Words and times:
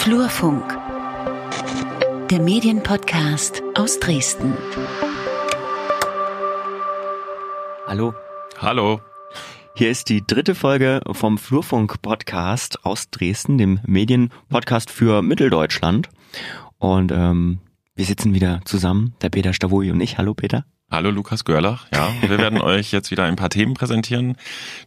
Flurfunk, 0.00 0.78
der 2.30 2.40
Medienpodcast 2.40 3.62
aus 3.74 4.00
Dresden. 4.00 4.54
Hallo. 7.86 8.14
Hallo. 8.56 9.02
Hier 9.74 9.90
ist 9.90 10.08
die 10.08 10.26
dritte 10.26 10.54
Folge 10.54 11.02
vom 11.12 11.36
Flurfunk-Podcast 11.36 12.86
aus 12.86 13.10
Dresden, 13.10 13.58
dem 13.58 13.80
Medienpodcast 13.86 14.90
für 14.90 15.20
Mitteldeutschland. 15.20 16.08
Und 16.78 17.12
ähm, 17.12 17.58
wir 17.94 18.06
sitzen 18.06 18.32
wieder 18.32 18.62
zusammen, 18.64 19.14
der 19.20 19.28
Peter 19.28 19.52
Stavoi 19.52 19.90
und 19.90 20.00
ich. 20.00 20.16
Hallo 20.16 20.32
Peter. 20.32 20.64
Hallo 20.90 21.10
Lukas 21.10 21.44
Görlach. 21.44 21.86
Ja, 21.94 22.12
wir 22.20 22.38
werden 22.38 22.60
euch 22.60 22.90
jetzt 22.90 23.12
wieder 23.12 23.22
ein 23.22 23.36
paar 23.36 23.48
Themen 23.48 23.74
präsentieren, 23.74 24.36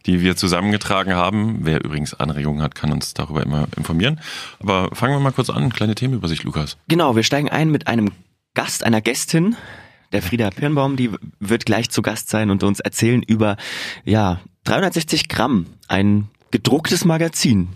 die 0.04 0.20
wir 0.20 0.36
zusammengetragen 0.36 1.14
haben. 1.14 1.60
Wer 1.62 1.82
übrigens 1.82 2.12
Anregungen 2.12 2.62
hat, 2.62 2.74
kann 2.74 2.92
uns 2.92 3.14
darüber 3.14 3.42
immer 3.42 3.68
informieren. 3.74 4.20
Aber 4.60 4.94
fangen 4.94 5.14
wir 5.14 5.20
mal 5.20 5.32
kurz 5.32 5.48
an. 5.48 5.72
Kleine 5.72 5.94
Themenübersicht, 5.94 6.44
Lukas. 6.44 6.76
Genau, 6.88 7.16
wir 7.16 7.22
steigen 7.22 7.48
ein 7.48 7.70
mit 7.70 7.86
einem 7.86 8.12
Gast, 8.52 8.84
einer 8.84 9.00
Gästin, 9.00 9.56
der 10.12 10.20
Frieda 10.20 10.50
Pirnbaum, 10.50 10.96
die 10.96 11.10
wird 11.40 11.64
gleich 11.64 11.88
zu 11.88 12.02
Gast 12.02 12.28
sein 12.28 12.50
und 12.50 12.62
uns 12.62 12.80
erzählen 12.80 13.22
über, 13.22 13.56
ja, 14.04 14.40
360 14.64 15.28
Gramm, 15.30 15.66
ein 15.88 16.28
gedrucktes 16.50 17.06
Magazin. 17.06 17.68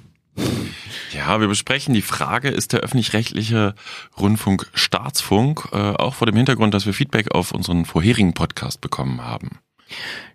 Ja, 1.13 1.41
wir 1.41 1.49
besprechen 1.49 1.95
die 1.95 2.03
Frage, 2.03 2.49
ist 2.49 2.73
der 2.73 2.81
öffentlich-rechtliche 2.81 3.75
Rundfunk 4.19 4.69
Staatsfunk, 4.75 5.69
äh, 5.73 5.77
auch 5.77 6.15
vor 6.15 6.27
dem 6.27 6.37
Hintergrund, 6.37 6.75
dass 6.75 6.87
wir 6.87 6.93
Feedback 6.93 7.35
auf 7.35 7.53
unseren 7.53 7.85
vorherigen 7.85 8.35
Podcast 8.35 8.81
bekommen 8.81 9.23
haben. 9.23 9.59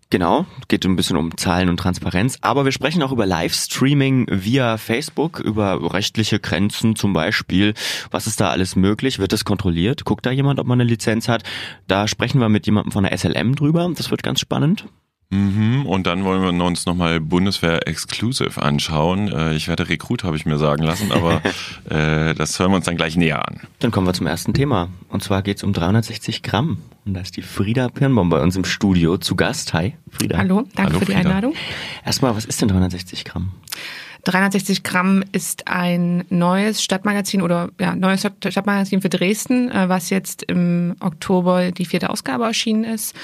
Genau, 0.09 0.45
geht 0.67 0.85
ein 0.85 0.95
bisschen 0.95 1.17
um 1.17 1.35
Zahlen 1.38 1.70
und 1.70 1.77
Transparenz, 1.77 2.38
aber 2.41 2.66
wir 2.66 2.71
sprechen 2.71 3.02
auch 3.02 3.12
über 3.12 3.26
Livestreaming 3.26 4.27
via 4.29 4.77
Facebook, 4.77 5.40
über 5.40 5.91
rechtliche 5.91 6.40
Grenzen 6.40 6.96
zum 6.96 7.13
Beispiel. 7.13 7.74
Was 8.12 8.27
ist 8.27 8.40
da 8.40 8.51
alles 8.51 8.76
möglich? 8.76 9.18
Wird 9.18 9.34
das 9.34 9.43
kontrolliert? 9.43 10.05
Guckt 10.05 10.26
da 10.26 10.31
jemand, 10.31 10.59
ob 10.59 10.68
man 10.68 10.79
eine 10.79 10.87
Lizenz 10.87 11.27
hat? 11.27 11.41
Da 11.87 12.07
sprechen 12.07 12.40
wir 12.40 12.49
mit 12.49 12.68
jemandem 12.68 12.91
von 12.91 13.05
der 13.05 13.18
SLM 13.18 13.55
drüber. 13.55 13.90
Das 13.96 14.12
wird 14.12 14.21
ganz 14.21 14.40
spannend. 14.40 14.85
Mhm, 15.34 15.87
und 15.87 16.05
dann 16.05 16.23
wollen 16.23 16.41
wir 16.43 16.65
uns 16.65 16.85
nochmal 16.85 17.20
Bundeswehr 17.20 17.87
Exclusive 17.87 18.62
anschauen. 18.62 19.29
Äh, 19.29 19.55
ich 19.55 19.67
werde 19.67 19.90
Rekrut, 19.90 20.23
habe 20.23 20.35
ich 20.35 20.45
mir 20.45 20.59
sagen 20.59 20.84
lassen, 20.84 21.12
aber 21.12 21.41
äh, 21.90 22.35
das 22.35 22.59
hören 22.59 22.71
wir 22.71 22.75
uns 22.75 22.85
dann 22.85 22.98
gleich 22.98 23.17
näher 23.17 23.48
an. 23.48 23.62
Dann 23.79 23.90
kommen 23.90 24.05
wir 24.05 24.13
zum 24.13 24.27
ersten 24.27 24.53
Thema. 24.53 24.90
Und 25.09 25.23
zwar 25.23 25.41
geht 25.41 25.57
es 25.57 25.63
um 25.63 25.73
360 25.73 26.43
Gramm. 26.43 26.77
Und 27.05 27.15
da 27.15 27.21
ist 27.21 27.35
die 27.35 27.41
Frieda 27.41 27.90
Pirnbaum 27.90 28.29
bei 28.29 28.41
uns 28.41 28.55
im 28.55 28.63
Studio 28.63 29.17
zu 29.17 29.35
Gast. 29.35 29.73
Hi, 29.73 29.95
Frieda. 30.12 30.37
Hallo, 30.37 30.67
danke 30.75 30.91
Hallo, 30.91 30.99
für 30.99 31.05
die 31.05 31.13
Frieda. 31.13 31.29
Einladung. 31.29 31.53
Erstmal, 32.05 32.35
was 32.35 32.45
ist 32.45 32.62
denn 32.62 32.68
360 32.68 33.25
Gramm? 33.25 33.51
360 34.26 34.84
Gramm 34.84 35.24
ist 35.34 35.68
ein 35.68 36.24
neues 36.29 36.82
Stadtmagazin 36.82 37.41
oder 37.41 37.70
ja, 37.79 37.93
neues 37.93 38.21
Stadt- 38.21 38.46
Stadtmagazin 38.49 39.02
für 39.02 39.10
Dresden, 39.10 39.70
äh, 39.70 39.90
was 39.90 40.10
jetzt 40.10 40.43
im 40.43 40.96
Oktober 41.02 41.71
die 41.71 41.85
vierte 41.85 42.10
Ausgabe 42.10 42.46
erschienen 42.46 42.85
ist. 42.85 43.15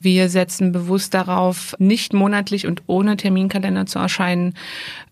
Wir 0.00 0.30
setzen 0.30 0.72
bewusst 0.72 1.12
darauf, 1.12 1.76
nicht 1.78 2.14
monatlich 2.14 2.66
und 2.66 2.82
ohne 2.86 3.18
Terminkalender 3.18 3.84
zu 3.84 3.98
erscheinen 3.98 4.54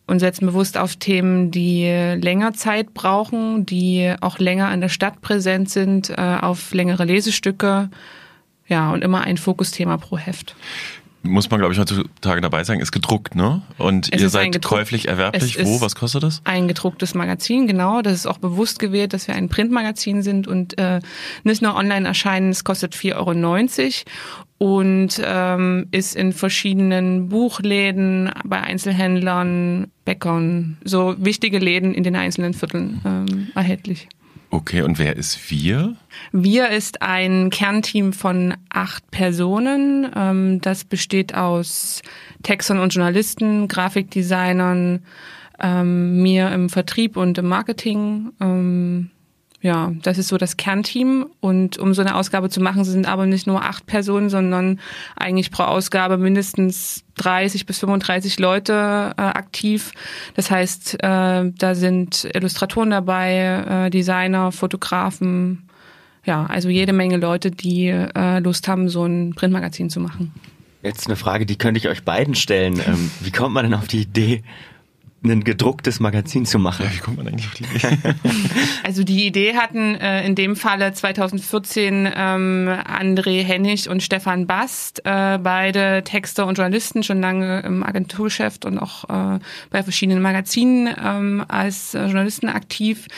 und 0.06 0.20
setzen 0.20 0.46
bewusst 0.46 0.78
auf 0.78 0.96
Themen, 0.96 1.50
die 1.50 1.84
länger 1.84 2.54
Zeit 2.54 2.94
brauchen, 2.94 3.66
die 3.66 4.14
auch 4.20 4.38
länger 4.38 4.68
an 4.68 4.80
der 4.80 4.88
Stadt 4.88 5.20
präsent 5.20 5.68
sind, 5.68 6.10
äh, 6.10 6.38
auf 6.40 6.72
längere 6.72 7.04
Lesestücke. 7.04 7.90
Ja, 8.68 8.90
und 8.90 9.04
immer 9.04 9.20
ein 9.20 9.36
Fokusthema 9.36 9.98
pro 9.98 10.16
Heft. 10.16 10.56
Muss 11.26 11.50
man, 11.50 11.60
glaube 11.60 11.72
ich, 11.72 11.78
heutzutage 11.80 12.40
dabei 12.40 12.64
sagen, 12.64 12.80
ist 12.80 12.92
gedruckt, 12.92 13.34
ne? 13.34 13.62
Und 13.78 14.12
Es 14.12 14.22
ihr 14.22 14.28
seid 14.28 14.62
käuflich 14.62 15.08
erwerblich. 15.08 15.58
Wo? 15.64 15.80
Was 15.80 15.94
kostet 15.94 16.22
das? 16.22 16.42
Ein 16.44 16.68
gedrucktes 16.68 17.14
Magazin, 17.14 17.66
genau. 17.66 18.02
Das 18.02 18.14
ist 18.14 18.26
auch 18.26 18.38
bewusst 18.38 18.78
gewählt, 18.78 19.12
dass 19.12 19.28
wir 19.28 19.34
ein 19.34 19.48
Printmagazin 19.48 20.22
sind 20.22 20.48
und 20.48 20.78
äh, 20.78 21.00
nicht 21.44 21.62
nur 21.62 21.74
online 21.74 22.06
erscheinen. 22.06 22.50
Es 22.50 22.64
kostet 22.64 22.94
4,90 22.94 23.14
Euro 23.16 23.32
und 24.58 25.20
ähm, 25.22 25.86
ist 25.90 26.16
in 26.16 26.32
verschiedenen 26.32 27.28
Buchläden, 27.28 28.30
bei 28.44 28.60
Einzelhändlern, 28.60 29.88
Bäckern, 30.04 30.78
so 30.84 31.14
wichtige 31.18 31.58
Läden 31.58 31.92
in 31.94 32.04
den 32.04 32.16
einzelnen 32.16 32.54
Vierteln 32.54 33.00
ähm, 33.04 33.48
erhältlich. 33.54 34.08
Okay, 34.56 34.80
und 34.80 34.98
wer 34.98 35.14
ist 35.16 35.50
wir? 35.50 35.96
Wir 36.32 36.70
ist 36.70 37.02
ein 37.02 37.50
Kernteam 37.50 38.14
von 38.14 38.54
acht 38.70 39.10
Personen. 39.10 40.10
Ähm, 40.16 40.62
Das 40.62 40.84
besteht 40.84 41.34
aus 41.34 42.00
Textern 42.42 42.78
und 42.78 42.94
Journalisten, 42.94 43.68
Grafikdesignern, 43.68 45.00
ähm, 45.60 46.22
mir 46.22 46.50
im 46.52 46.70
Vertrieb 46.70 47.18
und 47.18 47.36
im 47.36 47.48
Marketing. 47.48 48.32
Ja, 49.66 49.92
das 50.00 50.16
ist 50.16 50.28
so 50.28 50.38
das 50.38 50.56
Kernteam. 50.56 51.26
Und 51.40 51.76
um 51.76 51.92
so 51.92 52.00
eine 52.00 52.14
Ausgabe 52.14 52.48
zu 52.50 52.60
machen, 52.60 52.84
sind 52.84 53.08
aber 53.08 53.26
nicht 53.26 53.48
nur 53.48 53.64
acht 53.64 53.84
Personen, 53.84 54.30
sondern 54.30 54.78
eigentlich 55.16 55.50
pro 55.50 55.64
Ausgabe 55.64 56.18
mindestens 56.18 57.02
30 57.16 57.66
bis 57.66 57.80
35 57.80 58.38
Leute 58.38 59.12
äh, 59.16 59.20
aktiv. 59.20 59.90
Das 60.34 60.52
heißt, 60.52 61.02
äh, 61.02 61.50
da 61.50 61.74
sind 61.74 62.28
Illustratoren 62.32 62.90
dabei, 62.90 63.86
äh, 63.86 63.90
Designer, 63.90 64.52
Fotografen, 64.52 65.68
ja, 66.24 66.46
also 66.46 66.68
jede 66.68 66.92
Menge 66.92 67.16
Leute, 67.16 67.50
die 67.50 67.88
äh, 67.88 68.38
Lust 68.38 68.68
haben, 68.68 68.88
so 68.88 69.04
ein 69.04 69.34
Printmagazin 69.34 69.90
zu 69.90 69.98
machen. 69.98 70.32
Jetzt 70.84 71.08
eine 71.08 71.16
Frage, 71.16 71.44
die 71.44 71.58
könnte 71.58 71.78
ich 71.78 71.88
euch 71.88 72.04
beiden 72.04 72.36
stellen. 72.36 72.80
Ähm, 72.86 73.10
wie 73.20 73.32
kommt 73.32 73.52
man 73.52 73.64
denn 73.64 73.74
auf 73.74 73.88
die 73.88 74.02
Idee, 74.02 74.44
ein 75.30 75.44
gedrucktes 75.44 76.00
Magazin 76.00 76.46
zu 76.46 76.58
machen? 76.58 76.86
Ja, 76.86 76.92
wie 76.92 76.98
kommt 76.98 77.16
man 77.16 77.28
eigentlich 77.28 77.46
auf 77.46 77.54
die 77.54 77.64
Idee? 77.64 77.98
Also 78.84 79.02
die 79.02 79.26
Idee 79.26 79.56
hatten 79.56 79.96
äh, 79.96 80.24
in 80.24 80.34
dem 80.34 80.54
Falle 80.54 80.92
2014 80.92 82.08
ähm, 82.14 82.68
André 82.68 83.42
Hennig 83.42 83.88
und 83.88 84.02
Stefan 84.02 84.46
Bast, 84.46 85.00
äh, 85.04 85.38
beide 85.38 86.04
Texter 86.04 86.46
und 86.46 86.56
Journalisten, 86.56 87.02
schon 87.02 87.20
lange 87.20 87.60
im 87.60 87.82
Agenturgeschäft 87.82 88.64
und 88.64 88.78
auch 88.78 89.04
äh, 89.08 89.40
bei 89.70 89.82
verschiedenen 89.82 90.22
Magazinen 90.22 90.94
ähm, 91.02 91.44
als 91.48 91.94
äh, 91.94 92.04
Journalisten 92.04 92.48
aktiv, 92.48 93.08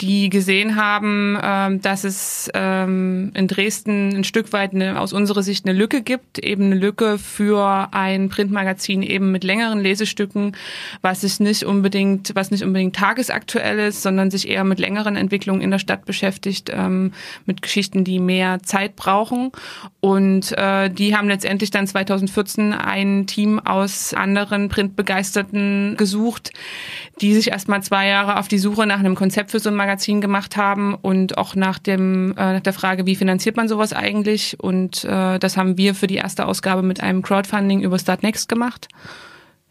die 0.00 0.30
gesehen 0.30 0.76
haben, 0.76 1.38
ähm, 1.42 1.82
dass 1.82 2.04
es 2.04 2.50
ähm, 2.54 3.32
in 3.34 3.48
Dresden 3.48 4.16
ein 4.16 4.24
Stück 4.24 4.52
weit 4.52 4.74
eine, 4.74 4.98
aus 4.98 5.12
unserer 5.12 5.42
Sicht 5.42 5.66
eine 5.66 5.78
Lücke 5.78 6.02
gibt, 6.02 6.38
eben 6.38 6.64
eine 6.64 6.74
Lücke 6.74 7.18
für 7.18 7.88
ein 7.92 8.30
Printmagazin 8.30 9.02
eben 9.02 9.30
mit 9.30 9.44
längeren 9.44 9.80
Lesestücken, 9.80 10.56
was 11.02 11.20
sich 11.20 11.38
nicht 11.40 11.64
unbedingt, 11.64 12.32
was 12.34 12.50
nicht 12.50 12.64
unbedingt 12.64 12.96
tagesaktuell 12.96 13.78
ist, 13.78 14.02
sondern 14.02 14.30
sich 14.30 14.48
eher 14.48 14.64
mit 14.64 14.78
längeren 14.78 15.16
Entwicklungen 15.16 15.60
in 15.60 15.70
der 15.70 15.78
Stadt 15.78 16.06
beschäftigt, 16.06 16.70
ähm, 16.72 17.12
mit 17.44 17.60
Geschichten, 17.60 18.04
die 18.04 18.18
mehr 18.18 18.62
Zeit 18.62 18.96
brauchen. 18.96 19.52
Und 20.00 20.56
äh, 20.56 20.88
die 20.88 21.14
haben 21.14 21.28
letztendlich 21.28 21.70
dann 21.70 21.86
2014 21.86 22.72
ein 22.72 23.26
Team 23.26 23.58
aus 23.58 24.14
anderen 24.14 24.68
Printbegeisterten 24.68 25.96
gesucht, 25.98 26.52
die 27.20 27.34
sich 27.34 27.48
erstmal 27.48 27.82
zwei 27.82 28.08
Jahre 28.08 28.38
auf 28.38 28.48
die 28.48 28.58
Suche 28.58 28.86
nach 28.86 28.98
einem 28.98 29.14
Konzept 29.14 29.50
für 29.50 29.58
so 29.58 29.68
ein 29.68 29.76
Magazin 29.76 29.89
gemacht 30.20 30.56
haben 30.56 30.94
und 30.94 31.38
auch 31.38 31.54
nach 31.54 31.78
dem 31.78 32.32
äh, 32.36 32.54
nach 32.54 32.60
der 32.60 32.72
Frage, 32.72 33.06
wie 33.06 33.16
finanziert 33.16 33.56
man 33.56 33.68
sowas 33.68 33.92
eigentlich? 33.92 34.58
Und 34.60 35.04
äh, 35.04 35.38
das 35.38 35.56
haben 35.56 35.76
wir 35.76 35.94
für 35.94 36.06
die 36.06 36.16
erste 36.16 36.46
Ausgabe 36.46 36.82
mit 36.82 37.00
einem 37.02 37.22
Crowdfunding 37.22 37.80
über 37.80 37.98
Start 37.98 38.22
Next 38.22 38.48
gemacht. 38.48 38.88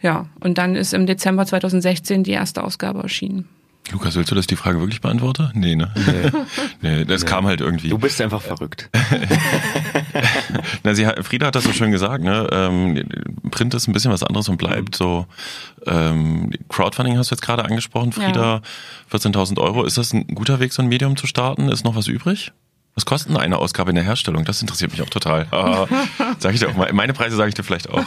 Ja, 0.01 0.27
und 0.39 0.57
dann 0.57 0.75
ist 0.75 0.93
im 0.93 1.05
Dezember 1.05 1.45
2016 1.45 2.23
die 2.23 2.31
erste 2.31 2.63
Ausgabe 2.63 3.01
erschienen. 3.01 3.49
Lukas, 3.91 4.15
willst 4.15 4.29
du, 4.29 4.35
dass 4.35 4.43
ich 4.43 4.47
die 4.47 4.55
Frage 4.55 4.79
wirklich 4.79 5.01
beantworte? 5.01 5.51
Nee, 5.53 5.75
ne? 5.75 5.91
Nee, 5.95 6.31
nee 6.81 7.05
das 7.05 7.25
kam 7.25 7.45
halt 7.45 7.61
irgendwie. 7.61 7.89
Du 7.89 7.97
bist 7.97 8.21
einfach 8.21 8.41
verrückt. 8.41 8.89
Na, 10.83 10.93
sie 10.93 11.07
hat, 11.07 11.23
Frieda 11.25 11.47
hat 11.47 11.55
das 11.55 11.63
so 11.63 11.73
schön 11.73 11.91
gesagt, 11.91 12.23
ne? 12.23 12.47
Ähm, 12.51 13.03
Print 13.49 13.73
ist 13.73 13.87
ein 13.87 13.93
bisschen 13.93 14.11
was 14.11 14.23
anderes 14.23 14.47
und 14.49 14.57
bleibt 14.57 14.95
so. 14.95 15.25
Ähm, 15.87 16.51
Crowdfunding 16.69 17.17
hast 17.17 17.31
du 17.31 17.35
jetzt 17.35 17.41
gerade 17.41 17.65
angesprochen, 17.65 18.11
Frieda, 18.11 18.61
14.000 19.11 19.59
Euro. 19.59 19.83
Ist 19.83 19.97
das 19.97 20.13
ein 20.13 20.27
guter 20.27 20.59
Weg, 20.59 20.73
so 20.73 20.81
ein 20.81 20.87
Medium 20.87 21.17
zu 21.17 21.25
starten? 21.25 21.69
Ist 21.69 21.83
noch 21.83 21.95
was 21.95 22.07
übrig? 22.07 22.51
Was 22.95 23.05
kostet 23.05 23.29
denn 23.29 23.37
eine 23.37 23.57
Ausgabe 23.57 23.91
in 23.91 23.95
der 23.95 24.03
Herstellung? 24.03 24.43
Das 24.45 24.61
interessiert 24.61 24.91
mich 24.91 25.01
auch 25.01 25.09
total. 25.09 25.47
Ah, 25.51 25.87
sag 26.39 26.53
ich 26.53 26.59
dir 26.59 26.69
auch 26.69 26.75
mal. 26.75 26.91
Meine 26.91 27.13
Preise 27.13 27.37
sage 27.37 27.49
ich 27.49 27.55
dir 27.55 27.63
vielleicht 27.63 27.89
auch. 27.89 28.03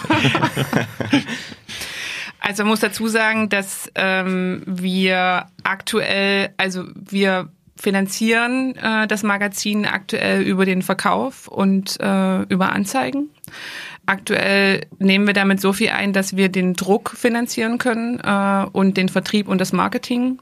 Also 2.44 2.64
man 2.64 2.70
muss 2.70 2.80
dazu 2.80 3.06
sagen, 3.06 3.48
dass 3.48 3.88
ähm, 3.94 4.62
wir 4.66 5.46
aktuell, 5.62 6.50
also 6.56 6.84
wir 6.94 7.48
finanzieren 7.76 8.74
äh, 8.76 9.06
das 9.06 9.22
Magazin 9.22 9.86
aktuell 9.86 10.42
über 10.42 10.64
den 10.64 10.82
Verkauf 10.82 11.46
und 11.46 12.00
äh, 12.00 12.42
über 12.42 12.72
Anzeigen. 12.72 13.30
Aktuell 14.06 14.86
nehmen 14.98 15.28
wir 15.28 15.34
damit 15.34 15.60
so 15.60 15.72
viel 15.72 15.90
ein, 15.90 16.12
dass 16.12 16.36
wir 16.36 16.48
den 16.48 16.74
Druck 16.74 17.10
finanzieren 17.10 17.78
können 17.78 18.18
äh, 18.18 18.66
und 18.72 18.96
den 18.96 19.08
Vertrieb 19.08 19.46
und 19.46 19.60
das 19.60 19.72
Marketing. 19.72 20.40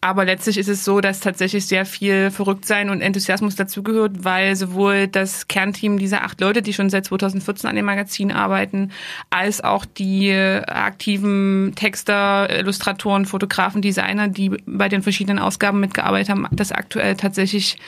Aber 0.00 0.24
letztlich 0.24 0.58
ist 0.58 0.68
es 0.68 0.84
so, 0.84 1.00
dass 1.00 1.20
tatsächlich 1.20 1.66
sehr 1.66 1.86
viel 1.86 2.30
Verrücktsein 2.30 2.90
und 2.90 3.00
Enthusiasmus 3.00 3.56
dazugehört, 3.56 4.24
weil 4.24 4.54
sowohl 4.54 5.08
das 5.08 5.48
Kernteam 5.48 5.98
dieser 5.98 6.22
acht 6.22 6.40
Leute, 6.40 6.62
die 6.62 6.74
schon 6.74 6.90
seit 6.90 7.06
2014 7.06 7.68
an 7.68 7.76
dem 7.76 7.86
Magazin 7.86 8.30
arbeiten, 8.30 8.92
als 9.30 9.64
auch 9.64 9.84
die 9.84 10.32
aktiven 10.32 11.72
Texter, 11.74 12.48
Illustratoren, 12.56 13.24
Fotografen, 13.26 13.82
Designer, 13.82 14.28
die 14.28 14.50
bei 14.66 14.88
den 14.88 15.02
verschiedenen 15.02 15.38
Ausgaben 15.38 15.80
mitgearbeitet 15.80 16.28
haben, 16.28 16.46
das 16.52 16.72
aktuell 16.72 17.16
tatsächlich 17.16 17.78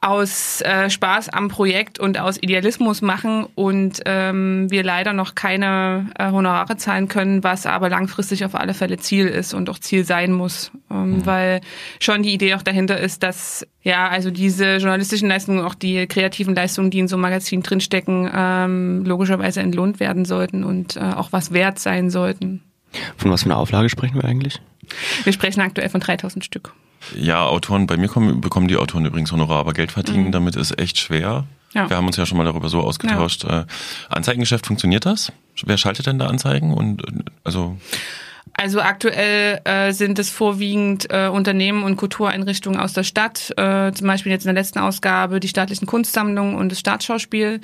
aus 0.00 0.60
äh, 0.60 0.90
Spaß 0.90 1.30
am 1.30 1.48
Projekt 1.48 1.98
und 1.98 2.18
aus 2.18 2.36
Idealismus 2.40 3.02
machen 3.02 3.46
und 3.54 4.00
ähm, 4.04 4.70
wir 4.70 4.82
leider 4.82 5.12
noch 5.12 5.34
keine 5.34 6.10
äh, 6.18 6.30
Honorare 6.30 6.76
zahlen 6.76 7.08
können, 7.08 7.42
was 7.44 7.66
aber 7.66 7.88
langfristig 7.88 8.44
auf 8.44 8.54
alle 8.54 8.74
Fälle 8.74 8.98
Ziel 8.98 9.26
ist 9.26 9.54
und 9.54 9.70
auch 9.70 9.78
Ziel 9.78 10.04
sein 10.04 10.32
muss, 10.32 10.70
ähm, 10.90 11.18
mhm. 11.18 11.26
weil 11.26 11.60
schon 12.00 12.22
die 12.22 12.32
Idee 12.32 12.54
auch 12.54 12.62
dahinter 12.62 12.98
ist, 12.98 13.22
dass 13.22 13.66
ja 13.82 14.08
also 14.08 14.30
diese 14.30 14.76
journalistischen 14.76 15.28
Leistungen, 15.28 15.64
auch 15.64 15.74
die 15.74 16.06
kreativen 16.06 16.54
Leistungen, 16.54 16.90
die 16.90 16.98
in 16.98 17.08
so 17.08 17.16
einem 17.16 17.22
Magazin 17.22 17.62
drinstecken, 17.62 18.30
ähm, 18.34 19.04
logischerweise 19.04 19.60
entlohnt 19.60 20.00
werden 20.00 20.24
sollten 20.24 20.64
und 20.64 20.96
äh, 20.96 21.00
auch 21.00 21.32
was 21.32 21.52
wert 21.52 21.78
sein 21.78 22.10
sollten. 22.10 22.62
Von 23.16 23.30
was 23.30 23.42
für 23.42 23.50
einer 23.50 23.58
Auflage 23.58 23.88
sprechen 23.88 24.16
wir 24.16 24.24
eigentlich? 24.24 24.60
Wir 25.24 25.32
sprechen 25.32 25.60
aktuell 25.60 25.88
von 25.88 26.00
3000 26.00 26.44
Stück. 26.44 26.72
Ja, 27.14 27.46
Autoren, 27.46 27.86
bei 27.86 27.96
mir 27.96 28.08
kommen, 28.08 28.40
bekommen 28.40 28.68
die 28.68 28.76
Autoren 28.76 29.04
übrigens 29.04 29.32
Honorar, 29.32 29.60
aber 29.60 29.72
Geld 29.72 29.92
verdienen 29.92 30.26
mhm. 30.26 30.32
damit 30.32 30.56
ist 30.56 30.78
echt 30.78 30.98
schwer. 30.98 31.44
Ja. 31.72 31.90
Wir 31.90 31.96
haben 31.96 32.06
uns 32.06 32.16
ja 32.16 32.26
schon 32.26 32.38
mal 32.38 32.44
darüber 32.44 32.68
so 32.68 32.80
ausgetauscht. 32.80 33.44
Ja. 33.44 33.60
Äh, 33.60 33.66
Anzeigengeschäft, 34.08 34.66
funktioniert 34.66 35.04
das? 35.04 35.32
Wer 35.64 35.76
schaltet 35.76 36.06
denn 36.06 36.18
da 36.18 36.26
Anzeigen? 36.26 36.72
Und 36.72 37.02
also 37.44 37.76
also 38.58 38.80
aktuell 38.80 39.60
äh, 39.64 39.92
sind 39.92 40.18
es 40.18 40.30
vorwiegend 40.30 41.08
äh, 41.10 41.28
Unternehmen 41.28 41.82
und 41.82 41.96
Kultureinrichtungen 41.96 42.80
aus 42.80 42.94
der 42.94 43.02
Stadt, 43.02 43.52
äh, 43.58 43.92
zum 43.92 44.06
Beispiel 44.06 44.32
jetzt 44.32 44.46
in 44.46 44.54
der 44.54 44.62
letzten 44.62 44.78
Ausgabe 44.78 45.40
die 45.40 45.48
staatlichen 45.48 45.86
Kunstsammlungen 45.86 46.56
und 46.56 46.72
das 46.72 46.80
Staatsschauspiel. 46.80 47.60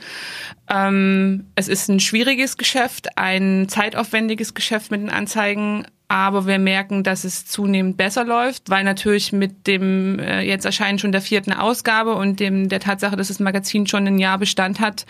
Ähm, 0.69 1.47
es 1.55 1.69
ist 1.69 1.89
ein 1.89 1.99
schwieriges 1.99 2.59
Geschäft, 2.59 3.17
ein 3.17 3.69
zeitaufwendiges 3.69 4.53
Geschäft 4.53 4.91
mit 4.91 5.01
den 5.01 5.09
Anzeigen, 5.09 5.87
aber 6.13 6.47
wir 6.47 6.59
merken, 6.59 7.05
dass 7.05 7.25
es 7.25 7.47
zunehmend 7.47 7.97
besser 7.97 8.23
läuft, 8.23 8.69
weil 8.69 8.85
natürlich 8.85 9.33
mit 9.33 9.67
dem 9.67 10.19
äh, 10.19 10.43
jetzt 10.43 10.67
erscheinen 10.67 10.99
schon 10.99 11.11
der 11.11 11.23
vierten 11.23 11.55
Ausgabe 11.55 12.17
und 12.17 12.39
dem 12.39 12.69
der 12.69 12.81
Tatsache, 12.81 13.17
dass 13.17 13.29
das 13.29 13.41
Magazin 13.41 13.87
schon 13.87 14.07
ein 14.07 14.19
Jahr 14.19 14.37
Bestand 14.37 14.79
hat, 14.79 15.07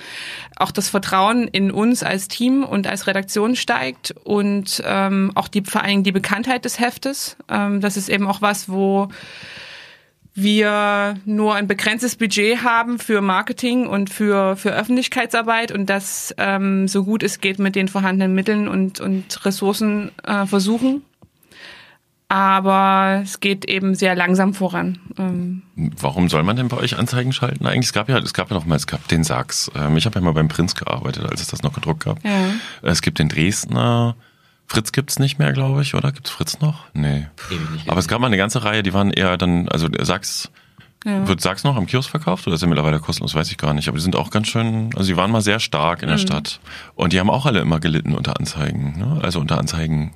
auch 0.54 0.70
das 0.70 0.88
Vertrauen 0.88 1.48
in 1.48 1.72
uns 1.72 2.04
als 2.04 2.28
Team 2.28 2.62
und 2.62 2.86
als 2.86 3.08
Redaktion 3.08 3.56
steigt 3.56 4.14
und 4.22 4.80
ähm, 4.86 5.32
auch 5.34 5.48
die 5.48 5.62
vor 5.62 5.80
allen 5.80 5.90
Dingen 5.90 6.04
die 6.04 6.12
Bekanntheit 6.12 6.64
des 6.64 6.78
Heftes. 6.78 7.36
Ähm, 7.48 7.80
das 7.80 7.96
ist 7.96 8.08
eben 8.08 8.28
auch 8.28 8.40
was, 8.40 8.68
wo 8.68 9.08
wir 10.34 11.16
nur 11.24 11.54
ein 11.54 11.66
begrenztes 11.66 12.16
Budget 12.16 12.62
haben 12.64 12.98
für 12.98 13.20
Marketing 13.20 13.86
und 13.86 14.08
für, 14.08 14.56
für 14.56 14.72
Öffentlichkeitsarbeit 14.72 15.72
und 15.72 15.90
das 15.90 16.34
ähm, 16.38 16.88
so 16.88 17.04
gut 17.04 17.22
es 17.22 17.40
geht 17.40 17.58
mit 17.58 17.76
den 17.76 17.88
vorhandenen 17.88 18.34
Mitteln 18.34 18.66
und, 18.68 19.00
und 19.00 19.44
Ressourcen 19.44 20.10
äh, 20.24 20.46
versuchen. 20.46 21.02
Aber 22.28 23.20
es 23.22 23.40
geht 23.40 23.66
eben 23.66 23.94
sehr 23.94 24.14
langsam 24.14 24.54
voran. 24.54 24.98
Ähm 25.18 25.62
Warum 25.76 26.30
soll 26.30 26.42
man 26.44 26.56
denn 26.56 26.68
bei 26.68 26.78
euch 26.78 26.96
Anzeigen 26.96 27.34
schalten? 27.34 27.66
Eigentlich, 27.66 27.88
es 27.88 27.92
gab 27.92 28.08
ja, 28.08 28.16
es 28.16 28.32
gab 28.32 28.48
ja 28.48 28.56
noch 28.56 28.64
mal, 28.64 28.76
es 28.76 28.86
gab 28.86 29.06
den 29.08 29.22
Sachs. 29.22 29.70
Ähm, 29.74 29.98
ich 29.98 30.06
habe 30.06 30.18
ja 30.18 30.24
mal 30.24 30.32
beim 30.32 30.48
Prinz 30.48 30.74
gearbeitet, 30.74 31.26
als 31.26 31.42
es 31.42 31.48
das 31.48 31.62
noch 31.62 31.74
gedruckt 31.74 32.04
gab. 32.04 32.24
Ja. 32.24 32.54
Es 32.80 33.02
gibt 33.02 33.18
den 33.18 33.28
Dresdner, 33.28 34.16
Fritz 34.72 34.90
gibt's 34.92 35.18
nicht 35.18 35.38
mehr, 35.38 35.52
glaube 35.52 35.82
ich, 35.82 35.94
oder? 35.94 36.12
Gibt's 36.12 36.30
Fritz 36.30 36.60
noch? 36.60 36.86
Nee. 36.94 37.26
Aber 37.88 37.98
es 37.98 38.08
gab 38.08 38.22
mal 38.22 38.28
eine 38.28 38.38
ganze 38.38 38.64
Reihe, 38.64 38.82
die 38.82 38.94
waren 38.94 39.10
eher 39.10 39.36
dann, 39.36 39.68
also 39.68 39.86
Sachs, 40.00 40.50
ja. 41.04 41.28
wird 41.28 41.42
Sachs 41.42 41.62
noch 41.62 41.76
am 41.76 41.84
Kiosk 41.84 42.08
verkauft 42.08 42.46
oder 42.46 42.54
ist 42.54 42.62
er 42.62 42.68
mittlerweile 42.68 42.98
kostenlos? 42.98 43.34
Weiß 43.34 43.50
ich 43.50 43.58
gar 43.58 43.74
nicht. 43.74 43.88
Aber 43.88 43.98
die 43.98 44.02
sind 44.02 44.16
auch 44.16 44.30
ganz 44.30 44.46
schön, 44.48 44.88
also 44.96 45.06
die 45.06 45.16
waren 45.18 45.30
mal 45.30 45.42
sehr 45.42 45.60
stark 45.60 46.00
in 46.00 46.08
der 46.08 46.16
mhm. 46.16 46.22
Stadt. 46.22 46.60
Und 46.94 47.12
die 47.12 47.20
haben 47.20 47.28
auch 47.28 47.44
alle 47.44 47.60
immer 47.60 47.80
gelitten 47.80 48.14
unter 48.14 48.40
Anzeigen, 48.40 48.98
ne? 48.98 49.20
Also 49.22 49.40
unter 49.40 49.58
Anzeigen 49.58 50.14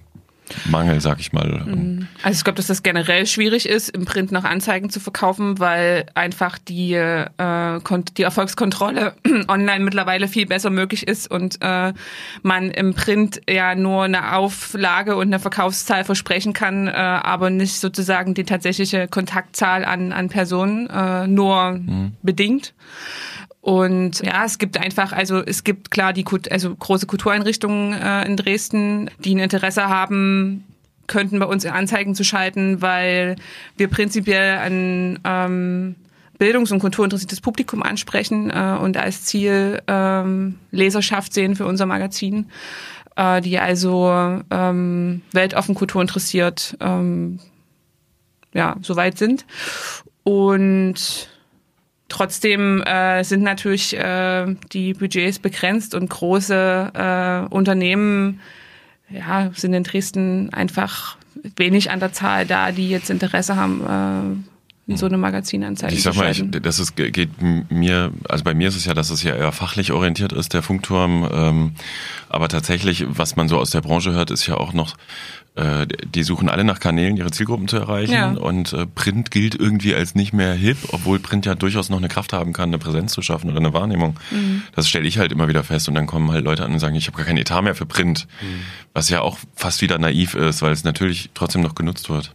Mangel, 0.66 1.00
sag 1.00 1.18
ich 1.20 1.32
mal. 1.32 1.64
Mhm. 1.66 2.08
Also 2.22 2.38
ich 2.38 2.44
glaube, 2.44 2.56
dass 2.56 2.66
das 2.66 2.82
generell 2.82 3.26
schwierig 3.26 3.68
ist, 3.68 3.88
im 3.88 4.04
Print 4.04 4.32
noch 4.32 4.44
Anzeigen 4.44 4.90
zu 4.90 5.00
verkaufen, 5.00 5.58
weil 5.58 6.06
einfach 6.14 6.58
die, 6.58 6.94
äh, 6.94 7.80
die 8.16 8.22
Erfolgskontrolle 8.22 9.14
online 9.48 9.84
mittlerweile 9.84 10.28
viel 10.28 10.46
besser 10.46 10.70
möglich 10.70 11.06
ist 11.06 11.30
und 11.30 11.58
äh, 11.60 11.92
man 12.42 12.70
im 12.70 12.94
Print 12.94 13.40
ja 13.48 13.74
nur 13.74 14.04
eine 14.04 14.36
Auflage 14.36 15.16
und 15.16 15.26
eine 15.28 15.40
Verkaufszahl 15.40 16.04
versprechen 16.04 16.52
kann, 16.52 16.88
äh, 16.88 16.92
aber 16.92 17.50
nicht 17.50 17.80
sozusagen 17.80 18.34
die 18.34 18.44
tatsächliche 18.44 19.08
Kontaktzahl 19.08 19.84
an, 19.84 20.12
an 20.12 20.28
Personen, 20.28 20.88
äh, 20.88 21.26
nur 21.26 21.72
mhm. 21.72 22.12
bedingt. 22.22 22.74
Und 23.66 24.20
ja, 24.24 24.44
es 24.44 24.58
gibt 24.58 24.78
einfach, 24.78 25.12
also 25.12 25.42
es 25.44 25.64
gibt 25.64 25.90
klar 25.90 26.12
die 26.12 26.24
also 26.52 26.72
große 26.72 27.08
Kultureinrichtungen 27.08 28.00
äh, 28.00 28.24
in 28.24 28.36
Dresden, 28.36 29.10
die 29.18 29.34
ein 29.34 29.40
Interesse 29.40 29.88
haben, 29.88 30.62
könnten 31.08 31.40
bei 31.40 31.46
uns 31.46 31.66
Anzeigen 31.66 32.14
zu 32.14 32.22
schalten, 32.22 32.80
weil 32.80 33.34
wir 33.76 33.88
prinzipiell 33.88 34.58
ein 34.58 35.18
ähm, 35.24 35.96
bildungs- 36.38 36.70
und 36.70 36.78
kulturinteressiertes 36.78 37.40
Publikum 37.40 37.82
ansprechen 37.82 38.50
äh, 38.50 38.78
und 38.80 38.96
als 38.96 39.24
Ziel 39.24 39.82
ähm, 39.88 40.60
Leserschaft 40.70 41.34
sehen 41.34 41.56
für 41.56 41.66
unser 41.66 41.86
Magazin, 41.86 42.46
äh, 43.16 43.40
die 43.40 43.58
also 43.58 44.42
ähm, 44.48 45.22
weltoffen 45.32 45.74
kulturinteressiert 45.74 46.76
ähm, 46.78 47.40
ja, 48.54 48.76
soweit 48.80 49.18
sind. 49.18 49.44
Und 50.22 51.30
Trotzdem 52.08 52.82
äh, 52.82 53.24
sind 53.24 53.42
natürlich 53.42 53.96
äh, 53.96 54.54
die 54.72 54.94
Budgets 54.94 55.38
begrenzt 55.40 55.94
und 55.94 56.08
große 56.08 56.92
äh, 56.94 57.54
Unternehmen 57.54 58.40
ja, 59.10 59.50
sind 59.54 59.72
in 59.72 59.82
Dresden 59.82 60.52
einfach 60.52 61.16
wenig 61.56 61.90
an 61.90 62.00
der 62.00 62.12
Zahl 62.12 62.46
da, 62.46 62.72
die 62.72 62.88
jetzt 62.88 63.10
Interesse 63.10 63.56
haben, 63.56 64.44
äh, 64.44 64.55
so 64.94 65.06
eine 65.06 65.18
Magazinanzeige 65.18 65.94
Ich 65.94 66.02
sag 66.02 66.14
mal, 66.14 66.30
ich, 66.30 66.44
das 66.62 66.78
ist, 66.78 66.94
geht 66.94 67.30
mir, 67.42 68.12
also 68.28 68.44
bei 68.44 68.54
mir 68.54 68.68
ist 68.68 68.76
es 68.76 68.84
ja, 68.84 68.94
dass 68.94 69.10
es 69.10 69.24
ja 69.24 69.34
eher 69.34 69.50
fachlich 69.50 69.90
orientiert 69.90 70.32
ist, 70.32 70.54
der 70.54 70.62
Funkturm. 70.62 71.28
Ähm, 71.32 71.72
aber 72.28 72.48
tatsächlich, 72.48 73.04
was 73.08 73.34
man 73.34 73.48
so 73.48 73.58
aus 73.58 73.70
der 73.70 73.80
Branche 73.80 74.12
hört, 74.12 74.30
ist 74.30 74.46
ja 74.46 74.56
auch 74.56 74.72
noch, 74.72 74.96
äh, 75.56 75.88
die 76.14 76.22
suchen 76.22 76.48
alle 76.48 76.62
nach 76.62 76.78
Kanälen, 76.78 77.16
ihre 77.16 77.32
Zielgruppen 77.32 77.66
zu 77.66 77.78
erreichen. 77.78 78.12
Ja. 78.12 78.30
Und 78.30 78.74
äh, 78.74 78.86
Print 78.86 79.32
gilt 79.32 79.56
irgendwie 79.56 79.92
als 79.92 80.14
nicht 80.14 80.32
mehr 80.32 80.52
hip, 80.54 80.76
obwohl 80.92 81.18
Print 81.18 81.46
ja 81.46 81.56
durchaus 81.56 81.90
noch 81.90 81.98
eine 81.98 82.08
Kraft 82.08 82.32
haben 82.32 82.52
kann, 82.52 82.68
eine 82.68 82.78
Präsenz 82.78 83.12
zu 83.12 83.22
schaffen 83.22 83.50
oder 83.50 83.58
eine 83.58 83.72
Wahrnehmung. 83.72 84.20
Mhm. 84.30 84.62
Das 84.76 84.88
stelle 84.88 85.08
ich 85.08 85.18
halt 85.18 85.32
immer 85.32 85.48
wieder 85.48 85.64
fest. 85.64 85.88
Und 85.88 85.96
dann 85.96 86.06
kommen 86.06 86.30
halt 86.30 86.44
Leute 86.44 86.64
an 86.64 86.72
und 86.72 86.78
sagen, 86.78 86.94
ich 86.94 87.08
habe 87.08 87.16
gar 87.16 87.26
keinen 87.26 87.38
Etat 87.38 87.62
mehr 87.62 87.74
für 87.74 87.86
Print. 87.86 88.28
Mhm. 88.40 88.60
Was 88.92 89.08
ja 89.08 89.20
auch 89.20 89.36
fast 89.56 89.82
wieder 89.82 89.98
naiv 89.98 90.34
ist, 90.34 90.62
weil 90.62 90.70
es 90.70 90.84
natürlich 90.84 91.30
trotzdem 91.34 91.62
noch 91.62 91.74
genutzt 91.74 92.08
wird. 92.08 92.32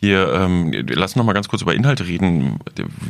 Hier, 0.00 0.32
ähm, 0.32 0.72
lass 0.88 1.14
noch 1.14 1.24
mal 1.24 1.34
ganz 1.34 1.48
kurz 1.48 1.60
über 1.60 1.74
Inhalte 1.74 2.06
reden. 2.06 2.58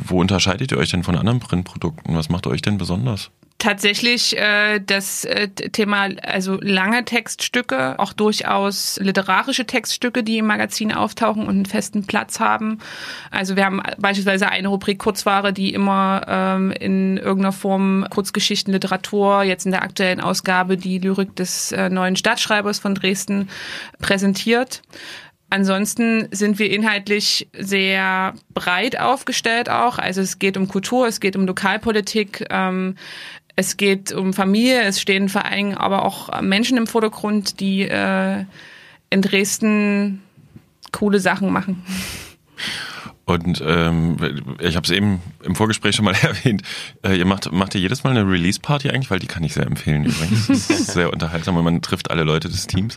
Wo 0.05 0.19
unterscheidet 0.19 0.73
ihr 0.73 0.77
euch 0.77 0.91
denn 0.91 1.03
von 1.03 1.15
anderen 1.15 1.39
Printprodukten? 1.39 2.15
Was 2.15 2.27
macht 2.27 2.47
euch 2.47 2.61
denn 2.61 2.77
besonders? 2.77 3.31
Tatsächlich 3.59 4.35
äh, 4.37 4.81
das 4.83 5.23
äh, 5.23 5.47
Thema, 5.47 6.09
also 6.23 6.57
lange 6.61 7.05
Textstücke, 7.05 7.99
auch 7.99 8.11
durchaus 8.11 8.97
literarische 8.99 9.65
Textstücke, 9.65 10.23
die 10.23 10.39
im 10.39 10.47
Magazin 10.47 10.91
auftauchen 10.91 11.43
und 11.43 11.49
einen 11.49 11.65
festen 11.67 12.07
Platz 12.07 12.39
haben. 12.39 12.79
Also 13.29 13.55
wir 13.55 13.65
haben 13.65 13.81
beispielsweise 13.99 14.49
eine 14.49 14.67
Rubrik 14.67 14.97
Kurzware, 14.97 15.53
die 15.53 15.73
immer 15.75 16.23
ähm, 16.27 16.71
in 16.71 17.17
irgendeiner 17.17 17.51
Form 17.51 18.05
Kurzgeschichten, 18.09 18.73
Literatur, 18.73 19.43
jetzt 19.43 19.65
in 19.65 19.71
der 19.71 19.83
aktuellen 19.83 20.21
Ausgabe 20.21 20.75
die 20.75 20.97
Lyrik 20.97 21.35
des 21.35 21.71
äh, 21.71 21.89
neuen 21.89 22.15
Stadtschreibers 22.15 22.79
von 22.79 22.95
Dresden 22.95 23.47
präsentiert. 23.99 24.81
Ansonsten 25.51 26.29
sind 26.31 26.59
wir 26.59 26.71
inhaltlich 26.71 27.49
sehr 27.51 28.33
breit 28.53 28.97
aufgestellt 28.97 29.69
auch. 29.69 29.97
Also 29.97 30.21
es 30.21 30.39
geht 30.39 30.55
um 30.55 30.69
Kultur, 30.69 31.07
es 31.07 31.19
geht 31.19 31.35
um 31.35 31.45
Lokalpolitik, 31.45 32.45
ähm, 32.49 32.95
es 33.57 33.75
geht 33.75 34.13
um 34.13 34.31
Familie, 34.31 34.81
es 34.83 35.01
stehen 35.01 35.27
vor 35.27 35.43
allem 35.43 35.73
aber 35.73 36.05
auch 36.05 36.41
Menschen 36.41 36.77
im 36.77 36.87
Vordergrund, 36.87 37.59
die 37.59 37.81
äh, 37.81 38.45
in 39.09 39.21
Dresden 39.21 40.21
coole 40.93 41.19
Sachen 41.19 41.51
machen. 41.51 41.83
Und 43.25 43.61
ähm, 43.65 44.15
ich 44.61 44.77
habe 44.77 44.85
es 44.85 44.91
eben 44.91 45.21
im 45.43 45.55
Vorgespräch 45.55 45.97
schon 45.97 46.05
mal 46.05 46.15
erwähnt. 46.21 46.63
Äh, 47.03 47.17
ihr 47.17 47.25
macht, 47.25 47.51
macht 47.51 47.75
ihr 47.75 47.81
jedes 47.81 48.05
Mal 48.05 48.11
eine 48.11 48.25
Release-Party 48.25 48.89
eigentlich, 48.89 49.11
weil 49.11 49.19
die 49.19 49.27
kann 49.27 49.43
ich 49.43 49.53
sehr 49.53 49.65
empfehlen 49.65 50.05
übrigens. 50.05 50.47
Das 50.47 50.69
ist 50.69 50.93
sehr 50.93 51.11
unterhaltsam 51.11 51.57
und 51.57 51.65
man 51.65 51.81
trifft 51.81 52.09
alle 52.09 52.23
Leute 52.23 52.47
des 52.47 52.67
Teams, 52.67 52.95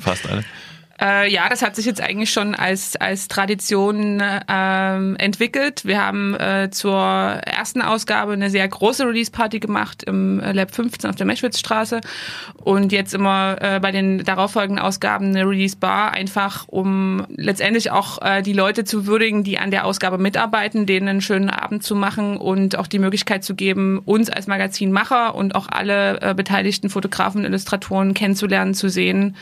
fast 0.00 0.28
alle. 0.28 0.42
Äh, 1.00 1.32
ja, 1.32 1.48
das 1.48 1.62
hat 1.62 1.76
sich 1.76 1.86
jetzt 1.86 2.00
eigentlich 2.00 2.30
schon 2.30 2.54
als, 2.54 2.96
als 2.96 3.28
Tradition 3.28 4.22
ähm, 4.48 5.16
entwickelt. 5.16 5.84
Wir 5.84 6.04
haben 6.04 6.34
äh, 6.34 6.68
zur 6.70 6.96
ersten 6.96 7.82
Ausgabe 7.82 8.32
eine 8.32 8.50
sehr 8.50 8.66
große 8.68 9.06
Release-Party 9.06 9.60
gemacht 9.60 10.02
im 10.02 10.40
Lab 10.40 10.74
15 10.74 11.10
auf 11.10 11.16
der 11.16 11.26
Meschwitzstraße 11.26 12.00
und 12.56 12.92
jetzt 12.92 13.14
immer 13.14 13.56
äh, 13.60 13.80
bei 13.80 13.90
den 13.90 14.24
darauffolgenden 14.24 14.84
Ausgaben 14.84 15.26
eine 15.26 15.48
Release-Bar, 15.48 16.12
einfach 16.12 16.66
um 16.68 17.26
letztendlich 17.28 17.90
auch 17.90 18.20
äh, 18.22 18.42
die 18.42 18.52
Leute 18.52 18.84
zu 18.84 19.06
würdigen, 19.06 19.44
die 19.44 19.58
an 19.58 19.70
der 19.70 19.86
Ausgabe 19.86 20.18
mitarbeiten, 20.18 20.86
denen 20.86 21.08
einen 21.08 21.20
schönen 21.20 21.50
Abend 21.50 21.82
zu 21.82 21.96
machen 21.96 22.36
und 22.36 22.78
auch 22.78 22.86
die 22.86 22.98
Möglichkeit 22.98 23.44
zu 23.44 23.54
geben, 23.54 24.00
uns 24.04 24.30
als 24.30 24.46
Magazinmacher 24.46 25.34
und 25.34 25.54
auch 25.54 25.68
alle 25.68 26.20
äh, 26.20 26.34
beteiligten 26.34 26.90
Fotografen 26.90 27.40
und 27.40 27.46
Illustratoren 27.46 28.14
kennenzulernen, 28.14 28.74
zu 28.74 28.88
sehen 28.88 29.36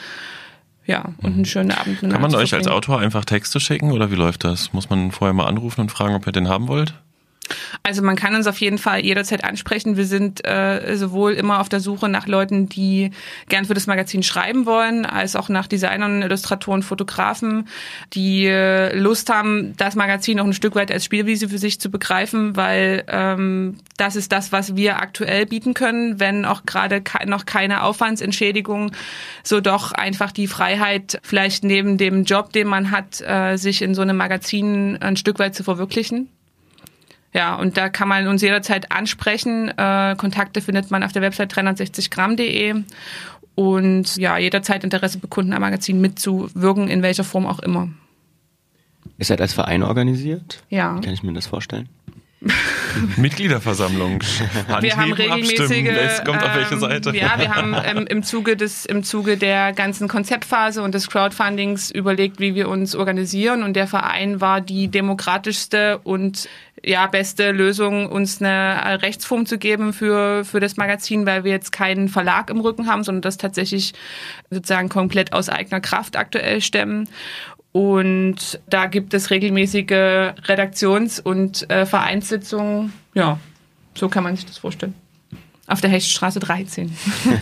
ja, 0.90 1.04
und 1.22 1.34
einen 1.34 1.44
schönen 1.44 1.70
Abend. 1.70 2.00
Kann 2.00 2.20
man 2.20 2.34
euch 2.34 2.52
als 2.52 2.66
Autor 2.66 2.98
einfach 2.98 3.24
Texte 3.24 3.60
schicken 3.60 3.92
oder 3.92 4.10
wie 4.10 4.16
läuft 4.16 4.42
das? 4.42 4.72
Muss 4.72 4.90
man 4.90 5.12
vorher 5.12 5.32
mal 5.32 5.46
anrufen 5.46 5.82
und 5.82 5.92
fragen, 5.92 6.16
ob 6.16 6.26
ihr 6.26 6.32
den 6.32 6.48
haben 6.48 6.66
wollt? 6.66 6.94
Also 7.82 8.02
man 8.02 8.16
kann 8.16 8.34
uns 8.34 8.46
auf 8.46 8.60
jeden 8.60 8.78
Fall 8.78 9.00
jederzeit 9.00 9.44
ansprechen. 9.44 9.96
Wir 9.96 10.06
sind 10.06 10.46
äh, 10.46 10.96
sowohl 10.96 11.32
immer 11.32 11.60
auf 11.60 11.68
der 11.68 11.80
Suche 11.80 12.08
nach 12.08 12.26
Leuten, 12.26 12.68
die 12.68 13.10
gern 13.48 13.64
für 13.64 13.74
das 13.74 13.86
Magazin 13.86 14.22
schreiben 14.22 14.66
wollen, 14.66 15.06
als 15.06 15.36
auch 15.36 15.48
nach 15.48 15.66
Designern, 15.66 16.22
Illustratoren, 16.22 16.82
Fotografen, 16.82 17.68
die 18.12 18.46
äh, 18.46 18.96
Lust 18.96 19.30
haben, 19.30 19.74
das 19.76 19.96
Magazin 19.96 20.38
noch 20.38 20.44
ein 20.44 20.52
Stück 20.52 20.74
weit 20.74 20.90
als 20.90 21.04
Spielwiese 21.04 21.48
für 21.48 21.58
sich 21.58 21.80
zu 21.80 21.90
begreifen, 21.90 22.56
weil 22.56 23.04
ähm, 23.08 23.78
das 23.96 24.16
ist 24.16 24.32
das, 24.32 24.52
was 24.52 24.76
wir 24.76 25.00
aktuell 25.00 25.46
bieten 25.46 25.74
können, 25.74 26.20
wenn 26.20 26.44
auch 26.44 26.64
gerade 26.64 27.00
ke 27.00 27.28
noch 27.28 27.46
keine 27.46 27.82
Aufwandsentschädigung, 27.82 28.92
so 29.42 29.60
doch 29.60 29.92
einfach 29.92 30.32
die 30.32 30.46
Freiheit, 30.46 31.20
vielleicht 31.22 31.64
neben 31.64 31.98
dem 31.98 32.24
Job, 32.24 32.52
den 32.52 32.66
man 32.66 32.90
hat, 32.90 33.20
äh, 33.20 33.56
sich 33.56 33.82
in 33.82 33.94
so 33.94 34.02
einem 34.02 34.16
Magazin 34.16 34.96
ein 35.00 35.16
Stück 35.16 35.38
weit 35.38 35.54
zu 35.54 35.64
verwirklichen. 35.64 36.28
Ja, 37.32 37.54
und 37.54 37.76
da 37.76 37.88
kann 37.88 38.08
man 38.08 38.26
uns 38.26 38.42
jederzeit 38.42 38.90
ansprechen. 38.90 39.68
Äh, 39.76 40.16
Kontakte 40.16 40.60
findet 40.60 40.90
man 40.90 41.02
auf 41.02 41.12
der 41.12 41.22
Website 41.22 41.52
360gramm.de 41.54 42.82
und 43.54 44.16
ja, 44.16 44.38
jederzeit 44.38 44.84
Interesse 44.84 45.18
bekunden, 45.18 45.52
am 45.52 45.60
Magazin 45.60 46.00
mitzuwirken, 46.00 46.88
in 46.88 47.02
welcher 47.02 47.24
Form 47.24 47.46
auch 47.46 47.60
immer. 47.60 47.88
Ihr 49.18 49.24
seid 49.24 49.40
als 49.40 49.52
Verein 49.52 49.82
organisiert? 49.82 50.62
Ja. 50.70 50.96
Wie 50.96 51.00
kann 51.02 51.14
ich 51.14 51.22
mir 51.22 51.32
das 51.32 51.46
vorstellen? 51.46 51.88
Mitgliederversammlung. 53.16 54.20
wir 54.80 54.96
haben 54.96 55.12
regelmäßige. 55.12 55.88
Es 55.88 56.24
kommt 56.24 56.42
auf 56.42 56.54
welche 56.54 56.74
ähm, 56.74 56.80
Seite. 56.80 57.16
Ja, 57.16 57.38
wir 57.38 57.54
haben 57.54 57.76
ähm, 57.84 58.06
im 58.08 58.22
Zuge 58.22 58.56
des 58.56 58.86
im 58.86 59.02
Zuge 59.02 59.36
der 59.36 59.72
ganzen 59.72 60.08
Konzeptphase 60.08 60.82
und 60.82 60.94
des 60.94 61.08
Crowdfundings 61.08 61.90
überlegt, 61.90 62.40
wie 62.40 62.54
wir 62.54 62.68
uns 62.68 62.94
organisieren 62.94 63.62
und 63.62 63.74
der 63.74 63.86
Verein 63.86 64.40
war 64.40 64.62
die 64.62 64.88
demokratischste 64.88 65.98
und 66.02 66.48
ja 66.82 67.06
beste 67.08 67.52
Lösung, 67.52 68.06
uns 68.10 68.40
eine 68.40 69.02
Rechtsform 69.02 69.44
zu 69.44 69.58
geben 69.58 69.92
für 69.92 70.46
für 70.46 70.60
das 70.60 70.78
Magazin, 70.78 71.26
weil 71.26 71.44
wir 71.44 71.52
jetzt 71.52 71.72
keinen 71.72 72.08
Verlag 72.08 72.48
im 72.48 72.60
Rücken 72.60 72.86
haben, 72.86 73.04
sondern 73.04 73.20
das 73.22 73.36
tatsächlich 73.36 73.92
sozusagen 74.48 74.88
komplett 74.88 75.34
aus 75.34 75.50
eigener 75.50 75.80
Kraft 75.80 76.16
aktuell 76.16 76.62
stemmen. 76.62 77.06
Und 77.72 78.60
da 78.68 78.86
gibt 78.86 79.14
es 79.14 79.30
regelmäßige 79.30 80.34
Redaktions- 80.46 81.20
und 81.20 81.70
äh, 81.70 81.86
Vereinssitzungen. 81.86 82.92
Ja, 83.14 83.38
so 83.94 84.08
kann 84.08 84.24
man 84.24 84.34
sich 84.36 84.46
das 84.46 84.58
vorstellen. 84.58 84.94
Auf 85.68 85.80
der 85.80 85.90
Hechtstraße 85.90 86.40
13. 86.40 86.90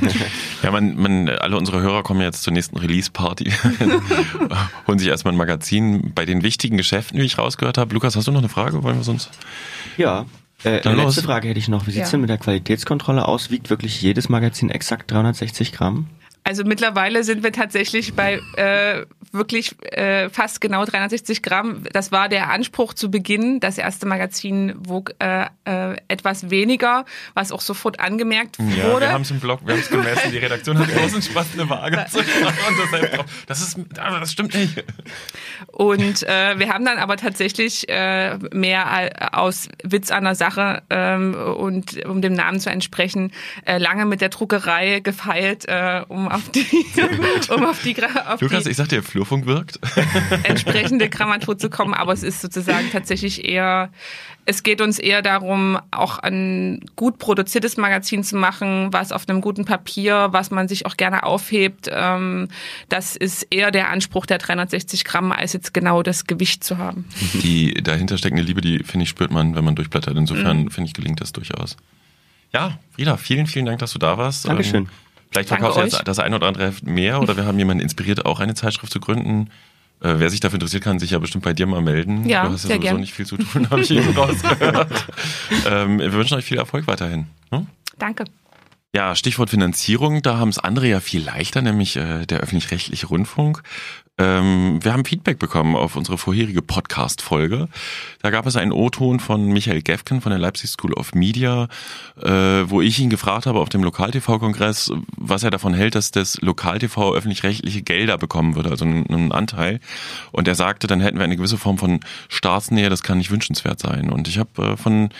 ja, 0.63 0.71
man, 0.71 0.97
man, 0.97 1.31
alle 1.31 1.57
unsere 1.57 1.81
Hörer 1.81 2.03
kommen 2.03 2.21
jetzt 2.21 2.43
zur 2.43 2.53
nächsten 2.53 2.77
Release-Party, 2.77 3.51
holen 4.87 4.99
sich 4.99 5.09
erstmal 5.09 5.33
ein 5.33 5.39
Magazin 5.39 6.13
bei 6.15 6.27
den 6.27 6.43
wichtigen 6.43 6.77
Geschäften, 6.77 7.19
wie 7.19 7.25
ich 7.25 7.39
rausgehört 7.39 7.79
habe. 7.79 7.95
Lukas, 7.95 8.17
hast 8.17 8.29
du 8.29 8.33
noch 8.33 8.41
eine 8.41 8.51
Frage? 8.51 8.83
Wollen 8.83 8.99
wir 8.99 9.05
sonst? 9.05 9.31
Ja. 9.97 10.27
Äh, 10.63 10.83
eine 10.83 11.05
letzte 11.05 11.23
Frage 11.23 11.49
hätte 11.49 11.59
ich 11.59 11.69
noch. 11.69 11.87
Wie 11.87 11.93
sieht's 11.93 12.09
ja. 12.09 12.13
denn 12.13 12.21
mit 12.21 12.29
der 12.29 12.37
Qualitätskontrolle 12.37 13.27
aus? 13.27 13.51
Wiegt 13.51 13.71
wirklich 13.71 14.03
jedes 14.03 14.29
Magazin 14.29 14.69
exakt 14.69 15.11
360 15.11 15.73
Gramm? 15.73 16.09
Also 16.49 16.65
mittlerweile 16.65 17.25
sind 17.25 17.43
wir 17.43 17.53
tatsächlich 17.53 18.15
bei 18.15 18.41
äh, 18.57 19.05
wirklich 19.33 19.77
äh, 19.93 20.31
fast 20.31 20.63
genau 20.63 20.87
360 20.87 21.43
Gramm. 21.43 21.85
Das 21.93 22.11
war 22.11 22.31
der 22.31 22.49
Anspruch 22.49 22.95
zu 22.95 23.11
Beginn. 23.11 23.61
Das 23.61 23.77
erste 23.77 24.07
Magazin 24.07 24.75
wog 24.79 25.13
äh, 25.19 25.45
äh, 25.67 25.97
etwas 26.09 26.49
weniger, 26.49 27.05
was 27.35 27.53
auch 27.53 27.61
sofort 27.61 28.01
angemerkt 28.01 28.59
wurde. 28.59 28.79
Ja, 28.79 29.01
wir 29.01 29.13
haben 29.13 29.23
es 29.23 29.31
im 29.31 29.41
Blog, 29.41 29.61
wir 29.67 29.75
haben 29.75 29.81
es 29.81 29.91
gemessen. 29.91 30.33
Die 30.33 30.39
Redaktion 30.39 30.79
hat 30.79 30.89
großen 30.89 31.21
Spaß, 31.31 31.49
eine 31.53 31.69
Waage 31.69 32.07
zu 32.11 32.17
machen. 32.17 33.25
Das, 33.47 33.61
ist, 33.61 33.79
das 33.95 34.33
stimmt 34.33 34.55
nicht. 34.55 34.83
Und 35.67 36.23
äh, 36.23 36.59
wir 36.59 36.71
haben 36.71 36.87
dann 36.87 36.97
aber 36.97 37.19
tatsächlich 37.19 37.91
äh, 37.91 38.39
mehr 38.53 39.37
aus 39.39 39.69
Witz 39.83 40.11
an 40.11 40.25
der 40.25 40.35
Sache 40.35 40.83
ähm, 40.89 41.35
und 41.35 42.07
um 42.07 42.23
dem 42.23 42.33
Namen 42.33 42.59
zu 42.59 42.71
entsprechen, 42.71 43.33
äh, 43.67 43.77
lange 43.77 44.07
mit 44.07 44.23
der 44.23 44.31
Druckerei 44.31 45.01
gefeilt, 45.01 45.67
äh, 45.69 46.05
um 46.09 46.38
auf 46.39 46.49
die, 46.51 46.87
um 47.53 47.65
auf 47.65 47.83
die, 47.83 47.97
auf 48.03 48.41
Lukas, 48.41 48.65
die 48.65 48.71
ich 48.71 48.77
sag 48.77 48.89
dir, 48.89 49.03
Flurfunk 49.03 49.47
wirkt. 49.47 49.79
entsprechende 50.45 51.09
Grammatur 51.09 51.59
zu 51.59 51.69
kommen, 51.69 51.95
aber 51.95 52.13
es 52.13 52.23
ist 52.23 52.41
sozusagen 52.41 52.91
tatsächlich 52.93 53.45
eher, 53.45 53.91
es 54.45 54.63
geht 54.63 54.81
uns 54.81 54.99
eher 54.99 55.23
darum, 55.23 55.79
auch 55.91 56.19
ein 56.19 56.81
gut 56.97 57.19
produziertes 57.19 57.77
Magazin 57.77 58.23
zu 58.25 58.37
machen, 58.37 58.93
was 58.93 59.13
auf 59.13 59.29
einem 59.29 59.41
guten 59.41 59.65
Papier, 59.65 60.29
was 60.31 60.51
man 60.51 60.69
sich 60.69 60.87
auch 60.87 60.97
gerne 60.97 61.25
aufhebt. 61.25 61.91
Ähm, 61.93 62.49
das 62.89 63.17
ist 63.17 63.47
eher 63.51 63.71
der 63.71 63.91
Anspruch 63.91 64.27
der 64.27 64.39
360 64.39 65.05
Gramm, 65.05 65.33
als 65.33 65.53
jetzt 65.53 65.75
genau 65.75 66.03
das 66.03 66.27
Gewicht 66.27 66.65
zu 66.65 66.79
haben. 66.79 67.05
Die 67.43 67.75
dahinter 67.75 68.17
steckende 68.17 68.43
Liebe, 68.45 68.61
die 68.61 68.85
finde 68.85 69.05
ich, 69.05 69.11
spürt 69.11 69.31
man, 69.31 69.55
wenn 69.55 69.65
man 69.65 69.75
durchblättert. 69.75 70.17
Insofern 70.17 70.65
mhm. 70.65 70.71
finde 70.71 70.89
ich, 70.89 70.95
gelingt 70.95 71.21
das 71.21 71.33
durchaus. 71.33 71.77
Ja, 72.53 72.79
Frieda, 72.93 73.17
vielen, 73.17 73.47
vielen 73.47 73.67
Dank, 73.67 73.79
dass 73.81 73.93
du 73.93 73.99
da 73.99 74.17
warst. 74.17 74.49
Dankeschön. 74.49 74.85
Ähm, 74.85 74.89
Vielleicht 75.31 75.49
verkaufst 75.49 75.79
du 75.79 75.83
jetzt 75.83 76.09
das 76.09 76.19
ein 76.19 76.35
oder 76.35 76.47
andere 76.47 76.67
Heft 76.67 76.85
mehr 76.85 77.21
oder 77.21 77.37
wir 77.37 77.45
haben 77.45 77.59
jemanden 77.59 77.83
inspiriert, 77.83 78.25
auch 78.25 78.41
eine 78.41 78.55
Zeitschrift 78.55 78.93
zu 78.93 79.01
gründen. 79.01 79.51
Äh, 80.01 80.15
wer 80.19 80.31
sich 80.31 80.41
dafür 80.41 80.57
interessiert, 80.57 80.85
kann 80.85 80.99
sich 80.99 81.11
ja 81.11 81.19
bestimmt 81.19 81.45
bei 81.45 81.53
dir 81.53 81.67
mal 81.67 81.83
melden. 81.83 82.29
Ja, 82.29 82.47
du 82.47 82.53
hast 82.53 82.65
ja 82.65 82.77
sowieso 82.77 82.81
gern. 82.81 83.01
nicht 83.01 83.13
viel 83.13 83.27
zu 83.27 83.37
tun, 83.37 83.69
habe 83.71 83.81
ich 83.83 83.91
eben 83.91 84.17
rausgehört. 84.17 85.07
ähm, 85.67 85.99
wir 85.99 86.13
wünschen 86.13 86.39
euch 86.39 86.45
viel 86.45 86.59
Erfolg 86.59 86.87
weiterhin. 86.87 87.27
Ne? 87.51 87.67
Danke. 87.99 88.25
Ja, 88.95 89.15
Stichwort 89.15 89.51
Finanzierung, 89.51 90.23
da 90.23 90.39
haben 90.39 90.49
es 90.49 90.59
andere 90.59 90.89
ja 90.89 91.01
viel 91.01 91.23
leichter, 91.23 91.63
nämlich 91.63 91.97
äh, 91.97 92.27
der 92.27 92.41
öffentlich-rechtliche 92.41 93.07
Rundfunk. 93.07 93.63
Ähm, 94.19 94.79
wir 94.83 94.93
haben 94.93 95.05
Feedback 95.05 95.39
bekommen 95.39 95.77
auf 95.77 95.95
unsere 95.95 96.19
vorherige 96.19 96.61
Podcast-Folge. 96.61 97.69
Da 98.21 98.31
gab 98.31 98.47
es 98.47 98.57
einen 98.57 98.73
O-Ton 98.73 99.21
von 99.21 99.47
Michael 99.47 99.83
Gefken 99.83 100.21
von 100.21 100.31
der 100.31 100.41
Leipzig 100.41 100.71
School 100.71 100.93
of 100.95 101.15
Media, 101.15 101.69
äh, 102.21 102.31
wo 102.31 102.81
ich 102.81 102.99
ihn 102.99 103.11
gefragt 103.11 103.47
habe 103.47 103.61
auf 103.61 103.69
dem 103.69 103.85
Lokal-TV-Kongress, 103.85 104.93
was 105.17 105.45
er 105.45 105.51
davon 105.51 105.73
hält, 105.73 105.95
dass 105.95 106.11
das 106.11 106.41
Lokal-TV 106.41 107.15
öffentlich-rechtliche 107.15 107.83
Gelder 107.83 108.19
bekommen 108.19 108.57
würde, 108.57 108.71
also 108.71 108.85
einen, 108.85 109.07
einen 109.07 109.33
Anteil. 109.33 109.79
Und 110.33 110.49
er 110.49 110.57
sagte, 110.57 110.89
dann 110.89 111.01
hätten 111.01 111.19
wir 111.19 111.25
eine 111.25 111.37
gewisse 111.37 111.59
Form 111.59 111.79
von 111.79 112.01
Staatsnähe, 112.29 112.91
das 112.91 113.05
kann 113.05 113.19
nicht 113.19 113.31
wünschenswert 113.31 113.79
sein. 113.79 114.11
Und 114.11 114.27
ich 114.27 114.39
habe 114.39 114.73
äh, 114.73 114.77
von 114.77 115.11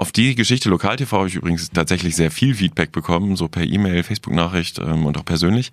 auf 0.00 0.12
die 0.12 0.34
Geschichte 0.34 0.70
Lokal-TV 0.70 1.14
habe 1.14 1.28
ich 1.28 1.34
übrigens 1.34 1.70
tatsächlich 1.70 2.16
sehr 2.16 2.30
viel 2.30 2.54
Feedback 2.54 2.90
bekommen, 2.90 3.36
so 3.36 3.48
per 3.48 3.64
E-Mail, 3.64 4.02
Facebook-Nachricht 4.02 4.78
ähm, 4.78 5.04
und 5.04 5.18
auch 5.18 5.26
persönlich. 5.26 5.72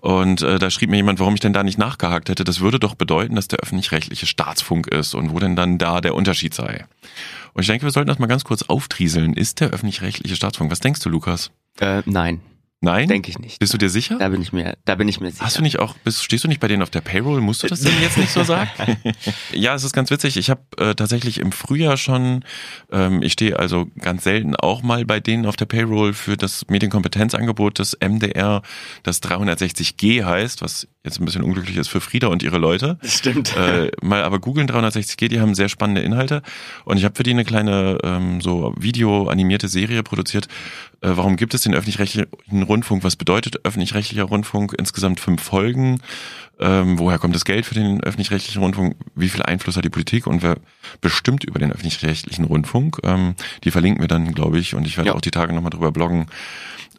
Und 0.00 0.42
äh, 0.42 0.58
da 0.58 0.68
schrieb 0.68 0.90
mir 0.90 0.96
jemand, 0.96 1.20
warum 1.20 1.34
ich 1.34 1.40
denn 1.40 1.52
da 1.52 1.62
nicht 1.62 1.78
nachgehakt 1.78 2.28
hätte. 2.28 2.42
Das 2.42 2.58
würde 2.58 2.80
doch 2.80 2.96
bedeuten, 2.96 3.36
dass 3.36 3.46
der 3.46 3.60
öffentlich-rechtliche 3.60 4.26
Staatsfunk 4.26 4.88
ist 4.88 5.14
und 5.14 5.30
wo 5.30 5.38
denn 5.38 5.54
dann 5.54 5.78
da 5.78 6.00
der 6.00 6.16
Unterschied 6.16 6.54
sei. 6.54 6.86
Und 7.52 7.62
ich 7.62 7.68
denke, 7.68 7.86
wir 7.86 7.92
sollten 7.92 8.08
das 8.08 8.18
mal 8.18 8.26
ganz 8.26 8.42
kurz 8.42 8.62
auftrieseln. 8.62 9.32
Ist 9.32 9.60
der 9.60 9.70
öffentlich-rechtliche 9.70 10.34
Staatsfunk? 10.34 10.72
Was 10.72 10.80
denkst 10.80 11.00
du, 11.00 11.08
Lukas? 11.08 11.52
Äh, 11.78 12.02
nein. 12.04 12.40
Nein? 12.84 13.06
Denke 13.06 13.30
ich 13.30 13.38
nicht. 13.38 13.60
Bist 13.60 13.72
du 13.72 13.78
dir 13.78 13.88
sicher? 13.88 14.18
Da 14.18 14.28
bin 14.28 14.42
ich 14.42 14.52
mir, 14.52 14.76
da 14.84 14.96
bin 14.96 15.06
ich 15.06 15.20
mir 15.20 15.30
sicher. 15.30 15.44
Hast 15.44 15.56
du 15.56 15.62
nicht 15.62 15.78
auch, 15.78 15.94
bist, 15.98 16.24
stehst 16.24 16.42
du 16.42 16.48
nicht 16.48 16.58
bei 16.58 16.66
denen 16.66 16.82
auf 16.82 16.90
der 16.90 17.00
Payroll? 17.00 17.40
Musst 17.40 17.62
du 17.62 17.68
das 17.68 17.80
denn 17.80 17.94
jetzt 18.02 18.18
nicht 18.18 18.32
so 18.32 18.42
sagen? 18.42 18.70
ja, 19.52 19.72
es 19.72 19.84
ist 19.84 19.92
ganz 19.92 20.10
witzig. 20.10 20.36
Ich 20.36 20.50
habe 20.50 20.62
äh, 20.78 20.96
tatsächlich 20.96 21.38
im 21.38 21.52
Frühjahr 21.52 21.96
schon, 21.96 22.44
ähm, 22.90 23.22
ich 23.22 23.34
stehe 23.34 23.56
also 23.56 23.86
ganz 24.00 24.24
selten 24.24 24.56
auch 24.56 24.82
mal 24.82 25.04
bei 25.04 25.20
denen 25.20 25.46
auf 25.46 25.54
der 25.54 25.66
Payroll 25.66 26.12
für 26.12 26.36
das 26.36 26.66
Medienkompetenzangebot 26.68 27.78
des 27.78 27.96
MDR, 28.00 28.62
das 29.04 29.22
360G 29.22 30.24
heißt, 30.24 30.60
was 30.60 30.88
jetzt 31.04 31.20
ein 31.20 31.24
bisschen 31.24 31.42
unglücklich 31.42 31.76
ist 31.76 31.88
für 31.88 32.00
Frieda 32.00 32.26
und 32.26 32.42
ihre 32.42 32.58
Leute. 32.58 32.98
Das 33.00 33.14
stimmt. 33.14 33.56
Äh, 33.56 33.92
mal 34.02 34.24
aber 34.24 34.40
googeln 34.40 34.68
360G, 34.68 35.28
die 35.28 35.40
haben 35.40 35.54
sehr 35.54 35.68
spannende 35.68 36.00
Inhalte 36.00 36.42
und 36.84 36.96
ich 36.96 37.04
habe 37.04 37.14
für 37.14 37.22
die 37.22 37.30
eine 37.30 37.44
kleine 37.44 37.98
ähm, 38.02 38.40
so 38.40 38.74
Video-animierte 38.76 39.68
Serie 39.68 40.02
produziert. 40.02 40.48
Äh, 41.02 41.16
warum 41.16 41.36
gibt 41.36 41.52
es 41.54 41.62
den 41.62 41.74
öffentlich-rechtlichen 41.74 42.62
Rundfunk? 42.62 43.04
Was 43.04 43.16
bedeutet 43.16 43.64
öffentlich-rechtlicher 43.64 44.24
Rundfunk? 44.24 44.74
Insgesamt 44.78 45.20
fünf 45.20 45.42
Folgen. 45.42 46.00
Ähm, 46.60 46.98
woher 46.98 47.18
kommt 47.18 47.34
das 47.34 47.44
Geld 47.44 47.66
für 47.66 47.74
den 47.74 48.02
öffentlich-rechtlichen 48.02 48.62
Rundfunk? 48.62 48.96
Wie 49.16 49.28
viel 49.28 49.42
Einfluss 49.42 49.76
hat 49.76 49.84
die 49.84 49.90
Politik 49.90 50.26
und 50.28 50.42
wer 50.42 50.56
bestimmt 51.00 51.42
über 51.44 51.58
den 51.58 51.72
öffentlich-rechtlichen 51.72 52.44
Rundfunk? 52.44 52.98
Ähm, 53.02 53.34
die 53.64 53.70
verlinken 53.72 54.00
wir 54.02 54.08
dann, 54.08 54.32
glaube 54.32 54.58
ich, 54.58 54.74
und 54.74 54.86
ich 54.86 54.96
werde 54.96 55.08
Ja. 55.10 55.14
auch 55.16 55.20
die 55.20 55.32
Tage 55.32 55.52
nochmal 55.52 55.70
drüber 55.70 55.90
bloggen. 55.90 56.26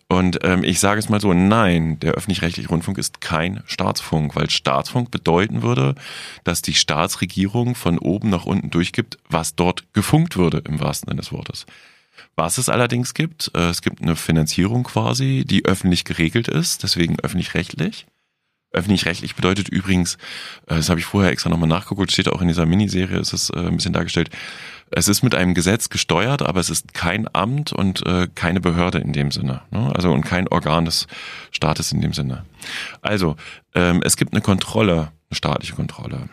Und 0.09 0.39
ähm, 0.43 0.63
ich 0.65 0.79
sage 0.79 0.99
es 0.99 1.07
mal 1.07 1.21
so, 1.21 1.33
nein, 1.33 1.97
der 2.01 2.13
öffentlich-rechtliche 2.13 2.67
Rundfunk 2.69 2.97
ist 2.97 3.21
kein 3.21 3.63
Staatsfunk, 3.65 4.35
weil 4.35 4.49
Staatsfunk 4.49 5.11
bedeuten 5.11 5.63
würde, 5.63 5.95
dass 6.43 6.61
die 6.61 6.73
Staatsregierung 6.73 7.73
von 7.73 7.97
oben 7.97 8.29
nach 8.29 8.45
unten 8.45 8.69
durchgibt, 8.69 9.17
was 9.29 9.55
dort 9.55 9.85
gefunkt 9.93 10.35
würde, 10.35 10.61
im 10.67 10.81
wahrsten 10.81 11.07
Sinne 11.09 11.21
des 11.21 11.31
Wortes. 11.31 11.65
Was 12.35 12.57
es 12.57 12.69
allerdings 12.69 13.13
gibt, 13.13 13.51
äh, 13.55 13.69
es 13.69 13.81
gibt 13.81 14.01
eine 14.01 14.15
Finanzierung 14.15 14.83
quasi, 14.83 15.43
die 15.45 15.65
öffentlich 15.65 16.03
geregelt 16.03 16.47
ist, 16.47 16.83
deswegen 16.83 17.19
öffentlich-rechtlich. 17.19 18.07
Öffentlich-rechtlich 18.71 19.35
bedeutet 19.35 19.69
übrigens, 19.69 20.15
äh, 20.67 20.75
das 20.75 20.89
habe 20.89 20.99
ich 20.99 21.05
vorher 21.05 21.31
extra 21.31 21.49
nochmal 21.49 21.69
nachgeguckt, 21.69 22.11
steht 22.11 22.29
auch 22.29 22.41
in 22.41 22.47
dieser 22.47 22.65
Miniserie, 22.65 23.19
ist 23.19 23.33
es 23.33 23.49
äh, 23.51 23.59
ein 23.59 23.75
bisschen 23.75 23.93
dargestellt, 23.93 24.31
es 24.89 25.07
ist 25.07 25.23
mit 25.23 25.35
einem 25.35 25.53
Gesetz 25.53 25.89
gesteuert, 25.89 26.41
aber 26.41 26.59
es 26.59 26.69
ist 26.69 26.93
kein 26.93 27.27
Amt 27.33 27.73
und 27.73 28.03
keine 28.35 28.59
Behörde 28.61 28.99
in 28.99 29.11
dem 29.11 29.31
Sinne. 29.31 29.61
Ne? 29.71 29.91
Also 29.95 30.11
und 30.11 30.21
kein 30.21 30.47
Organ 30.47 30.85
des 30.85 31.07
Staates 31.49 31.91
in 31.93 32.01
dem 32.01 32.13
Sinne. 32.13 32.45
Also, 33.01 33.35
ähm, 33.73 34.03
es 34.03 34.17
gibt 34.17 34.33
eine 34.33 34.41
Kontrolle, 34.41 35.11
eine 35.31 35.35
staatliche 35.35 35.73
Kontrolle. 35.73 36.29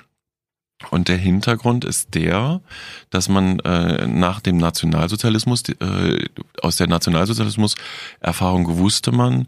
Und 0.89 1.09
der 1.09 1.19
Hintergrund 1.19 1.85
ist 1.85 2.15
der, 2.15 2.63
dass 3.11 3.29
man 3.29 3.59
äh, 3.61 4.07
nach 4.07 4.41
dem 4.41 4.57
Nationalsozialismus, 4.57 5.63
äh, 5.69 6.25
aus 6.63 6.77
der 6.77 6.87
Nationalsozialismus-Erfahrung 6.87 8.79
wusste 8.79 9.13
man, 9.13 9.47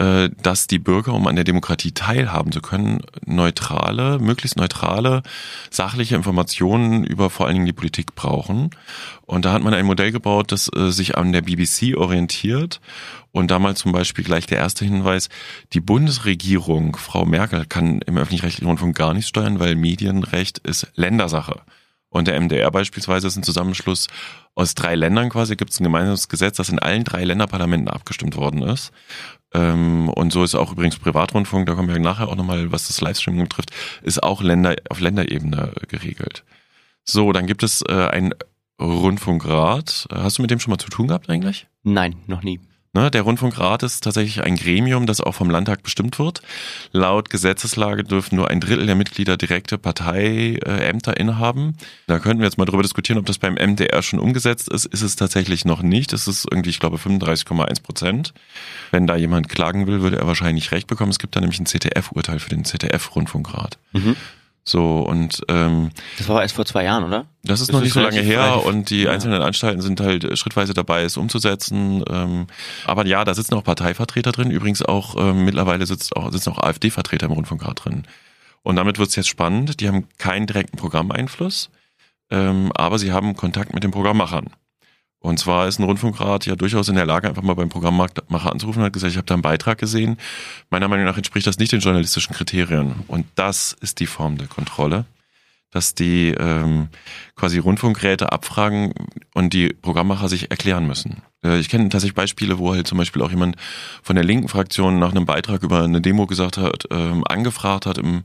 dass 0.00 0.66
die 0.66 0.78
Bürger, 0.78 1.12
um 1.12 1.26
an 1.26 1.34
der 1.34 1.44
Demokratie 1.44 1.92
teilhaben 1.92 2.52
zu 2.52 2.62
können, 2.62 3.02
neutrale, 3.26 4.18
möglichst 4.18 4.56
neutrale, 4.56 5.22
sachliche 5.70 6.16
Informationen 6.16 7.04
über 7.04 7.28
vor 7.28 7.46
allen 7.46 7.56
Dingen 7.56 7.66
die 7.66 7.74
Politik 7.74 8.14
brauchen. 8.14 8.70
Und 9.26 9.44
da 9.44 9.52
hat 9.52 9.62
man 9.62 9.74
ein 9.74 9.84
Modell 9.84 10.10
gebaut, 10.10 10.52
das 10.52 10.70
äh, 10.74 10.90
sich 10.90 11.18
an 11.18 11.32
der 11.32 11.42
BBC 11.42 11.96
orientiert 11.96 12.80
und 13.32 13.50
damals 13.50 13.80
zum 13.80 13.92
Beispiel 13.92 14.24
gleich 14.24 14.46
der 14.46 14.58
erste 14.58 14.84
Hinweis, 14.84 15.28
die 15.72 15.80
Bundesregierung, 15.80 16.96
Frau 16.96 17.26
Merkel, 17.26 17.66
kann 17.66 18.00
im 18.00 18.16
öffentlich-rechtlichen 18.16 18.66
Rundfunk 18.66 18.96
gar 18.96 19.14
nichts 19.14 19.28
steuern, 19.28 19.60
weil 19.60 19.76
Medienrecht 19.76 20.58
ist 20.58 20.88
Ländersache. 20.94 21.60
Und 22.08 22.26
der 22.26 22.40
MDR 22.40 22.70
beispielsweise 22.72 23.28
ist 23.28 23.36
ein 23.36 23.44
Zusammenschluss 23.44 24.08
aus 24.56 24.74
drei 24.74 24.96
Ländern 24.96 25.28
quasi, 25.28 25.54
gibt 25.54 25.70
es 25.70 25.78
ein 25.78 25.84
gemeinsames 25.84 26.28
Gesetz, 26.28 26.56
das 26.56 26.68
in 26.68 26.80
allen 26.80 27.04
drei 27.04 27.24
Länderparlamenten 27.24 27.88
abgestimmt 27.88 28.36
worden 28.36 28.62
ist. 28.62 28.90
Ähm, 29.52 30.08
und 30.08 30.32
so 30.32 30.44
ist 30.44 30.54
auch 30.54 30.72
übrigens 30.72 30.98
Privatrundfunk, 30.98 31.66
da 31.66 31.74
kommen 31.74 31.88
wir 31.88 31.98
nachher 31.98 32.28
auch 32.28 32.36
nochmal, 32.36 32.70
was 32.70 32.86
das 32.86 33.00
Livestreaming 33.00 33.44
betrifft, 33.44 33.70
ist 34.02 34.22
auch 34.22 34.42
Länder, 34.42 34.76
auf 34.88 35.00
Länderebene 35.00 35.72
geregelt. 35.88 36.44
So, 37.04 37.32
dann 37.32 37.46
gibt 37.46 37.62
es 37.62 37.82
äh, 37.82 38.08
ein 38.08 38.34
Rundfunkrat. 38.80 40.06
Hast 40.12 40.38
du 40.38 40.42
mit 40.42 40.50
dem 40.50 40.60
schon 40.60 40.70
mal 40.70 40.78
zu 40.78 40.88
tun 40.88 41.08
gehabt 41.08 41.28
eigentlich? 41.28 41.66
Nein, 41.82 42.16
noch 42.26 42.42
nie. 42.42 42.60
Ne, 42.92 43.08
der 43.08 43.22
Rundfunkrat 43.22 43.84
ist 43.84 44.02
tatsächlich 44.02 44.42
ein 44.42 44.56
Gremium, 44.56 45.06
das 45.06 45.20
auch 45.20 45.36
vom 45.36 45.48
Landtag 45.48 45.84
bestimmt 45.84 46.18
wird. 46.18 46.42
Laut 46.90 47.30
Gesetzeslage 47.30 48.02
dürfen 48.02 48.34
nur 48.34 48.50
ein 48.50 48.58
Drittel 48.58 48.84
der 48.84 48.96
Mitglieder 48.96 49.36
direkte 49.36 49.78
Parteiämter 49.78 51.16
innehaben. 51.16 51.76
Da 52.08 52.18
könnten 52.18 52.40
wir 52.40 52.46
jetzt 52.46 52.58
mal 52.58 52.64
drüber 52.64 52.82
diskutieren, 52.82 53.20
ob 53.20 53.26
das 53.26 53.38
beim 53.38 53.54
MDR 53.54 54.02
schon 54.02 54.18
umgesetzt 54.18 54.68
ist. 54.68 54.86
Ist 54.86 55.02
es 55.02 55.14
tatsächlich 55.14 55.64
noch 55.64 55.82
nicht. 55.82 56.12
Es 56.12 56.26
ist 56.26 56.48
irgendwie, 56.50 56.70
ich 56.70 56.80
glaube, 56.80 56.96
35,1 56.96 57.80
Prozent. 57.80 58.34
Wenn 58.90 59.06
da 59.06 59.14
jemand 59.14 59.48
klagen 59.48 59.86
will, 59.86 60.00
würde 60.00 60.18
er 60.18 60.26
wahrscheinlich 60.26 60.72
recht 60.72 60.88
bekommen. 60.88 61.12
Es 61.12 61.20
gibt 61.20 61.36
da 61.36 61.40
nämlich 61.40 61.60
ein 61.60 61.66
ZDF-Urteil 61.66 62.40
für 62.40 62.50
den 62.50 62.64
ZDF-Rundfunkrat. 62.64 63.78
Mhm. 63.92 64.16
So 64.70 65.00
und 65.00 65.42
ähm, 65.48 65.90
das 66.16 66.28
war 66.28 66.42
erst 66.42 66.54
vor 66.54 66.64
zwei 66.64 66.84
Jahren, 66.84 67.02
oder? 67.02 67.26
Das 67.42 67.60
ist 67.60 67.68
das 67.68 67.72
noch 67.72 67.80
ist 67.80 67.84
nicht 67.86 67.92
so 67.94 68.00
lange 68.00 68.20
her 68.20 68.64
und 68.64 68.90
die 68.90 69.02
ja. 69.02 69.10
einzelnen 69.10 69.42
Anstalten 69.42 69.82
sind 69.82 70.00
halt 70.00 70.22
äh, 70.22 70.36
schrittweise 70.36 70.74
dabei, 70.74 71.02
es 71.02 71.16
umzusetzen. 71.16 72.04
Ähm, 72.08 72.46
aber 72.86 73.04
ja, 73.04 73.24
da 73.24 73.34
sitzen 73.34 73.54
auch 73.54 73.64
Parteivertreter 73.64 74.30
drin. 74.30 74.52
Übrigens 74.52 74.82
auch 74.82 75.16
ähm, 75.18 75.44
mittlerweile 75.44 75.86
sitzt 75.86 76.14
auch, 76.14 76.30
sitzen 76.30 76.50
auch 76.50 76.58
AfD-Vertreter 76.58 77.26
im 77.26 77.32
Rundfunkrat 77.32 77.84
drin. 77.84 78.06
Und 78.62 78.76
damit 78.76 78.98
wird 79.00 79.08
es 79.08 79.16
jetzt 79.16 79.28
spannend. 79.28 79.80
Die 79.80 79.88
haben 79.88 80.06
keinen 80.18 80.46
direkten 80.46 80.76
Programmeinfluss, 80.76 81.70
ähm, 82.30 82.70
aber 82.74 82.98
sie 83.00 83.10
haben 83.10 83.34
Kontakt 83.34 83.74
mit 83.74 83.82
den 83.82 83.90
Programmmachern. 83.90 84.50
Und 85.20 85.38
zwar 85.38 85.68
ist 85.68 85.78
ein 85.78 85.84
Rundfunkrat 85.84 86.46
ja 86.46 86.56
durchaus 86.56 86.88
in 86.88 86.94
der 86.94 87.04
Lage, 87.04 87.28
einfach 87.28 87.42
mal 87.42 87.54
beim 87.54 87.68
Programmmacher 87.68 88.52
anzurufen 88.52 88.80
und 88.80 88.86
hat 88.86 88.92
gesagt, 88.92 89.12
ich 89.12 89.18
habe 89.18 89.26
da 89.26 89.34
einen 89.34 89.42
Beitrag 89.42 89.78
gesehen. 89.78 90.16
Meiner 90.70 90.88
Meinung 90.88 91.04
nach 91.04 91.16
entspricht 91.16 91.46
das 91.46 91.58
nicht 91.58 91.72
den 91.72 91.80
journalistischen 91.80 92.34
Kriterien. 92.34 93.04
Und 93.06 93.26
das 93.34 93.76
ist 93.80 94.00
die 94.00 94.06
Form 94.06 94.38
der 94.38 94.48
Kontrolle 94.48 95.04
dass 95.70 95.94
die 95.94 96.28
ähm, 96.30 96.88
quasi 97.36 97.58
Rundfunkräte 97.58 98.32
abfragen 98.32 98.92
und 99.34 99.52
die 99.52 99.68
Programmmacher 99.68 100.28
sich 100.28 100.50
erklären 100.50 100.86
müssen. 100.86 101.22
Äh, 101.44 101.58
ich 101.58 101.68
kenne 101.68 101.88
tatsächlich 101.88 102.14
Beispiele, 102.14 102.58
wo 102.58 102.74
halt 102.74 102.86
zum 102.86 102.98
Beispiel 102.98 103.22
auch 103.22 103.30
jemand 103.30 103.56
von 104.02 104.16
der 104.16 104.24
linken 104.24 104.48
Fraktion 104.48 104.98
nach 104.98 105.12
einem 105.12 105.26
Beitrag 105.26 105.62
über 105.62 105.82
eine 105.82 106.00
Demo 106.00 106.26
gesagt 106.26 106.58
hat, 106.58 106.84
ähm, 106.90 107.24
angefragt 107.26 107.86
hat 107.86 107.98
im 107.98 108.22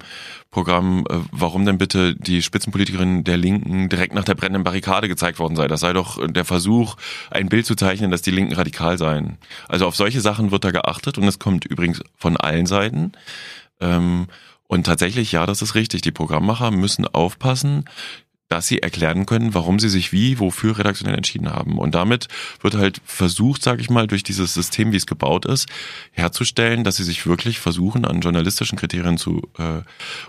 Programm, 0.52 1.06
äh, 1.10 1.20
warum 1.32 1.66
denn 1.66 1.78
bitte 1.78 2.16
die 2.16 2.42
Spitzenpolitikerin 2.42 3.24
der 3.24 3.38
Linken 3.38 3.90
direkt 3.90 4.14
nach 4.14 4.26
der 4.26 4.36
brennenden 4.36 4.64
Barrikade 4.64 5.08
gezeigt 5.08 5.40
worden 5.40 5.56
sei. 5.56 5.68
Das 5.68 5.82
sei 5.82 5.94
doch 5.94 6.20
der 6.28 6.46
Versuch, 6.46 6.96
ein 7.30 7.50
Bild 7.50 7.66
zu 7.66 7.76
zeichnen, 7.76 8.12
dass 8.12 8.22
die 8.22 8.32
Linken 8.32 8.54
radikal 8.54 8.98
seien. 8.98 9.38
Also 9.68 9.86
auf 9.86 9.96
solche 9.96 10.22
Sachen 10.22 10.52
wird 10.52 10.64
da 10.64 10.72
geachtet 10.72 11.18
und 11.18 11.26
es 11.26 11.40
kommt 11.40 11.66
übrigens 11.66 12.02
von 12.18 12.38
allen 12.38 12.66
Seiten. 12.66 13.12
Ähm, 13.82 14.28
und 14.68 14.86
tatsächlich, 14.86 15.32
ja, 15.32 15.46
das 15.46 15.62
ist 15.62 15.76
richtig. 15.76 16.02
Die 16.02 16.12
Programmmacher 16.12 16.72
müssen 16.72 17.08
aufpassen, 17.08 17.86
dass 18.48 18.68
sie 18.68 18.82
erklären 18.82 19.26
können, 19.26 19.54
warum 19.54 19.80
sie 19.80 19.90
sich 19.90 20.12
wie, 20.12 20.40
wofür 20.40 20.78
redaktionell 20.78 21.16
entschieden 21.16 21.52
haben. 21.52 21.80
Und 21.80 21.96
damit 21.96 22.28
wird 22.62 22.76
halt 22.76 23.02
versucht, 23.04 23.64
sage 23.64 23.82
ich 23.82 23.90
mal, 23.90 24.08
durch 24.08 24.24
dieses 24.24 24.54
System, 24.54 24.92
wie 24.92 24.98
es 24.98 25.08
gebaut 25.08 25.46
ist, 25.46 25.68
herzustellen, 26.12 26.84
dass 26.84 26.98
sie 26.98 27.04
sich 27.04 27.26
wirklich 27.26 27.60
versuchen, 27.60 28.06
an 28.06 28.22
journalistischen 28.22 28.78
Kriterien 28.78 29.18
zu 29.18 29.42
äh, 29.58 29.82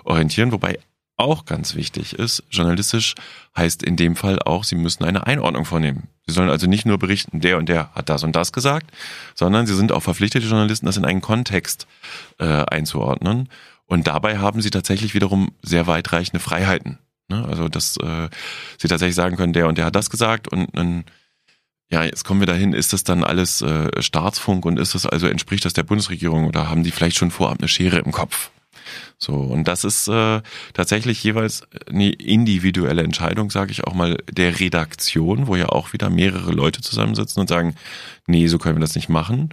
orientieren. 0.05 0.53
Wobei 0.53 0.79
auch 1.19 1.47
ganz 1.47 1.75
wichtig 1.75 2.13
ist, 2.15 2.43
journalistisch 2.51 3.15
heißt 3.57 3.83
in 3.83 3.97
dem 3.97 4.17
Fall 4.17 4.39
auch, 4.41 4.65
sie 4.65 4.77
müssen 4.77 5.05
eine 5.05 5.27
Einordnung 5.27 5.65
vornehmen. 5.65 6.09
Sie 6.27 6.35
sollen 6.35 6.51
also 6.51 6.67
nicht 6.67 6.85
nur 6.85 6.99
berichten, 6.99 7.41
der 7.41 7.57
und 7.57 7.69
der 7.69 7.95
hat 7.95 8.09
das 8.09 8.23
und 8.23 8.37
das 8.37 8.53
gesagt, 8.53 8.91
sondern 9.35 9.67
sie 9.67 9.75
sind 9.75 9.93
auch 9.93 10.03
verpflichtete 10.03 10.47
Journalisten, 10.47 10.87
das 10.87 10.97
in 10.97 11.05
einen 11.07 11.23
Kontext 11.23 11.87
äh, 12.39 12.45
einzuordnen. 12.45 13.49
Und 13.87 14.07
dabei 14.07 14.39
haben 14.39 14.61
sie 14.61 14.71
tatsächlich 14.71 15.15
wiederum 15.15 15.53
sehr 15.63 15.87
weitreichende 15.87 16.41
Freiheiten. 16.41 16.99
Ne? 17.29 17.45
Also, 17.45 17.69
dass 17.69 17.97
äh, 17.99 18.29
sie 18.79 18.89
tatsächlich 18.89 19.15
sagen 19.15 19.37
können, 19.37 19.53
der 19.53 19.69
und 19.69 19.79
der 19.79 19.87
hat 19.87 19.97
das 19.97 20.11
gesagt 20.11 20.49
und 20.49 20.69
dann, 20.77 21.05
ja, 21.91 22.05
jetzt 22.05 22.25
kommen 22.25 22.41
wir 22.41 22.47
dahin, 22.47 22.73
ist 22.73 22.93
das 22.93 23.05
dann 23.05 23.25
alles 23.25 23.63
äh, 23.63 24.03
Staatsfunk 24.03 24.65
und 24.65 24.79
ist 24.79 24.95
das 24.95 25.07
also, 25.07 25.27
entspricht 25.29 25.65
das 25.65 25.73
der 25.73 25.85
Bundesregierung 25.85 26.47
oder 26.47 26.69
haben 26.69 26.83
die 26.83 26.91
vielleicht 26.91 27.17
schon 27.17 27.31
vorab 27.31 27.59
eine 27.59 27.69
Schere 27.69 27.99
im 27.99 28.13
Kopf? 28.13 28.51
So, 29.19 29.35
und 29.35 29.65
das 29.67 29.85
ist 29.85 30.09
äh, 30.09 30.43
tatsächlich 30.75 31.23
jeweils 31.25 31.67
eine 31.89 32.11
individuelle 32.11 33.03
Entscheidung, 33.03 33.51
sage 33.51 33.73
ich 33.73 33.85
auch 33.85 33.95
mal, 33.95 34.19
der 34.31 34.61
Redaktion, 34.61 35.47
wo 35.47 35.57
ja 35.57 35.69
auch 35.71 35.93
wieder 35.93 36.11
mehrere 36.11 36.53
Leute 36.53 36.83
zusammensitzen 36.83 37.41
und 37.41 37.49
sagen, 37.49 37.75
nee, 38.27 38.47
so 38.47 38.59
können 38.59 38.77
wir 38.77 38.81
das 38.81 38.95
nicht 38.95 39.09
machen. 39.09 39.51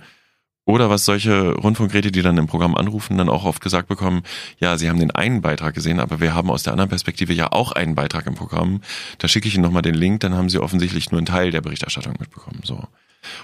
Oder 0.65 0.89
was 0.89 1.04
solche 1.04 1.54
Rundfunkräte, 1.56 2.12
die 2.12 2.21
dann 2.21 2.38
im 2.38 2.47
Programm 2.47 2.76
anrufen, 2.76 3.17
dann 3.17 3.28
auch 3.28 3.43
oft 3.43 3.62
gesagt 3.62 3.89
bekommen, 3.89 4.23
ja, 4.60 4.78
sie 4.78 4.89
haben 4.89 4.99
den 4.99 5.12
einen 5.12 5.41
Beitrag 5.41 5.73
gesehen, 5.73 5.99
aber 5.99 6.21
wir 6.21 6.34
haben 6.34 6.49
aus 6.49 6.63
der 6.63 6.71
anderen 6.71 6.89
Perspektive 6.89 7.34
ja 7.34 7.52
auch 7.52 7.73
einen 7.73 7.95
Beitrag 7.95 8.28
im 8.28 8.36
Programm. 8.36 8.82
Da 9.17 9.28
schicke 9.28 9.49
ich 9.49 9.56
Ihnen 9.56 9.63
nochmal 9.63 9.82
den 9.82 9.95
Link, 9.95 10.21
dann 10.21 10.36
haben 10.36 10.49
Sie 10.49 10.60
offensichtlich 10.60 11.12
nur 11.12 11.19
einen 11.19 11.26
Teil 11.26 11.52
der 11.52 11.62
Berichterstattung 11.62 12.15
mitbekommen. 12.17 12.62
So. 12.63 12.82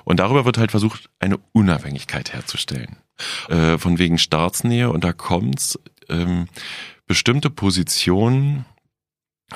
Und 0.06 0.22
darüber 0.22 0.46
wird 0.46 0.58
halt 0.58 0.72
versucht, 0.72 1.10
eine 1.20 1.40
Unabhängigkeit 1.52 2.32
herzustellen. 2.32 2.98
Äh, 3.50 3.78
von 3.78 4.00
wegen 4.00 4.18
Staatsnähe, 4.18 4.90
und 4.90 5.04
da 5.04 5.12
kommt's, 5.12 5.78
ähm, 6.08 6.48
bestimmte 7.06 7.50
Positionen 7.50 8.66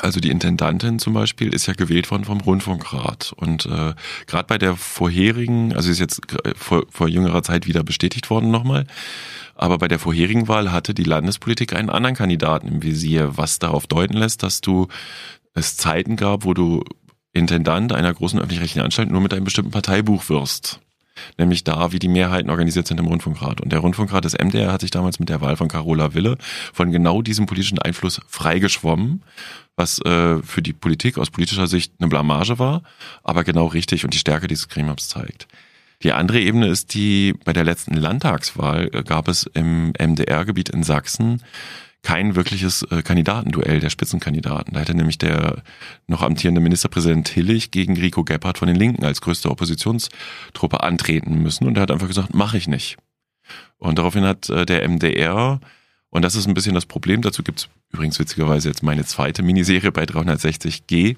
also 0.01 0.19
die 0.19 0.29
Intendantin 0.29 0.99
zum 0.99 1.13
Beispiel 1.13 1.53
ist 1.53 1.67
ja 1.67 1.73
gewählt 1.73 2.09
worden 2.09 2.25
vom 2.25 2.41
Rundfunkrat. 2.41 3.33
Und 3.35 3.65
äh, 3.65 3.93
gerade 4.25 4.47
bei 4.47 4.57
der 4.57 4.75
vorherigen, 4.75 5.73
also 5.73 5.89
ist 5.89 5.99
jetzt 5.99 6.21
vor, 6.55 6.85
vor 6.89 7.07
jüngerer 7.07 7.43
Zeit 7.43 7.67
wieder 7.67 7.83
bestätigt 7.83 8.29
worden 8.29 8.49
nochmal, 8.49 8.87
aber 9.55 9.77
bei 9.77 9.87
der 9.87 9.99
vorherigen 9.99 10.47
Wahl 10.47 10.71
hatte 10.71 10.93
die 10.93 11.03
Landespolitik 11.03 11.73
einen 11.73 11.89
anderen 11.89 12.15
Kandidaten 12.15 12.67
im 12.67 12.83
Visier, 12.83 13.37
was 13.37 13.59
darauf 13.59 13.85
deuten 13.85 14.17
lässt, 14.17 14.41
dass 14.41 14.61
du 14.61 14.87
es 15.53 15.77
Zeiten 15.77 16.15
gab, 16.15 16.43
wo 16.43 16.53
du 16.53 16.83
Intendant 17.31 17.93
einer 17.93 18.13
großen 18.13 18.39
öffentlich-rechtlichen 18.39 18.83
Anstalt 18.83 19.09
nur 19.09 19.21
mit 19.21 19.33
einem 19.33 19.45
bestimmten 19.45 19.71
Parteibuch 19.71 20.29
wirst 20.29 20.79
nämlich 21.37 21.63
da, 21.63 21.91
wie 21.91 21.99
die 21.99 22.07
Mehrheiten 22.07 22.49
organisiert 22.49 22.87
sind 22.87 22.99
im 22.99 23.05
Rundfunkrat. 23.05 23.61
Und 23.61 23.71
der 23.71 23.79
Rundfunkrat 23.79 24.25
des 24.25 24.33
MDR 24.33 24.71
hat 24.71 24.81
sich 24.81 24.91
damals 24.91 25.19
mit 25.19 25.29
der 25.29 25.41
Wahl 25.41 25.55
von 25.57 25.67
Carola 25.67 26.13
Wille 26.13 26.37
von 26.73 26.91
genau 26.91 27.21
diesem 27.21 27.45
politischen 27.45 27.79
Einfluss 27.79 28.21
freigeschwommen, 28.27 29.23
was 29.75 29.99
äh, 30.05 30.41
für 30.43 30.61
die 30.61 30.73
Politik 30.73 31.17
aus 31.17 31.31
politischer 31.31 31.67
Sicht 31.67 31.93
eine 31.99 32.09
Blamage 32.09 32.59
war, 32.59 32.83
aber 33.23 33.43
genau 33.43 33.67
richtig 33.67 34.03
und 34.03 34.13
die 34.13 34.19
Stärke 34.19 34.47
dieses 34.47 34.69
Gremiums 34.69 35.07
zeigt. 35.07 35.47
Die 36.03 36.11
andere 36.11 36.39
Ebene 36.39 36.67
ist 36.67 36.93
die, 36.93 37.33
bei 37.45 37.53
der 37.53 37.63
letzten 37.63 37.95
Landtagswahl 37.95 38.89
äh, 38.93 39.03
gab 39.03 39.27
es 39.27 39.49
im 39.53 39.93
MDR-Gebiet 39.97 40.69
in 40.69 40.83
Sachsen 40.83 41.41
kein 42.03 42.35
wirkliches 42.35 42.83
äh, 42.83 43.01
Kandidatenduell 43.01 43.79
der 43.79 43.89
Spitzenkandidaten. 43.89 44.73
Da 44.73 44.81
hätte 44.81 44.93
nämlich 44.93 45.17
der 45.17 45.63
noch 46.07 46.21
amtierende 46.21 46.59
Ministerpräsident 46.59 47.29
Hillig 47.29 47.71
gegen 47.71 47.97
Rico 47.97 48.25
Gebhardt 48.25 48.57
von 48.57 48.67
den 48.67 48.75
Linken 48.75 49.05
als 49.05 49.21
größte 49.21 49.49
Oppositionstruppe 49.49 50.83
antreten 50.83 51.41
müssen 51.41 51.65
und 51.65 51.77
er 51.77 51.83
hat 51.83 51.91
einfach 51.91 52.07
gesagt, 52.07 52.33
mache 52.33 52.57
ich 52.57 52.67
nicht. 52.67 52.97
Und 53.77 53.97
daraufhin 53.97 54.25
hat 54.25 54.49
äh, 54.49 54.65
der 54.65 54.87
MDR, 54.87 55.61
und 56.13 56.21
das 56.21 56.35
ist 56.35 56.47
ein 56.47 56.53
bisschen 56.53 56.75
das 56.75 56.85
Problem, 56.85 57.23
dazu 57.23 57.41
gibt's 57.41 57.69
übrigens 57.91 58.19
witzigerweise 58.19 58.69
jetzt 58.69 58.83
meine 58.83 59.03
zweite 59.03 59.41
Miniserie 59.41 59.91
bei 59.91 60.03
360G. 60.03 61.17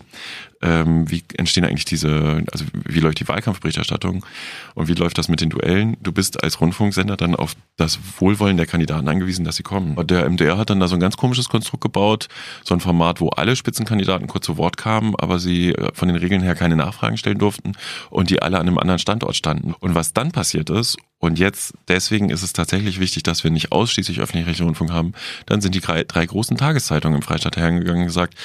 Ähm, 0.66 1.10
wie 1.10 1.24
entstehen 1.38 1.64
eigentlich 1.64 1.86
diese, 1.86 2.44
also 2.52 2.66
wie 2.74 3.00
läuft 3.00 3.20
die 3.20 3.28
Wahlkampfberichterstattung 3.28 4.26
und 4.74 4.88
wie 4.88 4.94
läuft 4.94 5.18
das 5.18 5.28
mit 5.28 5.42
den 5.42 5.50
Duellen? 5.50 5.96
Du 6.02 6.12
bist 6.12 6.44
als 6.44 6.60
Rundfunksender 6.60 7.18
dann 7.18 7.36
auf 7.36 7.56
das 7.78 8.00
Wohlwollen 8.20 8.58
der 8.58 8.66
Kandidaten 8.66 9.08
angewiesen, 9.08 9.46
dass 9.46 9.58
sie 9.58 9.64
kommen. 9.64 9.96
Der 10.08 10.28
MDR 10.30 10.58
hat 10.58 10.70
dann 10.70 10.80
da 10.80 10.88
so 10.88 10.96
ein 10.96 11.00
ganz 11.00 11.18
komisches 11.18 11.50
Konstrukt 11.50 11.84
gebaut, 11.84 12.28
so 12.64 12.74
ein 12.74 12.80
Format, 12.80 13.22
wo 13.22 13.30
alle 13.30 13.56
Spitzenkandidaten 13.56 14.28
kurz 14.28 14.46
zu 14.46 14.58
Wort 14.58 14.78
kamen, 14.78 15.16
aber 15.18 15.40
sie 15.40 15.74
äh, 15.74 15.92
von 15.94 16.08
den 16.08 16.18
Regeln 16.18 16.42
her 16.42 16.56
keine 16.56 16.76
Nachfragen 16.76 17.18
stellen 17.18 17.38
durften 17.38 17.74
und 18.10 18.30
die 18.30 18.42
alle 18.42 18.58
an 18.58 18.68
einem 18.68 18.78
anderen 18.80 19.00
Standort 19.00 19.36
standen. 19.36 19.74
Und 19.80 19.94
was 19.94 20.14
dann 20.14 20.32
passiert 20.32 20.70
ist, 20.70 20.98
und 21.26 21.40
jetzt, 21.40 21.74
deswegen 21.88 22.30
ist 22.30 22.44
es 22.44 22.54
tatsächlich 22.54 23.00
wichtig, 23.00 23.24
dass 23.24 23.44
wir 23.44 23.50
nicht 23.50 23.72
ausschließlich 23.72 24.20
öffentlich-rechtlichen 24.20 24.68
Rundfunk 24.68 24.92
haben, 24.92 25.14
dann 25.46 25.62
sind 25.62 25.74
die 25.74 25.80
drei, 25.80 26.04
drei 26.04 26.26
großen 26.26 26.58
Tageszeitungen 26.58 27.18
im 27.18 27.22
Freistaat 27.24 27.58
hergegangen 27.58 28.02
und 28.02 28.08
gesagt, 28.08 28.36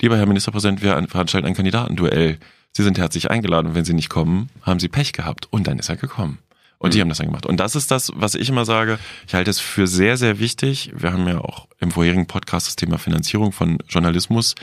lieber 0.00 0.18
Herr 0.18 0.26
Ministerpräsident, 0.26 0.82
wir 0.82 1.02
veranstalten 1.08 1.46
ein 1.46 1.54
Kandidatenduell. 1.66 2.38
Sie 2.72 2.82
sind 2.84 2.98
herzlich 2.98 3.30
eingeladen 3.30 3.68
und 3.68 3.74
wenn 3.74 3.84
Sie 3.84 3.94
nicht 3.94 4.08
kommen, 4.08 4.50
haben 4.62 4.78
Sie 4.78 4.88
Pech 4.88 5.12
gehabt. 5.12 5.48
Und 5.50 5.66
dann 5.66 5.78
ist 5.78 5.88
er 5.88 5.96
gekommen. 5.96 6.38
Und 6.78 6.92
die 6.92 6.98
mhm. 6.98 7.02
haben 7.02 7.08
das 7.08 7.18
dann 7.18 7.26
gemacht. 7.26 7.46
Und 7.46 7.58
das 7.58 7.74
ist 7.74 7.90
das, 7.90 8.12
was 8.14 8.34
ich 8.34 8.50
immer 8.50 8.64
sage. 8.64 8.98
Ich 9.26 9.34
halte 9.34 9.50
es 9.50 9.58
für 9.58 9.86
sehr, 9.86 10.16
sehr 10.16 10.38
wichtig. 10.38 10.92
Wir 10.94 11.12
haben 11.12 11.26
ja 11.26 11.40
auch 11.40 11.66
im 11.80 11.90
vorherigen 11.90 12.26
Podcast 12.26 12.68
das 12.68 12.76
Thema 12.76 12.98
Finanzierung 12.98 13.50
von 13.50 13.78
Journalismus 13.88 14.54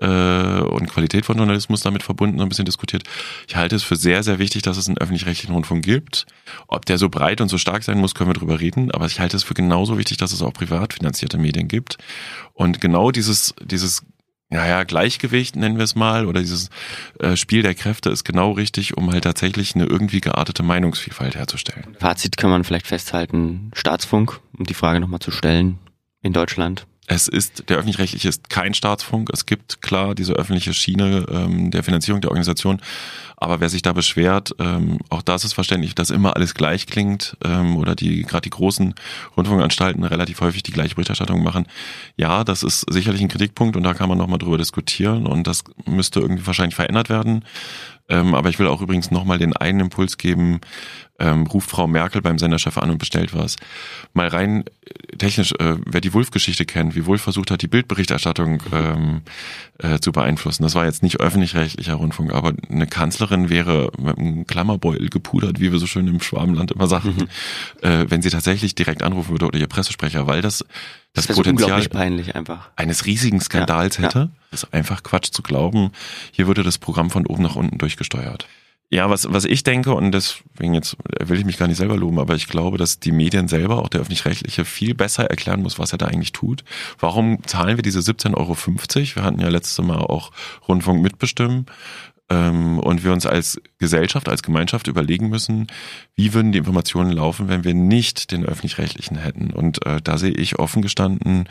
äh, 0.00 0.06
und 0.06 0.90
Qualität 0.90 1.24
von 1.24 1.38
Journalismus 1.38 1.80
damit 1.80 2.02
verbunden, 2.02 2.40
ein 2.40 2.48
bisschen 2.48 2.64
diskutiert. 2.64 3.04
Ich 3.46 3.56
halte 3.56 3.76
es 3.76 3.84
für 3.84 3.96
sehr, 3.96 4.22
sehr 4.24 4.38
wichtig, 4.40 4.62
dass 4.62 4.76
es 4.76 4.88
einen 4.88 4.98
öffentlich-rechtlichen 4.98 5.54
Rundfunk 5.54 5.84
gibt. 5.84 6.26
Ob 6.66 6.84
der 6.84 6.98
so 6.98 7.08
breit 7.08 7.40
und 7.40 7.48
so 7.48 7.58
stark 7.58 7.84
sein 7.84 7.98
muss, 7.98 8.14
können 8.14 8.28
wir 8.30 8.34
drüber 8.34 8.60
reden. 8.60 8.90
Aber 8.90 9.06
ich 9.06 9.20
halte 9.20 9.36
es 9.36 9.44
für 9.44 9.54
genauso 9.54 9.96
wichtig, 9.96 10.18
dass 10.18 10.32
es 10.32 10.42
auch 10.42 10.52
privat 10.52 10.92
finanzierte 10.92 11.38
Medien 11.38 11.68
gibt. 11.68 11.96
Und 12.52 12.80
genau 12.80 13.12
dieses, 13.12 13.54
dieses 13.64 14.02
ja, 14.52 14.66
ja, 14.66 14.84
Gleichgewicht 14.84 15.56
nennen 15.56 15.78
wir 15.78 15.84
es 15.84 15.94
mal, 15.94 16.26
oder 16.26 16.40
dieses 16.40 16.68
äh, 17.18 17.36
Spiel 17.36 17.62
der 17.62 17.74
Kräfte 17.74 18.10
ist 18.10 18.24
genau 18.24 18.52
richtig, 18.52 18.96
um 18.96 19.10
halt 19.10 19.24
tatsächlich 19.24 19.74
eine 19.74 19.86
irgendwie 19.86 20.20
geartete 20.20 20.62
Meinungsvielfalt 20.62 21.34
herzustellen. 21.34 21.96
Fazit 21.98 22.36
kann 22.36 22.50
man 22.50 22.64
vielleicht 22.64 22.86
festhalten, 22.86 23.70
Staatsfunk, 23.74 24.40
um 24.56 24.66
die 24.66 24.74
Frage 24.74 25.00
nochmal 25.00 25.20
zu 25.20 25.30
stellen, 25.30 25.78
in 26.20 26.32
Deutschland 26.32 26.86
es 27.06 27.26
ist, 27.26 27.68
der 27.68 27.78
öffentlich-rechtliche 27.78 28.28
ist 28.28 28.48
kein 28.48 28.74
Staatsfunk. 28.74 29.30
Es 29.32 29.44
gibt 29.44 29.82
klar 29.82 30.14
diese 30.14 30.34
öffentliche 30.34 30.72
Schiene 30.72 31.26
ähm, 31.30 31.70
der 31.70 31.82
Finanzierung 31.82 32.20
der 32.20 32.30
Organisation. 32.30 32.80
Aber 33.36 33.58
wer 33.58 33.68
sich 33.68 33.82
da 33.82 33.92
beschwert, 33.92 34.54
ähm, 34.60 34.98
auch 35.10 35.22
das 35.22 35.44
ist 35.44 35.52
verständlich, 35.52 35.96
dass 35.96 36.10
immer 36.10 36.36
alles 36.36 36.54
gleich 36.54 36.86
klingt 36.86 37.36
ähm, 37.44 37.76
oder 37.76 37.96
die 37.96 38.22
gerade 38.22 38.42
die 38.42 38.50
großen 38.50 38.94
Rundfunkanstalten 39.36 40.04
relativ 40.04 40.40
häufig 40.40 40.62
die 40.62 40.70
gleiche 40.70 40.94
Berichterstattung 40.94 41.42
machen. 41.42 41.66
Ja, 42.16 42.44
das 42.44 42.62
ist 42.62 42.86
sicherlich 42.88 43.20
ein 43.20 43.28
Kritikpunkt 43.28 43.76
und 43.76 43.82
da 43.82 43.94
kann 43.94 44.08
man 44.08 44.16
nochmal 44.16 44.38
drüber 44.38 44.58
diskutieren 44.58 45.26
und 45.26 45.48
das 45.48 45.64
müsste 45.86 46.20
irgendwie 46.20 46.46
wahrscheinlich 46.46 46.76
verändert 46.76 47.08
werden. 47.08 47.44
Ähm, 48.12 48.34
aber 48.34 48.50
ich 48.50 48.58
will 48.58 48.66
auch 48.66 48.82
übrigens 48.82 49.10
nochmal 49.10 49.38
den 49.38 49.56
einen 49.56 49.80
Impuls 49.80 50.18
geben, 50.18 50.60
ähm, 51.18 51.46
ruft 51.46 51.70
Frau 51.70 51.86
Merkel 51.86 52.20
beim 52.20 52.38
Senderchef 52.38 52.76
an 52.76 52.90
und 52.90 52.98
bestellt 52.98 53.32
was. 53.34 53.56
Mal 54.12 54.28
rein 54.28 54.64
äh, 54.84 55.16
technisch, 55.16 55.52
äh, 55.52 55.76
wer 55.86 56.02
die 56.02 56.12
Wulf-Geschichte 56.12 56.66
kennt, 56.66 56.94
wie 56.94 57.06
Wulf 57.06 57.22
versucht 57.22 57.50
hat, 57.50 57.62
die 57.62 57.68
Bildberichterstattung 57.68 58.62
ähm, 58.70 59.22
äh, 59.78 59.98
zu 59.98 60.12
beeinflussen. 60.12 60.62
Das 60.62 60.74
war 60.74 60.84
jetzt 60.84 61.02
nicht 61.02 61.20
öffentlich-rechtlicher 61.20 61.94
Rundfunk, 61.94 62.34
aber 62.34 62.52
eine 62.68 62.86
Kanzlerin 62.86 63.48
wäre 63.48 63.90
mit 63.98 64.18
einem 64.18 64.46
Klammerbeutel 64.46 65.08
gepudert, 65.08 65.58
wie 65.58 65.72
wir 65.72 65.78
so 65.78 65.86
schön 65.86 66.06
im 66.06 66.20
Schwabenland 66.20 66.70
immer 66.70 66.88
sagen, 66.88 67.14
mhm. 67.16 67.88
äh, 67.88 68.10
wenn 68.10 68.20
sie 68.20 68.30
tatsächlich 68.30 68.74
direkt 68.74 69.02
anrufen 69.02 69.30
würde 69.30 69.46
oder 69.46 69.58
ihr 69.58 69.68
Pressesprecher, 69.68 70.26
weil 70.26 70.42
das 70.42 70.66
das, 71.14 71.26
das 71.26 71.36
Potenzial 71.36 71.86
peinlich 71.88 72.34
einfach. 72.34 72.70
eines 72.76 73.04
riesigen 73.06 73.40
Skandals 73.40 73.98
ja, 73.98 74.04
hätte. 74.04 74.18
Ja. 74.18 74.28
Das 74.50 74.62
ist 74.64 74.74
einfach 74.74 75.02
Quatsch 75.02 75.30
zu 75.30 75.42
glauben. 75.42 75.90
Hier 76.30 76.46
würde 76.46 76.62
das 76.62 76.78
Programm 76.78 77.10
von 77.10 77.26
oben 77.26 77.42
nach 77.42 77.56
unten 77.56 77.78
durchgesteuert. 77.78 78.46
Ja, 78.92 79.08
was, 79.08 79.32
was 79.32 79.46
ich 79.46 79.62
denke, 79.62 79.94
und 79.94 80.12
deswegen 80.12 80.74
jetzt 80.74 80.98
will 81.18 81.38
ich 81.38 81.46
mich 81.46 81.56
gar 81.56 81.66
nicht 81.66 81.78
selber 81.78 81.96
loben, 81.96 82.18
aber 82.18 82.34
ich 82.34 82.46
glaube, 82.46 82.76
dass 82.76 83.00
die 83.00 83.10
Medien 83.10 83.48
selber, 83.48 83.78
auch 83.78 83.88
der 83.88 84.02
öffentlich-rechtliche, 84.02 84.66
viel 84.66 84.94
besser 84.94 85.30
erklären 85.30 85.62
muss, 85.62 85.78
was 85.78 85.92
er 85.92 85.98
da 85.98 86.06
eigentlich 86.08 86.32
tut. 86.32 86.62
Warum 87.00 87.42
zahlen 87.46 87.78
wir 87.78 87.82
diese 87.82 88.00
17,50 88.00 88.36
Euro? 88.36 88.54
Wir 89.16 89.22
hatten 89.22 89.40
ja 89.40 89.48
letztes 89.48 89.82
Mal 89.82 89.96
auch 89.96 90.30
Rundfunk 90.68 91.02
mitbestimmen. 91.02 91.64
Ähm, 92.30 92.78
und 92.78 93.04
wir 93.04 93.12
uns 93.12 93.26
als 93.26 93.60
Gesellschaft, 93.78 94.28
als 94.28 94.42
Gemeinschaft 94.42 94.86
überlegen 94.86 95.28
müssen, 95.28 95.66
wie 96.14 96.34
würden 96.34 96.52
die 96.52 96.58
Informationen 96.58 97.10
laufen, 97.10 97.48
wenn 97.48 97.64
wir 97.64 97.74
nicht 97.74 98.30
den 98.30 98.44
öffentlich-rechtlichen 98.44 99.16
hätten. 99.16 99.50
Und 99.50 99.84
äh, 99.86 100.00
da 100.02 100.18
sehe 100.18 100.32
ich 100.32 100.58
offen 100.58 100.82
gestanden, 100.82 101.48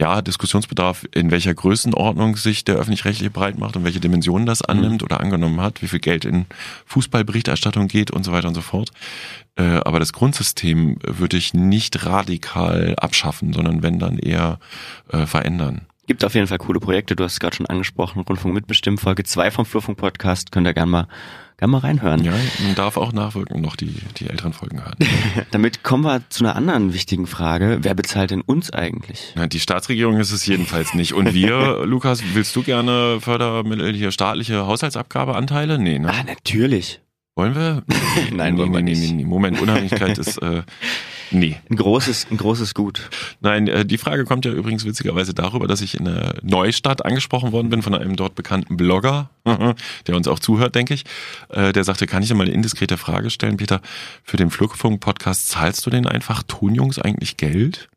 ja, 0.00 0.22
Diskussionsbedarf, 0.22 1.06
in 1.14 1.30
welcher 1.30 1.52
Größenordnung 1.52 2.36
sich 2.36 2.64
der 2.64 2.76
öffentlich-rechtliche 2.76 3.30
breit 3.30 3.58
macht 3.58 3.76
und 3.76 3.84
welche 3.84 4.00
Dimensionen 4.00 4.46
das 4.46 4.60
mhm. 4.60 4.70
annimmt 4.70 5.02
mhm. 5.02 5.04
oder 5.04 5.20
angenommen 5.20 5.60
hat, 5.60 5.82
wie 5.82 5.88
viel 5.88 6.00
Geld 6.00 6.24
in 6.24 6.46
Fußballberichterstattung 6.86 7.86
geht 7.86 8.10
und 8.10 8.24
so 8.24 8.32
weiter 8.32 8.48
und 8.48 8.54
so 8.54 8.62
fort. 8.62 8.90
Äh, 9.56 9.80
aber 9.84 10.00
das 10.00 10.14
Grundsystem 10.14 10.96
würde 11.06 11.36
ich 11.36 11.52
nicht 11.52 12.06
radikal 12.06 12.94
abschaffen, 12.96 13.52
sondern 13.52 13.82
wenn 13.82 13.98
dann 13.98 14.18
eher 14.18 14.58
äh, 15.12 15.26
verändern. 15.26 15.82
Gibt 16.10 16.24
auf 16.24 16.34
jeden 16.34 16.48
Fall 16.48 16.58
coole 16.58 16.80
Projekte, 16.80 17.14
du 17.14 17.22
hast 17.22 17.34
es 17.34 17.38
gerade 17.38 17.54
schon 17.54 17.66
angesprochen, 17.66 18.22
Rundfunk 18.22 18.52
mitbestimmt, 18.52 18.98
Folge 18.98 19.22
2 19.22 19.52
vom 19.52 19.64
Flurfunk 19.64 19.96
Podcast, 19.96 20.50
könnt 20.50 20.66
ihr 20.66 20.74
gerne 20.74 20.90
mal 20.90 21.08
gerne 21.56 21.70
mal 21.70 21.78
reinhören. 21.78 22.24
Ja, 22.24 22.32
man 22.64 22.74
darf 22.74 22.96
auch 22.96 23.12
nachwirken 23.12 23.60
noch 23.60 23.76
die, 23.76 23.94
die 24.16 24.28
älteren 24.28 24.52
Folgen 24.52 24.82
hören. 24.82 24.96
Damit 25.52 25.84
kommen 25.84 26.02
wir 26.02 26.20
zu 26.28 26.42
einer 26.42 26.56
anderen 26.56 26.94
wichtigen 26.94 27.28
Frage. 27.28 27.78
Wer 27.82 27.94
bezahlt 27.94 28.32
denn 28.32 28.40
uns 28.40 28.72
eigentlich? 28.72 29.34
Na, 29.36 29.46
die 29.46 29.60
Staatsregierung 29.60 30.18
ist 30.18 30.32
es 30.32 30.44
jedenfalls 30.46 30.94
nicht. 30.94 31.14
Und 31.14 31.32
wir, 31.32 31.82
Lukas, 31.86 32.24
willst 32.34 32.56
du 32.56 32.64
gerne 32.64 33.20
Fördermittel 33.20 33.94
hier 33.94 34.10
staatliche 34.10 34.66
Haushaltsabgabeanteile? 34.66 35.78
Nee, 35.78 36.00
ne? 36.00 36.08
Ah, 36.12 36.24
natürlich. 36.24 37.00
Wollen 37.36 37.54
wir? 37.54 37.84
Nein, 38.32 38.56
nee, 38.56 38.68
nee, 38.68 38.94
nee, 38.94 39.12
nee, 39.12 39.24
Moment, 39.24 39.60
Unabhängigkeit 39.60 40.18
ist 40.18 40.38
äh, 40.42 40.62
Nee. 41.30 41.56
Ein 41.70 41.76
großes, 41.76 42.26
ein 42.30 42.36
großes 42.36 42.74
Gut. 42.74 43.08
Nein, 43.40 43.68
äh, 43.68 43.84
die 43.84 43.98
Frage 43.98 44.24
kommt 44.24 44.44
ja 44.44 44.52
übrigens 44.52 44.84
witzigerweise 44.84 45.32
darüber, 45.32 45.66
dass 45.66 45.80
ich 45.80 45.96
in 45.96 46.04
der 46.04 46.34
Neustadt 46.42 47.04
angesprochen 47.04 47.52
worden 47.52 47.70
bin 47.70 47.82
von 47.82 47.94
einem 47.94 48.16
dort 48.16 48.34
bekannten 48.34 48.76
Blogger, 48.76 49.30
der 50.06 50.16
uns 50.16 50.26
auch 50.28 50.38
zuhört, 50.38 50.74
denke 50.74 50.94
ich. 50.94 51.04
Äh, 51.48 51.72
der 51.72 51.84
sagte, 51.84 52.06
kann 52.06 52.22
ich 52.22 52.28
dir 52.28 52.34
mal 52.34 52.44
eine 52.44 52.52
indiskrete 52.52 52.96
Frage 52.96 53.30
stellen, 53.30 53.56
Peter? 53.56 53.80
Für 54.24 54.36
den 54.36 54.50
Flugfunk-Podcast 54.50 55.48
zahlst 55.48 55.86
du 55.86 55.90
den 55.90 56.06
einfach 56.06 56.42
Tonjungs 56.42 56.98
eigentlich 56.98 57.36
Geld? 57.36 57.88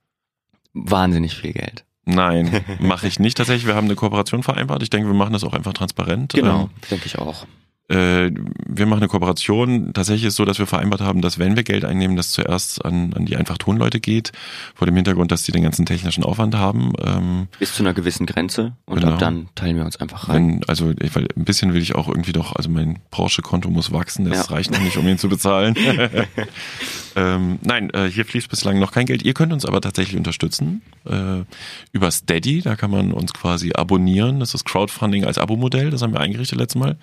Wahnsinnig 0.73 1.35
viel 1.35 1.53
Geld. 1.53 1.85
Nein, 2.05 2.63
mache 2.79 3.07
ich 3.07 3.19
nicht 3.19 3.37
tatsächlich. 3.37 3.65
Wir 3.65 3.75
haben 3.75 3.85
eine 3.85 3.95
Kooperation 3.95 4.43
vereinbart. 4.43 4.83
Ich 4.83 4.89
denke, 4.89 5.07
wir 5.07 5.15
machen 5.15 5.33
das 5.33 5.43
auch 5.43 5.53
einfach 5.53 5.73
transparent. 5.73 6.33
Genau, 6.33 6.63
ähm, 6.63 6.69
denke 6.89 7.05
ich 7.05 7.17
auch. 7.17 7.45
Äh, 7.93 8.31
wir 8.67 8.85
machen 8.87 9.01
eine 9.01 9.07
Kooperation. 9.07 9.93
Tatsächlich 9.93 10.23
ist 10.23 10.33
es 10.33 10.37
so, 10.37 10.45
dass 10.45 10.57
wir 10.57 10.65
vereinbart 10.65 11.01
haben, 11.01 11.21
dass 11.21 11.37
wenn 11.37 11.55
wir 11.55 11.63
Geld 11.63 11.85
einnehmen, 11.85 12.15
das 12.17 12.31
zuerst 12.31 12.83
an, 12.83 13.13
an 13.13 13.25
die 13.25 13.35
einfach 13.37 13.59
Tonleute 13.59 13.99
geht, 13.99 14.31
vor 14.73 14.87
dem 14.87 14.95
Hintergrund, 14.95 15.31
dass 15.31 15.43
die 15.43 15.51
den 15.51 15.61
ganzen 15.61 15.85
technischen 15.85 16.23
Aufwand 16.23 16.55
haben. 16.55 16.93
Ähm, 16.99 17.47
Bis 17.59 17.75
zu 17.75 17.83
einer 17.83 17.93
gewissen 17.93 18.25
Grenze 18.25 18.73
und 18.85 18.99
genau. 18.99 19.13
ab 19.13 19.19
dann 19.19 19.47
teilen 19.53 19.75
wir 19.75 19.85
uns 19.85 19.97
einfach 19.97 20.27
rein. 20.29 20.35
Wenn, 20.35 20.63
also 20.67 20.91
ich, 20.99 21.15
weil 21.15 21.27
ein 21.35 21.45
bisschen 21.45 21.73
will 21.73 21.81
ich 21.81 21.93
auch 21.93 22.07
irgendwie 22.07 22.31
doch, 22.31 22.55
also 22.55 22.69
mein 22.69 22.99
Porsche-Konto 23.11 23.69
muss 23.69 23.91
wachsen, 23.91 24.25
das 24.25 24.47
ja. 24.47 24.55
reicht 24.55 24.71
noch 24.71 24.81
nicht, 24.81 24.97
um 24.97 25.07
ihn 25.07 25.19
zu 25.19 25.29
bezahlen. 25.29 25.75
ähm, 27.15 27.59
nein, 27.61 27.91
äh, 27.91 28.09
hier 28.09 28.25
fließt 28.25 28.49
bislang 28.49 28.79
noch 28.79 28.91
kein 28.91 29.05
Geld. 29.05 29.21
Ihr 29.23 29.35
könnt 29.35 29.53
uns 29.53 29.65
aber 29.65 29.81
tatsächlich 29.81 30.17
unterstützen 30.17 30.81
äh, 31.05 31.43
über 31.91 32.09
Steady, 32.09 32.61
da 32.61 32.75
kann 32.75 32.89
man 32.89 33.11
uns 33.11 33.33
quasi 33.33 33.73
abonnieren. 33.73 34.39
Das 34.39 34.55
ist 34.55 34.65
Crowdfunding 34.65 35.25
als 35.25 35.37
Abo-Modell, 35.37 35.91
das 35.91 36.01
haben 36.01 36.13
wir 36.13 36.21
eingerichtet 36.21 36.57
letztes 36.57 36.79
Mal. 36.79 36.97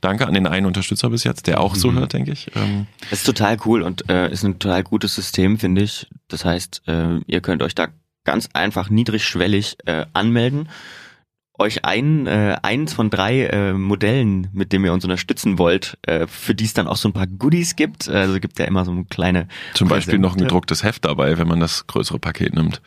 Danke 0.00 0.26
an 0.26 0.34
den 0.34 0.46
einen 0.46 0.66
Unterstützer 0.66 1.10
bis 1.10 1.24
jetzt, 1.24 1.46
der 1.46 1.60
auch 1.60 1.74
so 1.74 1.90
mhm. 1.90 1.98
hört, 1.98 2.12
denke 2.12 2.32
ich. 2.32 2.50
Ähm, 2.54 2.86
das 3.10 3.20
ist 3.20 3.26
total 3.26 3.58
cool 3.64 3.82
und 3.82 4.08
äh, 4.08 4.30
ist 4.30 4.44
ein 4.44 4.58
total 4.58 4.82
gutes 4.82 5.14
System, 5.14 5.58
finde 5.58 5.82
ich. 5.82 6.06
Das 6.28 6.44
heißt, 6.44 6.82
äh, 6.86 7.18
ihr 7.26 7.40
könnt 7.40 7.62
euch 7.62 7.74
da 7.74 7.88
ganz 8.24 8.48
einfach 8.52 8.90
niedrigschwellig 8.90 9.78
äh, 9.86 10.06
anmelden 10.12 10.68
euch 11.60 11.84
ein, 11.84 12.26
äh, 12.26 12.56
eins 12.62 12.92
von 12.92 13.10
drei 13.10 13.46
äh, 13.46 13.72
Modellen, 13.74 14.48
mit 14.52 14.72
dem 14.72 14.84
ihr 14.84 14.92
uns 14.92 15.04
unterstützen 15.04 15.58
wollt, 15.58 15.98
äh, 16.02 16.26
für 16.26 16.54
die 16.54 16.64
es 16.64 16.74
dann 16.74 16.88
auch 16.88 16.96
so 16.96 17.08
ein 17.08 17.12
paar 17.12 17.26
Goodies 17.26 17.76
gibt. 17.76 18.08
Also 18.08 18.40
gibt 18.40 18.58
ja 18.58 18.64
immer 18.64 18.84
so 18.84 18.90
ein 18.90 19.08
kleine. 19.08 19.46
Zum 19.74 19.86
Präsente. 19.86 19.94
Beispiel 19.94 20.18
noch 20.18 20.34
ein 20.34 20.42
gedrucktes 20.42 20.82
Heft 20.82 21.04
dabei, 21.04 21.38
wenn 21.38 21.46
man 21.46 21.60
das 21.60 21.86
größere 21.86 22.18
Paket 22.18 22.54
nimmt. 22.54 22.80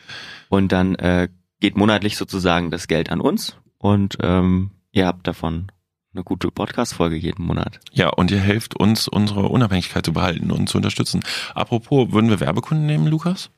Und 0.48 0.72
dann 0.72 0.96
äh, 0.96 1.28
geht 1.60 1.76
monatlich 1.76 2.16
sozusagen 2.16 2.70
das 2.70 2.88
Geld 2.88 3.10
an 3.10 3.20
uns 3.20 3.56
und 3.78 4.18
ähm, 4.20 4.72
ihr 4.92 5.06
habt 5.06 5.26
davon 5.26 5.68
eine 6.14 6.24
gute 6.24 6.50
Podcast-Folge 6.50 7.16
jeden 7.16 7.44
Monat. 7.44 7.80
Ja, 7.92 8.08
und 8.08 8.30
ihr 8.30 8.40
helft 8.40 8.76
uns, 8.76 9.08
unsere 9.08 9.48
Unabhängigkeit 9.48 10.06
zu 10.06 10.12
behalten 10.12 10.50
und 10.50 10.68
zu 10.68 10.78
unterstützen. 10.78 11.24
Apropos, 11.54 12.12
würden 12.12 12.30
wir 12.30 12.40
Werbekunden 12.40 12.86
nehmen, 12.86 13.06
Lukas? 13.06 13.50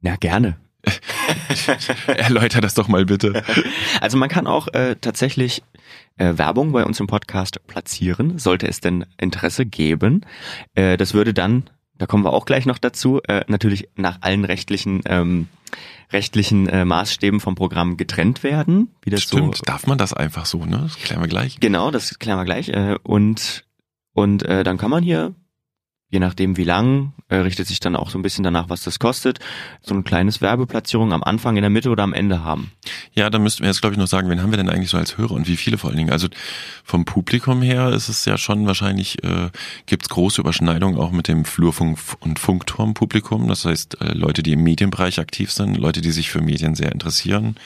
Ja, 0.00 0.16
gerne. 0.16 0.56
Erläuter 2.06 2.60
das 2.60 2.74
doch 2.74 2.88
mal 2.88 3.04
bitte. 3.04 3.42
Also 4.00 4.16
man 4.16 4.28
kann 4.28 4.46
auch 4.46 4.68
äh, 4.68 4.96
tatsächlich 5.00 5.62
äh, 6.18 6.38
Werbung 6.38 6.72
bei 6.72 6.84
uns 6.84 7.00
im 7.00 7.08
Podcast 7.08 7.66
platzieren, 7.66 8.38
sollte 8.38 8.68
es 8.68 8.80
denn 8.80 9.04
Interesse 9.18 9.66
geben. 9.66 10.24
Äh, 10.74 10.96
das 10.96 11.14
würde 11.14 11.34
dann, 11.34 11.68
da 11.98 12.06
kommen 12.06 12.24
wir 12.24 12.32
auch 12.32 12.46
gleich 12.46 12.66
noch 12.66 12.78
dazu, 12.78 13.20
äh, 13.26 13.44
natürlich 13.48 13.88
nach 13.96 14.18
allen 14.22 14.44
rechtlichen 14.44 15.02
ähm, 15.06 15.48
rechtlichen 16.10 16.68
äh, 16.68 16.84
Maßstäben 16.84 17.40
vom 17.40 17.54
Programm 17.54 17.96
getrennt 17.96 18.42
werden. 18.42 18.94
Wie 19.02 19.10
das 19.10 19.22
Stimmt, 19.22 19.56
so, 19.56 19.64
darf 19.64 19.86
man 19.86 19.98
das 19.98 20.14
einfach 20.14 20.46
so, 20.46 20.64
ne? 20.64 20.80
Das 20.82 20.96
klären 20.96 21.22
wir 21.22 21.28
gleich. 21.28 21.60
Genau, 21.60 21.90
das 21.90 22.18
klären 22.18 22.38
wir 22.38 22.44
gleich. 22.44 22.68
Äh, 22.70 22.96
und 23.02 23.64
und 24.14 24.42
äh, 24.44 24.64
dann 24.64 24.78
kann 24.78 24.90
man 24.90 25.02
hier 25.02 25.34
je 26.10 26.20
nachdem 26.20 26.56
wie 26.56 26.64
lang, 26.64 27.12
äh, 27.28 27.36
richtet 27.36 27.66
sich 27.66 27.80
dann 27.80 27.94
auch 27.94 28.08
so 28.08 28.18
ein 28.18 28.22
bisschen 28.22 28.42
danach, 28.42 28.70
was 28.70 28.82
das 28.82 28.98
kostet, 28.98 29.40
so 29.82 29.94
ein 29.94 30.04
kleines 30.04 30.40
Werbeplatzierung 30.40 31.12
am 31.12 31.22
Anfang, 31.22 31.56
in 31.56 31.62
der 31.62 31.70
Mitte 31.70 31.90
oder 31.90 32.02
am 32.02 32.14
Ende 32.14 32.42
haben. 32.42 32.72
Ja, 33.12 33.28
da 33.28 33.38
müssten 33.38 33.62
wir 33.62 33.68
jetzt, 33.68 33.82
glaube 33.82 33.94
ich, 33.94 33.98
noch 33.98 34.06
sagen, 34.06 34.30
wen 34.30 34.40
haben 34.40 34.50
wir 34.50 34.56
denn 34.56 34.70
eigentlich 34.70 34.90
so 34.90 34.96
als 34.96 35.18
Hörer 35.18 35.32
und 35.32 35.46
wie 35.48 35.56
viele 35.56 35.76
vor 35.76 35.90
allen 35.90 35.98
Dingen? 35.98 36.10
Also 36.10 36.28
vom 36.82 37.04
Publikum 37.04 37.60
her 37.60 37.90
ist 37.90 38.08
es 38.08 38.24
ja 38.24 38.38
schon 38.38 38.66
wahrscheinlich, 38.66 39.22
äh, 39.22 39.50
gibt 39.84 40.08
große 40.08 40.40
Überschneidungen 40.40 40.98
auch 40.98 41.10
mit 41.10 41.28
dem 41.28 41.44
Flurfunk- 41.44 41.98
und 42.20 42.38
Funkturm-Publikum. 42.38 43.46
Das 43.48 43.66
heißt, 43.66 44.00
äh, 44.00 44.12
Leute, 44.14 44.42
die 44.42 44.52
im 44.52 44.62
Medienbereich 44.62 45.20
aktiv 45.20 45.52
sind, 45.52 45.76
Leute, 45.76 46.00
die 46.00 46.12
sich 46.12 46.30
für 46.30 46.40
Medien 46.40 46.74
sehr 46.74 46.92
interessieren 46.92 47.56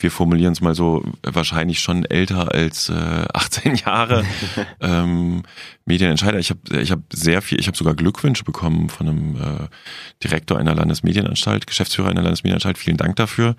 wir 0.00 0.10
formulieren 0.10 0.52
es 0.52 0.60
mal 0.60 0.74
so, 0.74 1.04
wahrscheinlich 1.22 1.80
schon 1.80 2.04
älter 2.04 2.52
als 2.54 2.88
äh, 2.88 2.94
18 3.34 3.74
Jahre 3.76 4.24
ähm, 4.80 5.42
Medienentscheider. 5.86 6.38
Ich 6.38 6.50
habe 6.50 6.60
ich 6.80 6.90
hab 6.90 7.00
sehr 7.12 7.42
viel, 7.42 7.58
ich 7.58 7.66
habe 7.66 7.76
sogar 7.76 7.94
Glückwünsche 7.94 8.44
bekommen 8.44 8.88
von 8.88 9.08
einem 9.08 9.36
äh, 9.36 9.66
Direktor 10.22 10.58
einer 10.58 10.74
Landesmedienanstalt, 10.74 11.66
Geschäftsführer 11.66 12.08
einer 12.10 12.22
Landesmedienanstalt. 12.22 12.78
Vielen 12.78 12.96
Dank 12.96 13.16
dafür. 13.16 13.56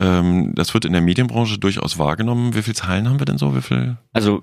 Ähm, 0.00 0.52
das 0.54 0.72
wird 0.74 0.84
in 0.84 0.92
der 0.92 1.02
Medienbranche 1.02 1.58
durchaus 1.58 1.98
wahrgenommen. 1.98 2.54
Wie 2.54 2.62
viele 2.62 2.74
Zahlen 2.74 3.08
haben 3.08 3.18
wir 3.18 3.26
denn 3.26 3.38
so? 3.38 3.54
Wie 3.56 3.62
viel? 3.62 3.96
Also 4.12 4.42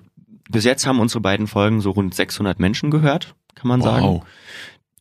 bis 0.49 0.65
jetzt 0.65 0.85
haben 0.85 0.99
unsere 0.99 1.21
beiden 1.21 1.47
Folgen 1.47 1.81
so 1.81 1.91
rund 1.91 2.13
600 2.13 2.59
Menschen 2.59 2.91
gehört, 2.91 3.35
kann 3.55 3.67
man 3.67 3.79
Wow. 3.81 3.87
sagen. 3.87 4.21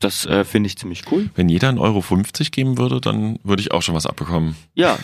Das 0.00 0.24
äh, 0.24 0.44
finde 0.44 0.66
ich 0.66 0.78
ziemlich 0.78 1.04
cool. 1.12 1.28
Wenn 1.34 1.50
jeder 1.50 1.68
1,50 1.68 1.80
Euro 1.80 2.00
50 2.00 2.52
geben 2.52 2.78
würde, 2.78 3.02
dann 3.02 3.38
würde 3.44 3.60
ich 3.60 3.72
auch 3.72 3.82
schon 3.82 3.94
was 3.94 4.06
abbekommen. 4.06 4.56
Ja, 4.72 4.98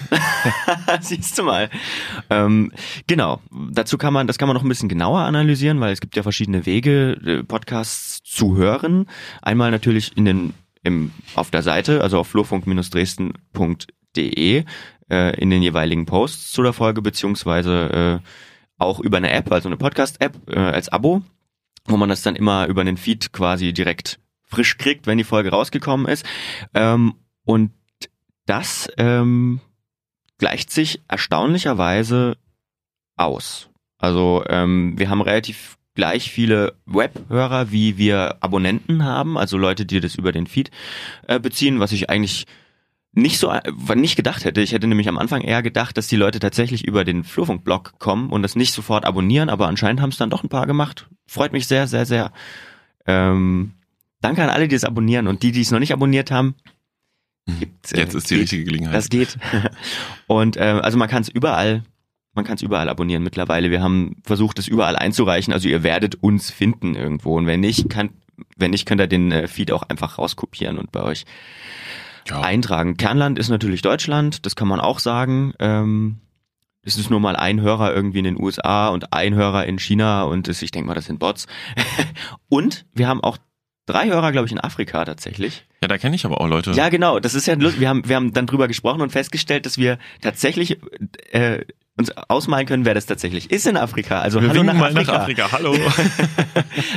siehst 1.01 1.39
du 1.39 1.43
mal. 1.43 1.69
Ähm, 2.31 2.73
genau, 3.07 3.43
dazu 3.73 3.99
kann 3.99 4.15
man, 4.15 4.27
das 4.27 4.39
kann 4.39 4.49
man 4.49 4.55
noch 4.55 4.63
ein 4.63 4.71
bisschen 4.71 4.89
genauer 4.89 5.21
analysieren, 5.21 5.81
weil 5.81 5.93
es 5.93 6.01
gibt 6.01 6.17
ja 6.17 6.23
verschiedene 6.23 6.65
Wege, 6.65 7.13
äh, 7.27 7.43
Podcasts 7.43 8.23
zu 8.23 8.57
hören. 8.57 9.05
Einmal 9.43 9.71
natürlich 9.71 10.17
in 10.17 10.25
den, 10.25 10.55
im, 10.83 11.13
auf 11.35 11.51
der 11.51 11.63
Seite, 11.63 12.01
also 12.01 12.19
auf 12.19 12.29
flurfunk-dresden.de, 12.29 14.65
äh, 15.11 15.41
in 15.41 15.51
den 15.51 15.63
jeweiligen 15.63 16.07
Posts 16.07 16.53
zu 16.53 16.63
der 16.63 16.73
Folge, 16.73 17.03
beziehungsweise 17.03 18.23
äh, 18.25 18.27
auch 18.79 19.01
über 19.01 19.19
eine 19.19 19.31
App, 19.31 19.53
also 19.53 19.69
eine 19.69 19.77
Podcast-App 19.77 20.39
äh, 20.49 20.59
als 20.59 20.89
Abo, 20.89 21.21
wo 21.85 21.99
man 21.99 22.09
das 22.09 22.23
dann 22.23 22.35
immer 22.35 22.67
über 22.67 22.83
den 22.83 22.97
Feed 22.97 23.35
quasi 23.35 23.75
direkt 23.75 24.21
frisch 24.47 24.79
kriegt, 24.79 25.07
wenn 25.07 25.19
die 25.19 25.25
Folge 25.25 25.51
rausgekommen 25.51 26.07
ist. 26.07 26.25
Ähm, 26.75 27.15
und 27.45 27.73
das 28.47 28.89
ähm, 28.97 29.61
gleicht 30.39 30.71
sich 30.71 31.03
erstaunlicherweise 31.09 32.37
aus. 33.17 33.71
Also 33.99 34.45
ähm, 34.49 34.95
wir 34.99 35.11
haben 35.11 35.21
relativ 35.21 35.77
gleich 35.95 36.31
viele 36.31 36.75
Webhörer, 36.85 37.73
wie 37.73 37.97
wir 37.97 38.37
Abonnenten 38.41 39.05
haben, 39.05 39.39
also 39.39 39.57
Leute, 39.57 39.87
die 39.87 40.01
das 40.01 40.15
über 40.15 40.31
den 40.31 40.47
Feed 40.47 40.71
äh, 41.27 41.41
beziehen, 41.41 41.81
was 41.81 41.93
ich 41.93 42.11
eigentlich 42.11 42.47
nicht 43.13 43.39
so 43.39 43.51
äh, 43.51 43.63
nicht 43.97 44.15
gedacht 44.15 44.45
hätte. 44.45 44.61
Ich 44.61 44.73
hätte 44.73 44.87
nämlich 44.87 45.09
am 45.09 45.19
Anfang 45.19 45.41
eher 45.41 45.63
gedacht, 45.63 45.97
dass 45.97 46.07
die 46.07 46.17
Leute 46.17 46.39
tatsächlich 46.39 46.87
über 46.87 47.03
den 47.03 47.25
Flurfunk-Blog 47.25 47.99
kommen 47.99 48.31
und 48.31 48.43
das 48.43 48.57
nicht 48.57 48.73
sofort 48.73 49.07
abonnieren, 49.07 49.49
aber 49.49 49.67
anscheinend 49.67 50.03
haben 50.03 50.11
es 50.11 50.19
dann 50.19 50.31
doch 50.31 50.45
ein 50.45 50.51
paar 50.51 50.67
gemacht. 50.67 51.09
Freut 51.27 51.53
mich 51.53 51.67
sehr, 51.67 51.87
sehr, 51.87 52.05
sehr. 52.05 52.31
Ähm, 53.07 53.73
danke 54.27 54.43
an 54.43 54.51
alle, 54.51 54.69
die 54.69 54.75
es 54.75 54.85
abonnieren 54.85 55.29
und 55.29 55.43
die, 55.43 55.53
die 55.53 55.61
es 55.61 55.71
noch 55.71 55.79
nicht 55.79 55.93
abonniert 55.93 56.31
haben. 56.31 56.57
Gibt, 57.47 57.93
äh, 57.93 57.99
Jetzt 57.99 58.15
ist 58.15 58.29
die 58.29 58.35
geht. 58.35 58.43
richtige 58.43 58.65
Gelegenheit. 58.65 58.95
Das 58.95 59.09
geht. 59.09 59.39
Und 60.27 60.57
äh, 60.57 60.81
also 60.83 60.99
man 60.99 61.09
kann 61.09 61.23
es 61.23 61.29
überall, 61.29 61.85
man 62.35 62.45
kann 62.45 62.57
es 62.57 62.63
überall 62.63 62.89
abonnieren 62.89 63.23
mittlerweile. 63.23 63.71
Wir 63.71 63.81
haben 63.81 64.17
versucht, 64.25 64.59
es 64.59 64.67
überall 64.67 64.97
einzureichen. 64.97 65.53
Also 65.53 65.69
ihr 65.69 65.85
werdet 65.85 66.17
uns 66.17 66.51
finden 66.51 66.97
irgendwo. 66.97 67.37
Und 67.37 67.47
wenn 67.47 67.61
nicht, 67.61 67.89
kann, 67.89 68.11
wenn 68.57 68.73
nicht, 68.73 68.85
könnt 68.85 69.01
ihr 69.01 69.07
den 69.07 69.31
äh, 69.31 69.47
Feed 69.47 69.71
auch 69.71 69.85
einfach 69.85 70.19
rauskopieren 70.19 70.77
und 70.77 70.91
bei 70.91 71.03
euch 71.05 71.25
ja. 72.29 72.41
eintragen. 72.41 72.97
Kernland 72.97 73.39
ist 73.39 73.49
natürlich 73.49 73.81
Deutschland, 73.81 74.45
das 74.45 74.57
kann 74.57 74.67
man 74.67 74.81
auch 74.81 74.99
sagen. 74.99 75.55
Ähm, 75.61 76.19
es 76.83 76.99
ist 76.99 77.11
nur 77.11 77.21
mal 77.21 77.37
ein 77.37 77.61
Hörer 77.61 77.95
irgendwie 77.95 78.19
in 78.19 78.25
den 78.25 78.41
USA 78.41 78.89
und 78.89 79.13
ein 79.13 79.35
Hörer 79.35 79.67
in 79.67 79.79
China 79.79 80.23
und 80.23 80.49
das, 80.49 80.63
ich 80.63 80.73
denke 80.73 80.89
mal, 80.89 80.95
das 80.95 81.07
sind 81.07 81.19
Bots. 81.19 81.47
und 82.49 82.87
wir 82.93 83.07
haben 83.07 83.23
auch 83.23 83.39
drei 83.87 84.09
Hörer, 84.09 84.33
glaube 84.33 84.47
ich, 84.47 84.53
in 84.53 84.61
Afrika 84.61 85.05
tatsächlich. 85.05 85.65
ja, 85.83 85.89
da 85.89 85.99
kenne 85.99 86.15
ich 86.17 86.25
aber 86.27 86.41
auch 86.41 86.49
Leute. 86.49 86.73
Ja, 86.73 86.89
genau. 86.89 87.19
Das 87.21 87.35
ist 87.35 87.47
ja 87.47 87.55
lustig. 87.55 87.81
Wir 87.81 87.89
haben, 87.89 88.09
wir 88.09 88.17
haben 88.17 88.33
dann 88.33 88.47
drüber 88.47 88.69
gesprochen 88.69 89.01
und 89.01 89.11
festgestellt, 89.11 89.65
dass 89.67 89.79
wir 89.79 89.99
tatsächlich 90.21 90.79
äh, 91.33 91.61
uns 91.99 92.11
ausmalen 92.29 92.67
können, 92.67 92.85
wer 92.85 92.93
das 92.93 93.07
tatsächlich 93.07 93.51
ist 93.51 93.67
in 93.67 93.77
Afrika. 93.79 94.21
Also 94.21 94.43
wir 94.43 94.51
hallo 94.51 94.63
nach 94.63 94.75
mal 94.75 94.91
Afrika. 94.91 95.13
nach 95.13 95.21
Afrika. 95.23 95.53
Hallo. 95.53 95.75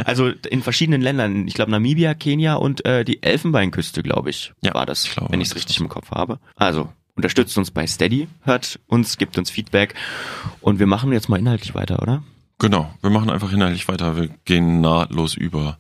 Also 0.06 0.28
in 0.50 0.62
verschiedenen 0.62 1.02
Ländern. 1.02 1.48
Ich 1.48 1.54
glaube 1.54 1.72
Namibia, 1.72 2.14
Kenia 2.14 2.56
und 2.56 2.86
äh, 2.86 3.06
die 3.06 3.24
Elfenbeinküste, 3.24 4.04
glaube 4.04 4.30
ich, 4.30 4.52
Ja, 4.62 4.74
war 4.74 4.86
das, 4.86 5.06
ich 5.06 5.12
glaube, 5.12 5.32
wenn 5.32 5.40
ich 5.42 5.50
es 5.50 5.56
richtig 5.56 5.80
im 5.80 5.88
Kopf 5.90 6.12
habe. 6.12 6.40
Also 6.56 6.90
unterstützt 7.16 7.58
uns 7.58 7.72
bei 7.72 7.86
Steady, 7.88 8.28
hört 8.44 8.80
uns, 8.88 9.18
gibt 9.18 9.38
uns 9.38 9.50
Feedback 9.52 9.94
und 10.62 10.80
wir 10.80 10.88
machen 10.88 11.12
jetzt 11.14 11.30
mal 11.30 11.38
inhaltlich 11.40 11.76
weiter, 11.76 12.02
oder? 12.02 12.24
Genau, 12.60 12.94
wir 13.02 13.10
machen 13.10 13.30
einfach 13.30 13.52
inhaltlich 13.54 13.88
weiter. 13.88 14.18
Wir 14.18 14.30
gehen 14.46 14.82
nahtlos 14.82 15.36
über. 15.36 15.78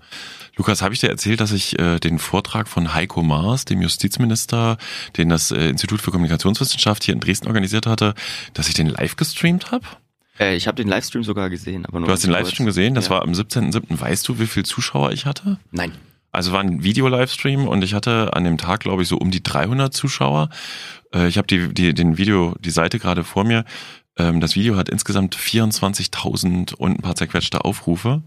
Lukas, 0.59 0.81
habe 0.81 0.93
ich 0.93 0.99
dir 0.99 1.07
erzählt, 1.07 1.39
dass 1.39 1.53
ich 1.53 1.79
äh, 1.79 1.99
den 1.99 2.19
Vortrag 2.19 2.67
von 2.67 2.93
Heiko 2.93 3.23
Maas, 3.23 3.63
dem 3.63 3.81
Justizminister, 3.81 4.77
den 5.15 5.29
das 5.29 5.51
äh, 5.51 5.69
Institut 5.69 6.01
für 6.01 6.11
Kommunikationswissenschaft 6.11 7.05
hier 7.05 7.13
in 7.13 7.21
Dresden 7.21 7.47
organisiert 7.47 7.87
hatte, 7.87 8.13
dass 8.53 8.67
ich 8.67 8.73
den 8.73 8.87
live 8.87 9.15
gestreamt 9.15 9.71
habe? 9.71 9.85
Äh, 10.37 10.57
ich 10.57 10.67
habe 10.67 10.75
den 10.75 10.89
Livestream 10.89 11.23
sogar 11.23 11.49
gesehen, 11.49 11.85
aber 11.85 12.01
nur 12.01 12.07
Du 12.07 12.13
hast 12.13 12.25
den 12.25 12.31
Livestream 12.31 12.65
kurz. 12.65 12.75
gesehen, 12.75 12.93
das 12.93 13.05
ja. 13.05 13.11
war 13.11 13.21
am 13.21 13.31
17.07. 13.31 14.01
Weißt 14.01 14.27
du, 14.27 14.37
wie 14.39 14.47
viel 14.47 14.65
Zuschauer 14.65 15.13
ich 15.13 15.25
hatte? 15.25 15.59
Nein. 15.71 15.93
Also 16.33 16.51
war 16.51 16.59
ein 16.59 16.83
Video-Livestream 16.83 17.65
und 17.65 17.81
ich 17.81 17.93
hatte 17.93 18.33
an 18.33 18.43
dem 18.43 18.57
Tag, 18.57 18.81
glaube 18.81 19.01
ich, 19.01 19.07
so 19.07 19.15
um 19.15 19.31
die 19.31 19.41
300 19.41 19.93
Zuschauer. 19.93 20.49
Äh, 21.13 21.29
ich 21.29 21.37
habe 21.37 21.47
die, 21.47 21.73
die, 21.73 21.93
den 21.93 22.17
Video, 22.17 22.53
die 22.59 22.71
Seite 22.71 22.99
gerade 22.99 23.23
vor 23.23 23.45
mir. 23.45 23.63
Ähm, 24.17 24.41
das 24.41 24.55
Video 24.55 24.75
hat 24.75 24.89
insgesamt 24.89 25.37
24.000 25.37 26.75
und 26.75 26.99
ein 26.99 27.01
paar 27.01 27.15
zerquetschte 27.15 27.63
Aufrufe. 27.63 28.23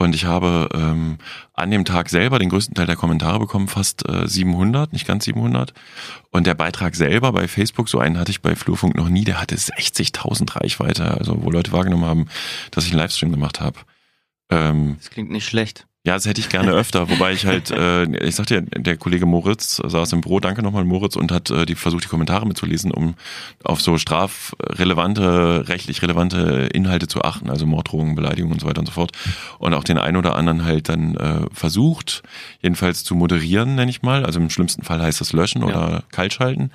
Und 0.00 0.14
ich 0.14 0.26
habe 0.26 0.68
ähm, 0.74 1.18
an 1.54 1.72
dem 1.72 1.84
Tag 1.84 2.08
selber 2.08 2.38
den 2.38 2.50
größten 2.50 2.74
Teil 2.74 2.86
der 2.86 2.94
Kommentare 2.94 3.40
bekommen, 3.40 3.66
fast 3.66 4.08
äh, 4.08 4.28
700, 4.28 4.92
nicht 4.92 5.08
ganz 5.08 5.24
700. 5.24 5.74
Und 6.30 6.46
der 6.46 6.54
Beitrag 6.54 6.94
selber 6.94 7.32
bei 7.32 7.48
Facebook, 7.48 7.88
so 7.88 7.98
einen 7.98 8.16
hatte 8.16 8.30
ich 8.30 8.40
bei 8.40 8.54
Flurfunk 8.54 8.96
noch 8.96 9.08
nie, 9.08 9.24
der 9.24 9.40
hatte 9.40 9.56
60.000 9.56 10.54
Reichweite, 10.54 11.18
also 11.18 11.42
wo 11.42 11.50
Leute 11.50 11.72
wahrgenommen 11.72 12.04
haben, 12.04 12.26
dass 12.70 12.84
ich 12.84 12.92
einen 12.92 13.00
Livestream 13.00 13.32
gemacht 13.32 13.60
habe. 13.60 13.80
Ähm, 14.50 14.96
Das 15.00 15.10
klingt 15.10 15.30
nicht 15.30 15.46
schlecht. 15.46 15.88
Ja, 16.08 16.14
das 16.14 16.24
hätte 16.24 16.40
ich 16.40 16.48
gerne 16.48 16.72
öfter, 16.72 17.10
wobei 17.10 17.34
ich 17.34 17.44
halt, 17.44 17.70
äh, 17.70 18.04
ich 18.24 18.34
sagte 18.34 18.54
ja, 18.54 18.60
der 18.62 18.96
Kollege 18.96 19.26
Moritz 19.26 19.76
saß 19.76 20.14
im 20.14 20.22
Büro, 20.22 20.40
danke 20.40 20.62
nochmal 20.62 20.86
Moritz, 20.86 21.16
und 21.16 21.30
hat 21.30 21.50
äh, 21.50 21.66
die 21.66 21.74
versucht, 21.74 22.04
die 22.04 22.08
Kommentare 22.08 22.46
mitzulesen, 22.46 22.92
um 22.92 23.14
auf 23.62 23.82
so 23.82 23.98
strafrelevante, 23.98 25.68
rechtlich 25.68 26.00
relevante 26.00 26.70
Inhalte 26.72 27.08
zu 27.08 27.20
achten, 27.20 27.50
also 27.50 27.66
Morddrohungen, 27.66 28.14
Beleidigungen 28.14 28.54
und 28.54 28.60
so 28.60 28.66
weiter 28.66 28.80
und 28.80 28.86
so 28.86 28.92
fort. 28.92 29.12
Und 29.58 29.74
auch 29.74 29.84
den 29.84 29.98
einen 29.98 30.16
oder 30.16 30.34
anderen 30.34 30.64
halt 30.64 30.88
dann 30.88 31.14
äh, 31.16 31.40
versucht, 31.52 32.22
jedenfalls 32.62 33.04
zu 33.04 33.14
moderieren, 33.14 33.74
nenne 33.74 33.90
ich 33.90 34.00
mal. 34.00 34.24
Also 34.24 34.40
im 34.40 34.48
schlimmsten 34.48 34.84
Fall 34.84 35.02
heißt 35.02 35.20
das 35.20 35.34
löschen 35.34 35.62
oder 35.62 36.04
kaltschalten. 36.10 36.72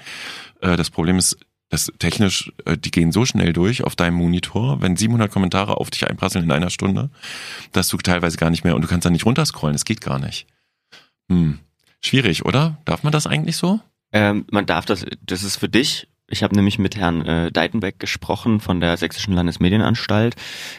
Äh, 0.61 0.77
das 0.77 0.91
Problem 0.91 1.17
ist, 1.17 1.39
das 1.73 1.91
technisch, 1.97 2.53
äh, 2.65 2.77
die 2.77 2.91
gehen 2.91 3.11
so 3.11 3.25
schnell 3.25 3.51
durch 3.51 3.83
auf 3.83 3.95
deinem 3.95 4.15
Monitor, 4.15 4.81
wenn 4.81 4.95
700 4.95 5.31
Kommentare 5.31 5.77
auf 5.77 5.89
dich 5.89 6.07
einprasseln 6.07 6.45
in 6.45 6.51
einer 6.51 6.69
Stunde, 6.69 7.09
dass 7.71 7.87
du 7.87 7.97
teilweise 7.97 8.37
gar 8.37 8.51
nicht 8.51 8.63
mehr 8.63 8.75
und 8.75 8.83
du 8.83 8.87
kannst 8.87 9.05
da 9.05 9.09
nicht 9.09 9.25
runterscrollen, 9.25 9.75
es 9.75 9.83
geht 9.83 9.99
gar 9.99 10.19
nicht. 10.19 10.45
Hm. 11.31 11.59
Schwierig, 11.99 12.45
oder? 12.45 12.77
Darf 12.85 13.01
man 13.01 13.11
das 13.11 13.25
eigentlich 13.25 13.57
so? 13.57 13.79
Ähm, 14.11 14.45
man 14.51 14.67
darf 14.67 14.85
das, 14.85 15.03
das 15.25 15.41
ist 15.41 15.55
für 15.55 15.69
dich. 15.69 16.07
Ich 16.27 16.43
habe 16.43 16.55
nämlich 16.55 16.77
mit 16.77 16.95
Herrn 16.95 17.25
äh, 17.25 17.51
Deitenbeck 17.51 17.99
gesprochen 17.99 18.59
von 18.59 18.79
der 18.79 18.95
Sächsischen 18.97 19.33
Landesmedienanstalt. 19.33 20.35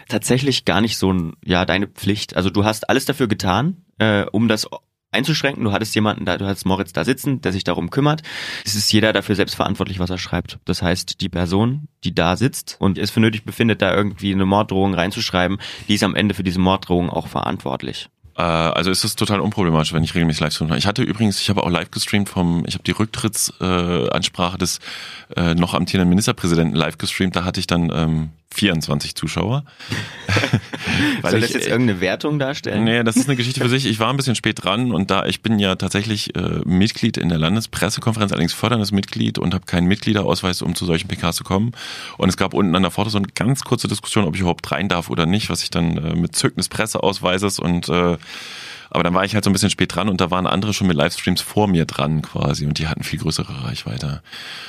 Tatsächlich 0.09 0.65
gar 0.65 0.81
nicht 0.81 0.97
so 0.97 1.13
ein, 1.13 1.33
ja, 1.45 1.65
deine 1.65 1.89
Pflicht. 1.89 2.37
Also 2.37 2.51
du 2.51 2.65
hast 2.65 2.89
alles 2.89 3.05
dafür 3.05 3.27
getan, 3.27 3.85
äh, 3.99 4.27
um 4.31 4.47
das 4.47 4.69
einzuschränken. 5.15 5.65
Du 5.65 5.73
hattest 5.73 5.95
jemanden 5.95 6.25
da, 6.25 6.37
du 6.37 6.47
hattest 6.47 6.67
Moritz 6.67 6.93
da 6.93 7.05
sitzen, 7.05 7.41
der 7.41 7.53
sich 7.53 7.65
darum 7.65 7.91
kümmert. 7.91 8.23
Es 8.65 8.75
ist 8.75 8.93
jeder 8.93 9.13
dafür 9.13 9.35
selbst 9.35 9.55
verantwortlich, 9.55 9.99
was 9.99 10.11
er 10.11 10.19
schreibt. 10.19 10.59
Das 10.65 10.83
heißt, 10.83 11.21
die 11.21 11.29
Person, 11.29 11.89
die 12.05 12.15
da 12.15 12.37
sitzt 12.37 12.77
und 12.79 12.99
es 12.99 13.11
für 13.11 13.21
nötig 13.21 13.45
befindet, 13.45 13.81
da 13.81 13.95
irgendwie 13.95 14.33
eine 14.33 14.45
Morddrohung 14.45 14.95
reinzuschreiben, 14.95 15.59
die 15.89 15.95
ist 15.95 16.03
am 16.03 16.15
Ende 16.15 16.35
für 16.35 16.45
diese 16.45 16.59
Morddrohung 16.59 17.09
auch 17.09 17.29
verantwortlich. 17.29 18.09
Äh, 18.37 18.43
also 18.43 18.91
ist 18.91 19.05
es 19.05 19.17
total 19.17 19.41
unproblematisch, 19.41 19.93
wenn 19.93 20.05
ich 20.05 20.15
regelmäßig 20.15 20.41
live 20.41 20.53
streame. 20.53 20.77
Ich 20.77 20.87
hatte 20.87 21.03
übrigens, 21.03 21.41
ich 21.41 21.49
habe 21.51 21.63
auch 21.63 21.71
live 21.71 21.91
gestreamt 21.91 22.29
vom, 22.29 22.65
ich 22.67 22.75
habe 22.75 22.85
die 22.85 22.91
Rücktrittsansprache 22.91 24.57
äh, 24.57 24.59
des 24.59 24.81
äh, 25.37 25.55
noch 25.55 25.75
amtierenden 25.75 26.09
Ministerpräsidenten 26.09 26.77
live 26.77 26.99
gestreamt. 26.99 27.37
Da 27.37 27.45
hatte 27.45 27.61
ich 27.61 27.67
dann 27.67 27.91
ähm, 27.95 28.31
24 28.55 29.15
Zuschauer. 29.15 29.65
Soll 31.23 31.41
das 31.41 31.53
jetzt 31.53 31.67
irgendeine 31.67 32.01
Wertung 32.01 32.39
darstellen? 32.39 32.85
Nee, 32.85 33.03
das 33.03 33.17
ist 33.17 33.29
eine 33.29 33.37
Geschichte 33.37 33.61
für 33.61 33.69
sich. 33.69 33.87
Ich 33.87 33.99
war 33.99 34.11
ein 34.11 34.17
bisschen 34.17 34.35
spät 34.35 34.63
dran 34.63 34.93
und 34.93 35.11
da 35.11 35.27
ich 35.27 35.43
bin 35.43 35.59
ja 35.59 35.75
tatsächlich 35.75 36.35
äh, 36.37 36.61
Mitglied 36.65 37.17
in 37.17 37.29
der 37.29 37.39
Landespressekonferenz, 37.39 38.33
allerdings 38.33 38.53
förderndes 38.53 38.93
Mitglied 38.93 39.39
und 39.39 39.55
habe 39.55 39.67
keinen 39.67 39.87
Mitgliederausweis, 39.87 40.63
um 40.63 40.75
zu 40.75 40.87
solchen 40.87 41.09
PKs 41.09 41.37
zu 41.37 41.45
kommen. 41.45 41.73
Und 42.17 42.29
es 42.29 42.37
gab 42.37 42.55
unten 42.55 42.75
an 42.75 42.83
der 42.83 42.91
Pforte 42.91 43.11
so 43.11 43.19
eine 43.19 43.29
ganz 43.35 43.65
kurze 43.65 43.89
Diskussion, 43.89 44.25
ob 44.25 44.35
ich 44.35 44.41
überhaupt 44.41 44.71
rein 44.71 44.89
darf 44.89 45.11
oder 45.11 45.27
nicht, 45.27 45.51
was 45.51 45.63
ich 45.63 45.71
dann 45.71 45.97
äh, 45.99 46.15
mit 46.15 46.37
Zücken 46.37 46.59
des 46.59 46.69
Presseausweises 46.69 47.59
und 47.59 47.89
äh, 47.89 48.17
aber 48.95 49.03
dann 49.03 49.13
war 49.13 49.25
ich 49.25 49.35
halt 49.35 49.43
so 49.43 49.51
ein 49.51 49.53
bisschen 49.53 49.71
spät 49.71 49.93
dran 49.93 50.09
und 50.09 50.21
da 50.21 50.31
waren 50.31 50.47
andere 50.47 50.73
schon 50.73 50.87
mit 50.87 50.97
Livestreams 50.97 51.41
vor 51.41 51.67
mir 51.67 51.85
dran 51.85 52.23
quasi 52.23 52.65
und 52.65 52.79
die 52.79 52.87
hatten 52.87 53.03
viel 53.03 53.19
größere 53.19 53.65
Reichweite. 53.65 54.23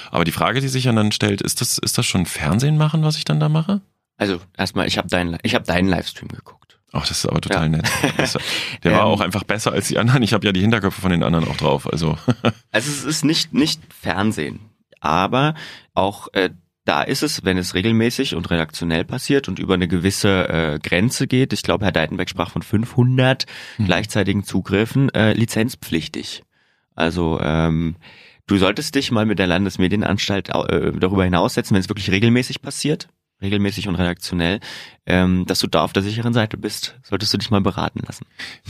Aber 0.10 0.24
die 0.26 0.32
Frage, 0.32 0.62
die 0.62 0.68
sich 0.68 0.86
dann 0.86 1.12
stellt, 1.12 1.44
ist 1.44 1.62
das, 1.62 1.78
ist 1.78 2.00
das 2.00 2.08
schon 2.08 2.26
Fernsehen 2.26 2.76
machen, 2.76 3.04
was 3.04 3.18
ich 3.18 3.24
dann 3.24 3.40
da 3.40 3.50
mache? 3.50 3.82
Also 4.18 4.40
erstmal, 4.58 4.88
ich 4.88 4.98
habe 4.98 5.08
deinen, 5.08 5.38
ich 5.44 5.54
habe 5.54 5.64
deinen 5.64 5.88
Livestream 5.88 6.30
geguckt. 6.30 6.80
Ach, 6.92 7.08
das 7.08 7.20
ist 7.20 7.28
aber 7.28 7.40
total 7.40 7.66
ja. 7.66 7.70
nett. 7.70 7.88
Der 8.84 8.94
war 8.94 9.02
ähm, 9.02 9.06
auch 9.06 9.22
einfach 9.22 9.44
besser 9.44 9.74
als 9.74 9.90
die 9.90 10.00
anderen. 10.00 10.24
Ich 10.24 10.34
habe 10.34 10.44
ja 10.44 10.52
die 10.52 10.62
Hinterköpfe 10.62 11.02
von 11.02 11.12
den 11.12 11.22
anderen 11.22 11.48
auch 11.48 11.58
drauf. 11.58 11.92
Also, 11.92 12.18
also 12.72 12.90
es 12.90 13.04
ist 13.04 13.26
nicht 13.26 13.54
nicht 13.54 13.82
Fernsehen, 13.94 14.60
aber 15.02 15.54
auch 15.94 16.30
äh, 16.34 16.50
da 16.86 17.02
ist 17.02 17.24
es, 17.24 17.44
wenn 17.44 17.58
es 17.58 17.74
regelmäßig 17.74 18.36
und 18.36 18.50
redaktionell 18.52 19.04
passiert 19.04 19.48
und 19.48 19.60
über 19.60 19.74
eine 19.74 19.88
gewisse 19.88 20.48
äh, 20.48 20.80
Grenze 20.80 21.28
geht, 21.28 21.52
ich 21.52 21.64
glaube, 21.64 21.84
Herr 21.84 21.92
Deitenbeck 21.92 22.30
sprach 22.30 22.52
von 22.52 22.62
500 22.62 23.46
mhm. 23.78 23.86
gleichzeitigen 23.86 24.44
Zugriffen, 24.44 25.14
äh, 25.14 25.34
lizenzpflichtig. 25.34 26.44
Also 26.96 27.40
ähm, 27.42 27.96
du 28.46 28.58
solltest 28.58 28.94
dich 28.94 29.12
mal 29.12 29.26
mit 29.26 29.40
der 29.40 29.48
Landesmedienanstalt 29.48 30.50
äh, 30.50 30.92
darüber 30.94 31.24
hinaussetzen, 31.24 31.74
wenn 31.74 31.82
es 31.82 31.90
wirklich 31.90 32.12
regelmäßig 32.12 32.62
passiert, 32.62 33.10
regelmäßig 33.42 33.88
und 33.88 33.96
redaktionell, 33.96 34.60
ähm, 35.08 35.46
dass 35.46 35.60
du 35.60 35.68
da 35.68 35.84
auf 35.84 35.94
der 35.94 36.02
sicheren 36.02 36.34
Seite 36.34 36.58
bist. 36.58 36.96
Solltest 37.04 37.34
du 37.34 37.38
dich 37.38 37.52
mal 37.52 37.62
beraten 37.62 38.02
lassen. 38.06 38.26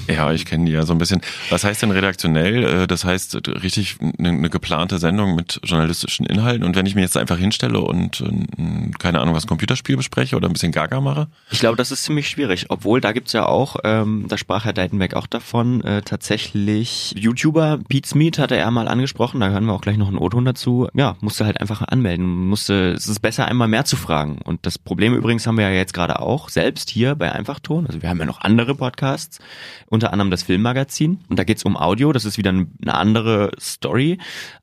Ja, 0.07 0.31
ich 0.33 0.45
kenne 0.45 0.65
die 0.65 0.73
ja 0.73 0.85
so 0.85 0.93
ein 0.93 0.97
bisschen. 0.97 1.21
Was 1.49 1.63
heißt 1.63 1.81
denn 1.81 1.91
redaktionell? 1.91 2.63
Äh, 2.63 2.87
das 2.87 3.05
heißt 3.05 3.47
richtig 3.47 3.97
eine, 4.19 4.29
eine 4.29 4.49
geplante 4.49 4.99
Sendung 4.99 5.35
mit 5.35 5.61
journalistischen 5.63 6.25
Inhalten. 6.25 6.65
Und 6.65 6.75
wenn 6.75 6.85
ich 6.85 6.95
mir 6.95 7.01
jetzt 7.01 7.15
einfach 7.15 7.37
hinstelle 7.37 7.79
und 7.79 8.21
äh, 8.21 8.91
keine 8.99 9.21
Ahnung, 9.21 9.33
was 9.33 9.47
Computerspiel 9.47 9.95
bespreche 9.95 10.35
oder 10.35 10.49
ein 10.49 10.53
bisschen 10.53 10.73
Gaga 10.73 10.99
mache? 10.99 11.27
Ich 11.51 11.59
glaube, 11.59 11.77
das 11.77 11.91
ist 11.91 12.03
ziemlich 12.03 12.27
schwierig. 12.27 12.65
Obwohl, 12.69 12.99
da 12.99 13.13
gibt's 13.13 13.31
ja 13.31 13.45
auch, 13.45 13.77
ähm, 13.85 14.25
da 14.27 14.37
sprach 14.37 14.65
Herr 14.65 14.73
Deitenbeck 14.73 15.13
auch 15.13 15.27
davon, 15.27 15.83
äh, 15.85 16.01
tatsächlich 16.01 17.13
YouTuber, 17.17 17.79
Beats 17.87 18.13
Meet 18.13 18.39
hatte 18.39 18.57
er 18.57 18.71
mal 18.71 18.89
angesprochen, 18.89 19.39
da 19.39 19.49
hören 19.49 19.65
wir 19.65 19.73
auch 19.73 19.81
gleich 19.81 19.97
noch 19.97 20.09
einen 20.09 20.17
O-Ton 20.17 20.43
dazu. 20.43 20.89
Ja, 20.93 21.15
musste 21.21 21.45
halt 21.45 21.61
einfach 21.61 21.81
anmelden. 21.81 22.25
Musste, 22.25 22.91
es 22.91 23.07
ist 23.07 23.21
besser, 23.21 23.47
einmal 23.47 23.69
mehr 23.69 23.85
zu 23.85 23.95
fragen. 23.95 24.39
Und 24.43 24.65
das 24.65 24.77
Problem 24.77 25.15
übrigens 25.15 25.47
haben 25.47 25.57
wir 25.57 25.69
ja 25.69 25.75
jetzt 25.75 25.93
gerade 25.93 26.19
auch 26.19 26.24
selbst 26.49 26.89
hier 26.89 27.15
bei 27.15 27.31
Einfachton. 27.31 27.88
Also 27.88 28.01
wir 28.01 28.09
haben 28.09 28.19
ja 28.19 28.25
noch 28.25 28.41
andere 28.41 28.75
Podcasts, 28.75 29.39
unter 29.88 30.11
anderem 30.11 30.31
das 30.31 30.43
Filmmagazin. 30.43 31.19
Und 31.29 31.39
da 31.39 31.43
geht's 31.43 31.63
um 31.63 31.77
Audio, 31.77 32.11
das 32.11 32.25
ist 32.25 32.38
wieder 32.38 32.49
eine 32.49 32.93
andere 32.93 33.51
Story. 33.59 34.17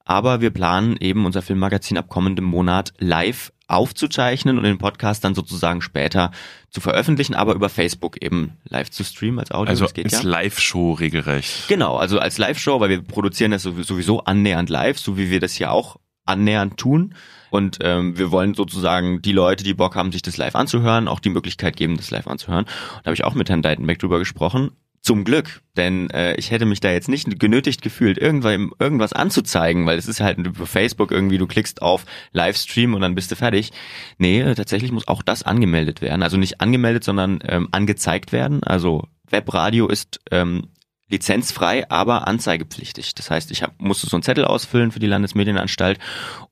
Aber 0.04 0.40
wir 0.40 0.50
planen 0.50 0.96
eben 0.98 1.24
unser 1.24 1.42
Filmmagazin 1.42 1.96
ab 1.96 2.08
kommendem 2.08 2.44
Monat 2.44 2.92
live 2.98 3.52
aufzuzeichnen 3.68 4.58
und 4.58 4.64
den 4.64 4.78
Podcast 4.78 5.24
dann 5.24 5.34
sozusagen 5.34 5.80
später 5.80 6.30
zu 6.68 6.80
veröffentlichen, 6.80 7.34
aber 7.34 7.54
über 7.54 7.68
Facebook 7.68 8.22
eben 8.22 8.58
live 8.68 8.90
zu 8.90 9.02
streamen 9.02 9.38
als 9.38 9.50
Audio. 9.50 9.70
Also 9.70 9.86
als 9.86 10.12
ja. 10.12 10.20
Live-Show 10.22 10.92
regelrecht. 10.92 11.68
Genau, 11.68 11.96
also 11.96 12.18
als 12.18 12.38
Live-Show, 12.38 12.80
weil 12.80 12.90
wir 12.90 13.02
produzieren 13.02 13.50
das 13.50 13.62
sowieso 13.62 14.20
annähernd 14.20 14.68
live, 14.68 14.98
so 14.98 15.16
wie 15.16 15.30
wir 15.30 15.40
das 15.40 15.54
hier 15.54 15.72
auch 15.72 15.96
annähernd 16.24 16.76
tun. 16.76 17.14
Und 17.52 17.80
ähm, 17.82 18.16
wir 18.16 18.30
wollen 18.30 18.54
sozusagen 18.54 19.20
die 19.20 19.32
Leute, 19.32 19.62
die 19.62 19.74
Bock 19.74 19.94
haben, 19.94 20.10
sich 20.10 20.22
das 20.22 20.38
live 20.38 20.54
anzuhören, 20.54 21.06
auch 21.06 21.20
die 21.20 21.28
Möglichkeit 21.28 21.76
geben, 21.76 21.98
das 21.98 22.10
live 22.10 22.26
anzuhören. 22.26 22.64
Da 22.64 23.08
habe 23.08 23.14
ich 23.14 23.24
auch 23.24 23.34
mit 23.34 23.50
Herrn 23.50 23.60
Deitenbeck 23.60 23.98
drüber 23.98 24.18
gesprochen. 24.18 24.70
Zum 25.02 25.24
Glück, 25.24 25.60
denn 25.76 26.08
äh, 26.10 26.34
ich 26.36 26.50
hätte 26.50 26.64
mich 26.64 26.80
da 26.80 26.90
jetzt 26.90 27.10
nicht 27.10 27.38
genötigt 27.38 27.82
gefühlt, 27.82 28.16
irgendwas 28.16 29.12
anzuzeigen, 29.12 29.84
weil 29.84 29.98
es 29.98 30.08
ist 30.08 30.20
halt 30.20 30.38
über 30.38 30.64
Facebook 30.64 31.10
irgendwie, 31.10 31.36
du 31.36 31.46
klickst 31.46 31.82
auf 31.82 32.06
Livestream 32.32 32.94
und 32.94 33.02
dann 33.02 33.14
bist 33.14 33.30
du 33.30 33.36
fertig. 33.36 33.72
Nee, 34.16 34.54
tatsächlich 34.54 34.90
muss 34.90 35.06
auch 35.06 35.20
das 35.20 35.42
angemeldet 35.42 36.00
werden. 36.00 36.22
Also 36.22 36.38
nicht 36.38 36.62
angemeldet, 36.62 37.04
sondern 37.04 37.40
ähm, 37.46 37.68
angezeigt 37.70 38.32
werden. 38.32 38.62
Also 38.62 39.08
Webradio 39.28 39.88
ist 39.88 40.20
ähm, 40.30 40.68
lizenzfrei, 41.10 41.90
aber 41.90 42.26
anzeigepflichtig. 42.26 43.14
Das 43.14 43.30
heißt, 43.30 43.50
ich 43.50 43.62
hab, 43.62 43.78
musste 43.78 44.06
so 44.06 44.16
einen 44.16 44.22
Zettel 44.22 44.46
ausfüllen 44.46 44.90
für 44.90 45.00
die 45.00 45.06
Landesmedienanstalt 45.06 45.98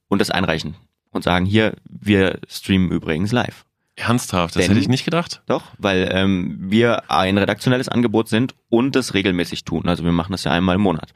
und 0.09 0.19
das 0.19 0.31
einreichen 0.31 0.77
und 1.11 1.25
sagen, 1.25 1.47
hier, 1.47 1.75
wir 1.89 2.41
streamen 2.49 2.91
übrigens 2.91 3.33
live. 3.33 3.65
Ernsthaft, 3.97 4.57
das 4.57 4.63
Denn, 4.63 4.71
hätte 4.71 4.81
ich 4.81 4.89
nicht 4.89 5.05
gedacht. 5.05 5.43
Doch, 5.47 5.65
weil 5.79 6.09
ähm, 6.13 6.57
wir 6.59 7.11
ein 7.11 7.37
redaktionelles 7.37 7.89
Angebot 7.89 8.29
sind 8.29 8.55
und 8.69 8.97
das 8.97 9.15
regelmäßig 9.15 9.65
tun. 9.65 9.89
Also 9.89 10.05
wir 10.05 10.13
machen 10.13 10.33
das 10.33 10.45
ja 10.45 10.53
einmal 10.53 10.77
im 10.77 10.83
Monat. 10.83 11.13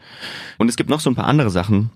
Und 0.58 0.68
es 0.68 0.76
gibt 0.76 0.90
noch 0.90 1.00
so 1.00 1.10
ein 1.10 1.14
paar 1.14 1.26
andere 1.26 1.50
Sachen, 1.50 1.90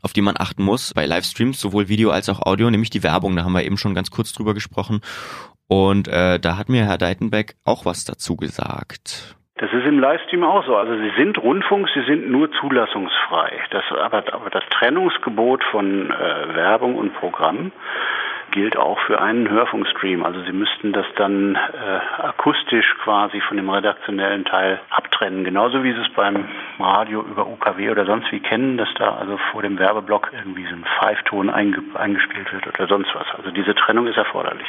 auf 0.00 0.12
die 0.12 0.22
man 0.22 0.36
achten 0.38 0.62
muss 0.62 0.94
bei 0.94 1.04
Livestreams, 1.06 1.60
sowohl 1.60 1.88
Video 1.88 2.10
als 2.10 2.28
auch 2.28 2.40
Audio, 2.40 2.70
nämlich 2.70 2.90
die 2.90 3.02
Werbung. 3.02 3.36
Da 3.36 3.44
haben 3.44 3.52
wir 3.52 3.64
eben 3.64 3.76
schon 3.76 3.94
ganz 3.94 4.10
kurz 4.10 4.32
drüber 4.32 4.54
gesprochen. 4.54 5.00
Und 5.66 6.08
äh, 6.08 6.38
da 6.38 6.56
hat 6.56 6.68
mir 6.68 6.84
Herr 6.84 6.98
Deitenbeck 6.98 7.56
auch 7.64 7.84
was 7.84 8.04
dazu 8.04 8.36
gesagt. 8.36 9.36
Das 9.56 9.72
ist 9.72 9.86
im 9.86 10.00
Livestream 10.00 10.42
auch 10.42 10.66
so. 10.66 10.76
Also 10.76 10.96
sie 10.96 11.12
sind 11.16 11.38
Rundfunk, 11.38 11.88
sie 11.94 12.02
sind 12.02 12.28
nur 12.28 12.50
zulassungsfrei. 12.52 13.52
Das, 13.70 13.84
aber, 13.92 14.24
aber 14.32 14.50
das 14.50 14.64
Trennungsgebot 14.70 15.62
von 15.70 16.10
äh, 16.10 16.54
Werbung 16.56 16.96
und 16.96 17.14
Programm 17.14 17.70
gilt 18.50 18.76
auch 18.76 18.98
für 19.00 19.20
einen 19.20 19.48
Hörfunkstream. 19.48 20.24
Also 20.24 20.40
Sie 20.42 20.52
müssten 20.52 20.92
das 20.92 21.06
dann 21.16 21.56
äh, 21.56 22.22
akustisch 22.22 22.86
quasi 23.02 23.40
von 23.40 23.56
dem 23.56 23.68
redaktionellen 23.70 24.44
Teil 24.44 24.80
abtrennen. 24.90 25.44
Genauso 25.44 25.82
wie 25.82 25.92
Sie 25.92 26.00
es 26.00 26.08
beim 26.14 26.48
Radio 26.78 27.22
über 27.22 27.46
UKW 27.46 27.90
oder 27.90 28.06
sonst 28.06 28.30
wie 28.32 28.40
kennen, 28.40 28.76
dass 28.76 28.88
da 28.96 29.16
also 29.16 29.38
vor 29.52 29.62
dem 29.62 29.78
Werbeblock 29.78 30.30
irgendwie 30.32 30.64
so 30.66 30.74
ein 30.74 30.84
Pfeifton 30.98 31.50
einge 31.50 31.82
eingespielt 31.94 32.52
wird 32.52 32.66
oder 32.66 32.86
sonst 32.86 33.14
was. 33.14 33.26
Also 33.36 33.50
diese 33.50 33.74
Trennung 33.74 34.06
ist 34.06 34.16
erforderlich. 34.16 34.68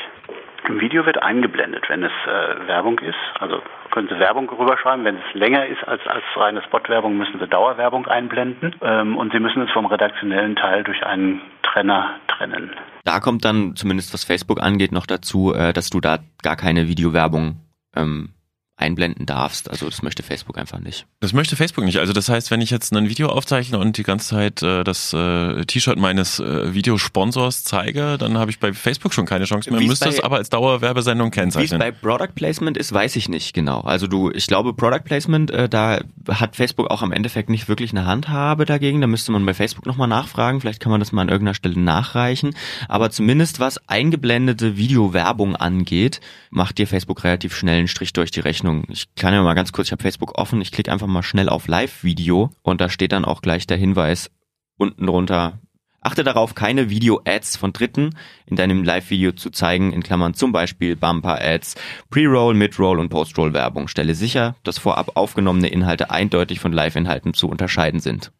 Im 0.68 0.80
Video 0.80 1.06
wird 1.06 1.22
eingeblendet, 1.22 1.88
wenn 1.90 2.04
es 2.04 2.12
äh, 2.26 2.68
Werbung 2.68 3.00
ist. 3.00 3.16
Also 3.40 3.62
können 3.92 4.08
Sie 4.08 4.20
Werbung 4.20 4.50
rüberschreiben. 4.50 5.06
Wenn 5.06 5.18
es 5.18 5.34
länger 5.34 5.66
ist 5.68 5.84
als, 5.88 6.02
als 6.08 6.24
reine 6.36 6.62
Spotwerbung, 6.64 7.18
müssen 7.18 7.40
Sie 7.40 7.48
Dauerwerbung 7.48 8.08
einblenden. 8.08 8.76
Ähm, 8.82 9.18
und 9.18 9.32
Sie 9.32 9.40
müssen 9.40 9.62
es 9.62 9.72
vom 9.72 9.86
redaktionellen 9.86 10.56
Teil 10.56 10.84
durch 10.84 11.06
einen 11.06 11.42
Trenner 11.62 12.20
trennen. 12.28 12.72
Da 13.04 13.20
kommt 13.20 13.46
dann, 13.46 13.76
zumindest 13.76 14.14
was 14.14 14.24
Facebook 14.24 14.62
angeht, 14.62 14.92
noch 14.92 15.06
dazu, 15.06 15.54
äh, 15.54 15.72
dass 15.74 15.90
du 15.90 16.00
da 16.00 16.20
gar 16.42 16.56
keine 16.56 16.88
Videowerbung 16.88 17.58
ähm, 17.96 18.35
einblenden 18.78 19.26
darfst. 19.26 19.70
Also 19.70 19.86
das 19.86 20.02
möchte 20.02 20.22
Facebook 20.22 20.58
einfach 20.58 20.80
nicht. 20.80 21.06
Das 21.22 21.32
möchte 21.32 21.56
Facebook 21.56 21.86
nicht. 21.86 22.00
Also 22.00 22.12
das 22.12 22.28
heißt, 22.28 22.52
wenn 22.52 22.60
ich 22.60 22.72
jetzt 22.72 22.94
ein 22.94 23.08
Video 23.08 23.30
aufzeichne 23.30 23.80
und 23.80 23.98
die 23.98 24.04
ganze 24.04 24.30
Zeit 24.30 24.62
äh, 24.64 24.84
das 24.84 25.14
äh, 25.14 25.64
T-Shirt 25.66 25.98
meines 25.98 26.40
äh, 26.40 26.74
Videosponsors 26.74 27.64
zeige, 27.64 28.18
dann 28.18 28.38
habe 28.38 28.52
ich 28.52 28.60
bei 28.60 28.74
Facebook 28.74 29.14
schon 29.14 29.26
keine 29.26 29.46
Chance 29.46 29.72
mehr. 29.72 29.80
Wie's 29.80 29.88
Müsste 29.88 30.10
es 30.10 30.20
aber 30.20 30.38
als 30.38 30.50
Dauerwerbesendung 30.50 31.32
kennzeichnen. 31.32 31.80
Wie 31.80 31.86
es 31.86 31.92
bei 31.92 31.92
Product 31.92 32.34
Placement 32.36 32.78
ist, 32.78 32.92
weiß 32.92 33.16
ich 33.16 33.30
nicht 33.30 33.54
genau. 33.54 33.80
Also 33.82 34.08
du, 34.08 34.30
ich 34.32 34.46
glaube 34.46 34.74
Product 34.74 35.04
Placement, 35.06 35.52
äh, 35.52 35.70
da 35.70 36.02
hat 36.28 36.58
Facebook 36.58 36.92
auch 36.92 37.02
am 37.02 37.14
Endeffekt 37.14 37.50
nicht 37.50 37.70
wirklich 37.70 37.92
eine 37.92 38.06
Handhabe 38.06 38.66
dagegen. 38.66 39.00
Da 39.00 39.08
müsste 39.08 39.32
man 39.32 39.46
bei 39.46 39.54
Facebook 39.54 39.86
nochmal 39.86 40.10
nachfragen. 40.10 40.60
Vielleicht 40.60 40.82
kann 40.82 40.92
man 40.92 41.00
das 41.00 41.14
mal 41.14 41.22
an 41.22 41.30
irgendeiner 41.30 41.56
Stelle 41.56 41.80
nachreichen. 41.80 42.54
Aber 42.90 43.10
zumindest 43.10 43.62
was 43.62 43.80
eingeblendete 43.88 44.76
Videowerbung 44.76 45.56
angeht, 45.56 46.20
macht 46.50 46.78
dir 46.78 46.88
Facebook 46.88 47.24
relativ 47.24 47.56
schnell 47.56 47.80
einen 47.80 47.88
Strich 47.88 48.12
durch 48.12 48.32
die 48.32 48.42
Rechnung 48.42 48.65
Rechnung. 48.66 48.84
Ich 48.90 49.14
kann 49.16 49.34
ja 49.34 49.44
mal 49.44 49.54
ganz 49.54 49.72
kurz, 49.72 49.88
ich 49.88 49.92
habe 49.92 50.02
Facebook 50.02 50.38
offen, 50.38 50.60
ich 50.60 50.72
klicke 50.72 50.92
einfach 50.92 51.08
mal 51.08 51.24
schnell 51.24 51.50
auf 51.50 51.68
Live-Video 51.68 52.50
und 52.64 52.82
da 52.82 52.90
steht 52.90 53.12
dann 53.12 53.26
auch 53.26 53.42
gleich 53.42 53.68
der 53.68 53.78
Hinweis 53.78 54.32
unten 54.78 55.06
drunter. 55.06 55.60
Achte 56.02 56.24
darauf, 56.24 56.56
keine 56.56 56.90
Video-Ads 56.90 57.58
von 57.58 57.74
Dritten 57.74 58.16
in 58.46 58.56
deinem 58.56 58.84
Live-Video 58.84 59.32
zu 59.32 59.50
zeigen, 59.52 59.92
in 59.94 60.04
Klammern 60.04 60.34
zum 60.34 60.52
Beispiel 60.52 60.96
Bumper-Ads, 60.96 61.76
Pre-Roll, 62.10 62.54
Mid-Roll 62.56 63.00
und 63.00 63.10
Post-Roll-Werbung. 63.10 63.88
Stelle 63.88 64.16
sicher, 64.16 64.56
dass 64.64 64.80
vorab 64.80 65.12
aufgenommene 65.16 65.68
Inhalte 65.68 66.12
eindeutig 66.12 66.60
von 66.60 66.74
Live-Inhalten 66.74 67.34
zu 67.34 67.48
unterscheiden 67.48 68.00
sind. 68.00 68.32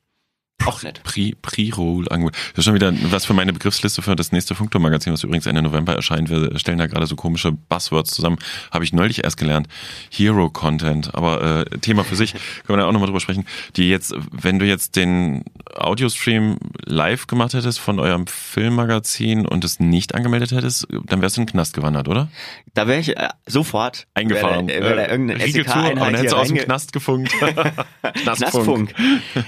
Auch 0.64 0.82
nett. 0.82 1.02
Pre, 1.04 1.34
Pre-Roll 1.42 2.10
angeboten. 2.10 2.36
Das 2.52 2.60
ist 2.60 2.66
schon 2.66 2.74
wieder 2.74 2.92
was 3.12 3.26
für 3.26 3.34
meine 3.34 3.54
Begriffsliste 3.54 4.02
für 4.02 4.16
das 4.16 4.32
nächste 4.32 4.56
Funkturm-Magazin, 4.56 5.14
was 5.14 5.24
übrigens 5.24 5.46
Ende 5.46 5.62
November 5.62 5.94
erscheint. 5.94 6.30
Wir 6.30 6.58
stellen 6.58 6.78
da 6.78 6.88
gerade 6.88 7.06
so 7.06 7.16
komische 7.16 7.52
Buzzwords 7.52 8.12
zusammen. 8.12 8.38
Habe 8.72 8.84
ich 8.84 8.94
neulich 8.94 9.24
erst 9.24 9.38
gelernt. 9.38 9.68
Hero-Content. 10.10 11.14
Aber 11.14 11.66
äh, 11.72 11.80
Thema 11.80 12.04
für 12.04 12.16
sich, 12.16 12.34
können 12.66 12.78
wir 12.78 12.78
da 12.78 12.86
auch 12.86 12.94
nochmal 12.94 13.08
drüber 13.08 13.20
sprechen. 13.20 13.46
Die 13.76 13.90
jetzt, 13.90 14.16
wenn 14.32 14.58
du 14.58 14.66
jetzt 14.66 14.96
den 14.96 15.44
Audiostream 15.76 16.58
live 16.86 17.28
gemacht 17.28 17.54
hättest 17.54 17.80
von 17.80 18.00
eurem 18.00 18.26
Filmmagazin 18.26 19.46
und 19.46 19.64
es 19.66 19.80
nicht 19.80 20.16
angemeldet 20.16 20.52
hättest, 20.52 20.88
dann 21.06 21.22
wärst 21.22 21.38
du 21.38 21.42
in 21.42 21.48
den 21.48 21.52
Knast 21.52 21.76
gewandert, 21.76 22.08
oder? 22.08 22.30
Da 22.74 22.88
wäre 22.88 23.00
ich 23.00 23.16
äh, 23.16 23.30
sofort 23.46 24.08
Eingefahren. 24.14 24.68
Wäre 24.68 24.96
da 24.96 25.04
Äh, 25.04 25.12
irgendeine 25.12 25.44
Riegel 25.46 25.66
zu, 25.66 25.72
aber 25.74 25.88
SEK-Einheit 25.88 26.08
dann 26.08 26.16
hättest 26.16 26.32
du 26.32 26.38
hier 26.38 26.42
aus 26.42 26.48
dem 26.48 26.58
Knast 26.58 26.94
gefunkt. 26.94 27.36
Knastfunk. 28.24 28.94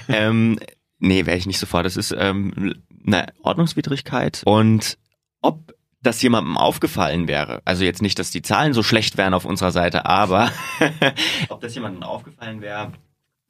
ähm, 0.08 0.58
nee, 0.98 1.26
wäre 1.26 1.36
ich 1.36 1.46
nicht 1.46 1.58
sofort. 1.58 1.86
Das 1.86 1.96
ist 1.96 2.14
ähm, 2.16 2.74
eine 3.06 3.26
Ordnungswidrigkeit. 3.42 4.42
Und 4.44 4.98
ob 5.40 5.74
das 6.02 6.22
jemandem 6.22 6.56
aufgefallen 6.56 7.28
wäre, 7.28 7.60
also 7.64 7.84
jetzt 7.84 8.02
nicht, 8.02 8.18
dass 8.18 8.30
die 8.30 8.42
Zahlen 8.42 8.72
so 8.72 8.82
schlecht 8.82 9.16
wären 9.16 9.34
auf 9.34 9.44
unserer 9.44 9.72
Seite, 9.72 10.06
aber 10.06 10.52
ob 11.48 11.60
das 11.60 11.74
jemandem 11.74 12.02
aufgefallen 12.02 12.60
wäre, 12.60 12.92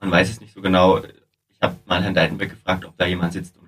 man 0.00 0.10
weiß 0.10 0.30
es 0.30 0.40
nicht 0.40 0.54
so 0.54 0.60
genau. 0.60 0.98
Ich 0.98 1.60
habe 1.60 1.76
mal 1.86 2.02
Herrn 2.02 2.14
Deitenbeck 2.14 2.50
gefragt, 2.50 2.84
ob 2.84 2.96
da 2.96 3.06
jemand 3.06 3.32
sitzt 3.32 3.56
und. 3.56 3.67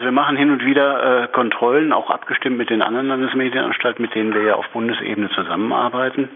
Wir 0.00 0.12
machen 0.12 0.36
hin 0.36 0.52
und 0.52 0.64
wieder 0.64 1.24
äh, 1.24 1.26
Kontrollen, 1.26 1.92
auch 1.92 2.08
abgestimmt 2.08 2.56
mit 2.56 2.70
den 2.70 2.82
anderen 2.82 3.08
Landesmedienanstalten, 3.08 4.00
mit 4.00 4.14
denen 4.14 4.32
wir 4.32 4.42
ja 4.42 4.54
auf 4.54 4.68
Bundesebene 4.68 5.28
zusammenarbeiten. 5.30 6.28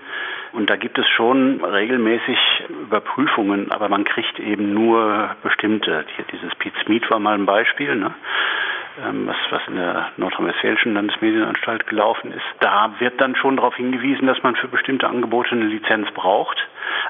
Und 0.50 0.68
da 0.68 0.74
gibt 0.74 0.98
es 0.98 1.06
schon 1.06 1.64
regelmäßig 1.64 2.38
Überprüfungen, 2.68 3.70
aber 3.70 3.88
man 3.88 4.02
kriegt 4.02 4.40
eben 4.40 4.74
nur 4.74 5.36
bestimmte. 5.44 6.04
Hier 6.16 6.24
dieses 6.32 6.52
Pete 6.56 6.76
Smith 6.84 7.04
war 7.08 7.20
mal 7.20 7.34
ein 7.38 7.46
Beispiel, 7.46 7.94
ne? 7.94 8.12
Ähm, 9.00 9.26
was, 9.26 9.36
was 9.50 9.62
in 9.68 9.76
der 9.76 10.12
nordrhein-westfälischen 10.16 10.94
Landesmedienanstalt 10.94 11.86
gelaufen 11.86 12.32
ist. 12.32 12.44
Da 12.60 12.94
wird 12.98 13.20
dann 13.20 13.36
schon 13.36 13.56
darauf 13.56 13.74
hingewiesen, 13.76 14.26
dass 14.26 14.42
man 14.42 14.56
für 14.56 14.68
bestimmte 14.68 15.08
Angebote 15.08 15.50
eine 15.52 15.64
Lizenz 15.64 16.08
braucht. 16.14 16.56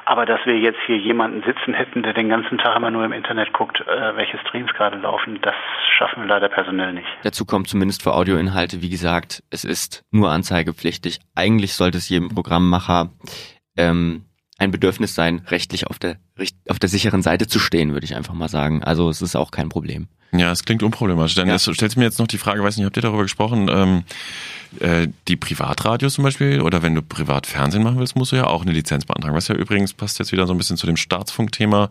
Aber 0.04 0.26
dass 0.26 0.40
wir 0.46 0.58
jetzt 0.58 0.78
hier 0.86 0.98
jemanden 0.98 1.42
sitzen 1.42 1.74
hätten, 1.74 2.02
der 2.02 2.12
den 2.12 2.28
ganzen 2.28 2.58
Tag 2.58 2.76
immer 2.76 2.90
nur 2.90 3.04
im 3.04 3.12
Internet 3.12 3.52
guckt, 3.52 3.80
äh, 3.80 4.16
welche 4.16 4.38
Streams 4.38 4.72
gerade 4.74 4.98
laufen, 4.98 5.38
das 5.42 5.54
schaffen 5.96 6.22
wir 6.22 6.28
leider 6.28 6.48
personell 6.48 6.92
nicht. 6.92 7.06
Dazu 7.22 7.44
kommt 7.44 7.68
zumindest 7.68 8.02
für 8.02 8.14
Audioinhalte, 8.14 8.82
wie 8.82 8.90
gesagt, 8.90 9.42
es 9.50 9.64
ist 9.64 10.04
nur 10.10 10.30
anzeigepflichtig. 10.30 11.20
Eigentlich 11.34 11.74
sollte 11.74 11.98
es 11.98 12.08
jedem 12.08 12.28
Programmmacher 12.30 13.10
ähm, 13.76 14.24
ein 14.58 14.70
Bedürfnis 14.70 15.14
sein, 15.14 15.44
rechtlich 15.48 15.86
auf 15.86 15.98
der 15.98 16.16
auf 16.68 16.78
der 16.78 16.88
sicheren 16.88 17.22
Seite 17.22 17.46
zu 17.46 17.58
stehen, 17.58 17.92
würde 17.92 18.04
ich 18.04 18.16
einfach 18.16 18.34
mal 18.34 18.48
sagen. 18.48 18.82
Also 18.82 19.08
es 19.08 19.22
ist 19.22 19.36
auch 19.36 19.50
kein 19.50 19.68
Problem. 19.68 20.08
Ja, 20.34 20.50
es 20.50 20.64
klingt 20.64 20.82
unproblematisch. 20.82 21.34
Dann 21.34 21.48
Ja. 21.48 21.58
stellt 21.58 21.96
mir 21.96 22.04
jetzt 22.04 22.18
noch 22.18 22.26
die 22.26 22.38
Frage, 22.38 22.62
weiß 22.62 22.76
nicht, 22.76 22.86
habt 22.86 22.96
ihr 22.96 23.02
darüber 23.02 23.22
gesprochen, 23.22 23.68
ähm, 23.70 24.04
äh, 24.80 25.08
die 25.28 25.36
Privatradios 25.36 26.14
zum 26.14 26.24
Beispiel 26.24 26.62
oder 26.62 26.82
wenn 26.82 26.94
du 26.94 27.02
Privatfernsehen 27.02 27.82
machen 27.84 27.98
willst, 27.98 28.16
musst 28.16 28.32
du 28.32 28.36
ja 28.36 28.46
auch 28.46 28.62
eine 28.62 28.72
Lizenz 28.72 29.04
beantragen. 29.04 29.34
Was 29.34 29.48
ja 29.48 29.54
übrigens 29.54 29.92
passt 29.92 30.18
jetzt 30.18 30.32
wieder 30.32 30.46
so 30.46 30.54
ein 30.54 30.56
bisschen 30.56 30.78
zu 30.78 30.86
dem 30.86 30.96
Staatsfunkthema. 30.96 31.90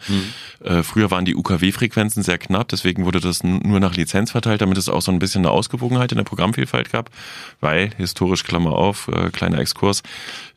Äh, 0.64 0.82
früher 0.82 1.12
waren 1.12 1.26
die 1.26 1.36
UKW-Frequenzen 1.36 2.24
sehr 2.24 2.40
knapp, 2.40 2.70
deswegen 2.70 3.06
wurde 3.06 3.20
das 3.20 3.44
nur 3.44 3.80
nach 3.80 3.96
Lizenz 3.96 4.32
verteilt, 4.32 4.62
damit 4.62 4.80
es 4.80 4.90
auch 4.90 5.04
so 5.04 5.12
ein 5.12 5.20
bisschen 5.20 5.42
eine 5.46 5.52
Ausgewogenheit 5.52 6.12
in 6.12 6.18
der 6.18 6.24
Programmvielfalt 6.26 6.92
gab, 6.92 7.12
weil 7.60 7.92
historisch 7.98 8.44
Klammer 8.44 8.72
auf, 8.72 9.08
äh, 9.10 9.30
kleiner 9.30 9.60
Exkurs, 9.60 10.02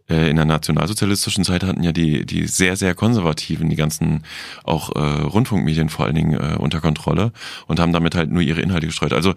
in 0.06 0.36
der 0.36 0.44
nationalsozialistischen 0.44 1.44
Zeit 1.44 1.64
hatten 1.64 1.82
ja 1.82 1.90
die, 1.90 2.26
die 2.26 2.46
sehr, 2.46 2.76
sehr 2.76 2.94
konservativen, 2.94 3.70
die 3.70 3.76
ganzen 3.76 4.24
auch 4.62 4.94
äh, 4.94 4.98
Rundfunkmedien 5.00 5.88
vor 5.88 6.04
allen 6.04 6.14
Dingen 6.14 6.34
äh, 6.34 6.56
unter 6.58 6.82
Kontrolle 6.82 7.32
und 7.68 7.80
haben 7.80 7.94
damit 7.94 8.14
halt 8.14 8.30
nur 8.30 8.42
ihre 8.42 8.60
Inhalte 8.60 8.86
gestreut. 8.86 9.14
Also 9.14 9.30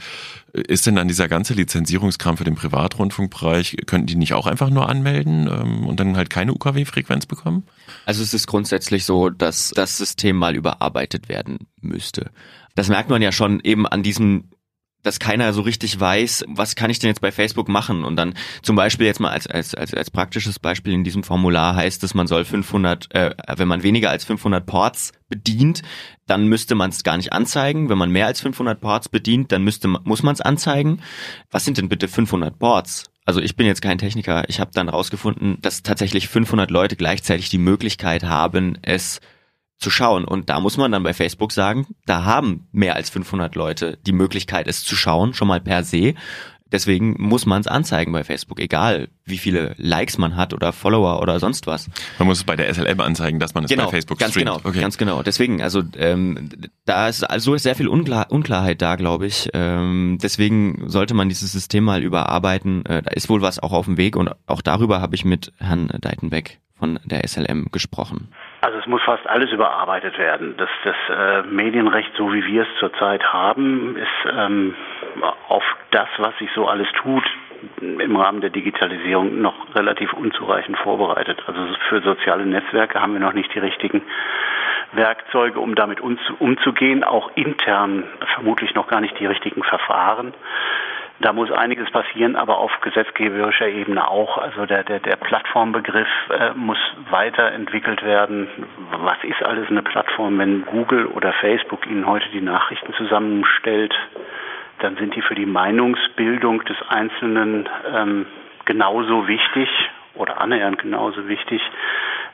äh, 0.54 0.62
ist 0.68 0.86
denn 0.86 0.96
dann 0.96 1.08
dieser 1.08 1.30
ganze 1.30 1.54
Lizenzierungskram 1.54 2.36
für 2.36 2.44
den 2.44 2.56
Privatrundfunkbereich, 2.56 3.78
könnten 3.86 4.08
die 4.08 4.18
nicht 4.18 4.34
auch 4.34 4.46
einfach 4.46 4.70
nur 4.70 4.90
anmelden 4.90 5.48
ähm, 5.48 5.88
und 5.88 6.02
dann 6.02 6.18
halt 6.18 6.30
keine 6.30 6.54
UKW-Frequenz 6.54 7.28
bekommen? 7.28 7.64
Also 8.06 8.22
es 8.22 8.34
ist 8.34 8.48
grundsätzlich 8.48 9.06
so, 9.06 9.30
dass 9.30 9.72
das 9.74 9.98
System 9.98 10.36
mal 10.36 10.54
überarbeitet 10.54 11.30
werden 11.30 11.60
müsste. 11.80 12.30
Das 12.76 12.90
merkt 12.90 13.10
man 13.10 13.22
ja 13.22 13.32
schon 13.32 13.62
eben 13.62 13.88
an 13.88 14.04
diesem 14.04 14.50
dass 15.04 15.20
keiner 15.20 15.54
so 15.54 15.62
richtig 15.62 16.00
weiß, 16.00 16.46
was 16.48 16.76
kann 16.76 16.90
ich 16.90 17.00
denn 17.00 17.10
jetzt 17.10 17.22
bei 17.22 17.32
Facebook 17.32 17.70
machen? 17.70 18.04
Und 18.04 18.16
dann 18.16 18.34
zum 18.62 18.76
Beispiel 18.76 19.06
jetzt 19.08 19.20
mal 19.20 19.30
als, 19.30 19.48
als, 19.48 19.74
als, 19.74 19.94
als 19.94 20.12
praktisches 20.12 20.60
Beispiel 20.60 20.94
in 20.94 21.04
diesem 21.04 21.24
Formular 21.24 21.76
heißt 21.76 22.04
es, 22.04 22.14
man 22.14 22.28
soll 22.28 22.46
500, 22.46 23.14
äh, 23.16 23.36
wenn 23.56 23.68
man 23.68 23.84
weniger 23.84 24.10
als 24.10 24.26
500 24.26 24.66
Ports 24.66 25.14
bedient, 25.30 25.82
dann 26.26 26.48
müsste 26.48 26.76
man 26.76 26.90
es 26.90 27.04
gar 27.04 27.18
nicht 27.18 27.34
anzeigen. 27.34 27.90
Wenn 27.90 27.98
man 27.98 28.12
mehr 28.12 28.28
als 28.28 28.42
500 28.42 28.80
Ports 28.80 29.10
bedient, 29.10 29.52
dann 29.52 29.64
müsste, 29.64 29.88
muss 29.88 30.24
man 30.24 30.34
es 30.34 30.42
anzeigen. 30.42 31.02
Was 31.52 31.66
sind 31.66 31.78
denn 31.78 31.90
bitte 31.90 32.08
500 32.08 32.58
Ports? 32.58 33.06
Also 33.26 33.42
ich 33.42 33.56
bin 33.56 33.66
jetzt 33.66 33.82
kein 33.82 33.98
Techniker. 33.98 34.48
Ich 34.48 34.60
habe 34.60 34.72
dann 34.74 34.88
rausgefunden, 34.88 35.58
dass 35.62 35.84
tatsächlich 35.84 36.30
500 36.30 36.72
Leute 36.72 36.96
gleichzeitig 36.96 37.50
die 37.50 37.58
Möglichkeit 37.58 38.24
haben, 38.24 38.78
es 38.82 39.20
zu 39.80 39.90
schauen. 39.90 40.26
Und 40.26 40.50
da 40.50 40.60
muss 40.60 40.78
man 40.78 40.92
dann 40.92 41.04
bei 41.04 41.14
Facebook 41.14 41.52
sagen, 41.52 41.88
da 42.06 42.24
haben 42.26 42.68
mehr 42.72 42.96
als 42.96 43.10
500 43.10 43.56
Leute 43.56 43.98
die 44.06 44.12
Möglichkeit, 44.14 44.68
es 44.68 44.84
zu 44.84 44.96
schauen, 44.96 45.34
schon 45.34 45.48
mal 45.48 45.62
per 45.62 45.84
se. 45.84 46.14
Deswegen 46.70 47.16
muss 47.18 47.46
man 47.46 47.62
es 47.62 47.68
anzeigen 47.68 48.12
bei 48.12 48.26
Facebook, 48.26 48.60
egal 48.60 49.08
wie 49.24 49.38
viele 49.38 49.74
Likes 49.78 50.18
man 50.18 50.36
hat 50.36 50.54
oder 50.54 50.74
Follower 50.74 51.22
oder 51.22 51.40
sonst 51.40 51.66
was. 51.66 51.90
Man 52.20 52.28
muss 52.28 52.40
es 52.40 52.44
bei 52.44 52.58
der 52.58 52.74
SLM 52.74 53.00
anzeigen, 53.00 53.40
dass 53.40 53.54
man 53.54 53.64
es 53.64 53.74
bei 53.74 53.88
Facebook 53.88 54.20
ganz 54.20 54.32
streamt. 54.34 54.48
genau, 54.48 54.60
Okay. 54.68 54.82
ganz 54.82 54.98
genau. 54.98 55.24
Deswegen, 55.24 55.62
also 55.62 55.82
ähm, 55.96 56.50
da 56.84 57.08
ist 57.08 57.24
also 57.24 57.54
ist 57.54 57.64
sehr 57.64 57.76
viel 57.76 57.88
Unklar 57.88 58.32
Unklarheit 58.34 58.82
da, 58.82 58.98
glaube 58.98 59.28
ich. 59.28 59.50
Ähm, 59.54 60.18
deswegen 60.22 60.90
sollte 60.90 61.14
man 61.14 61.30
dieses 61.30 61.54
System 61.54 61.86
mal 61.86 62.04
überarbeiten. 62.04 62.86
Äh, 62.86 63.02
da 63.02 63.12
ist 63.12 63.30
wohl 63.30 63.42
was 63.42 63.60
auch 63.60 63.72
auf 63.72 63.86
dem 63.86 63.96
Weg 63.96 64.18
und 64.18 64.32
auch 64.46 64.62
darüber 64.62 65.00
habe 65.00 65.16
ich 65.16 65.24
mit 65.24 65.54
Herrn 65.60 65.88
Deitenbeck 66.02 66.60
von 66.80 67.00
der 67.06 67.28
SLM 67.28 67.68
gesprochen. 67.72 68.32
Also 68.62 68.78
es 68.80 68.88
muss 68.88 69.02
fast 69.04 69.26
alles 69.28 69.52
überarbeitet 69.52 70.18
werden. 70.18 70.56
Das, 70.58 70.70
das 70.84 70.96
äh, 71.10 71.42
Medienrecht, 71.44 72.12
so 72.18 72.34
wie 72.34 72.46
wir 72.46 72.64
es 72.64 72.80
zurzeit 72.80 73.24
haben, 73.32 73.96
ist 73.98 74.32
ähm, 74.32 74.76
auf 75.48 75.64
das, 75.92 76.08
was 76.18 76.38
sich 76.40 76.50
so 76.56 76.68
alles 76.68 76.88
tut, 77.02 77.24
im 77.82 78.16
Rahmen 78.16 78.42
der 78.42 78.52
Digitalisierung 78.52 79.42
noch 79.42 79.74
relativ 79.76 80.14
unzureichend 80.14 80.78
vorbereitet. 80.78 81.42
Also 81.48 81.60
für 81.90 82.02
soziale 82.02 82.46
Netzwerke 82.46 83.02
haben 83.02 83.14
wir 83.14 83.20
noch 83.20 83.34
nicht 83.34 83.54
die 83.54 83.60
richtigen 83.60 84.04
Werkzeuge, 84.94 85.60
um 85.60 85.76
damit 85.76 86.00
umzu- 86.00 86.38
umzugehen, 86.40 87.04
auch 87.04 87.32
intern 87.36 88.04
vermutlich 88.36 88.74
noch 88.76 88.88
gar 88.88 89.02
nicht 89.02 89.20
die 89.20 89.26
richtigen 89.26 89.64
Verfahren. 89.64 90.34
Da 91.20 91.34
muss 91.34 91.52
einiges 91.52 91.90
passieren, 91.90 92.36
aber 92.36 92.60
auf 92.60 92.72
gesetzgeberischer 92.82 93.68
Ebene 93.68 94.08
auch. 94.08 94.38
Also 94.38 94.66
der, 94.68 94.84
der, 94.84 95.00
der 95.00 95.16
Plattformbegriff 95.16 96.08
äh, 96.30 96.54
muss 96.54 96.78
weiterentwickelt 97.10 98.04
werden. 98.04 98.48
Was 98.92 99.18
ist 99.24 99.42
alles 99.42 99.68
eine 99.70 99.82
Plattform? 99.82 100.38
Wenn 100.38 100.66
Google 100.66 101.08
oder 101.08 101.34
Facebook 101.34 101.88
Ihnen 101.88 102.06
heute 102.06 102.30
die 102.30 102.42
Nachrichten 102.42 102.94
zusammenstellt, 102.94 103.96
dann 104.80 104.96
sind 104.98 105.16
die 105.16 105.24
für 105.24 105.34
die 105.34 105.48
Meinungsbildung 105.48 106.64
des 106.66 106.78
Einzelnen 106.88 107.68
ähm, 107.92 108.28
genauso 108.66 109.28
wichtig 109.28 109.70
oder 110.14 110.40
annähernd 110.40 110.78
genauso 110.80 111.28
wichtig 111.28 111.62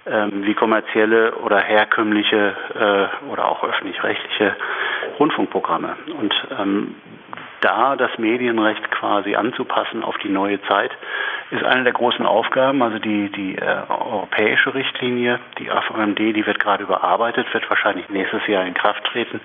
ähm, 0.05 0.45
wie 0.45 0.53
kommerzielle 0.53 1.35
oder 1.35 1.59
herkömmliche 1.59 2.55
äh, 2.75 3.31
oder 3.31 3.45
auch 3.45 3.63
öffentlich-rechtliche 3.63 4.55
Rundfunkprogramme. 5.19 5.95
Und 6.19 6.33
ähm, 6.59 6.95
da 7.63 7.95
das 7.95 8.17
Medienrecht 8.17 8.91
quasi 8.91 9.35
anzupassen 9.35 10.03
auf 10.03 10.17
die 10.17 10.29
neue 10.29 10.61
Zeit, 10.63 10.91
ist 11.51 11.63
eine 11.63 11.83
der 11.83 11.93
großen 11.93 12.25
Aufgaben. 12.25 12.81
Also 12.81 12.99
die, 12.99 13.29
die 13.29 13.57
äh, 13.57 13.81
europäische 13.89 14.73
Richtlinie, 14.73 15.39
die 15.59 15.71
AVMD, 15.71 16.19
die 16.19 16.45
wird 16.45 16.59
gerade 16.59 16.83
überarbeitet, 16.83 17.51
wird 17.53 17.69
wahrscheinlich 17.69 18.09
nächstes 18.09 18.45
Jahr 18.47 18.65
in 18.65 18.73
Kraft 18.73 19.03
treten. 19.05 19.39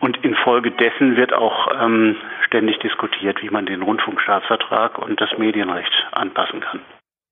Und 0.00 0.22
infolgedessen 0.24 1.16
wird 1.16 1.32
auch 1.32 1.68
ähm, 1.80 2.16
ständig 2.46 2.78
diskutiert, 2.80 3.42
wie 3.42 3.50
man 3.50 3.64
den 3.64 3.82
Rundfunkstaatsvertrag 3.82 4.98
und 4.98 5.20
das 5.20 5.38
Medienrecht 5.38 5.92
anpassen 6.12 6.60
kann. 6.60 6.80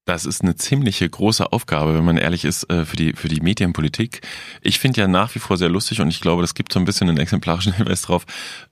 Das 0.07 0.27
ist 0.27 0.43
eine 0.43 0.55
ziemliche 0.55 1.09
große 1.09 1.51
Aufgabe, 1.51 1.95
wenn 1.95 2.05
man 2.05 2.19
ehrlich 2.19 2.45
ist, 2.45 2.71
äh, 2.71 2.85
für 2.85 2.97
die, 2.97 3.15
für 3.15 3.29
die 3.29 3.41
Medienpolitik. 3.41 4.21
Ich 4.61 4.79
finde 4.79 5.01
ja 5.01 5.09
nach 5.09 5.35
wie 5.35 5.39
vor 5.39 5.57
sehr 5.57 5.71
lustig 5.71 6.03
und 6.03 6.09
ich 6.09 6.21
glaube, 6.21 6.43
das 6.43 6.53
gibt 6.53 6.75
so 6.75 6.79
ein 6.79 6.85
bisschen 6.85 7.09
einen 7.09 7.17
exemplarischen 7.17 7.73
Hinweis 7.77 8.03
drauf, 8.03 8.27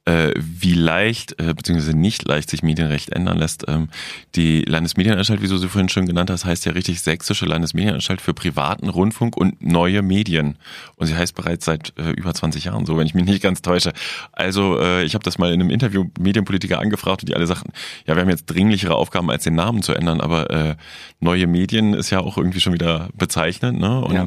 äh, 0.05 0.33
wie 0.37 0.75
leicht, 0.75 1.41
äh, 1.41 1.55
beziehungsweise 1.55 1.97
nicht 1.97 2.29
leicht 2.29 2.51
sich 2.51 2.63
Medienrecht 2.63 3.11
ändern 3.11 3.39
lässt. 3.39 3.65
Ähm, 3.67 3.89
Die 4.35 4.61
Landesmedienanstalt, 4.63 5.41
wie 5.41 5.49
du 5.49 5.57
sie 5.57 5.69
vorhin 5.69 5.89
schon 5.89 6.05
genannt 6.05 6.29
hast, 6.29 6.45
heißt 6.45 6.67
ja 6.67 6.73
richtig 6.73 7.01
Sächsische 7.01 7.47
Landesmedienanstalt 7.47 8.21
für 8.21 8.35
privaten 8.35 8.91
Rundfunk 8.91 9.35
und 9.35 9.63
neue 9.63 10.03
Medien. 10.03 10.59
Und 10.97 11.07
sie 11.07 11.17
heißt 11.17 11.35
bereits 11.35 11.65
seit 11.65 11.95
über 12.17 12.35
20 12.35 12.65
Jahren 12.65 12.85
so, 12.85 12.99
wenn 12.99 13.07
ich 13.07 13.15
mich 13.15 13.25
nicht 13.25 13.43
ganz 13.43 13.63
täusche. 13.63 13.93
Also 14.33 14.81
ich 15.01 15.15
habe 15.15 15.25
das 15.25 15.39
mal 15.39 15.53
in 15.53 15.61
einem 15.61 15.71
Interview 15.71 16.07
Medienpolitiker 16.19 16.79
angefragt 16.79 17.23
und 17.23 17.29
die 17.29 17.35
alle 17.35 17.47
sagten, 17.47 17.73
ja, 18.07 18.15
wir 18.15 18.23
haben 18.23 18.29
jetzt 18.29 18.47
dringlichere 18.47 18.95
Aufgaben, 18.95 19.31
als 19.31 19.45
den 19.45 19.55
Namen 19.55 19.83
zu 19.83 19.95
ändern, 19.95 20.21
aber 20.21 20.77
neue 21.23 21.47
Medien 21.47 21.95
ist 21.95 22.11
ja 22.11 22.21
auch 22.21 22.37
irgendwie 22.37 22.61
schon 22.61 22.73
wieder 22.73 23.09
bezeichnend. 23.17 23.81
Ne? 23.81 24.01
Und 24.01 24.15
Ja. 24.15 24.25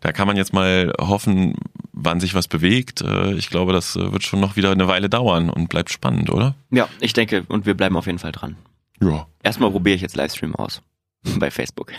da 0.00 0.12
kann 0.12 0.26
man 0.26 0.36
jetzt 0.36 0.52
mal 0.52 0.92
hoffen, 1.00 1.54
wann 1.92 2.20
sich 2.20 2.34
was 2.34 2.48
bewegt. 2.48 3.00
Äh, 3.02 3.34
ich 3.34 3.50
glaube, 3.50 3.72
das 3.72 3.96
äh, 3.96 4.12
wird 4.12 4.22
schon 4.22 4.40
noch 4.40 4.56
wieder 4.56 4.70
eine 4.70 4.88
Weile 4.88 5.08
dauern 5.08 5.50
und 5.50 5.68
bleibt 5.68 5.90
spannend, 5.90 6.30
oder? 6.30 6.54
Ja, 6.70 6.88
ich 7.00 7.12
denke, 7.12 7.44
und 7.48 7.66
wir 7.66 7.74
bleiben 7.74 7.96
auf 7.96 8.06
jeden 8.06 8.18
Fall 8.18 8.32
dran. 8.32 8.56
Ja. 9.02 9.26
Erstmal 9.42 9.70
probiere 9.70 9.96
ich 9.96 10.02
jetzt 10.02 10.16
Livestream 10.16 10.54
aus. 10.54 10.82
Bei 11.38 11.50
Facebook. 11.50 11.92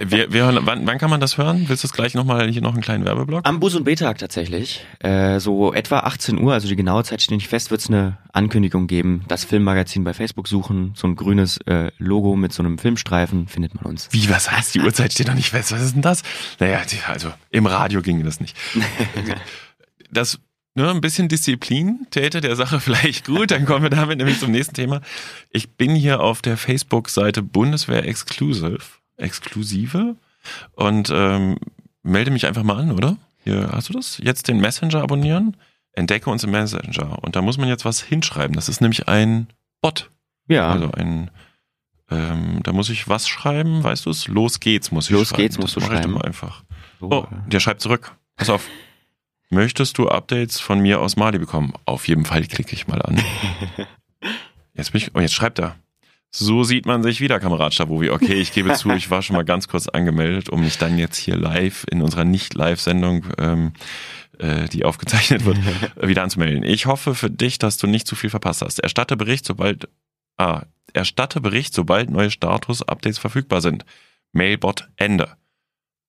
Wir, 0.00 0.32
wir 0.32 0.44
hören, 0.44 0.58
wann, 0.62 0.86
wann 0.86 0.98
kann 0.98 1.10
man 1.10 1.20
das 1.20 1.38
hören? 1.38 1.64
Willst 1.68 1.84
du 1.84 1.88
es 1.88 1.92
gleich 1.92 2.14
nochmal 2.14 2.48
hier 2.50 2.60
noch 2.60 2.74
einen 2.74 2.82
kleinen 2.82 3.04
Werbeblock? 3.04 3.46
Am 3.46 3.60
Bus- 3.60 3.74
und 3.74 3.84
B-Tag 3.84 4.18
tatsächlich. 4.18 4.84
Äh, 5.00 5.40
so 5.40 5.72
etwa 5.72 6.00
18 6.00 6.38
Uhr, 6.38 6.52
also 6.52 6.68
die 6.68 6.76
genaue 6.76 7.02
Zeit 7.04 7.22
steht 7.22 7.36
nicht 7.36 7.48
fest, 7.48 7.70
wird 7.70 7.80
es 7.80 7.88
eine 7.88 8.18
Ankündigung 8.32 8.86
geben. 8.86 9.24
Das 9.28 9.44
Filmmagazin 9.44 10.04
bei 10.04 10.12
Facebook 10.12 10.48
suchen, 10.48 10.92
so 10.94 11.06
ein 11.06 11.16
grünes 11.16 11.58
äh, 11.66 11.90
Logo 11.98 12.36
mit 12.36 12.52
so 12.52 12.62
einem 12.62 12.78
Filmstreifen, 12.78 13.48
findet 13.48 13.74
man 13.74 13.84
uns. 13.86 14.08
Wie, 14.12 14.28
was 14.28 14.50
heißt? 14.50 14.74
Die 14.74 14.80
Uhrzeit 14.80 15.12
steht 15.12 15.28
noch 15.28 15.34
nicht 15.34 15.50
fest. 15.50 15.72
Was 15.72 15.82
ist 15.82 15.94
denn 15.94 16.02
das? 16.02 16.22
Naja, 16.58 16.82
also 17.08 17.32
im 17.50 17.66
Radio 17.66 18.02
ginge 18.02 18.24
das 18.24 18.40
nicht. 18.40 18.56
Das 20.10 20.40
nur 20.78 20.90
ein 20.90 21.00
bisschen 21.00 21.28
Disziplin 21.28 22.06
täte 22.10 22.40
der 22.40 22.56
Sache 22.56 22.80
vielleicht 22.80 23.26
gut. 23.26 23.50
Dann 23.50 23.64
kommen 23.66 23.82
wir 23.82 23.90
damit 23.90 24.18
nämlich 24.18 24.40
zum 24.40 24.50
nächsten 24.50 24.74
Thema. 24.74 25.00
Ich 25.50 25.70
bin 25.76 25.94
hier 25.94 26.20
auf 26.20 26.40
der 26.42 26.56
Facebook-Seite 26.56 27.42
Bundeswehr 27.42 28.06
Exclusive, 28.06 28.78
Exklusive 29.16 30.16
und 30.72 31.10
ähm, 31.12 31.58
melde 32.02 32.30
mich 32.30 32.46
einfach 32.46 32.62
mal 32.62 32.78
an, 32.78 32.92
oder? 32.92 33.16
Hier, 33.44 33.68
hast 33.72 33.88
du 33.88 33.92
das? 33.92 34.18
Jetzt 34.22 34.48
den 34.48 34.60
Messenger 34.60 35.02
abonnieren? 35.02 35.56
Entdecke 35.92 36.30
uns 36.30 36.44
im 36.44 36.50
Messenger. 36.52 37.18
Und 37.22 37.34
da 37.36 37.42
muss 37.42 37.58
man 37.58 37.68
jetzt 37.68 37.84
was 37.84 38.00
hinschreiben. 38.02 38.54
Das 38.54 38.68
ist 38.68 38.80
nämlich 38.80 39.08
ein 39.08 39.48
Bot. 39.82 40.10
Ja, 40.48 40.70
Also 40.70 40.90
ein, 40.92 41.30
ähm, 42.10 42.60
da 42.62 42.72
muss 42.72 42.88
ich 42.88 43.08
was 43.08 43.28
schreiben, 43.28 43.82
weißt 43.82 44.06
du 44.06 44.10
es? 44.10 44.28
Los 44.28 44.60
geht's 44.60 44.90
muss 44.92 45.06
ich 45.06 45.10
Los 45.10 45.28
schreiben. 45.28 45.42
geht's 45.42 45.58
musst 45.58 45.76
das 45.76 45.84
du 45.84 45.90
ich 45.90 45.96
schreiben. 45.98 46.12
immer 46.14 46.24
einfach. 46.24 46.62
so, 47.00 47.10
Oh, 47.10 47.26
der 47.48 47.60
schreibt 47.60 47.80
zurück. 47.80 48.12
Pass 48.36 48.48
auf. 48.50 48.66
Möchtest 49.50 49.96
du 49.98 50.08
Updates 50.08 50.60
von 50.60 50.80
mir 50.80 51.00
aus 51.00 51.16
Mali 51.16 51.38
bekommen? 51.38 51.72
Auf 51.84 52.06
jeden 52.06 52.24
Fall 52.24 52.44
klicke 52.46 52.74
ich 52.74 52.86
mal 52.86 53.00
an. 53.00 53.22
Jetzt 54.74 54.92
bin 54.92 55.00
ich, 55.00 55.10
oh, 55.14 55.20
jetzt 55.20 55.34
schreibt 55.34 55.58
er. 55.58 55.74
So 56.30 56.62
sieht 56.62 56.86
man 56.86 57.02
sich 57.02 57.20
wieder, 57.20 57.40
Kamerad 57.40 57.74
Stavovi. 57.74 58.10
Okay, 58.10 58.34
ich 58.34 58.52
gebe 58.52 58.72
zu, 58.74 58.90
ich 58.90 59.10
war 59.10 59.22
schon 59.22 59.34
mal 59.34 59.44
ganz 59.44 59.66
kurz 59.66 59.88
angemeldet, 59.88 60.50
um 60.50 60.60
mich 60.60 60.78
dann 60.78 60.98
jetzt 60.98 61.16
hier 61.16 61.36
live 61.36 61.84
in 61.90 62.00
unserer 62.00 62.24
Nicht-Live-Sendung, 62.24 63.26
ähm, 63.38 63.72
äh, 64.38 64.68
die 64.68 64.84
aufgezeichnet 64.84 65.44
wird, 65.44 65.58
wieder 66.00 66.22
anzumelden. 66.22 66.62
Ich 66.62 66.86
hoffe 66.86 67.16
für 67.16 67.30
dich, 67.30 67.58
dass 67.58 67.78
du 67.78 67.88
nicht 67.88 68.06
zu 68.06 68.14
viel 68.14 68.30
verpasst 68.30 68.62
hast. 68.62 68.78
Erstatte 68.78 69.16
Bericht, 69.16 69.46
sobald, 69.46 69.88
ah, 70.36 70.62
erstatte 70.92 71.40
Bericht, 71.40 71.74
sobald 71.74 72.10
neue 72.10 72.30
Status-Updates 72.30 73.18
verfügbar 73.18 73.60
sind. 73.60 73.84
Mailbot 74.32 74.88
Ende. 74.96 75.37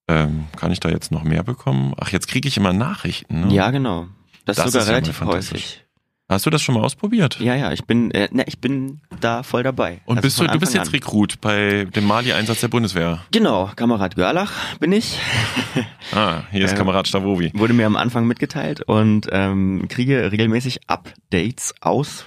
Ähm, 0.10 0.46
kann 0.58 0.72
ich 0.72 0.80
da 0.80 0.90
jetzt 0.90 1.12
noch 1.12 1.24
mehr 1.24 1.44
bekommen? 1.44 1.94
Ach, 2.00 2.10
jetzt 2.10 2.28
kriege 2.28 2.48
ich 2.48 2.58
immer 2.58 2.74
Nachrichten. 2.74 3.48
Ne? 3.48 3.54
ja, 3.54 3.70
genau. 3.72 4.08
Das, 4.46 4.56
Das 4.58 4.66
ist 4.66 4.72
sogar 4.74 4.82
ist 4.84 4.88
ja 4.90 4.94
relativ 4.96 5.16
fantastisch. 5.18 5.52
häufig. 5.62 5.86
Hast 6.32 6.46
du 6.46 6.50
das 6.52 6.62
schon 6.62 6.76
mal 6.76 6.84
ausprobiert? 6.84 7.40
Ja, 7.40 7.56
ja, 7.56 7.72
ich 7.72 7.86
bin, 7.86 8.12
äh, 8.12 8.28
ne, 8.32 8.44
ich 8.48 8.60
bin 8.60 9.02
da 9.20 9.42
voll 9.42 9.64
dabei. 9.64 10.02
Und 10.06 10.18
Also 10.18 10.28
bist 10.28 10.40
du, 10.40 10.48
du 10.48 10.60
bist 10.60 10.76
jetzt. 10.76 10.94
Rekrut 10.94 11.42
bei 11.42 11.86
dem 11.86 12.06
Mali-Einsatz 12.06 12.60
der 12.62 12.68
Bundeswehr. 12.68 13.22
Genau, 13.32 13.72
Kamerad 13.76 14.16
Görlach 14.16 14.52
bin 14.80 14.92
ich. 14.92 15.18
Ah, 16.12 16.42
hier 16.52 16.66
ist 16.66 16.74
Äh, 16.74 16.76
Kamerad 16.76 17.08
Stavovi. 17.08 17.52
Wurde 17.54 17.74
mir 17.74 17.86
am 17.86 17.96
Anfang 17.96 18.26
mitgeteilt 18.26 18.82
und 18.82 19.28
ähm, 19.32 19.86
kriege 19.90 20.32
regelmäßig 20.32 20.80
Updates 20.88 21.74
aus 21.82 22.26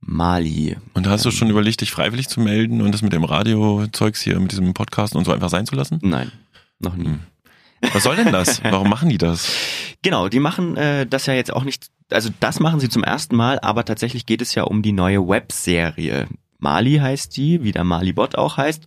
Mali. 0.00 0.76
Und 0.94 1.06
hast 1.06 1.24
du 1.24 1.30
schon 1.30 1.50
überlegt, 1.50 1.80
dich 1.80 1.90
freiwillig 1.92 2.28
zu 2.28 2.40
melden 2.40 2.80
und 2.82 2.92
das 2.92 3.02
mit 3.02 3.12
dem 3.12 3.24
Radiozeugs 3.24 4.20
hier, 4.22 4.38
mit 4.40 4.52
diesem 4.52 4.72
Podcast 4.74 5.14
und 5.16 5.24
so 5.24 5.32
einfach 5.32 5.50
sein 5.50 5.66
zu 5.66 5.74
lassen? 5.74 5.98
Nein, 6.02 6.30
noch 6.80 6.96
nie. 6.96 7.06
Hm. 7.06 7.20
Was 7.92 8.02
soll 8.02 8.16
denn 8.16 8.32
das? 8.32 8.62
Warum 8.64 8.88
machen 8.88 9.08
die 9.08 9.18
das? 9.18 9.52
Genau, 10.02 10.28
die 10.28 10.40
machen 10.40 10.76
äh, 10.76 11.06
das 11.06 11.26
ja 11.26 11.34
jetzt 11.34 11.52
auch 11.52 11.64
nicht, 11.64 11.88
also 12.10 12.30
das 12.40 12.60
machen 12.60 12.80
sie 12.80 12.88
zum 12.88 13.04
ersten 13.04 13.36
Mal, 13.36 13.58
aber 13.60 13.84
tatsächlich 13.84 14.26
geht 14.26 14.42
es 14.42 14.54
ja 14.54 14.64
um 14.64 14.82
die 14.82 14.92
neue 14.92 15.26
Webserie. 15.28 16.28
Mali 16.58 16.96
heißt 16.96 17.36
die, 17.36 17.62
wie 17.62 17.72
der 17.72 17.84
Mali-Bot 17.84 18.36
auch 18.36 18.56
heißt. 18.56 18.86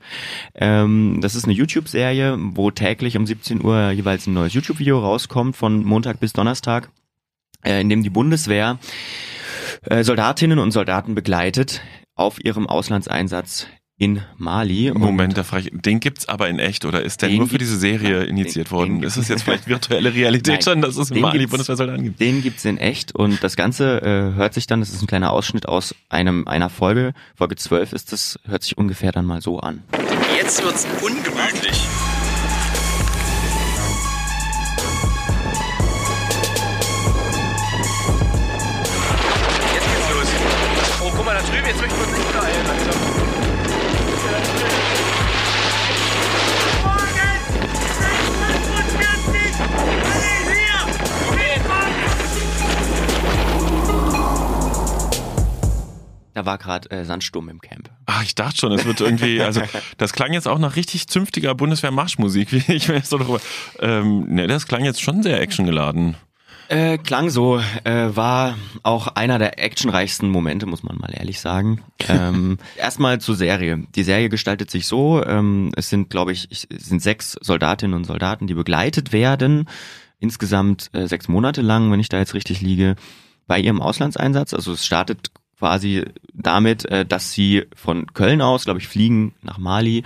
Ähm, 0.55 1.19
das 1.21 1.35
ist 1.35 1.45
eine 1.45 1.53
YouTube-Serie, 1.53 2.35
wo 2.39 2.71
täglich 2.71 3.17
um 3.17 3.27
17 3.27 3.63
Uhr 3.63 3.91
jeweils 3.91 4.25
ein 4.25 4.33
neues 4.33 4.53
YouTube-Video 4.53 4.99
rauskommt, 4.99 5.55
von 5.55 5.83
Montag 5.85 6.19
bis 6.19 6.33
Donnerstag, 6.33 6.89
äh, 7.63 7.79
in 7.79 7.89
dem 7.89 8.01
die 8.03 8.09
Bundeswehr 8.09 8.79
äh, 9.83 10.03
Soldatinnen 10.03 10.59
und 10.59 10.71
Soldaten 10.71 11.13
begleitet 11.13 11.81
auf 12.15 12.43
ihrem 12.43 12.67
Auslandseinsatz 12.67 13.67
in 13.99 14.21
Mali. 14.37 14.91
Moment, 14.93 15.35
da 15.37 15.43
frage 15.43 15.69
ich, 15.69 15.81
den 15.81 15.99
gibt's 15.99 16.29
aber 16.29 16.47
in 16.49 16.59
echt 16.59 16.85
oder 16.85 17.01
ist 17.01 17.23
der 17.23 17.29
nur 17.29 17.47
für 17.47 17.57
diese 17.57 17.77
Serie 17.77 18.19
Nein, 18.19 18.27
initiiert 18.29 18.67
den- 18.67 18.71
worden? 18.71 18.95
den 18.99 19.03
ist 19.07 19.17
es 19.17 19.27
jetzt 19.27 19.41
vielleicht 19.43 19.67
virtuelle 19.67 20.13
Realität 20.13 20.53
Nein, 20.53 20.61
schon, 20.61 20.81
dass 20.81 20.97
es 20.97 21.09
den 21.09 21.21
Mali 21.21 21.39
gibt's- 21.39 21.51
Bundeswehrsoldaten 21.51 22.03
gibt? 22.03 22.19
Den 22.19 22.43
gibt's 22.43 22.63
in 22.65 22.77
echt 22.77 23.15
und 23.15 23.43
das 23.43 23.55
Ganze 23.55 24.01
äh, 24.03 24.35
hört 24.37 24.53
sich 24.53 24.67
dann, 24.67 24.81
das 24.81 24.89
ist 24.89 25.01
ein 25.01 25.07
kleiner 25.07 25.31
Ausschnitt 25.33 25.67
aus 25.67 25.95
einem 26.09 26.47
einer 26.47 26.69
Folge, 26.69 27.13
Folge 27.35 27.55
12 27.55 27.93
ist 27.93 28.11
das, 28.13 28.39
hört 28.47 28.61
sich 28.61 28.77
ungefähr 28.77 29.11
dann 29.11 29.25
mal 29.25 29.41
so 29.41 29.59
an. 29.59 29.81
Jetzt 30.39 30.63
wird's 30.63 30.85
ungemütlich. 31.01 31.81
Jetzt 39.73 39.87
geht's 39.87 40.09
los. 40.11 40.27
Oh, 41.03 41.11
guck 41.15 41.25
mal 41.25 41.35
da 41.35 41.41
drüben, 41.41 41.67
jetzt 41.67 41.81
möchten 41.81 41.99
wir 41.99 42.26
Da 56.37 56.45
war 56.45 56.59
gerade 56.59 56.91
äh, 56.91 57.03
Sandsturm 57.03 57.49
im 57.49 57.61
Camp. 57.61 57.89
Ach, 58.05 58.21
ich 58.21 58.35
dachte 58.35 58.59
schon, 58.59 58.71
es 58.71 58.85
wird 58.85 59.01
irgendwie, 59.01 59.41
also 59.41 59.63
das 59.97 60.13
klang 60.13 60.33
jetzt 60.33 60.47
auch 60.47 60.59
nach 60.59 60.75
richtig 60.75 61.07
zünftiger 61.07 61.55
Bundeswehr-Marschmusik, 61.55 62.51
wie 62.67 62.73
ich 62.73 62.87
mir 62.89 62.97
jetzt 62.97 63.09
so 63.09 63.17
darüber. 63.17 63.41
Ähm, 63.79 64.27
ne, 64.27 64.45
das 64.45 64.67
klang 64.67 64.85
jetzt 64.85 65.01
schon 65.01 65.23
sehr 65.23 65.41
actiongeladen. 65.41 66.15
Äh, 66.67 66.99
klang 66.99 67.31
so, 67.31 67.57
äh, 67.85 68.15
war 68.15 68.55
auch 68.83 69.07
einer 69.07 69.39
der 69.39 69.57
actionreichsten 69.57 70.29
Momente, 70.29 70.67
muss 70.67 70.83
man 70.83 70.99
mal 70.99 71.11
ehrlich 71.11 71.39
sagen. 71.39 71.81
Ähm, 72.07 72.59
erstmal 72.77 73.19
zur 73.19 73.35
Serie. 73.35 73.85
Die 73.95 74.03
Serie 74.03 74.29
gestaltet 74.29 74.69
sich 74.69 74.85
so, 74.85 75.25
ähm, 75.25 75.71
es 75.75 75.89
sind, 75.89 76.11
glaube 76.11 76.31
ich, 76.31 76.47
es 76.51 76.67
sind 76.69 77.01
sechs 77.01 77.35
Soldatinnen 77.41 77.95
und 77.95 78.05
Soldaten, 78.05 78.45
die 78.45 78.53
begleitet 78.53 79.11
werden, 79.11 79.67
insgesamt 80.19 80.91
äh, 80.93 81.07
sechs 81.07 81.27
Monate 81.27 81.61
lang, 81.61 81.91
wenn 81.91 81.99
ich 81.99 82.09
da 82.09 82.19
jetzt 82.19 82.35
richtig 82.35 82.61
liege, 82.61 82.95
bei 83.47 83.59
ihrem 83.59 83.81
Auslandseinsatz. 83.81 84.53
Also 84.53 84.73
es 84.73 84.85
startet 84.85 85.31
quasi 85.57 86.05
damit, 86.33 86.85
äh, 86.85 87.05
dass 87.05 87.31
sie 87.31 87.65
von 87.75 88.07
Köln 88.13 88.41
aus, 88.41 88.65
glaube 88.65 88.79
ich, 88.79 88.87
fliegen 88.87 89.33
nach 89.41 89.57
Mali 89.57 90.03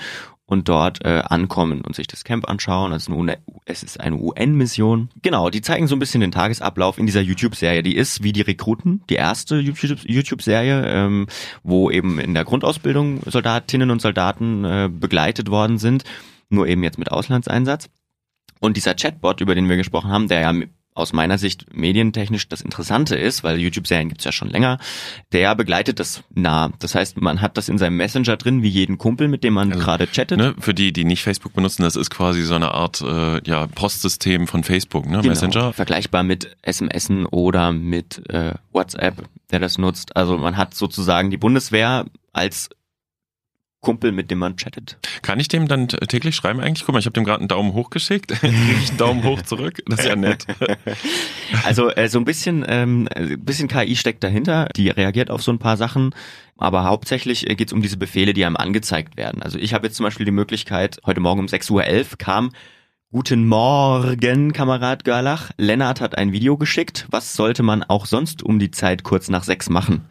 und 0.52 0.68
dort 0.68 1.06
äh, 1.06 1.22
ankommen 1.26 1.82
und 1.82 1.96
sich 1.96 2.08
das 2.08 2.26
Camp 2.26 2.50
anschauen. 2.50 2.92
Also 2.92 3.26
es 3.66 3.84
ist 3.84 4.02
eine 4.02 4.18
UN-Mission. 4.18 5.10
Genau, 5.22 5.50
die 5.50 5.62
zeigen 5.62 5.88
so 5.88 5.96
ein 5.96 6.00
bisschen 6.00 6.20
den 6.20 6.34
Tagesablauf 6.34 6.98
in 6.98 7.06
dieser 7.06 7.22
YouTube-Serie. 7.22 7.84
Die 7.84 7.96
ist 7.96 8.22
wie 8.22 8.34
die 8.34 8.42
Rekruten, 8.42 9.02
die 9.10 9.16
erste 9.16 9.56
YouTube- 9.60 10.04
YouTube-Serie, 10.04 10.86
ähm, 10.88 11.28
wo 11.64 11.90
eben 11.90 12.20
in 12.20 12.34
der 12.34 12.44
Grundausbildung 12.44 13.22
Soldatinnen 13.26 13.92
und 13.92 14.02
Soldaten 14.02 14.66
äh, 14.66 14.90
begleitet 14.92 15.50
worden 15.50 15.78
sind, 15.78 16.04
nur 16.50 16.68
eben 16.68 16.84
jetzt 16.84 17.00
mit 17.00 17.12
Auslandseinsatz. 17.12 17.90
Und 18.60 18.76
dieser 18.76 18.94
Chatbot, 18.94 19.40
über 19.40 19.56
den 19.56 19.70
wir 19.70 19.78
gesprochen 19.78 20.12
haben, 20.12 20.28
der 20.28 20.42
ja 20.42 20.54
aus 20.94 21.14
meiner 21.14 21.38
Sicht 21.38 21.74
medientechnisch 21.74 22.50
das 22.50 22.62
Interessante 22.62 23.16
ist, 23.16 23.44
weil 23.44 23.60
YouTube-Serien 23.60 24.10
gibt's 24.10 24.26
ja 24.26 24.32
schon 24.32 24.50
länger, 24.50 24.78
der 25.32 25.56
begleitet 25.56 26.00
das 26.00 26.24
nah. 26.34 26.72
Das 26.80 26.96
heißt, 26.96 27.22
man 27.22 27.42
hat 27.42 27.58
das 27.58 27.70
in 27.70 27.78
seinem 27.78 27.98
Messenger 27.98 28.36
drin, 28.38 28.62
wie 28.62 28.68
jeden 28.68 28.98
Kumpel, 28.98 29.28
mit 29.28 29.44
dem 29.44 29.54
man 29.54 29.72
Also, 29.72 29.84
gerade 29.84 30.08
chattet. 30.08 30.38
Ne, 30.38 30.54
für 30.60 30.74
die, 30.74 30.92
die 30.92 31.06
nicht 31.06 31.24
Facebook 31.24 31.54
benutzen, 31.54 31.84
das 31.84 31.96
ist 31.96 32.10
quasi 32.10 32.42
so 32.44 32.56
eine 32.56 32.72
Art 32.74 33.02
äh, 33.02 33.42
ja, 33.48 33.68
Postsystem 33.68 34.48
von 34.48 34.64
Facebook, 34.64 35.06
ne? 35.06 35.18
Genau. 35.18 35.30
Messenger. 35.30 35.74
Vergleichbar 35.74 36.24
mit 36.24 36.56
SMSen 36.70 37.26
oder 37.26 37.72
mit 37.72 38.30
äh, 38.30 38.54
WhatsApp, 38.74 39.24
der 39.52 39.60
das 39.60 39.78
nutzt. 39.78 40.16
Also 40.16 40.38
man 40.38 40.58
hat 40.58 40.76
sozusagen 40.76 41.30
die 41.30 41.38
Bundeswehr 41.38 42.06
als 42.34 42.70
Kumpel, 43.82 44.12
mit 44.12 44.30
dem 44.30 44.38
man 44.38 44.58
chattet. 44.58 44.98
Kann 45.24 45.40
ich 45.40 45.48
dem 45.48 45.68
dann 45.68 45.88
täglich 45.88 46.36
schreiben 46.36 46.60
eigentlich? 46.60 46.86
Guck 46.86 46.94
mal, 46.94 47.00
ich 47.00 47.06
habe 47.06 47.14
dem 47.14 47.24
gerade 47.24 47.40
einen 47.40 47.48
Daumen 47.48 47.74
hoch 47.74 47.90
geschickt. 47.90 48.32
Ich 48.44 48.90
einen 48.90 48.98
Daumen 48.98 49.24
hoch 49.24 49.42
zurück? 49.42 49.82
Das 49.88 50.02
ist 50.02 50.06
ja 50.08 50.16
nett. 50.16 50.46
Also 51.66 51.90
äh, 51.90 52.08
so 52.08 52.18
ein 52.18 52.26
bisschen, 52.26 52.64
ähm, 52.68 53.10
ein 53.14 53.44
bisschen 53.44 53.68
KI 53.68 53.96
steckt 53.96 54.24
dahinter, 54.24 54.70
die 54.76 54.90
reagiert 54.90 55.30
auf 55.30 55.44
so 55.44 55.52
ein 55.52 55.60
paar 55.60 55.76
Sachen, 55.76 56.16
aber 56.58 56.86
hauptsächlich 56.86 57.50
äh, 57.50 57.56
geht 57.56 57.68
es 57.68 57.74
um 57.74 57.82
diese 57.82 57.98
Befehle, 57.98 58.34
die 58.34 58.46
einem 58.46 58.56
angezeigt 58.56 59.18
werden. 59.18 59.42
Also 59.44 59.60
ich 59.60 59.74
habe 59.74 59.88
jetzt 59.88 59.98
zum 59.98 60.06
Beispiel 60.06 60.26
die 60.26 60.32
Möglichkeit, 60.32 61.02
heute 61.06 61.20
Morgen 61.20 61.42
um 61.42 61.48
6.11 61.48 61.72
Uhr 61.72 62.18
kam, 62.18 62.52
Guten 63.12 63.46
Morgen, 63.46 64.54
Kamerad 64.54 65.04
Görlach. 65.04 65.52
Lennart 65.58 66.00
hat 66.00 66.18
ein 66.18 66.32
Video 66.32 66.56
geschickt. 66.56 67.08
Was 67.12 67.34
sollte 67.34 67.62
man 67.62 67.84
auch 67.84 68.06
sonst 68.06 68.42
um 68.42 68.58
die 68.58 68.72
Zeit 68.72 69.04
kurz 69.04 69.28
nach 69.28 69.44
sechs 69.44 69.70
machen? 69.70 70.06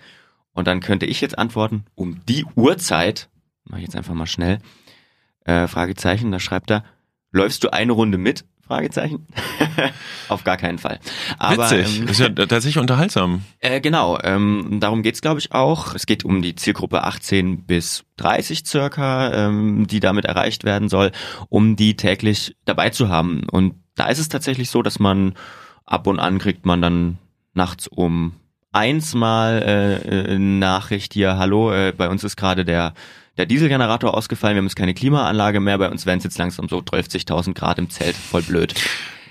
Und 0.52 0.66
dann 0.66 0.80
könnte 0.80 1.06
ich 1.06 1.22
jetzt 1.22 1.38
antworten, 1.38 1.86
um 1.94 2.20
die 2.28 2.44
Uhrzeit, 2.56 3.30
mache 3.64 3.80
ich 3.80 3.86
jetzt 3.86 3.96
einfach 3.96 4.14
mal 4.14 4.26
schnell, 4.26 4.58
äh, 5.44 5.66
Fragezeichen, 5.66 6.30
da 6.32 6.40
schreibt 6.40 6.70
er, 6.70 6.84
läufst 7.32 7.64
du 7.64 7.72
eine 7.72 7.92
Runde 7.92 8.18
mit? 8.18 8.44
Fragezeichen. 8.70 9.26
Auf 10.28 10.44
gar 10.44 10.56
keinen 10.56 10.78
Fall. 10.78 11.00
Aber, 11.38 11.68
Witzig. 11.72 11.98
ähm, 11.98 12.06
das 12.06 12.20
ist 12.20 12.20
ja 12.20 12.28
tatsächlich 12.46 12.78
unterhaltsam. 12.78 13.42
Äh, 13.58 13.80
genau, 13.80 14.16
ähm, 14.22 14.78
darum 14.78 15.02
geht's 15.02 15.20
glaube 15.20 15.40
ich 15.40 15.50
auch. 15.50 15.96
Es 15.96 16.06
geht 16.06 16.24
um 16.24 16.40
die 16.40 16.54
Zielgruppe 16.54 17.02
18 17.02 17.64
bis 17.64 18.04
30 18.18 18.64
circa, 18.64 19.32
ähm, 19.32 19.88
die 19.88 19.98
damit 19.98 20.24
erreicht 20.24 20.62
werden 20.62 20.88
soll, 20.88 21.10
um 21.48 21.74
die 21.74 21.96
täglich 21.96 22.54
dabei 22.64 22.90
zu 22.90 23.08
haben. 23.08 23.42
Und 23.50 23.74
da 23.96 24.06
ist 24.06 24.20
es 24.20 24.28
tatsächlich 24.28 24.70
so, 24.70 24.82
dass 24.82 25.00
man 25.00 25.34
ab 25.84 26.06
und 26.06 26.20
an 26.20 26.38
kriegt 26.38 26.64
man 26.64 26.80
dann 26.80 27.18
nachts 27.54 27.88
um 27.88 28.34
eins 28.70 29.14
mal 29.14 29.62
äh, 29.66 30.34
äh, 30.34 30.38
Nachricht 30.38 31.14
hier, 31.14 31.36
hallo, 31.38 31.72
äh, 31.72 31.92
bei 31.96 32.08
uns 32.08 32.22
ist 32.22 32.36
gerade 32.36 32.64
der 32.64 32.94
der 33.36 33.46
Dieselgenerator 33.46 34.14
ausgefallen, 34.14 34.54
wir 34.56 34.58
haben 34.58 34.66
jetzt 34.66 34.76
keine 34.76 34.94
Klimaanlage 34.94 35.60
mehr, 35.60 35.78
bei 35.78 35.90
uns 35.90 36.06
werden 36.06 36.18
es 36.18 36.24
jetzt 36.24 36.38
langsam 36.38 36.68
so 36.68 36.78
12.000 36.78 37.54
Grad 37.54 37.78
im 37.78 37.90
Zelt, 37.90 38.16
voll 38.16 38.42
blöd. 38.42 38.74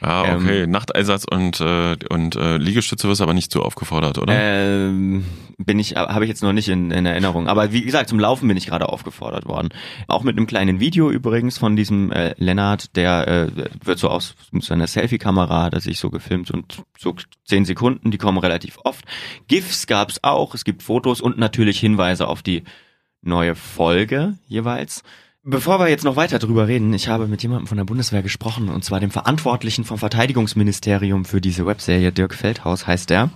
Ah, 0.01 0.23
Ähm, 0.27 0.37
okay. 0.37 0.67
Nachteinsatz 0.67 1.25
und, 1.29 1.59
äh, 1.59 1.97
und 2.09 2.35
äh, 2.35 2.57
Liegestütze 2.57 3.07
wirst 3.09 3.21
aber 3.21 3.33
nicht 3.33 3.51
so 3.51 3.61
aufgefordert, 3.61 4.17
oder? 4.17 4.33
Ähm, 4.33 5.25
bin 5.57 5.77
ich, 5.77 5.95
habe 5.95 6.23
ich 6.23 6.29
jetzt 6.29 6.41
noch 6.41 6.53
nicht 6.53 6.69
in, 6.69 6.91
in 6.91 7.05
Erinnerung. 7.05 7.49
Aber 7.49 7.73
wie 7.73 7.81
gesagt, 7.81 8.07
zum 8.07 8.17
Laufen 8.19 8.47
bin 8.47 8.55
ich 8.55 8.67
gerade 8.67 8.87
aufgefordert 8.87 9.45
worden. 9.45 9.69
Auch 10.07 10.23
mit 10.23 10.37
einem 10.37 10.47
kleinen 10.47 10.79
Video 10.79 11.11
übrigens 11.11 11.57
von 11.57 11.75
diesem 11.75 12.13
äh, 12.13 12.33
Lennart, 12.37 12.95
der 12.95 13.27
äh, 13.27 13.65
wird 13.83 13.99
so 13.99 14.07
aus 14.07 14.35
mit 14.51 14.63
seiner 14.63 14.87
Selfie-Kamera, 14.87 15.69
das 15.69 15.85
ich 15.85 15.99
so 15.99 16.09
gefilmt 16.09 16.49
und 16.51 16.81
so 16.97 17.13
zehn 17.43 17.65
Sekunden, 17.65 18.09
die 18.09 18.17
kommen 18.17 18.37
relativ 18.37 18.77
oft. 18.85 19.03
GIFs 19.49 19.85
gab's 19.85 20.19
auch, 20.23 20.55
es 20.55 20.63
gibt 20.63 20.81
Fotos 20.81 21.19
und 21.19 21.37
natürlich 21.37 21.77
Hinweise 21.77 22.27
auf 22.29 22.41
die 22.41 22.63
neue 23.21 23.55
Folge 23.55 24.37
jeweils. 24.47 25.03
Bevor 25.43 25.79
wir 25.79 25.87
jetzt 25.87 26.03
noch 26.03 26.15
weiter 26.15 26.37
drüber 26.37 26.67
reden, 26.67 26.93
ich 26.93 27.07
habe 27.07 27.27
mit 27.27 27.41
jemandem 27.41 27.67
von 27.67 27.77
der 27.77 27.85
Bundeswehr 27.85 28.21
gesprochen, 28.21 28.69
und 28.69 28.83
zwar 28.83 28.99
dem 28.99 29.09
Verantwortlichen 29.09 29.85
vom 29.85 29.97
Verteidigungsministerium 29.97 31.25
für 31.25 31.41
diese 31.41 31.65
Webserie, 31.65 32.11
Dirk 32.11 32.35
Feldhaus 32.35 32.85
heißt 32.85 33.09
er. 33.11 33.29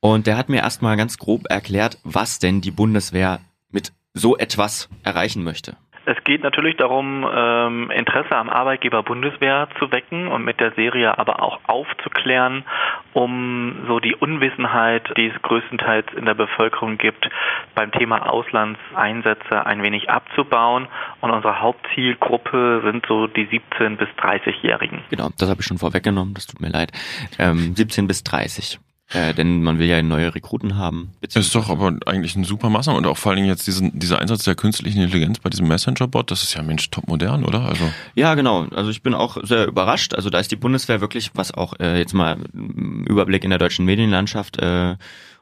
Und 0.00 0.26
der 0.26 0.36
hat 0.36 0.48
mir 0.48 0.58
erstmal 0.58 0.96
ganz 0.96 1.18
grob 1.18 1.44
erklärt, 1.50 1.98
was 2.04 2.38
denn 2.38 2.60
die 2.60 2.70
Bundeswehr 2.70 3.40
mit 3.70 3.92
so 4.14 4.36
etwas 4.36 4.88
erreichen 5.02 5.44
möchte. 5.44 5.76
Es 6.08 6.24
geht 6.24 6.42
natürlich 6.42 6.78
darum, 6.78 7.28
ähm, 7.30 7.90
Interesse 7.90 8.34
am 8.34 8.48
Arbeitgeber 8.48 9.02
Bundeswehr 9.02 9.68
zu 9.78 9.92
wecken 9.92 10.28
und 10.28 10.42
mit 10.42 10.58
der 10.58 10.72
Serie 10.72 11.18
aber 11.18 11.42
auch 11.42 11.60
aufzuklären, 11.66 12.64
um 13.12 13.84
so 13.86 14.00
die 14.00 14.14
Unwissenheit, 14.14 15.02
die 15.18 15.26
es 15.26 15.42
größtenteils 15.42 16.06
in 16.16 16.24
der 16.24 16.32
Bevölkerung 16.32 16.96
gibt, 16.96 17.28
beim 17.74 17.92
Thema 17.92 18.26
Auslandseinsätze 18.26 19.66
ein 19.66 19.82
wenig 19.82 20.08
abzubauen. 20.08 20.88
Und 21.20 21.30
unsere 21.30 21.60
Hauptzielgruppe 21.60 22.80
sind 22.86 23.04
so 23.06 23.26
die 23.26 23.46
17- 23.46 23.96
bis 23.96 24.08
30-Jährigen. 24.16 25.02
Genau, 25.10 25.28
das 25.36 25.50
habe 25.50 25.60
ich 25.60 25.66
schon 25.66 25.76
vorweggenommen, 25.76 26.32
das 26.32 26.46
tut 26.46 26.62
mir 26.62 26.70
leid. 26.70 26.90
Ähm, 27.38 27.74
17 27.76 28.06
bis 28.06 28.24
30. 28.24 28.78
Äh, 29.10 29.32
denn 29.32 29.62
man 29.62 29.78
will 29.78 29.86
ja 29.86 30.02
neue 30.02 30.34
Rekruten 30.34 30.76
haben. 30.76 31.12
Ist 31.22 31.54
doch 31.54 31.70
aber 31.70 31.96
eigentlich 32.04 32.36
ein 32.36 32.44
super 32.44 32.68
Maßnahme 32.68 32.98
und 32.98 33.06
auch 33.06 33.16
vor 33.16 33.30
allen 33.30 33.36
Dingen 33.36 33.48
jetzt 33.48 33.66
diesen, 33.66 33.98
dieser 33.98 34.18
Einsatz 34.18 34.44
der 34.44 34.54
künstlichen 34.54 35.00
Intelligenz 35.00 35.38
bei 35.38 35.48
diesem 35.48 35.66
Messenger-Bot, 35.66 36.30
das 36.30 36.42
ist 36.42 36.52
ja 36.52 36.62
Mensch 36.62 36.90
top 36.90 37.08
modern, 37.08 37.42
oder? 37.44 37.62
Also 37.62 37.90
Ja, 38.14 38.34
genau. 38.34 38.66
Also 38.74 38.90
ich 38.90 39.02
bin 39.02 39.14
auch 39.14 39.38
sehr 39.42 39.66
überrascht. 39.66 40.12
Also 40.12 40.28
da 40.28 40.38
ist 40.38 40.50
die 40.50 40.56
Bundeswehr 40.56 41.00
wirklich, 41.00 41.30
was 41.34 41.54
auch 41.54 41.72
äh, 41.80 41.98
jetzt 41.98 42.12
mal 42.12 42.36
im 42.52 43.06
Überblick 43.06 43.44
in 43.44 43.50
der 43.50 43.58
deutschen 43.58 43.86
Medienlandschaft 43.86 44.58
äh, 44.58 44.96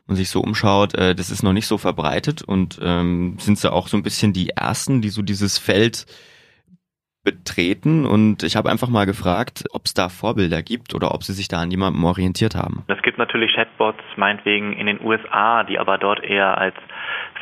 und 0.07 0.15
sich 0.15 0.31
so 0.31 0.41
umschaut, 0.41 0.95
äh, 0.95 1.17
das 1.17 1.31
ist 1.31 1.43
noch 1.43 1.53
nicht 1.53 1.67
so 1.67 1.77
verbreitet 1.77 2.43
und 2.43 2.79
ähm, 2.81 3.37
sind 3.41 3.59
sie 3.59 3.73
auch 3.73 3.89
so 3.89 3.97
ein 3.97 4.05
bisschen 4.05 4.33
die 4.33 4.51
ersten, 4.51 5.03
die 5.03 5.09
so 5.09 5.23
dieses 5.23 5.59
Feld 5.59 6.07
betreten 7.27 8.07
und 8.07 8.45
ich 8.45 8.55
habe 8.55 8.71
einfach 8.71 8.89
mal 8.89 9.05
gefragt, 9.05 9.65
ob 9.73 9.85
es 9.85 9.95
da 9.95 10.09
Vorbilder 10.09 10.63
gibt 10.63 10.95
oder 10.95 11.13
ob 11.13 11.25
sie 11.25 11.33
sich 11.33 11.49
da 11.49 11.59
an 11.59 11.73
jemandem 11.73 12.05
orientiert 12.05 12.55
haben. 12.55 12.85
Es 12.87 13.03
gibt 13.03 13.19
natürlich 13.19 13.53
Chatbots, 13.53 14.05
meinetwegen 14.15 14.73
in 14.73 14.87
den 14.87 15.05
USA, 15.05 15.65
die 15.65 15.81
aber 15.81 15.99
dort 15.99 16.23
eher 16.23 16.57
als 16.57 16.77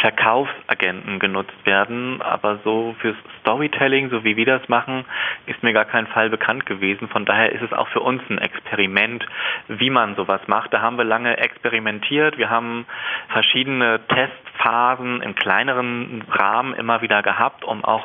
Verkaufsagenten 0.01 1.19
genutzt 1.19 1.55
werden. 1.65 2.21
Aber 2.23 2.61
so 2.65 2.95
fürs 3.01 3.17
Storytelling, 3.41 4.11
so 4.11 4.25
wie 4.25 4.37
wir 4.37 4.47
das 4.47 4.69
machen, 4.69 5.05
ist 5.47 5.63
mir 5.63 5.73
gar 5.73 5.85
kein 5.85 6.07
Fall 6.07 6.31
bekannt 6.31 6.67
gewesen. 6.67 7.09
Von 7.09 7.25
daher 7.25 7.53
ist 7.53 7.63
es 7.63 7.73
auch 7.73 7.89
für 7.89 8.01
uns 8.01 8.23
ein 8.29 8.39
Experiment, 8.39 9.25
wie 9.69 9.91
man 9.91 10.17
sowas 10.17 10.41
macht. 10.47 10.73
Da 10.73 10.81
haben 10.81 10.97
wir 10.97 11.05
lange 11.05 11.37
experimentiert. 11.37 12.39
Wir 12.39 12.51
haben 12.51 12.87
verschiedene 13.29 14.01
Testphasen 14.55 15.21
im 15.23 15.35
kleineren 15.35 16.23
Rahmen 16.31 16.75
immer 16.75 17.03
wieder 17.03 17.23
gehabt, 17.23 17.65
um 17.65 17.85
auch 17.85 18.05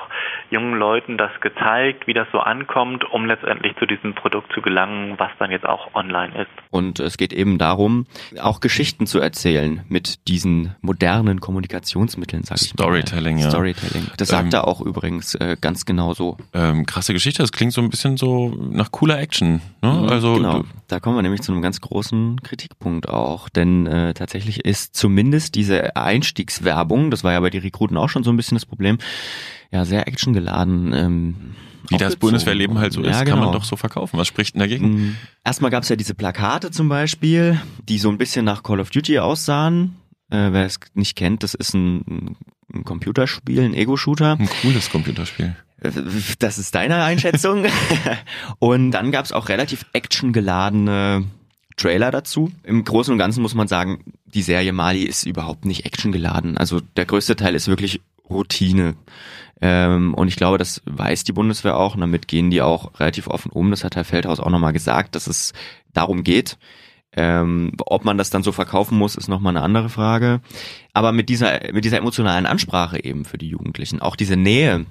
jungen 0.49 0.75
Leuten 0.77 1.17
das 1.17 1.31
gezeigt, 1.41 2.07
wie 2.07 2.13
das 2.13 2.27
so 2.31 2.39
ankommt, 2.39 3.05
um 3.11 3.25
letztendlich 3.25 3.75
zu 3.77 3.85
diesem 3.85 4.15
Produkt 4.15 4.51
zu 4.53 4.61
gelangen, 4.61 5.15
was 5.17 5.29
dann 5.39 5.51
jetzt 5.51 5.65
auch 5.65 5.93
online 5.93 6.41
ist. 6.41 6.49
Und 6.71 6.99
es 6.99 7.17
geht 7.17 7.33
eben 7.33 7.57
darum, 7.57 8.05
auch 8.41 8.59
Geschichten 8.59 9.05
zu 9.05 9.19
erzählen 9.19 9.83
mit 9.87 10.27
diesen 10.27 10.75
modernen 10.81 11.39
Kommunikationsmitteln, 11.39 12.43
sage 12.43 12.61
ich 12.63 12.69
Storytelling, 12.71 13.35
mal. 13.37 13.43
ja. 13.43 13.49
Storytelling. 13.49 14.07
Das 14.17 14.29
sagt 14.29 14.45
Ähm, 14.45 14.49
er 14.53 14.67
auch 14.67 14.81
übrigens 14.81 15.35
äh, 15.35 15.55
ganz 15.59 15.85
genau 15.85 16.13
so. 16.13 16.37
ähm, 16.53 16.85
krasse 16.85 17.13
Geschichte, 17.13 17.41
das 17.43 17.51
klingt 17.51 17.73
so 17.73 17.81
ein 17.81 17.89
bisschen 17.89 18.17
so 18.17 18.53
nach 18.71 18.91
cooler 18.91 19.19
Action. 19.19 19.61
Ne? 19.81 20.07
Also 20.09 20.33
genau. 20.35 20.63
Da 20.87 20.99
kommen 20.99 21.15
wir 21.17 21.21
nämlich 21.21 21.41
zu 21.41 21.51
einem 21.51 21.61
ganz 21.61 21.81
großen 21.81 22.41
Kritikpunkt 22.41 23.07
auch, 23.09 23.47
denn 23.49 23.85
äh, 23.85 24.13
tatsächlich 24.15 24.65
ist 24.65 24.95
zumindest 24.95 25.53
diese 25.53 25.95
Einstiegswerbung, 26.39 27.11
das 27.11 27.23
war 27.23 27.33
ja 27.33 27.39
bei 27.39 27.49
den 27.49 27.61
Rekruten 27.61 27.97
auch 27.97 28.09
schon 28.09 28.23
so 28.23 28.31
ein 28.31 28.37
bisschen 28.37 28.55
das 28.55 28.65
Problem, 28.65 28.97
ja 29.71 29.85
sehr 29.85 30.07
actiongeladen. 30.07 30.93
Ähm, 30.93 31.35
wie 31.89 31.97
das. 31.97 32.17
Bundeswehrleben 32.17 32.77
halt 32.77 32.93
so 32.93 33.01
ist, 33.01 33.07
ja, 33.07 33.23
kann 33.23 33.39
man 33.39 33.47
genau. 33.47 33.53
doch 33.53 33.63
so 33.63 33.75
verkaufen. 33.75 34.17
Was 34.17 34.27
spricht 34.27 34.53
denn 34.53 34.59
dagegen? 34.59 34.89
Mm, 34.89 35.15
Erstmal 35.43 35.71
gab 35.71 35.83
es 35.83 35.89
ja 35.89 35.95
diese 35.95 36.13
Plakate 36.13 36.71
zum 36.71 36.87
Beispiel, 36.87 37.59
die 37.87 37.97
so 37.97 38.09
ein 38.09 38.17
bisschen 38.17 38.45
nach 38.45 38.63
Call 38.63 38.79
of 38.79 38.89
Duty 38.91 39.19
aussahen. 39.19 39.95
Äh, 40.29 40.51
wer 40.51 40.65
es 40.65 40.79
nicht 40.93 41.15
kennt, 41.15 41.41
das 41.41 41.55
ist 41.55 41.73
ein, 41.73 42.35
ein 42.71 42.83
Computerspiel, 42.83 43.61
ein 43.61 43.73
Ego-Shooter. 43.73 44.37
Ein 44.39 44.49
cooles 44.61 44.91
Computerspiel. 44.91 45.55
Äh, 45.81 45.91
Das 46.37 46.59
ist 46.59 46.75
deine 46.75 47.01
Einschätzung. 47.03 47.65
und 48.59 48.91
dann 48.91 49.11
gab 49.11 49.25
es 49.25 49.31
auch 49.31 49.49
relativ 49.49 49.85
actiongeladene 49.93 51.25
Trailer 51.79 52.11
dazu. 52.11 52.51
Im 52.63 52.83
Großen 52.83 53.11
und 53.11 53.17
Ganzen 53.17 53.41
muss 53.41 53.55
man 53.55 53.67
sagen, 53.67 54.03
die 54.25 54.41
Serie 54.41 54.73
Mali 54.73 55.03
ist 55.03 55.25
überhaupt 55.25 55.65
nicht 55.65 55.85
actiongeladen. 55.85 56.57
Also 56.57 56.81
der 56.97 57.05
größte 57.05 57.35
Teil 57.35 57.55
ist 57.55 57.67
wirklich 57.67 58.01
Routine. 58.29 58.95
Ähm, 59.61 60.13
und 60.13 60.27
ich 60.27 60.35
glaube, 60.35 60.57
das 60.57 60.81
weiß 60.85 61.23
die 61.23 61.33
Bundeswehr 61.33 61.77
auch 61.77 61.95
und 61.95 62.01
damit 62.01 62.27
gehen 62.27 62.49
die 62.49 62.61
auch 62.61 62.99
relativ 62.99 63.27
offen 63.27 63.51
um. 63.51 63.71
Das 63.71 63.83
hat 63.83 63.95
Herr 63.95 64.05
Feldhaus 64.05 64.39
auch 64.39 64.49
nochmal 64.49 64.73
gesagt, 64.73 65.15
dass 65.15 65.27
es 65.27 65.53
darum 65.93 66.23
geht. 66.23 66.57
Ähm, 67.11 67.73
ob 67.85 68.05
man 68.05 68.17
das 68.17 68.29
dann 68.29 68.43
so 68.43 68.51
verkaufen 68.51 68.97
muss, 68.97 69.15
ist 69.15 69.27
nochmal 69.27 69.55
eine 69.55 69.65
andere 69.65 69.89
Frage. 69.89 70.41
Aber 70.93 71.11
mit 71.11 71.27
dieser, 71.29 71.71
mit 71.73 71.83
dieser 71.83 71.97
emotionalen 71.97 72.45
Ansprache 72.45 73.03
eben 73.03 73.25
für 73.25 73.37
die 73.37 73.49
Jugendlichen, 73.49 73.99
auch 73.99 74.15
diese 74.15 74.37
Nähe, 74.37 74.85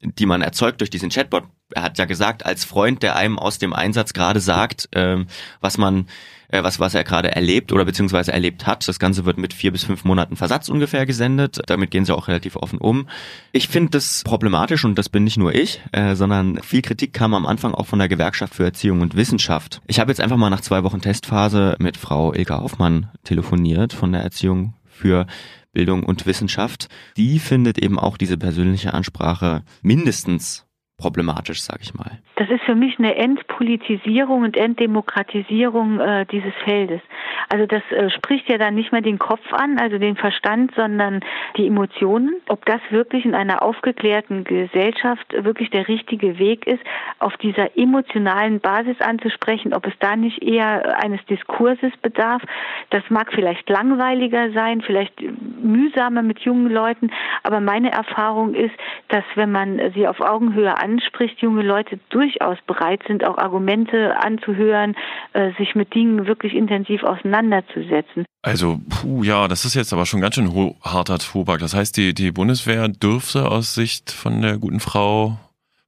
die 0.00 0.26
man 0.26 0.42
erzeugt 0.42 0.80
durch 0.80 0.90
diesen 0.90 1.10
Chatbot. 1.10 1.44
Er 1.74 1.82
hat 1.82 1.98
ja 1.98 2.04
gesagt, 2.04 2.46
als 2.46 2.64
Freund, 2.64 3.02
der 3.02 3.16
einem 3.16 3.38
aus 3.38 3.58
dem 3.58 3.72
Einsatz 3.72 4.12
gerade 4.12 4.40
sagt, 4.40 4.88
ähm, 4.92 5.26
was 5.60 5.78
man, 5.78 6.06
äh, 6.48 6.62
was, 6.62 6.80
was 6.80 6.94
er 6.94 7.04
gerade 7.04 7.30
erlebt 7.34 7.72
oder 7.72 7.84
beziehungsweise 7.84 8.32
erlebt 8.32 8.66
hat. 8.66 8.88
Das 8.88 8.98
Ganze 8.98 9.24
wird 9.24 9.38
mit 9.38 9.52
vier 9.52 9.70
bis 9.72 9.84
fünf 9.84 10.04
Monaten 10.04 10.36
Versatz 10.36 10.68
ungefähr 10.68 11.06
gesendet. 11.06 11.60
Damit 11.66 11.90
gehen 11.90 12.04
sie 12.04 12.14
auch 12.14 12.28
relativ 12.28 12.56
offen 12.56 12.78
um. 12.78 13.08
Ich 13.52 13.68
finde 13.68 13.90
das 13.90 14.22
problematisch 14.24 14.84
und 14.84 14.98
das 14.98 15.08
bin 15.08 15.24
nicht 15.24 15.36
nur 15.36 15.54
ich, 15.54 15.82
äh, 15.92 16.14
sondern 16.14 16.62
viel 16.62 16.82
Kritik 16.82 17.12
kam 17.12 17.34
am 17.34 17.46
Anfang 17.46 17.74
auch 17.74 17.86
von 17.86 17.98
der 17.98 18.08
Gewerkschaft 18.08 18.54
für 18.54 18.64
Erziehung 18.64 19.00
und 19.00 19.16
Wissenschaft. 19.16 19.80
Ich 19.86 20.00
habe 20.00 20.10
jetzt 20.10 20.20
einfach 20.20 20.36
mal 20.36 20.50
nach 20.50 20.62
zwei 20.62 20.84
Wochen 20.84 21.00
Testphase 21.00 21.76
mit 21.78 21.96
Frau 21.96 22.32
Ilka 22.32 22.60
Hoffmann 22.60 23.10
telefoniert 23.24 23.92
von 23.92 24.12
der 24.12 24.22
Erziehung 24.22 24.74
für 24.86 25.26
Bildung 25.72 26.02
und 26.02 26.26
Wissenschaft. 26.26 26.88
Die 27.16 27.38
findet 27.38 27.78
eben 27.78 27.98
auch 27.98 28.16
diese 28.16 28.36
persönliche 28.36 28.94
Ansprache 28.94 29.62
mindestens 29.82 30.67
problematisch, 30.98 31.62
sag 31.62 31.80
ich 31.80 31.94
mal. 31.94 32.18
Das 32.36 32.50
ist 32.50 32.62
für 32.62 32.74
mich 32.74 32.98
eine 32.98 33.14
Entpolitisierung 33.14 34.42
und 34.42 34.56
Entdemokratisierung 34.56 36.00
äh, 36.00 36.26
dieses 36.26 36.52
Feldes. 36.64 37.00
Also 37.48 37.66
das 37.66 37.82
äh, 37.90 38.10
spricht 38.10 38.48
ja 38.50 38.58
dann 38.58 38.74
nicht 38.74 38.92
mehr 38.92 39.00
den 39.00 39.18
Kopf 39.18 39.52
an, 39.52 39.78
also 39.78 39.98
den 39.98 40.16
Verstand, 40.16 40.72
sondern 40.74 41.20
die 41.56 41.66
Emotionen. 41.66 42.34
Ob 42.48 42.66
das 42.66 42.80
wirklich 42.90 43.24
in 43.24 43.34
einer 43.34 43.62
aufgeklärten 43.62 44.44
Gesellschaft 44.44 45.32
wirklich 45.32 45.70
der 45.70 45.86
richtige 45.88 46.38
Weg 46.38 46.66
ist, 46.66 46.82
auf 47.20 47.36
dieser 47.36 47.76
emotionalen 47.78 48.60
Basis 48.60 49.00
anzusprechen, 49.00 49.74
ob 49.74 49.86
es 49.86 49.94
da 50.00 50.16
nicht 50.16 50.42
eher 50.42 51.02
eines 51.02 51.24
Diskurses 51.26 51.92
bedarf. 52.02 52.42
Das 52.90 53.02
mag 53.08 53.32
vielleicht 53.32 53.68
langweiliger 53.68 54.50
sein, 54.50 54.82
vielleicht 54.82 55.14
mühsamer 55.62 56.22
mit 56.22 56.40
jungen 56.40 56.70
Leuten, 56.70 57.10
aber 57.44 57.60
meine 57.60 57.92
Erfahrung 57.92 58.54
ist, 58.54 58.74
dass 59.08 59.24
wenn 59.36 59.52
man 59.52 59.80
sie 59.94 60.08
auf 60.08 60.20
Augenhöhe 60.20 60.76
anspricht, 60.88 61.40
junge 61.40 61.62
Leute 61.62 61.98
durchaus 62.10 62.58
bereit 62.66 63.02
sind, 63.06 63.24
auch 63.24 63.38
Argumente 63.38 64.16
anzuhören, 64.18 64.96
äh, 65.32 65.52
sich 65.58 65.74
mit 65.74 65.94
Dingen 65.94 66.26
wirklich 66.26 66.54
intensiv 66.54 67.02
auseinanderzusetzen. 67.02 68.24
Also, 68.42 68.80
puh, 68.88 69.24
ja, 69.24 69.48
das 69.48 69.64
ist 69.64 69.74
jetzt 69.74 69.92
aber 69.92 70.06
schon 70.06 70.20
ganz 70.20 70.36
schön 70.36 70.54
ho 70.54 70.76
harter 70.82 71.18
Tobak. 71.18 71.60
Das 71.60 71.74
heißt, 71.74 71.96
die, 71.96 72.14
die 72.14 72.30
Bundeswehr 72.30 72.88
dürfte 72.88 73.50
aus 73.50 73.74
Sicht 73.74 74.10
von 74.10 74.40
der 74.42 74.58
guten 74.58 74.80
Frau 74.80 75.38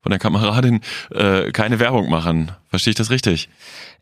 von 0.03 0.11
der 0.11 0.18
Kameradin 0.18 0.80
äh, 1.11 1.53
keine 1.53 1.78
Werbung 1.78 2.09
machen. 2.09 2.53
Verstehe 2.68 2.92
ich 2.92 2.96
das 2.96 3.11
richtig? 3.11 3.51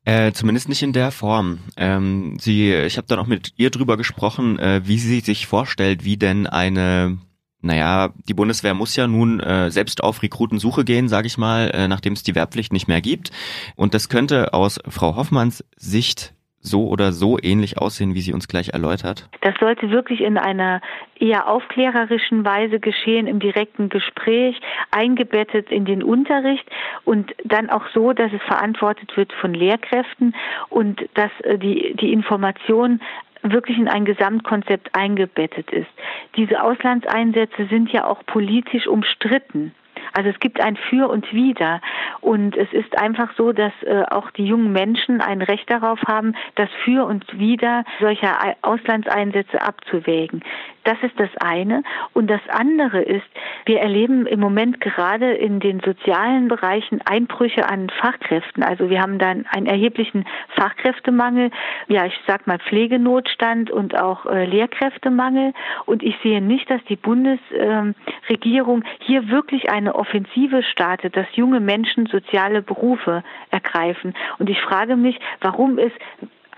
Äh, 0.04 0.32
zumindest 0.32 0.68
nicht 0.68 0.82
in 0.82 0.92
der 0.92 1.10
Form. 1.10 1.58
Ähm, 1.76 2.36
sie, 2.40 2.72
ich 2.72 2.96
habe 2.96 3.08
dann 3.08 3.18
auch 3.18 3.26
mit 3.26 3.52
ihr 3.56 3.70
drüber 3.70 3.96
gesprochen, 3.96 4.58
äh, 4.58 4.80
wie 4.84 4.98
sie 4.98 5.20
sich 5.20 5.46
vorstellt, 5.46 6.04
wie 6.04 6.16
denn 6.16 6.46
eine 6.46 7.18
naja, 7.60 8.10
die 8.28 8.34
Bundeswehr 8.34 8.74
muss 8.74 8.94
ja 8.94 9.06
nun 9.06 9.40
äh, 9.40 9.70
selbst 9.70 10.02
auf 10.02 10.22
Rekrutensuche 10.22 10.84
gehen, 10.84 11.08
sage 11.08 11.26
ich 11.26 11.38
mal, 11.38 11.70
äh, 11.70 11.88
nachdem 11.88 12.12
es 12.12 12.22
die 12.22 12.34
Wehrpflicht 12.34 12.72
nicht 12.72 12.88
mehr 12.88 13.00
gibt. 13.00 13.30
Und 13.74 13.94
das 13.94 14.08
könnte 14.08 14.54
aus 14.54 14.78
Frau 14.88 15.16
Hoffmanns 15.16 15.64
Sicht 15.76 16.34
so 16.60 16.88
oder 16.88 17.12
so 17.12 17.38
ähnlich 17.40 17.78
aussehen, 17.78 18.14
wie 18.14 18.20
sie 18.20 18.32
uns 18.32 18.48
gleich 18.48 18.70
erläutert? 18.70 19.28
Das 19.40 19.54
sollte 19.60 19.90
wirklich 19.90 20.20
in 20.20 20.36
einer 20.36 20.80
eher 21.18 21.48
aufklärerischen 21.48 22.44
Weise 22.44 22.80
geschehen, 22.80 23.26
im 23.26 23.40
direkten 23.40 23.88
Gespräch, 23.88 24.60
eingebettet 24.90 25.70
in 25.70 25.84
den 25.84 26.02
Unterricht 26.02 26.64
und 27.04 27.32
dann 27.44 27.70
auch 27.70 27.84
so, 27.92 28.12
dass 28.12 28.32
es 28.32 28.42
verantwortet 28.42 29.16
wird 29.16 29.32
von 29.32 29.54
Lehrkräften 29.54 30.34
und 30.68 31.08
dass 31.14 31.30
äh, 31.42 31.58
die, 31.58 31.94
die 32.00 32.12
Information 32.12 33.00
wirklich 33.42 33.78
in 33.78 33.88
ein 33.88 34.04
Gesamtkonzept 34.04 34.94
eingebettet 34.94 35.70
ist. 35.70 35.88
Diese 36.36 36.62
Auslandseinsätze 36.62 37.66
sind 37.66 37.90
ja 37.92 38.06
auch 38.06 38.24
politisch 38.26 38.86
umstritten. 38.86 39.74
Also 40.12 40.30
es 40.30 40.40
gibt 40.40 40.60
ein 40.60 40.76
Für 40.76 41.08
und 41.08 41.32
Wider. 41.32 41.80
Und 42.20 42.56
es 42.56 42.72
ist 42.72 42.98
einfach 42.98 43.30
so, 43.36 43.52
dass 43.52 43.72
äh, 43.82 44.04
auch 44.10 44.30
die 44.30 44.46
jungen 44.46 44.72
Menschen 44.72 45.20
ein 45.20 45.42
Recht 45.42 45.70
darauf 45.70 46.00
haben, 46.06 46.34
das 46.54 46.68
Für 46.84 47.04
und 47.04 47.38
Wider 47.38 47.84
solcher 48.00 48.38
Auslandseinsätze 48.62 49.60
abzuwägen. 49.60 50.42
Das 50.88 50.96
ist 51.02 51.20
das 51.20 51.28
eine. 51.38 51.82
Und 52.14 52.30
das 52.30 52.40
andere 52.48 53.02
ist, 53.02 53.26
wir 53.66 53.78
erleben 53.78 54.26
im 54.26 54.40
Moment 54.40 54.80
gerade 54.80 55.34
in 55.34 55.60
den 55.60 55.80
sozialen 55.80 56.48
Bereichen 56.48 57.02
Einbrüche 57.04 57.68
an 57.68 57.90
Fachkräften. 57.90 58.62
Also 58.62 58.88
wir 58.88 59.02
haben 59.02 59.18
dann 59.18 59.44
einen 59.50 59.66
erheblichen 59.66 60.24
Fachkräftemangel, 60.56 61.50
ja, 61.88 62.06
ich 62.06 62.18
sag 62.26 62.46
mal 62.46 62.58
Pflegenotstand 62.58 63.70
und 63.70 64.00
auch 64.00 64.24
äh, 64.24 64.46
Lehrkräftemangel. 64.46 65.52
Und 65.84 66.02
ich 66.02 66.16
sehe 66.22 66.40
nicht, 66.40 66.70
dass 66.70 66.82
die 66.84 66.96
Bundesregierung 66.96 68.80
äh, 68.82 68.86
hier 69.00 69.28
wirklich 69.28 69.68
eine 69.70 69.94
Offensive 69.94 70.62
startet, 70.62 71.18
dass 71.18 71.26
junge 71.34 71.60
Menschen 71.60 72.06
soziale 72.06 72.62
Berufe 72.62 73.22
ergreifen. 73.50 74.14
Und 74.38 74.48
ich 74.48 74.62
frage 74.62 74.96
mich, 74.96 75.20
warum 75.42 75.76
ist 75.76 76.00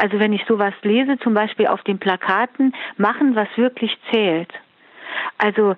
also 0.00 0.18
wenn 0.18 0.32
ich 0.32 0.44
sowas 0.46 0.74
lese, 0.82 1.18
zum 1.18 1.34
Beispiel 1.34 1.66
auf 1.66 1.82
den 1.82 1.98
Plakaten, 1.98 2.74
machen, 2.96 3.36
was 3.36 3.48
wirklich 3.56 3.96
zählt. 4.10 4.52
Also 5.38 5.76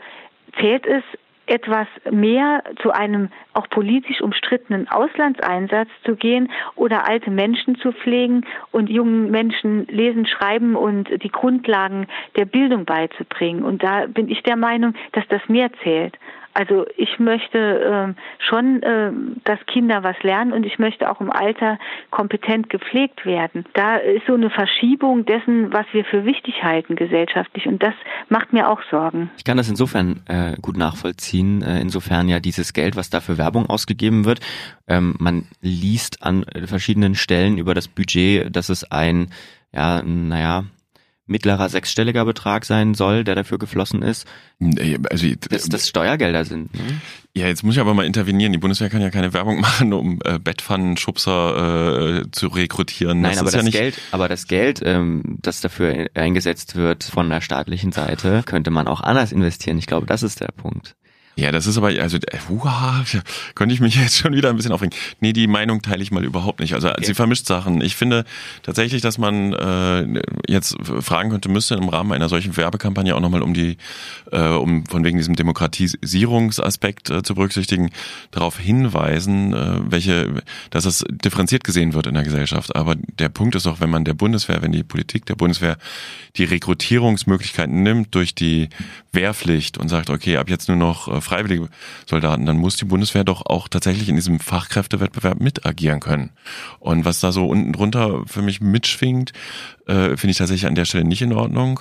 zählt 0.61 0.87
es 0.87 1.03
etwas 1.47 1.89
mehr 2.11 2.63
zu 2.81 2.93
einem 2.93 3.29
auch 3.53 3.69
politisch 3.69 4.21
umstrittenen 4.21 4.89
Auslandseinsatz 4.89 5.89
zu 6.05 6.15
gehen 6.15 6.51
oder 6.77 7.09
alte 7.09 7.31
Menschen 7.31 7.77
zu 7.77 7.93
pflegen 7.93 8.47
und 8.71 8.89
jungen 8.89 9.31
Menschen 9.31 9.87
lesen, 9.89 10.27
schreiben 10.27 10.77
und 10.77 11.09
die 11.23 11.31
Grundlagen 11.31 12.07
der 12.37 12.45
Bildung 12.45 12.85
beizubringen. 12.85 13.65
Und 13.65 13.83
da 13.83 14.07
bin 14.07 14.29
ich 14.29 14.43
der 14.45 14.57
Meinung, 14.57 14.95
dass 15.13 15.27
das 15.29 15.43
mehr 15.49 15.71
zählt. 15.83 16.17
Also 16.55 16.87
ich 16.97 17.19
möchte 17.19 17.59
äh, 17.59 18.45
schon, 18.49 18.83
äh, 18.83 19.13
dass 19.45 19.59
Kinder 19.67 20.03
was 20.03 20.17
lernen 20.23 20.53
und 20.53 20.67
ich 20.67 20.79
möchte 20.79 21.11
auch 21.11 21.21
im 21.21 21.31
Alter 21.31 21.79
kompetent 22.11 22.71
gepflegt 22.71 23.25
werden. 23.25 23.65
Da 23.75 23.97
ist 23.97 24.27
so 24.27 24.35
eine 24.35 24.51
Verschiebung 24.51 25.25
dessen, 25.25 25.73
was 25.73 25.87
wir 25.93 26.05
für 26.05 26.25
wichtig 26.25 26.63
halten 26.63 26.97
gesellschaftlich 26.97 27.67
und 27.67 27.83
das 27.83 27.95
macht 28.29 28.53
mir 28.53 28.69
auch 28.69 28.81
Sorgen. 28.91 29.31
Ich 29.37 29.45
kann 29.45 29.57
das 29.57 29.69
insofern 29.69 30.21
äh, 30.27 30.57
gut 30.61 30.77
nachvollziehen, 30.77 31.63
äh, 31.63 31.81
insofern 31.81 32.29
ja 32.29 32.41
dieses 32.41 32.73
Geld, 32.73 32.97
was 32.97 33.11
da 33.11 33.21
für 33.21 33.39
Werbung 33.39 33.67
ausgegeben 33.67 34.25
wird, 34.25 34.41
ähm, 34.89 35.15
man 35.19 35.47
liest 35.61 36.23
an 36.23 36.45
verschiedenen 36.67 37.15
Stellen 37.15 37.59
über 37.59 37.75
das 37.75 37.89
Budget, 37.89 38.55
dass 38.55 38.69
es 38.69 38.91
ein 38.91 39.29
ja, 39.73 40.03
naja, 40.03 40.65
mittlerer 41.33 41.69
sechsstelliger 41.69 42.25
Betrag 42.25 42.65
sein 42.65 42.95
soll, 42.95 43.25
der 43.25 43.35
dafür 43.35 43.59
geflossen 43.59 44.03
ist, 44.03 44.27
also, 45.11 45.27
dass 45.51 45.69
das 45.69 45.89
Steuergelder 45.89 46.45
sind. 46.45 46.73
Ne? 46.75 47.01
Ja, 47.35 47.49
jetzt 47.49 47.65
muss 47.65 47.75
ich 47.75 47.81
aber 47.81 47.95
mal 47.95 48.07
intervenieren. 48.07 48.53
Die 48.53 48.59
Bundeswehr 48.59 48.91
kann 48.91 49.01
ja 49.01 49.11
keine 49.11 49.33
Werbung 49.33 49.61
machen, 49.61 49.93
um 49.93 50.21
äh, 50.25 50.39
Bettpfannenschubser 50.39 52.21
äh, 52.21 52.31
zu 52.31 52.47
rekrutieren. 52.49 53.21
Nein, 53.23 53.33
das 53.33 53.41
aber 53.41 53.51
das 53.51 53.65
ja 53.65 53.71
Geld, 53.71 53.99
aber 54.13 54.29
das 54.29 54.47
Geld, 54.47 54.81
ähm, 54.85 55.39
das 55.43 55.61
dafür 55.61 56.09
eingesetzt 56.15 56.77
wird 56.77 57.03
von 57.03 57.29
der 57.29 57.41
staatlichen 57.41 57.91
Seite, 57.91 58.43
könnte 58.45 58.71
man 58.71 58.87
auch 58.87 59.01
anders 59.01 59.33
investieren. 59.33 59.79
Ich 59.79 59.87
glaube, 59.87 60.07
das 60.07 60.23
ist 60.23 60.41
der 60.41 60.53
Punkt. 60.55 60.95
Ja, 61.35 61.51
das 61.51 61.67
ist 61.67 61.79
aber, 61.79 61.89
also, 61.89 62.19
äh, 62.19 62.39
uha, 62.51 63.05
könnte 63.55 63.75
ich 63.75 63.81
mich 63.81 63.95
jetzt 63.97 64.19
schon 64.19 64.35
wieder 64.35 64.51
ein 64.51 64.57
bisschen 64.57 64.73
aufregen. 64.73 64.95
Nee, 65.21 65.33
die 65.33 65.47
Meinung 65.47 65.81
teile 65.81 66.03
ich 66.03 66.11
mal 66.11 66.25
überhaupt 66.25 66.61
nicht. 66.61 66.75
Also, 66.75 66.91
okay. 66.91 67.05
sie 67.05 67.15
vermischt 67.15 67.47
Sachen. 67.47 67.81
Ich 67.81 67.97
finde 67.97 68.25
tatsächlich, 68.63 69.01
dass 69.01 69.17
man 69.17 69.55
äh, 69.55 70.23
jetzt 70.47 70.77
fragen 71.01 71.31
könnte, 71.31 71.49
müsste 71.49 71.75
im 71.75 71.89
Rahmen 71.89 72.13
einer 72.13 72.29
solchen 72.29 72.57
Werbekampagne 72.57 73.15
auch 73.17 73.21
nochmal 73.21 73.43
um 73.43 73.55
die, 73.55 73.79
äh, 74.31 74.49
um 74.49 74.85
von 74.85 75.05
wegen 75.05 75.17
diesem 75.17 75.35
Demokratisierungsaspekt 75.35 77.09
äh, 77.09 77.23
zu 77.23 77.35
berücksichtigen, 77.35 77.91
darauf 78.31 78.59
hinweisen, 78.59 79.55
äh, 79.55 79.79
welche, 79.91 80.43
dass 80.69 80.85
es 80.85 81.03
differenziert 81.09 81.65
gesehen 81.65 81.95
wird 81.95 82.07
in 82.07 82.15
der 82.15 82.25
Gesellschaft. 82.25 82.77
Aber 82.77 82.95
der 82.95 83.31
Punkt 83.31 83.55
ist 83.55 83.67
auch, 83.67 83.81
wenn 83.81 83.91
man 83.91 84.05
der 84.05 84.15
Bundeswehr, 84.15 84.61
wenn 84.61 84.73
die 84.73 84.83
Politik 84.83 85.25
der 85.25 85.37
Bundeswehr 85.37 85.79
die 86.37 86.45
Rekrutierungsmöglichkeiten 86.45 87.83
nimmt 87.83 88.15
durch 88.15 88.35
die 88.35 88.69
Wehrpflicht 89.13 89.79
und 89.79 89.89
sagt, 89.89 90.11
okay, 90.11 90.37
ab 90.37 90.51
jetzt 90.51 90.69
nur 90.69 90.77
noch 90.77 91.09
äh, 91.09 91.22
freiwillige 91.23 91.69
Soldaten, 92.07 92.47
dann 92.47 92.59
muss 92.59 92.77
die 92.77 92.85
Bundeswehr 92.85 93.25
doch 93.25 93.47
auch 93.47 93.69
tatsächlich 93.69 94.09
in 94.09 94.17
diesem 94.17 94.41
Fachkräftewettbewerb 94.41 95.41
mit 95.41 95.67
agieren 95.67 96.01
können. 96.01 96.31
Und 96.79 97.05
was 97.05 97.21
da 97.21 97.33
so 97.33 97.47
unten 97.47 97.73
drunter 97.73 98.23
für 98.27 98.43
mich 98.43 98.61
mitschwingt, 98.61 99.33
äh, 99.87 100.17
finde 100.17 100.31
ich 100.31 100.39
tatsächlich 100.39 100.67
an 100.67 100.75
der 100.75 100.85
Stelle 100.85 101.05
nicht 101.05 101.23
in 101.23 101.33
Ordnung. 101.33 101.81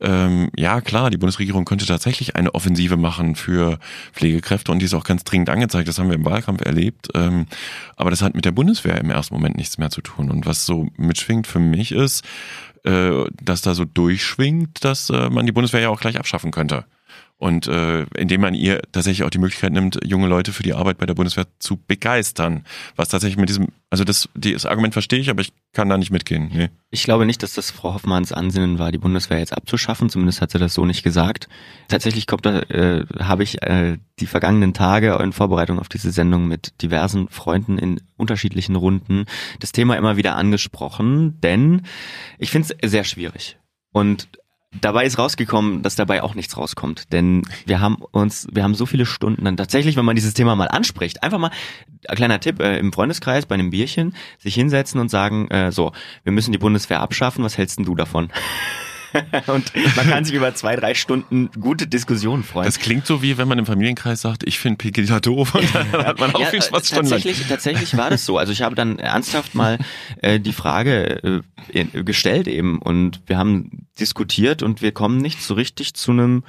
Ähm, 0.00 0.50
ja, 0.56 0.80
klar, 0.80 1.10
die 1.10 1.16
Bundesregierung 1.16 1.64
könnte 1.64 1.86
tatsächlich 1.86 2.34
eine 2.36 2.54
Offensive 2.54 2.96
machen 2.96 3.36
für 3.36 3.78
Pflegekräfte 4.12 4.72
und 4.72 4.78
die 4.78 4.86
ist 4.86 4.94
auch 4.94 5.04
ganz 5.04 5.24
dringend 5.24 5.50
angezeigt. 5.50 5.88
Das 5.88 5.98
haben 5.98 6.08
wir 6.08 6.16
im 6.16 6.24
Wahlkampf 6.24 6.62
erlebt. 6.62 7.08
Ähm, 7.14 7.46
aber 7.96 8.10
das 8.10 8.22
hat 8.22 8.34
mit 8.34 8.44
der 8.44 8.52
Bundeswehr 8.52 8.98
im 9.00 9.10
ersten 9.10 9.34
Moment 9.34 9.56
nichts 9.56 9.78
mehr 9.78 9.90
zu 9.90 10.00
tun. 10.00 10.30
Und 10.30 10.46
was 10.46 10.66
so 10.66 10.88
mitschwingt 10.96 11.46
für 11.46 11.60
mich 11.60 11.92
ist, 11.92 12.24
äh, 12.84 13.24
dass 13.40 13.62
da 13.62 13.74
so 13.74 13.84
durchschwingt, 13.84 14.84
dass 14.84 15.08
äh, 15.10 15.30
man 15.30 15.46
die 15.46 15.52
Bundeswehr 15.52 15.82
ja 15.82 15.88
auch 15.88 16.00
gleich 16.00 16.18
abschaffen 16.18 16.50
könnte. 16.50 16.84
Und 17.42 17.66
äh, 17.66 18.04
indem 18.16 18.40
man 18.40 18.54
ihr 18.54 18.82
tatsächlich 18.92 19.24
auch 19.24 19.30
die 19.30 19.40
Möglichkeit 19.40 19.72
nimmt, 19.72 19.98
junge 20.04 20.28
Leute 20.28 20.52
für 20.52 20.62
die 20.62 20.74
Arbeit 20.74 20.98
bei 20.98 21.06
der 21.06 21.14
Bundeswehr 21.14 21.48
zu 21.58 21.76
begeistern. 21.76 22.64
Was 22.94 23.08
tatsächlich 23.08 23.36
mit 23.36 23.48
diesem, 23.48 23.70
also 23.90 24.04
das, 24.04 24.28
das 24.36 24.64
Argument 24.64 24.92
verstehe 24.92 25.18
ich, 25.18 25.28
aber 25.28 25.40
ich 25.40 25.52
kann 25.72 25.88
da 25.88 25.98
nicht 25.98 26.12
mitgehen. 26.12 26.52
Nee. 26.54 26.68
Ich 26.90 27.02
glaube 27.02 27.26
nicht, 27.26 27.42
dass 27.42 27.54
das 27.54 27.72
Frau 27.72 27.94
Hoffmanns 27.94 28.30
Ansinnen 28.32 28.78
war, 28.78 28.92
die 28.92 28.98
Bundeswehr 28.98 29.40
jetzt 29.40 29.54
abzuschaffen. 29.54 30.08
Zumindest 30.08 30.40
hat 30.40 30.52
sie 30.52 30.60
das 30.60 30.72
so 30.72 30.86
nicht 30.86 31.02
gesagt. 31.02 31.48
Tatsächlich 31.88 32.28
kommt 32.28 32.46
da, 32.46 32.60
äh, 32.60 33.06
habe 33.18 33.42
ich 33.42 33.60
äh, 33.60 33.98
die 34.20 34.26
vergangenen 34.26 34.72
Tage 34.72 35.18
in 35.20 35.32
Vorbereitung 35.32 35.80
auf 35.80 35.88
diese 35.88 36.12
Sendung 36.12 36.46
mit 36.46 36.80
diversen 36.80 37.26
Freunden 37.26 37.76
in 37.76 38.00
unterschiedlichen 38.16 38.76
Runden 38.76 39.24
das 39.58 39.72
Thema 39.72 39.96
immer 39.96 40.16
wieder 40.16 40.36
angesprochen, 40.36 41.40
denn 41.40 41.82
ich 42.38 42.52
finde 42.52 42.72
es 42.78 42.90
sehr 42.92 43.02
schwierig. 43.02 43.58
Und 43.90 44.28
Dabei 44.80 45.04
ist 45.04 45.18
rausgekommen, 45.18 45.82
dass 45.82 45.96
dabei 45.96 46.22
auch 46.22 46.34
nichts 46.34 46.56
rauskommt, 46.56 47.12
denn 47.12 47.42
wir 47.66 47.80
haben 47.80 47.96
uns, 48.10 48.48
wir 48.52 48.62
haben 48.62 48.74
so 48.74 48.86
viele 48.86 49.04
Stunden 49.04 49.44
dann 49.44 49.56
tatsächlich, 49.56 49.96
wenn 49.96 50.04
man 50.04 50.16
dieses 50.16 50.32
Thema 50.32 50.56
mal 50.56 50.68
anspricht, 50.68 51.22
einfach 51.22 51.38
mal 51.38 51.50
ein 52.08 52.16
kleiner 52.16 52.40
Tipp 52.40 52.60
äh, 52.60 52.78
im 52.78 52.92
Freundeskreis 52.92 53.44
bei 53.46 53.54
einem 53.54 53.70
Bierchen 53.70 54.14
sich 54.38 54.54
hinsetzen 54.54 55.00
und 55.00 55.10
sagen, 55.10 55.48
äh, 55.48 55.72
so, 55.72 55.92
wir 56.24 56.32
müssen 56.32 56.52
die 56.52 56.58
Bundeswehr 56.58 57.00
abschaffen, 57.00 57.44
was 57.44 57.58
hältst 57.58 57.78
denn 57.78 57.84
du 57.84 57.94
davon? 57.94 58.30
und 59.46 59.72
man 59.96 60.08
kann 60.08 60.24
sich 60.24 60.34
über 60.34 60.54
zwei, 60.54 60.76
drei 60.76 60.94
Stunden 60.94 61.50
gute 61.60 61.86
Diskussionen 61.86 62.42
freuen. 62.42 62.66
Das 62.66 62.78
klingt 62.78 63.06
so 63.06 63.22
wie 63.22 63.38
wenn 63.38 63.48
man 63.48 63.58
im 63.58 63.66
Familienkreis 63.66 64.20
sagt, 64.20 64.42
ich 64.44 64.58
finde 64.58 64.78
Pegida 64.78 65.20
doof 65.20 65.54
und 65.54 65.74
dann 65.74 65.92
hat 66.06 66.18
man 66.18 66.34
auch 66.34 66.40
ja, 66.40 66.46
viel 66.46 66.62
Spaß 66.62 66.88
tatsächlich, 66.88 67.40
lang. 67.40 67.48
tatsächlich 67.48 67.96
war 67.96 68.10
das 68.10 68.24
so. 68.24 68.38
Also 68.38 68.52
ich 68.52 68.62
habe 68.62 68.74
dann 68.74 68.98
ernsthaft 68.98 69.54
mal 69.54 69.78
äh, 70.20 70.40
die 70.40 70.52
Frage 70.52 71.42
äh, 71.72 72.02
gestellt 72.02 72.48
eben 72.48 72.80
und 72.80 73.20
wir 73.26 73.38
haben 73.38 73.86
diskutiert 73.98 74.62
und 74.62 74.82
wir 74.82 74.92
kommen 74.92 75.18
nicht 75.18 75.42
so 75.42 75.54
richtig 75.54 75.94
zu 75.94 76.12
einem 76.12 76.44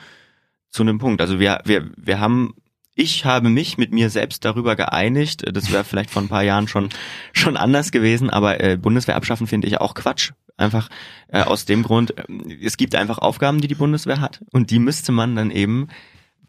zu 0.70 0.82
einem 0.82 0.98
Punkt. 0.98 1.22
Also 1.22 1.40
wir 1.40 1.62
wir 1.66 1.90
wir 1.98 2.20
haben 2.20 2.56
ich 2.96 3.26
habe 3.26 3.50
mich 3.50 3.78
mit 3.78 3.92
mir 3.92 4.10
selbst 4.10 4.46
darüber 4.46 4.76
geeinigt. 4.76 5.44
Das 5.52 5.72
wäre 5.72 5.84
vielleicht 5.84 6.12
vor 6.12 6.22
ein 6.22 6.30
paar 6.30 6.44
Jahren 6.44 6.68
schon 6.68 6.90
schon 7.32 7.58
anders 7.58 7.92
gewesen, 7.92 8.30
aber 8.30 8.62
äh, 8.64 8.78
Bundeswehr 8.78 9.16
abschaffen 9.16 9.48
finde 9.48 9.68
ich 9.68 9.80
auch 9.82 9.96
Quatsch. 9.96 10.32
Einfach 10.56 10.90
äh, 11.30 11.42
aus 11.42 11.66
dem 11.66 11.82
Grund, 11.82 12.16
äh, 12.18 12.24
es 12.64 12.78
gibt 12.78 12.94
einfach 12.96 13.18
Aufgaben, 13.18 13.62
die 13.62 13.68
die 13.68 13.76
Bundeswehr 13.76 14.22
hat 14.22 14.42
und 14.52 14.70
die 14.70 14.80
müsste 14.80 15.12
man 15.12 15.36
dann 15.36 15.50
eben 15.50 15.88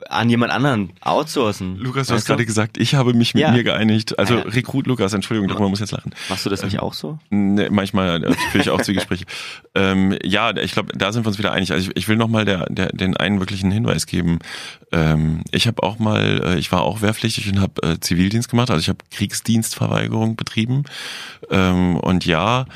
an 0.09 0.29
jemand 0.29 0.53
anderen 0.53 0.93
outsourcen. 1.01 1.77
Lukas, 1.79 2.09
du 2.09 2.15
hast 2.15 2.27
gerade 2.27 2.45
gesagt, 2.45 2.79
ich 2.79 2.95
habe 2.95 3.15
mich 3.15 3.35
mit 3.35 3.43
Ja. 3.43 3.53
mir 3.53 3.65
geeinigt. 3.65 4.19
Also 4.19 4.35
Ja. 4.35 4.43
Rekrut 4.43 4.87
Lukas, 4.87 5.13
Entschuldigung, 5.13 5.49
darüber 5.49 5.69
muss 5.69 5.81
jetzt 5.81 5.93
lachen. 5.93 6.13
Machst 6.29 6.45
du 6.45 6.51
das 6.51 6.63
nicht 6.63 6.81
auch 6.81 6.93
so? 6.95 7.19
Nee, 7.31 7.69
manchmal 7.71 8.23
äh, 8.25 8.33
führe 8.51 8.63
ich 8.63 8.71
auch 8.71 8.81
Zwiegespräche. 8.83 9.25
ähm, 9.75 10.17
ja, 10.23 10.55
ich 10.57 10.73
glaube, 10.73 10.93
da 10.97 11.13
sind 11.13 11.25
wir 11.25 11.29
uns 11.29 11.39
wieder 11.39 11.53
einig. 11.53 11.73
Also 11.73 11.91
ich, 11.91 11.97
ich 11.97 12.09
will 12.09 12.17
noch 12.17 12.29
mal 12.29 12.45
der, 12.45 12.67
der, 12.71 12.89
den 12.89 13.17
einen 13.17 13.39
wirklichen 13.41 13.71
Hinweis 13.71 14.07
geben. 14.07 14.41
Ähm, 14.93 15.43
ich 15.53 15.67
habe 15.67 15.83
auch 15.83 15.99
mal, 15.99 16.43
äh, 16.45 16.59
ich 16.59 16.71
war 16.73 16.83
auch 16.83 17.01
wehrpflichtig 17.01 17.49
und 17.51 17.61
habe 17.61 17.83
äh, 17.83 18.01
Zivildienst 18.01 18.51
gemacht. 18.51 18.71
Also 18.71 18.81
ich 18.81 18.89
habe 18.89 18.99
Kriegsdienstverweigerung 19.11 20.37
betrieben. 20.37 20.85
Ähm, 21.51 21.97
und 21.97 22.27
ja, 22.27 22.67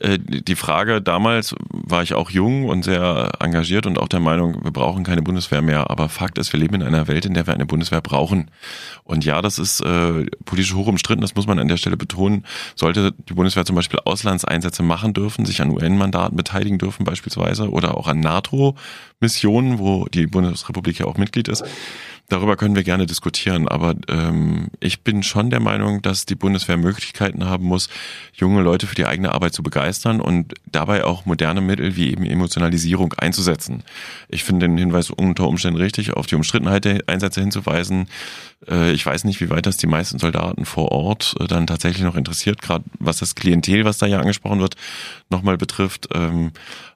die 0.00 0.56
Frage 0.56 1.00
damals 1.00 1.54
war 1.70 2.02
ich 2.02 2.14
auch 2.14 2.30
jung 2.30 2.68
und 2.68 2.84
sehr 2.84 3.32
engagiert 3.40 3.86
und 3.86 3.98
auch 3.98 4.08
der 4.08 4.20
Meinung, 4.20 4.62
wir 4.64 4.70
brauchen 4.70 5.04
keine 5.04 5.22
Bundeswehr 5.22 5.62
mehr. 5.62 5.90
Aber 5.90 6.08
Fakt 6.08 6.38
ist, 6.38 6.52
wir 6.52 6.60
leben 6.60 6.74
in 6.74 6.82
einer 6.82 7.08
Welt, 7.08 7.26
in 7.26 7.34
der 7.34 7.46
wir 7.46 7.54
eine 7.54 7.66
Bundeswehr 7.66 8.00
brauchen. 8.00 8.50
Und 9.04 9.24
ja, 9.24 9.42
das 9.42 9.58
ist 9.58 9.80
äh, 9.80 10.26
politisch 10.44 10.74
hoch 10.74 10.86
umstritten, 10.86 11.20
das 11.20 11.34
muss 11.34 11.46
man 11.46 11.58
an 11.58 11.68
der 11.68 11.76
Stelle 11.76 11.96
betonen. 11.96 12.44
Sollte 12.74 13.12
die 13.12 13.34
Bundeswehr 13.34 13.64
zum 13.64 13.76
Beispiel 13.76 14.00
Auslandseinsätze 14.04 14.82
machen 14.82 15.14
dürfen, 15.14 15.44
sich 15.44 15.60
an 15.60 15.70
UN-Mandaten 15.70 16.36
beteiligen 16.36 16.78
dürfen 16.78 17.04
beispielsweise 17.04 17.70
oder 17.70 17.96
auch 17.96 18.08
an 18.08 18.20
NATO-Missionen, 18.20 19.78
wo 19.78 20.06
die 20.06 20.26
Bundesrepublik 20.26 20.98
ja 20.98 21.06
auch 21.06 21.16
Mitglied 21.16 21.48
ist, 21.48 21.64
Darüber 22.28 22.56
können 22.56 22.74
wir 22.74 22.84
gerne 22.84 23.04
diskutieren, 23.04 23.68
aber 23.68 23.94
ähm, 24.08 24.68
ich 24.80 25.02
bin 25.02 25.22
schon 25.22 25.50
der 25.50 25.60
Meinung, 25.60 26.00
dass 26.00 26.24
die 26.24 26.34
Bundeswehr 26.34 26.78
Möglichkeiten 26.78 27.44
haben 27.44 27.66
muss, 27.66 27.90
junge 28.32 28.62
Leute 28.62 28.86
für 28.86 28.94
die 28.94 29.04
eigene 29.04 29.32
Arbeit 29.32 29.52
zu 29.52 29.62
begeistern 29.62 30.22
und 30.22 30.54
dabei 30.64 31.04
auch 31.04 31.26
moderne 31.26 31.60
Mittel 31.60 31.96
wie 31.96 32.10
eben 32.10 32.24
Emotionalisierung 32.24 33.12
einzusetzen. 33.12 33.82
Ich 34.28 34.42
finde 34.42 34.66
den 34.66 34.78
Hinweis 34.78 35.10
unter 35.10 35.46
Umständen 35.46 35.78
richtig, 35.78 36.14
auf 36.14 36.26
die 36.26 36.36
Umstrittenheit 36.36 36.86
der 36.86 37.02
Einsätze 37.06 37.42
hinzuweisen. 37.42 38.08
Äh, 38.68 38.92
ich 38.92 39.04
weiß 39.04 39.24
nicht, 39.24 39.42
wie 39.42 39.50
weit 39.50 39.66
das 39.66 39.76
die 39.76 39.86
meisten 39.86 40.18
Soldaten 40.18 40.64
vor 40.64 40.92
Ort 40.92 41.34
äh, 41.40 41.46
dann 41.46 41.66
tatsächlich 41.66 42.04
noch 42.04 42.16
interessiert, 42.16 42.62
gerade 42.62 42.84
was 42.98 43.18
das 43.18 43.34
Klientel, 43.34 43.84
was 43.84 43.98
da 43.98 44.06
ja 44.06 44.18
angesprochen 44.18 44.60
wird, 44.60 44.76
nochmal 45.28 45.58
betrifft. 45.58 46.08
Ähm, 46.14 46.52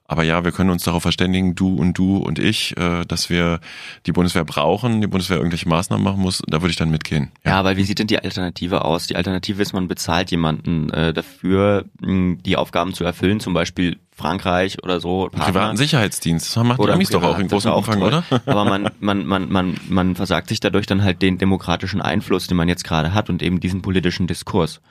aber 0.09 0.23
ja, 0.23 0.43
wir 0.43 0.51
können 0.51 0.71
uns 0.71 0.83
darauf 0.83 1.03
verständigen, 1.03 1.53
du 1.53 1.75
und 1.75 1.95
du 1.95 2.17
und 2.17 2.39
ich, 2.39 2.75
äh, 2.77 3.05
dass 3.05 3.29
wir 3.29 3.59
die 4.07 4.11
Bundeswehr 4.11 4.43
brauchen, 4.43 5.01
die 5.01 5.07
Bundeswehr 5.07 5.37
irgendwelche 5.37 5.69
Maßnahmen 5.69 6.03
machen 6.03 6.19
muss. 6.19 6.41
Da 6.47 6.61
würde 6.61 6.71
ich 6.71 6.77
dann 6.77 6.89
mitgehen. 6.89 7.31
Ja, 7.45 7.63
weil 7.63 7.77
wie 7.77 7.83
sieht 7.83 7.99
denn 7.99 8.07
die 8.07 8.17
Alternative 8.17 8.85
aus? 8.85 9.05
Die 9.05 9.15
Alternative 9.15 9.61
ist, 9.61 9.71
man 9.71 9.87
bezahlt 9.87 10.31
jemanden 10.31 10.89
äh, 10.89 11.13
dafür, 11.13 11.85
mh, 12.01 12.37
die 12.43 12.57
Aufgaben 12.57 12.95
zu 12.95 13.03
erfüllen, 13.03 13.39
zum 13.39 13.53
Beispiel 13.53 13.97
Frankreich 14.11 14.81
oder 14.81 14.99
so. 14.99 15.29
Partner. 15.29 15.45
Privaten 15.45 15.77
Sicherheitsdienst, 15.77 16.55
das 16.55 16.63
machen 16.63 16.83
die 16.83 16.91
Amis 16.91 17.09
doch 17.11 17.21
auch 17.21 17.37
in 17.37 17.47
großem 17.47 17.71
Umfang, 17.71 18.01
oder? 18.01 18.23
Aber 18.47 18.65
man, 18.65 18.89
man, 18.99 19.27
man, 19.27 19.51
man, 19.51 19.77
man 19.89 20.15
versagt 20.15 20.49
sich 20.49 20.59
dadurch 20.59 20.87
dann 20.87 21.03
halt 21.03 21.21
den 21.21 21.37
demokratischen 21.37 22.01
Einfluss, 22.01 22.47
den 22.47 22.57
man 22.57 22.67
jetzt 22.67 22.83
gerade 22.83 23.13
hat 23.13 23.29
und 23.29 23.43
eben 23.43 23.59
diesen 23.59 23.83
politischen 23.83 24.25
Diskurs. 24.25 24.81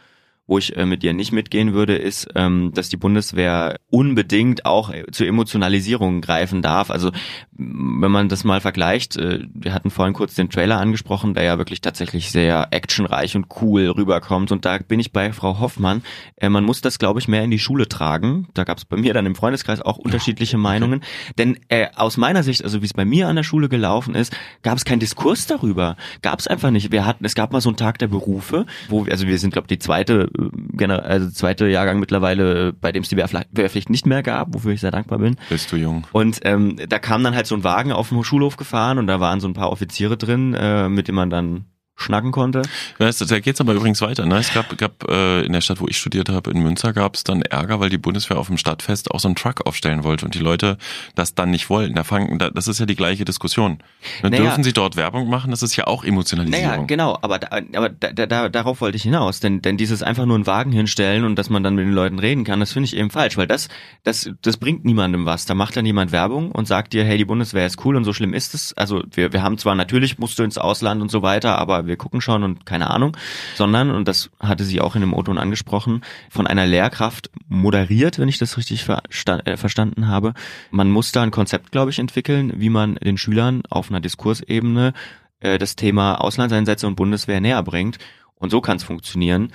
Wo 0.49 0.59
ich 0.59 0.77
äh, 0.77 0.87
mit 0.87 1.05
dir 1.05 1.13
nicht 1.13 1.31
mitgehen 1.31 1.75
würde, 1.75 1.95
ist, 1.95 2.29
ähm, 2.35 2.73
dass 2.75 2.89
die 2.89 2.97
Bundeswehr 2.97 3.77
unbedingt 3.91 4.67
auch 4.67 4.91
äh, 4.91 5.05
zur 5.13 5.29
Emotionalisierung 5.29 6.21
greifen 6.21 6.63
darf. 6.63 6.91
Also 6.91 7.13
wenn 7.53 8.11
man 8.11 8.29
das 8.29 8.45
mal 8.45 8.61
vergleicht, 8.61 9.17
äh, 9.17 9.41
wir 9.53 9.75
hatten 9.75 9.91
vorhin 9.91 10.15
kurz 10.15 10.35
den 10.35 10.49
Trailer 10.49 10.79
angesprochen, 10.79 11.35
der 11.35 11.43
ja 11.43 11.59
wirklich 11.59 11.81
tatsächlich 11.81 12.31
sehr 12.31 12.69
actionreich 12.71 13.37
und 13.37 13.47
cool 13.61 13.91
rüberkommt. 13.91 14.53
Und 14.53 14.65
da 14.65 14.79
bin 14.79 15.01
ich 15.01 15.13
bei 15.13 15.33
Frau 15.33 15.59
Hoffmann. 15.59 16.03
Äh, 16.37 16.49
man 16.49 16.65
muss 16.65 16.81
das, 16.81 16.99
glaube 16.99 17.21
ich, 17.21 17.29
mehr 17.29 17.43
in 17.43 17.51
die 17.51 17.59
Schule 17.59 17.89
tragen. 17.89 18.49
Da 18.55 18.65
gab 18.65 18.79
es 18.79 18.85
bei 18.85 18.97
mir 18.97 19.13
dann 19.13 19.27
im 19.27 19.35
Freundeskreis 19.35 19.83
auch 19.83 19.99
unterschiedliche 19.99 20.57
Meinungen. 20.57 21.03
Denn 21.37 21.59
äh, 21.69 21.89
aus 21.95 22.17
meiner 22.17 22.43
Sicht, 22.43 22.65
also 22.65 22.81
wie 22.81 22.87
es 22.87 22.95
bei 22.95 23.05
mir 23.05 23.29
an 23.29 23.37
der 23.37 23.43
Schule 23.43 23.69
gelaufen 23.69 24.15
ist, 24.15 24.35
gab 24.63 24.79
es 24.79 24.85
keinen 24.85 25.01
Diskurs 25.01 25.47
darüber. 25.47 25.97
Gab 26.23 26.39
es 26.39 26.47
einfach 26.47 26.71
nicht. 26.71 26.93
Wir 26.93 27.05
hatten, 27.05 27.25
es 27.25 27.35
gab 27.35 27.53
mal 27.53 27.61
so 27.61 27.69
einen 27.69 27.77
Tag 27.77 27.99
der 27.99 28.09
Berufe, 28.09 28.67
wo 28.89 29.05
wir, 29.05 29.13
also 29.13 29.27
wir 29.27 29.39
sind, 29.39 29.53
glaube 29.53 29.67
ich, 29.67 29.79
die 29.79 29.85
zweite, 29.85 30.31
äh, 30.39 30.49
Gener 30.77 31.05
also 31.05 31.31
zweite 31.31 31.69
Jahrgang 31.69 31.99
mittlerweile, 31.99 32.73
bei 32.73 32.93
dem 32.93 33.03
es 33.03 33.09
die 33.09 33.17
Wehrpflicht, 33.17 33.91
nicht 33.91 34.07
mehr 34.07 34.23
gab, 34.23 34.55
wofür 34.55 34.73
ich 34.73 34.81
sehr 34.81 34.91
dankbar 34.91 35.19
bin. 35.19 35.37
Bist 35.49 35.73
du 35.73 35.77
jung? 35.77 36.07
Und 36.13 36.41
ähm, 36.45 36.77
da 36.89 36.99
kam 36.99 37.25
dann 37.25 37.35
halt 37.35 37.47
so 37.47 37.55
ein 37.55 37.65
Wagen 37.65 37.93
auf 37.93 38.09
dem 38.11 38.23
Schulhof 38.25 38.57
gefahren 38.57 38.99
und 38.99 39.07
da 39.07 39.21
waren 39.21 39.41
so 39.41 39.49
ein 39.49 39.55
paar 39.55 39.71
Offiziere 39.71 40.17
drin, 40.17 40.55
äh, 40.55 40.89
mit 40.89 41.09
denen 41.09 41.17
man 41.17 41.31
dann 41.31 41.65
schnacken 41.99 42.31
konnte. 42.33 42.63
Du, 42.99 43.11
da 43.11 43.41
geht's 43.41 43.61
aber 43.61 43.75
übrigens 43.75 44.01
weiter. 44.01 44.25
Ne? 44.25 44.39
Es 44.39 44.55
gab, 44.55 44.77
gab 44.79 45.09
äh, 45.09 45.43
in 45.45 45.53
der 45.53 45.61
Stadt, 45.61 45.81
wo 45.81 45.87
ich 45.89 45.99
studiert 45.99 46.29
habe, 46.29 46.51
in 46.51 46.63
Münster, 46.63 46.93
gab 46.93 47.17
es 47.17 47.25
dann 47.25 47.43
Ärger, 47.43 47.81
weil 47.81 47.91
die 47.91 47.99
Bundeswehr 47.99 48.39
auf 48.39 48.47
dem 48.47 48.57
Stadtfest 48.57 49.11
auch 49.11 49.21
so 49.21 49.29
einen 49.29 49.35
Truck 49.35 49.67
aufstellen 49.67 50.05
wollte 50.05 50.25
und 50.25 50.35
die 50.35 50.39
Leute 50.39 50.79
das 51.17 51.35
dann 51.35 51.51
nicht 51.51 51.69
wollten. 51.69 51.95
Da 51.95 52.05
fangen, 52.05 52.39
da, 52.39 52.51
das 52.51 52.69
ist 52.69 52.79
ja 52.79 52.87
die 52.87 52.95
gleiche 52.95 53.25
Diskussion. 53.25 53.79
Dann 54.23 54.31
Naja. 54.31 54.45
dürfen 54.45 54.63
sie 54.63 54.73
dort 54.73 54.95
Werbung 54.97 55.29
machen, 55.29 55.51
das 55.51 55.63
ist 55.63 55.75
ja 55.77 55.89
auch 55.89 56.05
Emotionalisierung. 56.05 56.71
Naja, 56.71 56.85
genau, 56.85 57.19
aber, 57.21 57.41
da, 57.41 57.59
aber 57.75 57.89
da, 57.89 58.27
da, 58.27 58.49
darauf 58.49 58.81
wollte 58.81 58.97
ich 58.97 59.03
hinaus, 59.03 59.41
denn, 59.41 59.61
denn 59.61 59.77
dieses 59.77 60.03
einfach 60.05 60.25
nur 60.25 60.37
einen 60.37 60.47
Wagen 60.47 60.71
hinstellen 60.71 61.25
und 61.25 61.37
dass 61.37 61.51
man 61.51 61.65
dann 61.65 61.75
mit 61.75 61.85
den 61.85 61.93
Leuten 61.93 62.21
reden 62.21 62.45
kann, 62.45 62.61
das 62.61 62.73
finde 62.73 62.87
ich 62.87 62.97
eben 62.97 63.11
falsch, 63.11 63.37
weil 63.37 63.49
das, 63.49 63.69
das, 64.05 64.31
das 64.43 64.57
bringt 64.57 64.85
niemandem 64.85 65.27
was. 65.27 65.47
Da 65.47 65.55
macht 65.55 65.77
dann 65.77 65.85
jemand 65.85 66.13
Werbung 66.13 66.53
und 66.53 66.69
sagt 66.69 66.93
dir, 66.93 67.05
hey, 67.05 67.19
die 67.19 67.25
Bundeswehr 67.25 67.67
ist 67.67 67.85
cool 67.85 67.97
und 67.97 68.05
so 68.05 68.13
schlimm 68.13 68.35
ist 68.35 68.55
es. 68.55 68.73
Also 68.75 69.03
wir, 69.11 69.33
wir 69.33 69.43
haben 69.43 69.59
zwar 69.59 69.75
natürlich 69.75 70.19
musst 70.19 70.39
du 70.39 70.45
ins 70.45 70.59
Ausland 70.59 71.03
und 71.03 71.11
so 71.11 71.23
weiter, 71.23 71.59
aber 71.59 71.88
wir 71.89 71.97
gucken 71.97 72.21
schon 72.21 72.43
und 72.43 72.67
keine 72.67 72.91
Ahnung, 72.91 73.17
sondern, 73.55 73.91
und 73.91 74.07
das 74.07 74.31
hatte 74.41 74.65
sie 74.65 74.81
auch 74.81 74.95
in 74.95 75.01
dem 75.01 75.15
O-Ton 75.15 75.39
angesprochen, 75.39 76.03
von 76.31 76.47
einer 76.47 76.67
Lehrkraft 76.67 77.31
moderiert, 77.49 78.19
wenn 78.19 78.29
ich 78.29 78.39
das 78.39 78.57
richtig 78.57 78.85
versta 78.85 79.41
äh, 79.41 79.57
verstanden 79.57 80.09
habe. 80.09 80.35
Man 80.71 80.91
muss 80.91 81.13
da 81.13 81.23
ein 81.23 81.31
Konzept, 81.31 81.73
glaube 81.73 81.91
ich, 81.91 81.99
entwickeln, 81.99 82.53
wie 82.57 82.71
man 82.71 82.97
den 82.97 83.19
Schülern 83.19 83.63
auf 83.69 83.91
einer 83.91 84.01
Diskursebene 84.01 84.93
äh, 85.41 85.59
das 85.59 85.77
Thema 85.77 86.17
Auslandseinsätze 86.17 86.87
und 86.87 86.97
Bundeswehr 86.97 87.41
näher 87.41 87.63
bringt. 87.63 87.99
Und 88.37 88.51
so 88.51 88.61
kann 88.61 88.77
es 88.77 88.85
funktionieren. 88.85 89.53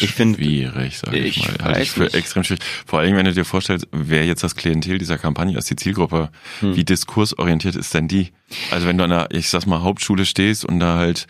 Ich 0.00 0.12
finde, 0.12 0.38
schwierig, 0.38 0.98
sage 0.98 1.18
ich, 1.18 1.36
ich 1.36 1.46
mal. 1.48 1.64
Halte 1.64 1.82
ich 1.82 1.90
für 1.90 2.04
nicht. 2.04 2.14
extrem 2.14 2.44
schwierig. 2.44 2.62
Vor 2.86 3.00
allem, 3.00 3.14
wenn 3.16 3.26
du 3.26 3.34
dir 3.34 3.44
vorstellst, 3.44 3.86
wer 3.92 4.24
jetzt 4.24 4.42
das 4.42 4.56
Klientel 4.56 4.96
dieser 4.98 5.18
Kampagne 5.18 5.56
ist, 5.58 5.68
die 5.68 5.76
Zielgruppe, 5.76 6.30
Hm. 6.60 6.74
wie 6.76 6.84
diskursorientiert 6.84 7.76
ist 7.76 7.92
denn 7.92 8.08
die? 8.08 8.32
Also 8.70 8.86
wenn 8.86 8.96
du 8.96 9.04
an 9.04 9.10
der, 9.10 9.28
ich 9.32 9.48
sag 9.50 9.66
mal, 9.66 9.82
Hauptschule 9.82 10.24
stehst 10.24 10.64
und 10.64 10.80
da 10.80 10.96
halt 10.96 11.26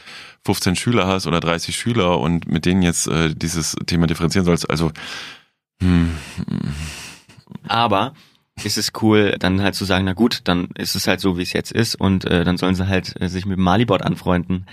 15 0.47 0.77
Schüler 0.77 1.07
hast 1.09 1.27
oder 1.27 1.41
30 1.41 1.75
Schüler 1.77 2.19
und 2.21 2.47
mit 2.47 2.65
denen 2.65 2.83
jetzt 2.83 3.09
äh, 3.09 3.35
dieses 3.35 3.75
Thema 3.87 4.07
differenzieren 4.07 4.45
sollst, 4.45 4.71
also 4.71 4.93
hm, 5.83 6.11
aber 7.67 8.15
ist 8.65 8.79
es 8.79 8.93
cool, 9.03 9.37
dann 9.39 9.61
halt 9.63 9.75
zu 9.75 9.85
sagen, 9.85 10.05
na 10.05 10.13
gut, 10.13 10.41
dann 10.45 10.69
ist 10.77 10.95
es 10.95 11.07
halt 11.07 11.21
so, 11.21 11.39
wie 11.39 11.43
es 11.43 11.53
jetzt 11.53 11.73
ist 11.73 11.95
und 11.95 12.25
äh, 12.25 12.45
dann 12.45 12.59
sollen 12.59 12.75
sie 12.75 12.87
halt 12.87 13.21
äh, 13.21 13.29
sich 13.29 13.47
mit 13.47 13.57
dem 13.59 13.65
Malibot 13.65 14.03
anfreunden. 14.03 14.67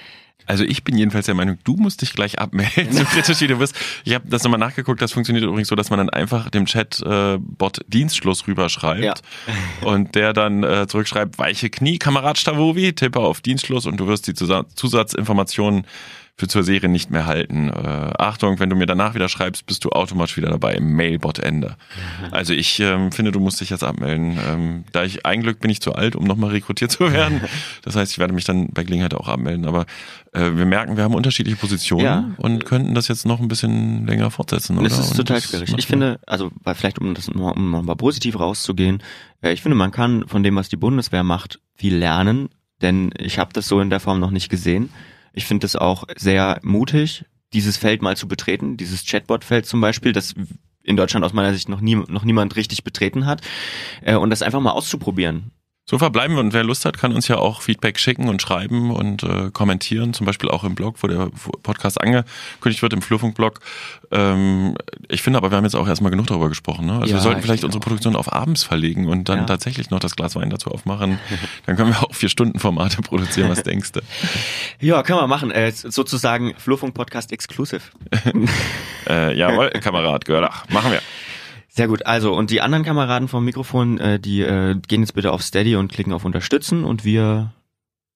Also 0.50 0.64
ich 0.64 0.84
bin 0.84 0.98
jedenfalls 0.98 1.28
der 1.28 1.36
Meinung, 1.36 1.60
du 1.64 1.76
musst 1.76 2.02
dich 2.02 2.12
gleich 2.14 2.40
abmelden, 2.40 2.92
so 2.92 3.04
kritisch 3.06 3.40
wie 3.42 3.48
du 3.48 3.58
bist. 3.58 3.76
Ich 4.04 4.16
habe 4.16 4.28
das 4.28 4.44
nochmal 4.44 4.60
nachgeguckt, 4.60 5.00
das 5.02 5.12
funktioniert 5.12 5.46
übrigens 5.46 5.68
so, 5.68 5.76
dass 5.76 5.92
man 5.92 6.00
dann 6.00 6.10
einfach 6.10 6.50
dem 6.50 6.66
Chat-Bot 6.66 7.82
Dienstschluss 7.88 8.48
rüberschreibt 8.48 9.04
Ja. 9.04 9.14
und 9.88 10.16
der 10.16 10.34
dann 10.34 10.64
äh, 10.64 10.88
zurückschreibt, 10.88 11.38
weiche 11.38 11.70
Knie, 11.70 12.00
Kamerad 12.00 12.38
Stavovi, 12.40 12.94
tippe 12.94 13.20
auf 13.20 13.42
Dienstschluss 13.42 13.86
und 13.86 13.98
du 13.98 14.08
wirst 14.08 14.26
die 14.28 14.34
Zusa- 14.34 14.66
Zusatzinformationen 14.76 15.86
für 16.36 16.48
zur 16.48 16.64
Serie 16.64 16.88
nicht 16.88 17.12
mehr 17.12 17.26
halten. 17.26 17.68
Äh, 17.68 17.74
Achtung, 18.18 18.60
wenn 18.62 18.70
du 18.70 18.76
mir 18.78 18.86
danach 18.86 19.14
wieder 19.14 19.28
schreibst, 19.28 19.66
bist 19.66 19.84
du 19.84 19.90
automatisch 19.90 20.38
wieder 20.38 20.48
dabei 20.50 20.76
im 20.76 20.94
Mailbot-Ende. 20.96 21.76
Also 22.32 22.54
ich 22.54 22.80
ähm, 22.80 23.12
finde, 23.12 23.34
du 23.34 23.42
musst 23.42 23.60
dich 23.60 23.70
jetzt 23.72 23.84
abmelden. 23.84 24.40
Ähm, 24.50 24.84
da 24.94 25.04
ich 25.04 25.26
Eigenglück 25.26 25.60
bin 25.60 25.70
ich 25.70 25.82
zu 25.82 25.96
alt, 25.96 26.16
um 26.16 26.24
nochmal 26.24 26.52
rekrutiert 26.52 26.92
zu 26.94 27.12
werden. 27.12 27.42
Das 27.82 27.96
heißt, 27.98 28.14
ich 28.14 28.20
werde 28.20 28.34
mich 28.34 28.46
dann 28.46 28.70
bei 28.70 28.84
Gelegenheit 28.86 29.14
auch 29.16 29.28
abmelden. 29.28 29.66
Aber 29.66 29.82
äh, 29.82 29.86
wir 30.34 30.66
merken, 30.66 30.96
wir 30.98 31.04
haben 31.04 31.16
unterschiedliche 31.16 31.58
Positionen 31.58 32.04
Ja. 32.06 32.30
und 32.38 32.66
könnten 32.66 32.94
das 32.94 33.08
jetzt 33.08 33.26
noch 33.26 33.40
ein 33.40 33.48
bisschen 33.48 34.06
länger 34.06 34.30
fortsetzen. 34.32 34.78
Oder? 34.78 34.88
es 34.88 34.98
ist 35.00 35.16
total 35.16 35.38
das 35.38 35.50
schwierig. 35.50 35.74
Ich 35.78 35.88
finde, 35.88 36.20
also 36.28 36.52
vielleicht 36.76 37.00
um 37.00 37.14
das 37.16 37.30
noch, 37.30 37.56
um 37.56 37.86
mal 37.86 37.96
positiv 37.96 38.40
rauszugehen, 38.40 39.02
äh, 39.42 39.52
ich 39.54 39.62
finde, 39.62 39.76
man 39.76 39.92
kann 39.92 40.28
von 40.28 40.44
dem, 40.44 40.56
was 40.56 40.70
die 40.70 40.78
Bundeswehr 40.78 41.24
macht, 41.24 41.60
viel 41.76 41.96
lernen, 41.96 42.50
denn 42.82 43.12
ich 43.18 43.40
habe 43.40 43.54
das 43.54 43.68
so 43.68 43.80
in 43.82 43.90
der 43.90 44.00
Form 44.00 44.20
noch 44.20 44.32
nicht 44.32 44.50
gesehen. 44.50 44.90
Ich 45.34 45.46
finde 45.46 45.66
es 45.66 45.76
auch 45.76 46.04
sehr 46.18 46.60
mutig, 46.64 47.26
dieses 47.54 47.78
Feld 47.78 48.02
mal 48.02 48.16
zu 48.16 48.28
betreten, 48.28 48.78
dieses 48.78 49.06
Chatbot-Feld 49.06 49.66
zum 49.66 49.82
Beispiel, 49.82 50.12
das 50.14 50.36
in 50.84 50.96
Deutschland 50.96 51.26
aus 51.26 51.34
meiner 51.34 51.54
Sicht 51.54 51.70
noch 51.70 51.82
nie 51.82 51.96
noch 51.96 52.24
niemand 52.24 52.56
richtig 52.56 52.84
betreten 52.84 53.26
hat, 53.26 53.42
äh, 54.02 54.16
und 54.16 54.30
das 54.30 54.42
einfach 54.42 54.60
mal 54.62 54.72
auszuprobieren. 54.72 55.52
So 55.90 55.98
verbleiben 55.98 56.36
wir 56.36 56.42
und 56.42 56.54
wer 56.54 56.64
Lust 56.64 56.86
hat, 56.86 57.00
kann 57.00 57.14
uns 57.14 57.28
ja 57.30 57.38
auch 57.38 57.64
Feedback 57.64 57.98
schicken 57.98 58.30
und 58.30 58.44
schreiben 58.44 58.92
und 58.92 59.24
äh, 59.24 59.50
kommentieren, 59.52 60.14
zum 60.14 60.28
Beispiel 60.28 60.48
auch 60.48 60.64
im 60.64 60.76
Blog, 60.76 60.98
wo 61.02 61.08
der 61.08 61.32
Podcast 61.64 62.00
angekündigt 62.00 62.84
wird, 62.84 62.94
im 62.94 63.02
Flurfunk-Blog. 63.02 63.60
Ähm, 64.12 64.76
ich 65.08 65.24
finde 65.24 65.38
aber, 65.38 65.50
wir 65.50 65.58
haben 65.58 65.64
jetzt 65.64 65.74
auch 65.76 65.88
erstmal 65.88 66.12
genug 66.12 66.28
darüber 66.28 66.48
gesprochen. 66.48 66.86
Ne? 66.86 66.94
Also 66.94 67.06
Ja, 67.08 67.14
wir 67.16 67.22
sollten 67.22 67.40
ich 67.40 67.46
vielleicht 67.46 67.64
unsere 67.64 67.82
auch. 67.82 67.86
Produktion 67.86 68.16
auf 68.16 68.32
abends 68.32 68.62
verlegen 68.64 69.08
und 69.08 69.30
dann 69.30 69.40
Ja. 69.40 69.46
tatsächlich 69.46 69.90
noch 69.90 70.00
das 70.00 70.16
Glas 70.16 70.36
Wein 70.36 70.52
dazu 70.52 70.70
aufmachen. 70.70 71.18
dann 71.66 71.76
können 71.76 71.90
wir 71.92 72.04
auch 72.04 72.14
vier 72.14 72.30
Stunden 72.30 72.60
Formate 72.60 73.02
produzieren. 73.02 73.50
Was 73.50 73.64
denkst 73.64 73.94
du? 73.94 74.02
Ja, 74.80 75.02
können 75.02 75.18
wir 75.22 75.26
machen. 75.26 75.50
Äh, 75.50 75.72
sozusagen 75.72 76.54
Flurfunk-Podcast 76.56 77.32
Exclusive. 77.32 77.82
Äh, 79.08 79.36
jawohl, 79.36 79.70
Kamerad 79.72 80.26
Görlach. 80.26 80.70
Machen 80.70 80.92
wir. 80.92 81.02
Sehr 81.80 81.88
gut. 81.88 82.06
Also, 82.06 82.34
und 82.34 82.52
die 82.52 82.60
anderen 82.60 82.84
Kameraden 82.84 83.30
vom 83.30 83.46
Mikrofon, 83.46 83.98
äh, 84.00 84.20
die 84.20 84.42
äh, 84.42 84.76
gehen 84.88 85.00
jetzt 85.02 85.14
bitte 85.14 85.32
auf 85.32 85.42
Steady 85.42 85.78
und 85.78 85.90
klicken 85.90 86.12
auf 86.12 86.26
Unterstützen 86.26 86.84
und 86.84 87.06
wir 87.06 87.54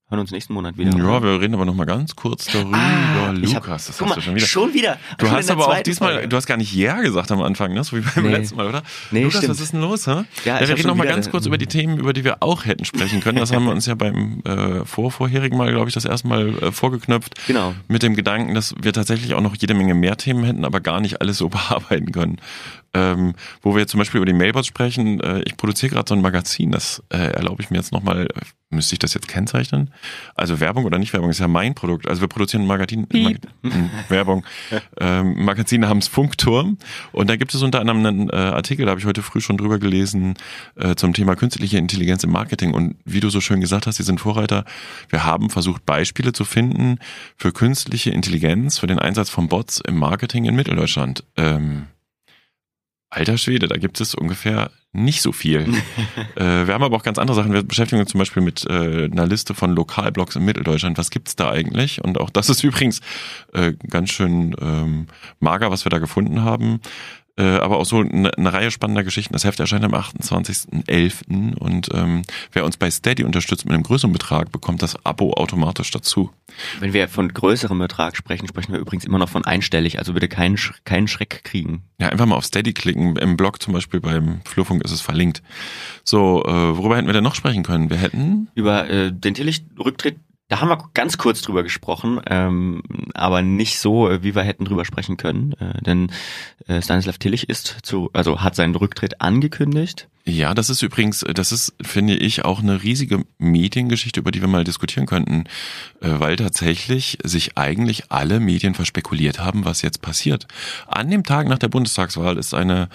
hören 0.09 0.19
uns 0.19 0.31
nächsten 0.31 0.53
Monat 0.53 0.77
wieder. 0.77 0.91
Ja, 0.97 1.23
wir 1.23 1.39
reden 1.39 1.53
aber 1.55 1.63
noch 1.63 1.73
mal 1.73 1.85
ganz 1.85 2.13
kurz 2.17 2.45
darüber. 2.47 2.77
Ah, 2.77 3.33
ich 3.41 3.55
hab- 3.55 3.63
Lukas, 3.63 3.87
das 3.87 4.01
hast 4.01 4.07
mal, 4.09 4.15
du 4.15 4.21
schon 4.21 4.35
wieder. 4.35 4.45
Schon 4.45 4.73
wieder. 4.73 4.97
Du 5.17 5.25
Schon 5.27 5.35
hast 5.37 5.49
aber 5.49 5.69
auch 5.69 5.81
diesmal, 5.81 6.11
Folge. 6.15 6.27
du 6.27 6.35
hast 6.35 6.45
gar 6.45 6.57
nicht 6.57 6.73
Ja 6.75 6.99
gesagt 7.01 7.31
am 7.31 7.41
Anfang, 7.41 7.73
ne? 7.73 7.83
so 7.85 7.95
wie 7.95 8.01
beim 8.01 8.25
Nee. 8.25 8.31
letzten 8.31 8.57
Mal, 8.57 8.67
oder? 8.67 8.83
Nee, 9.11 9.21
Lukas, 9.23 9.37
stimmt. 9.37 9.51
was 9.51 9.59
ist 9.61 9.71
denn 9.71 9.79
los, 9.81 10.05
hä? 10.07 10.11
Ja, 10.11 10.55
ich 10.55 10.59
wir 10.59 10.59
reden 10.69 10.81
schon 10.81 10.87
noch 10.89 10.95
mal 10.97 11.05
wieder- 11.05 11.13
ganz 11.13 11.31
kurz 11.31 11.45
über 11.45 11.57
die 11.57 11.67
Themen, 11.67 11.97
über 11.97 12.11
die 12.11 12.25
wir 12.25 12.43
auch 12.43 12.65
hätten 12.65 12.83
sprechen 12.83 13.21
können. 13.21 13.39
Das 13.39 13.53
haben 13.53 13.63
wir 13.63 13.71
uns 13.71 13.85
ja 13.85 13.95
beim 13.95 14.41
äh, 14.45 14.83
vorvorherigen 14.85 15.57
Mal, 15.57 15.71
glaube 15.71 15.87
ich, 15.87 15.93
das 15.93 16.03
erste 16.05 16.27
Mal 16.27 16.49
äh, 16.61 16.71
vorgeknöpft. 16.73 17.35
Genau. 17.47 17.73
Mit 17.87 18.03
dem 18.03 18.15
Gedanken, 18.15 18.53
dass 18.53 18.75
wir 18.79 18.91
tatsächlich 18.93 19.33
auch 19.35 19.41
noch 19.41 19.55
jede 19.55 19.73
Menge 19.73 19.93
mehr 19.95 20.17
Themen 20.17 20.43
hätten, 20.43 20.65
aber 20.65 20.81
gar 20.81 20.99
nicht 20.99 21.21
alles 21.21 21.37
so 21.37 21.47
bearbeiten 21.49 22.11
können. 22.11 22.37
Ähm, 22.93 23.33
wo 23.61 23.73
wir 23.73 23.81
jetzt 23.81 23.91
zum 23.91 23.97
Beispiel 23.97 24.19
über 24.19 24.25
die 24.25 24.33
Mailbots 24.33 24.67
sprechen, 24.67 25.19
äh, 25.19 25.41
ich 25.45 25.57
produziere 25.57 25.91
gerade 25.91 26.07
so 26.07 26.13
ein 26.13 26.21
Magazin, 26.21 26.71
das 26.71 27.01
äh, 27.09 27.17
erlaube 27.17 27.61
ich 27.63 27.71
mir 27.71 27.77
jetzt 27.77 27.91
nochmal, 27.91 28.27
äh, 28.27 28.41
müsste 28.69 28.93
ich 28.93 28.99
das 28.99 29.15
jetzt 29.15 29.27
kennzeichnen? 29.27 29.91
Also 30.35 30.59
Werbung 30.59 30.85
oder 30.85 30.99
nicht 30.99 31.11
Werbung, 31.13 31.31
ist 31.31 31.39
ja 31.39 31.47
mein 31.47 31.73
Produkt. 31.73 32.07
Also 32.07 32.21
wir 32.21 32.27
produzieren 32.27 32.63
ein 32.63 32.67
Magazin, 32.67 33.07
Mag 33.11 33.37
ein 33.63 33.89
Werbung, 34.09 34.45
ähm, 34.99 35.43
Magazin 35.43 35.81
namens 35.81 36.07
Funkturm 36.07 36.77
und 37.11 37.29
da 37.29 37.35
gibt 37.35 37.55
es 37.55 37.63
unter 37.63 37.79
anderem 37.79 38.05
einen 38.05 38.29
äh, 38.29 38.35
Artikel, 38.35 38.85
da 38.85 38.91
habe 38.91 38.99
ich 38.99 39.07
heute 39.07 39.23
früh 39.23 39.41
schon 39.41 39.57
drüber 39.57 39.79
gelesen, 39.79 40.35
äh, 40.75 40.95
zum 40.95 41.13
Thema 41.13 41.35
künstliche 41.35 41.79
Intelligenz 41.79 42.23
im 42.23 42.31
Marketing 42.31 42.73
und 42.73 42.95
wie 43.05 43.19
du 43.21 43.29
so 43.29 43.41
schön 43.41 43.59
gesagt 43.59 43.87
hast, 43.87 43.97
die 43.97 44.03
sind 44.03 44.19
Vorreiter. 44.19 44.65
Wir 45.09 45.23
haben 45.23 45.49
versucht, 45.49 45.85
Beispiele 45.85 46.31
zu 46.31 46.45
finden 46.45 46.99
für 47.37 47.51
künstliche 47.51 48.11
Intelligenz, 48.11 48.77
für 48.77 48.87
den 48.87 48.99
Einsatz 48.99 49.31
von 49.31 49.47
Bots 49.47 49.81
im 49.81 49.97
Marketing 49.97 50.45
in 50.45 50.55
Mitteldeutschland. 50.55 51.23
Ähm, 51.37 51.87
Alter 53.13 53.37
Schwede, 53.37 53.67
da 53.67 53.77
gibt 53.77 54.01
es 54.01 54.15
ungefähr 54.15 54.71
nicht 54.91 55.21
so 55.21 55.31
viel. 55.31 55.61
äh, 56.35 56.67
wir 56.67 56.73
haben 56.73 56.83
aber 56.83 56.95
auch 56.95 57.03
ganz 57.03 57.17
andere 57.17 57.35
Sachen. 57.35 57.53
Wir 57.53 57.63
beschäftigen 57.63 58.01
uns 58.01 58.11
zum 58.11 58.19
Beispiel 58.19 58.41
mit 58.41 58.65
äh, 58.67 59.05
einer 59.05 59.27
Liste 59.27 59.53
von 59.53 59.75
Lokalblogs 59.75 60.35
in 60.35 60.45
Mitteldeutschland. 60.45 60.97
Was 60.97 61.09
gibt's 61.09 61.35
da 61.35 61.51
eigentlich? 61.51 62.03
Und 62.03 62.19
auch 62.19 62.29
das 62.29 62.49
ist 62.49 62.63
übrigens 62.63 63.01
äh, 63.53 63.73
ganz 63.89 64.11
schön 64.11 64.55
ähm, 64.59 65.07
mager, 65.39 65.69
was 65.71 65.85
wir 65.85 65.89
da 65.89 65.99
gefunden 65.99 66.43
haben. 66.43 66.79
Äh, 67.35 67.43
aber 67.43 67.77
auch 67.77 67.85
so 67.85 67.97
eine, 67.97 68.31
eine 68.37 68.53
Reihe 68.53 68.69
spannender 68.69 69.03
Geschichten. 69.03 69.33
Das 69.33 69.43
Heft 69.43 69.59
erscheint 69.59 69.83
am 69.83 69.95
28.11. 69.95 71.55
Und 71.55 71.89
ähm, 71.93 72.21
wer 72.51 72.63
uns 72.63 72.77
bei 72.77 72.91
Steady 72.91 73.23
unterstützt 73.23 73.65
mit 73.65 73.73
einem 73.73 73.83
größeren 73.83 74.13
Betrag, 74.13 74.51
bekommt 74.51 74.83
das 74.83 75.03
Abo 75.03 75.33
automatisch 75.33 75.89
dazu. 75.89 76.29
Wenn 76.79 76.93
wir 76.93 77.07
von 77.09 77.29
größerem 77.29 77.79
Betrag 77.79 78.15
sprechen, 78.15 78.47
sprechen 78.47 78.73
wir 78.73 78.79
übrigens 78.79 79.05
immer 79.05 79.17
noch 79.17 79.29
von 79.29 79.45
einstellig, 79.45 79.97
also 79.97 80.13
bitte 80.13 80.27
keinen, 80.27 80.59
keinen 80.85 81.07
Schreck 81.07 81.43
kriegen. 81.43 81.83
Ja, 81.99 82.09
einfach 82.09 82.27
mal 82.27 82.35
auf 82.35 82.45
Steady 82.45 82.73
klicken. 82.73 83.15
Im 83.15 83.35
Blog 83.35 83.61
zum 83.63 83.73
Beispiel 83.73 83.99
beim 83.99 84.41
Flurfunk 84.45 84.83
ist 84.83 84.91
es 84.91 85.01
verlinkt. 85.01 85.41
So, 86.03 86.43
äh, 86.45 86.77
worüber 86.77 86.97
hätten 86.97 87.07
wir 87.07 87.13
denn 87.13 87.23
noch 87.23 87.35
sprechen 87.35 87.63
können? 87.63 87.89
Wir 87.89 87.97
hätten 87.97 88.49
Über 88.53 88.87
äh, 88.89 89.11
den 89.11 89.33
Tillich-Rücktritt, 89.33 90.17
da 90.53 90.61
haben 90.61 90.69
wir 90.69 90.77
ganz 90.93 91.17
kurz 91.17 91.41
drüber 91.41 91.63
gesprochen, 91.63 92.21
ähm, 92.27 92.83
aber 93.15 93.41
nicht 93.41 93.79
so, 93.79 94.07
äh, 94.07 94.21
wie 94.21 94.35
wir 94.35 94.43
hätten 94.43 94.65
drüber 94.65 94.85
sprechen 94.85 95.17
können. 95.17 95.53
Äh, 95.53 95.81
denn 95.81 96.11
äh, 96.67 96.79
Stanislav 96.79 97.17
Tillich 97.17 97.49
ist 97.49 97.79
zu, 97.81 98.11
also 98.13 98.41
hat 98.41 98.53
seinen 98.53 98.75
Rücktritt 98.75 99.19
angekündigt. 99.19 100.09
Ja, 100.25 100.53
das 100.53 100.69
ist 100.69 100.81
übrigens, 100.81 101.25
das 101.33 101.51
ist, 101.51 101.73
finde 101.81 102.15
ich, 102.15 102.45
auch 102.45 102.61
eine 102.61 102.81
riesige 102.81 103.25
Mediengeschichte, 103.39 104.21
über 104.21 104.31
die 104.31 104.39
wir 104.39 104.47
mal 104.47 104.63
diskutieren 104.63 105.05
könnten, 105.05 105.43
äh, 105.99 106.11
weil 106.11 106.37
tatsächlich 106.37 107.17
sich 107.23 107.57
eigentlich 107.57 108.09
alle 108.09 108.39
Medien 108.39 108.73
verspekuliert 108.73 109.39
haben, 109.39 109.65
was 109.65 109.81
jetzt 109.81 110.01
passiert. 110.01 110.47
An 110.87 111.09
dem 111.09 111.25
Tag 111.25 111.49
nach 111.49 111.57
der 111.57 111.67
Bundestagswahl 111.67 112.37
ist 112.37 112.53
eine 112.53 112.87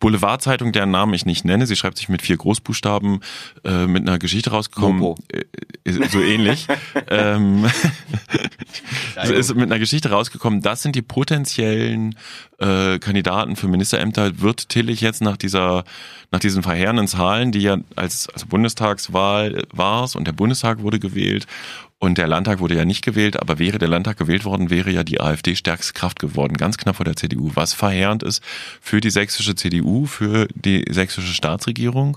Boulevardzeitung, 0.00 0.72
deren 0.72 0.90
Namen 0.90 1.14
ich 1.14 1.24
nicht 1.24 1.44
nenne, 1.44 1.68
sie 1.68 1.76
schreibt 1.76 1.98
sich 1.98 2.08
mit 2.08 2.20
vier 2.20 2.36
Großbuchstaben, 2.36 3.20
äh, 3.64 3.86
mit 3.86 4.02
einer 4.08 4.18
Geschichte 4.18 4.50
rausgekommen, 4.50 4.98
Mopo. 4.98 5.22
äh, 5.28 5.44
äh, 5.84 6.08
so 6.08 6.20
ähnlich. 6.20 6.66
ähm, 7.10 7.64
ist 9.22 9.54
mit 9.54 9.70
einer 9.70 9.78
Geschichte 9.78 10.10
rausgekommen, 10.10 10.62
das 10.62 10.82
sind 10.82 10.96
die 10.96 11.02
potenziellen 11.02 12.16
äh, 12.62 12.98
Kandidaten 12.98 13.56
für 13.56 13.68
Ministerämter. 13.68 14.40
Wird 14.40 14.68
Tillich 14.68 15.00
jetzt 15.00 15.20
nach 15.20 15.36
dieser, 15.36 15.84
nach 16.30 16.40
diesen 16.40 16.62
verheerenden 16.72 17.06
Zahlen, 17.06 17.52
die 17.52 17.60
ja 17.60 17.76
als 17.96 18.30
also 18.30 18.46
Bundestagswahl 18.46 19.64
war's 19.72 20.16
und 20.16 20.26
der 20.26 20.32
Bundestag 20.32 20.80
wurde 20.80 20.98
gewählt 20.98 21.46
und 21.98 22.16
der 22.16 22.26
Landtag 22.26 22.60
wurde 22.60 22.76
ja 22.76 22.86
nicht 22.86 23.04
gewählt, 23.04 23.38
aber 23.38 23.58
wäre 23.58 23.76
der 23.76 23.88
Landtag 23.88 24.16
gewählt 24.16 24.46
worden, 24.46 24.70
wäre 24.70 24.90
ja 24.90 25.04
die 25.04 25.20
AfD 25.20 25.54
stärkste 25.54 25.92
Kraft 25.92 26.18
geworden, 26.18 26.56
ganz 26.56 26.78
knapp 26.78 26.96
vor 26.96 27.04
der 27.04 27.14
CDU, 27.14 27.50
was 27.54 27.74
verheerend 27.74 28.22
ist 28.22 28.42
für 28.80 29.02
die 29.02 29.10
sächsische 29.10 29.54
CDU, 29.54 30.06
für 30.06 30.48
die 30.54 30.82
sächsische 30.88 31.34
Staatsregierung. 31.34 32.16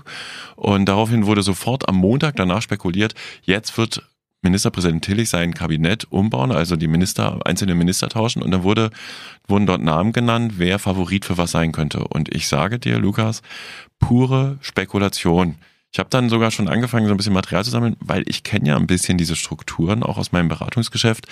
Und 0.56 0.86
daraufhin 0.86 1.26
wurde 1.26 1.42
sofort 1.42 1.86
am 1.86 1.96
Montag 1.96 2.36
danach 2.36 2.62
spekuliert, 2.62 3.14
jetzt 3.42 3.76
wird 3.76 4.02
Ministerpräsident 4.46 5.04
Tillich 5.04 5.28
sein 5.28 5.54
Kabinett 5.54 6.06
umbauen, 6.10 6.52
also 6.52 6.76
die 6.76 6.86
Minister, 6.86 7.40
einzelne 7.44 7.74
Minister 7.74 8.08
tauschen 8.08 8.42
und 8.42 8.50
dann 8.52 8.62
wurde, 8.62 8.90
wurden 9.48 9.66
dort 9.66 9.82
Namen 9.82 10.12
genannt, 10.12 10.54
wer 10.56 10.78
Favorit 10.78 11.24
für 11.24 11.36
was 11.36 11.50
sein 11.50 11.72
könnte. 11.72 12.04
Und 12.04 12.34
ich 12.34 12.46
sage 12.48 12.78
dir, 12.78 12.98
Lukas, 12.98 13.42
pure 13.98 14.58
Spekulation. 14.60 15.56
Ich 15.96 15.98
habe 15.98 16.10
dann 16.10 16.28
sogar 16.28 16.50
schon 16.50 16.68
angefangen, 16.68 17.06
so 17.06 17.14
ein 17.14 17.16
bisschen 17.16 17.32
Material 17.32 17.64
zu 17.64 17.70
sammeln, 17.70 17.96
weil 18.00 18.22
ich 18.26 18.42
kenne 18.42 18.68
ja 18.68 18.76
ein 18.76 18.86
bisschen 18.86 19.16
diese 19.16 19.34
Strukturen, 19.34 20.02
auch 20.02 20.18
aus 20.18 20.30
meinem 20.30 20.48
Beratungsgeschäft. 20.48 21.26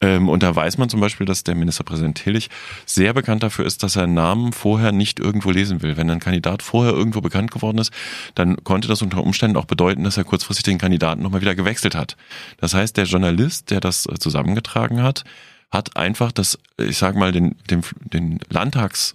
Ähm, 0.00 0.30
und 0.30 0.42
da 0.42 0.56
weiß 0.56 0.78
man 0.78 0.88
zum 0.88 1.00
Beispiel, 1.00 1.26
dass 1.26 1.44
der 1.44 1.54
Ministerpräsident 1.54 2.16
Tillich 2.16 2.48
sehr 2.86 3.12
bekannt 3.12 3.42
dafür 3.42 3.66
ist, 3.66 3.82
dass 3.82 3.96
er 3.96 4.06
Namen 4.06 4.54
vorher 4.54 4.92
nicht 4.92 5.20
irgendwo 5.20 5.50
lesen 5.50 5.82
will. 5.82 5.98
Wenn 5.98 6.08
ein 6.08 6.20
Kandidat 6.20 6.62
vorher 6.62 6.94
irgendwo 6.94 7.20
bekannt 7.20 7.50
geworden 7.50 7.76
ist, 7.76 7.92
dann 8.34 8.56
konnte 8.64 8.88
das 8.88 9.02
unter 9.02 9.22
Umständen 9.22 9.58
auch 9.58 9.66
bedeuten, 9.66 10.04
dass 10.04 10.16
er 10.16 10.24
kurzfristig 10.24 10.64
den 10.64 10.78
Kandidaten 10.78 11.22
nochmal 11.22 11.42
wieder 11.42 11.54
gewechselt 11.54 11.94
hat. 11.94 12.16
Das 12.56 12.72
heißt, 12.72 12.96
der 12.96 13.04
Journalist, 13.04 13.70
der 13.70 13.80
das 13.80 14.06
äh, 14.06 14.14
zusammengetragen 14.18 15.02
hat, 15.02 15.24
hat 15.70 15.98
einfach 15.98 16.32
das, 16.32 16.58
ich 16.78 16.96
sag 16.96 17.14
mal, 17.14 17.30
den, 17.30 17.56
den, 17.68 17.82
den 18.00 18.40
Landtags 18.48 19.12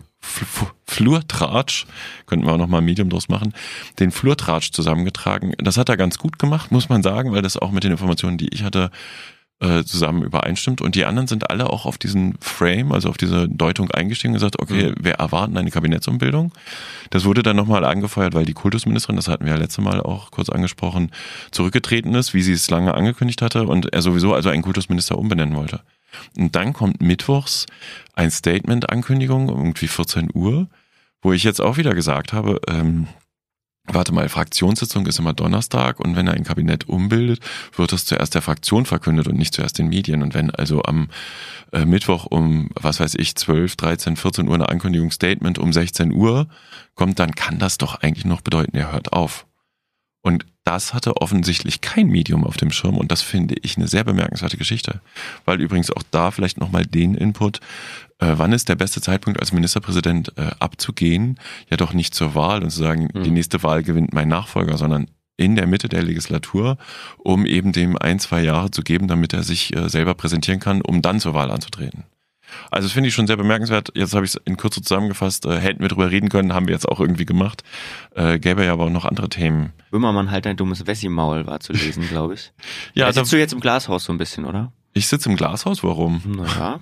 Flurtratsch, 0.88 1.86
könnten 2.26 2.45
wir 2.45 2.53
auch 2.53 2.57
nochmal 2.57 2.82
ein 2.82 2.86
Medium 2.86 3.09
draus 3.09 3.30
machen, 3.30 3.53
den 3.99 4.11
Flurtratsch 4.11 4.71
zusammengetragen. 4.71 5.53
Das 5.57 5.78
hat 5.78 5.89
er 5.89 5.97
ganz 5.97 6.17
gut 6.17 6.39
gemacht, 6.39 6.71
muss 6.71 6.89
man 6.89 7.03
sagen, 7.03 7.32
weil 7.32 7.41
das 7.41 7.57
auch 7.57 7.71
mit 7.71 7.84
den 7.84 7.91
Informationen, 7.91 8.38
die 8.38 8.49
ich 8.53 8.63
hatte, 8.63 8.91
äh, 9.59 9.84
zusammen 9.84 10.24
übereinstimmt. 10.24 10.82
Und 10.82 10.95
die 10.95 11.05
anderen 11.05 11.28
sind 11.28 11.49
alle 11.49 11.69
auch 11.69 11.86
auf 11.86 11.97
diesen 11.97 12.36
Frame, 12.41 12.91
also 12.91 13.09
auf 13.09 13.17
diese 13.17 13.47
Deutung 13.47 13.89
eingestiegen 13.91 14.34
und 14.34 14.36
gesagt, 14.36 14.59
okay, 14.59 14.89
Mhm. 14.89 14.95
wir 14.99 15.13
erwarten 15.13 15.57
eine 15.57 15.71
Kabinettsumbildung. 15.71 16.51
Das 17.11 17.24
wurde 17.24 17.43
dann 17.43 17.55
nochmal 17.55 17.86
angefeuert, 17.86 18.34
weil 18.34 18.45
die 18.45 18.53
Kultusministerin, 18.53 19.15
das 19.15 19.28
hatten 19.28 19.45
wir 19.45 19.53
ja 19.53 19.57
letzte 19.57 19.82
Mal 19.82 20.01
auch 20.01 20.32
kurz 20.32 20.49
angesprochen, 20.49 21.11
zurückgetreten 21.51 22.13
ist, 22.15 22.34
wie 22.34 22.41
sie 22.41 22.53
es 22.53 22.69
lange 22.69 22.93
angekündigt 22.93 23.41
hatte 23.41 23.65
und 23.65 23.93
er 23.93 24.01
sowieso 24.01 24.34
also 24.34 24.49
einen 24.49 24.63
Kultusminister 24.63 25.17
umbenennen 25.17 25.55
wollte. 25.55 25.82
Und 26.38 26.55
dann 26.55 26.74
kommt 26.74 27.01
mittwochs 27.01 27.66
ein 28.14 28.32
Statement-Ankündigung, 28.32 29.49
irgendwie 29.49 29.88
14 29.88 30.30
Uhr, 30.34 30.68
wo 31.22 31.34
ich 31.34 31.43
jetzt 31.43 31.61
auch 31.61 31.78
wieder 31.78 31.93
gesagt 31.93 32.34
habe, 32.34 32.59
ähm, 32.68 33.07
warte 33.86 34.14
mal, 34.14 34.30
Fraktionssitzung 34.30 35.05
ist 35.07 35.20
immer 35.20 35.34
Donnerstag 35.34 35.99
und 35.99 36.16
wenn 36.16 36.28
er 36.28 36.34
ein 36.34 36.43
Kabinett 36.43 36.88
umbildet, 36.88 37.39
wird 37.76 37.91
das 37.91 38.05
zuerst 38.05 38.34
der 38.34 38.41
Fraktion 38.41 38.86
verkündet 38.86 39.28
und 39.28 39.38
nicht 39.38 39.53
zuerst 39.53 39.78
den 39.78 39.89
Medien. 39.89 40.24
Und 40.24 40.34
wenn 40.34 40.51
also 40.51 40.84
am 40.84 41.09
äh, 41.72 41.86
Mittwoch 41.86 42.26
um, 42.26 42.70
was 42.76 42.99
weiß 42.99 43.16
ich, 43.16 43.36
12, 43.36 43.76
13, 43.76 44.16
14 44.16 44.47
Uhr 44.47 44.55
eine 44.55 44.70
Ankündigung, 44.70 45.11
Statement 45.11 45.59
um 45.59 45.74
16 45.74 46.14
Uhr 46.14 46.47
kommt, 46.95 47.20
dann 47.20 47.36
kann 47.36 47.59
das 47.59 47.78
doch 47.78 47.95
eigentlich 47.95 48.26
noch 48.26 48.41
bedeuten, 48.41 48.78
er 48.78 48.91
hört 48.91 49.11
auf. 49.11 49.45
Und 50.22 50.45
das 50.64 50.93
hatte 50.93 51.18
offensichtlich 51.18 51.82
kein 51.82 52.07
Medium 52.07 52.45
auf 52.45 52.57
dem 52.57 52.72
Schirm 52.72 52.97
und 52.97 53.11
das 53.11 53.22
finde 53.22 53.55
ich 53.61 53.76
eine 53.78 53.88
sehr 53.88 54.03
bemerkenswerte 54.03 54.57
Geschichte. 54.57 55.01
Weil 55.45 55.59
übrigens 55.61 55.91
auch 55.91 56.03
da 56.11 56.32
vielleicht 56.32 56.59
nochmal 56.59 56.86
den 56.86 57.16
Input, 57.16 57.59
äh, 58.20 58.34
wann 58.38 58.53
ist 58.53 58.70
der 58.70 58.76
beste 58.76 59.01
Zeitpunkt 59.01 59.39
als 59.39 59.51
Ministerpräsident 59.51 60.34
äh, 60.38 60.51
abzugehen? 60.59 61.38
Ja 61.70 61.78
doch 61.78 61.93
nicht 61.93 62.14
zur 62.16 62.34
Wahl 62.36 62.64
und 62.64 62.70
zu 62.70 62.80
sagen, 62.80 63.09
Mhm. 63.14 63.24
die 63.24 63.32
nächste 63.32 63.61
Wahl 63.64 63.84
gewinnt 63.84 64.14
mein 64.14 64.30
Nachfolger, 64.30 64.78
sondern 64.78 65.07
in 65.36 65.55
der 65.55 65.68
Mitte 65.68 65.89
der 65.89 66.03
Legislatur, 66.03 66.78
um 67.18 67.45
eben 67.45 67.72
dem 67.72 67.97
ein, 67.97 68.20
zwei 68.20 68.41
Jahre 68.43 68.72
zu 68.72 68.84
geben, 68.84 69.07
damit 69.07 69.34
er 69.34 69.43
sich 69.43 69.76
äh, 69.76 69.89
selber 69.89 70.14
präsentieren 70.14 70.59
kann, 70.59 70.82
um 70.82 71.01
dann 71.01 71.20
zur 71.20 71.34
Wahl 71.34 71.51
anzutreten. 71.51 72.03
Also 72.72 72.88
das 72.88 72.93
finde 72.93 73.10
ich 73.10 73.16
schon 73.16 73.28
sehr 73.28 73.38
bemerkenswert. 73.38 73.91
Jetzt 73.95 74.14
habe 74.14 74.26
ich 74.26 74.36
es 74.36 74.41
in 74.45 74.58
Kürze 74.58 74.82
zusammengefasst. 74.82 75.45
Äh, 75.45 75.60
hätten 75.60 75.82
wir 75.82 75.89
drüber 75.89 76.12
reden 76.12 76.30
können, 76.30 76.54
haben 76.54 76.68
wir 76.68 76.74
jetzt 76.74 76.88
auch 76.88 76.99
irgendwie 76.99 77.26
gemacht. 77.26 77.64
Äh, 78.16 78.39
gäbe 78.39 78.64
ja 78.66 78.74
aber 78.74 78.86
auch 78.86 78.89
noch 78.89 79.06
andere 79.06 79.30
Themen. 79.30 79.74
Böhmermann 79.91 80.32
halt 80.32 80.47
ein 80.47 80.58
dummes 80.58 80.86
Wessi-Maul 80.86 81.45
war 81.45 81.60
zu 81.60 81.74
lesen, 81.74 82.08
glaube 82.10 82.36
ich. 82.36 82.51
Ja, 82.93 83.06
da 83.06 83.12
da, 83.12 83.22
sitzt 83.22 83.34
du 83.34 83.38
jetzt 83.38 83.54
im 83.54 83.60
Glashaus 83.60 84.06
so 84.06 84.14
ein 84.14 84.18
bisschen, 84.18 84.45
oder? 84.45 84.72
ich 84.93 85.08
sitze 85.08 85.30
im 85.30 85.36
Glashaus, 85.36 85.84
warum? 85.84 86.22
Naja. 86.26 86.80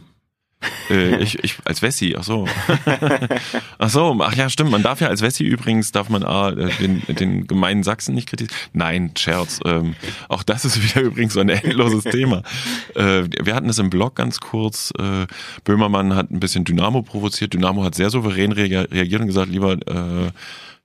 Äh, 0.89 1.17
ich, 1.23 1.43
ich 1.43 1.57
als 1.65 1.81
Wessi, 1.81 2.15
ach 2.17 2.23
so. 2.23 2.47
ach 3.77 3.89
so, 3.89 4.17
ach 4.21 4.35
ja, 4.35 4.49
stimmt. 4.49 4.71
Man 4.71 4.83
darf 4.83 5.01
ja 5.01 5.07
als 5.07 5.21
Wessi 5.21 5.43
übrigens, 5.43 5.91
darf 5.91 6.09
man 6.09 6.23
ah, 6.23 6.49
äh, 6.49 6.69
den, 6.79 7.01
den 7.07 7.47
gemeinen 7.47 7.83
Sachsen 7.83 8.13
nicht 8.15 8.27
kritisieren. 8.29 8.55
Nein, 8.73 9.11
Scherz. 9.17 9.59
Ähm, 9.65 9.95
auch 10.29 10.43
das 10.43 10.65
ist 10.65 10.81
wieder 10.83 11.01
übrigens 11.05 11.33
so 11.33 11.39
ein 11.39 11.49
endloses 11.49 12.03
Thema. 12.03 12.43
Äh, 12.95 13.23
wir 13.41 13.55
hatten 13.55 13.69
es 13.69 13.79
im 13.79 13.89
Blog 13.89 14.15
ganz 14.15 14.39
kurz. 14.39 14.91
Äh, 14.97 15.27
Böhmermann 15.63 16.15
hat 16.15 16.31
ein 16.31 16.39
bisschen 16.39 16.63
Dynamo 16.65 17.01
provoziert. 17.01 17.53
Dynamo 17.53 17.83
hat 17.83 17.95
sehr 17.95 18.09
souverän 18.09 18.51
rea- 18.51 18.87
reagiert 18.91 19.21
und 19.21 19.27
gesagt, 19.27 19.49
lieber 19.49 19.73
äh, 19.73 20.31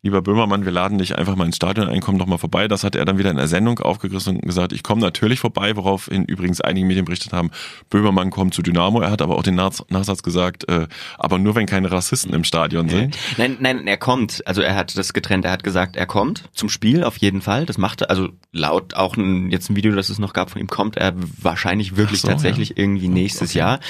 lieber 0.03 0.23
Böhmermann, 0.23 0.65
wir 0.65 0.73
laden 0.73 0.99
dich 0.99 1.19
einfach 1.19 1.37
mal 1.37 1.47
ins 1.47 1.57
Stadion 1.57 1.89
ein, 1.89 2.01
komm 2.01 2.19
doch 2.19 2.27
mal 2.27 2.39
vorbei. 2.39 2.69
Das 2.69 2.85
hat 2.85 2.95
er 2.95 3.05
dann 3.05 3.19
wieder 3.19 3.31
in 3.31 3.37
der 3.37 3.49
Sendung 3.49 3.79
aufgegriffen 3.81 4.37
und 4.37 4.47
gesagt, 4.47 4.73
ich 4.73 4.83
komme 4.83 5.01
natürlich 5.01 5.41
vorbei, 5.41 5.77
woraufhin 5.77 6.25
übrigens 6.25 6.61
einige 6.61 6.87
Medien 6.87 7.05
berichtet 7.05 7.33
haben, 7.33 7.51
Böhmermann 7.91 8.31
kommt 8.31 8.55
zu 8.55 8.63
Dynamo. 8.63 9.01
Er 9.01 9.11
hat 9.11 9.23
aber 9.23 9.37
auch 9.37 9.43
den 9.43 9.57
Nach 9.57 9.73
Nachsatz 9.89 10.23
gesagt, 10.23 10.69
äh, 10.69 10.87
aber 11.19 11.39
nur 11.39 11.55
wenn 11.55 11.67
keine 11.67 11.91
Rassisten 11.91 12.33
im 12.35 12.45
Stadion 12.45 12.89
sind. 12.89 13.17
Nein, 13.37 13.57
nein, 13.61 13.87
er 13.87 13.97
kommt. 13.97 14.47
Also 14.47 14.63
er 14.63 14.77
hat 14.77 14.97
das 14.97 15.13
getrennt. 15.13 15.45
Er 15.45 15.51
hat 15.51 15.65
gesagt, 15.65 15.97
er 15.97 16.07
kommt 16.07 16.45
zum 16.53 16.69
Spiel 16.69 17.03
auf 17.03 17.17
jeden 17.17 17.41
Fall. 17.41 17.67
Das 17.67 17.79
macht 17.79 18.03
er, 18.03 18.11
also 18.11 18.29
laut 18.53 18.95
auch 18.95 19.17
ein, 19.17 19.51
jetzt 19.51 19.71
ein 19.71 19.77
Video, 19.77 19.93
das 19.95 20.09
es 20.09 20.19
noch 20.19 20.33
gab 20.33 20.51
von 20.51 20.61
ihm, 20.61 20.69
kommt 20.69 20.97
er 20.97 21.15
wahrscheinlich 21.17 21.97
wirklich 21.97 22.21
so, 22.21 22.29
tatsächlich 22.29 22.71
ja. 22.71 22.75
irgendwie 22.79 23.09
nächstes 23.09 23.51
Okay. 23.51 23.59
Jahr. 23.59 23.81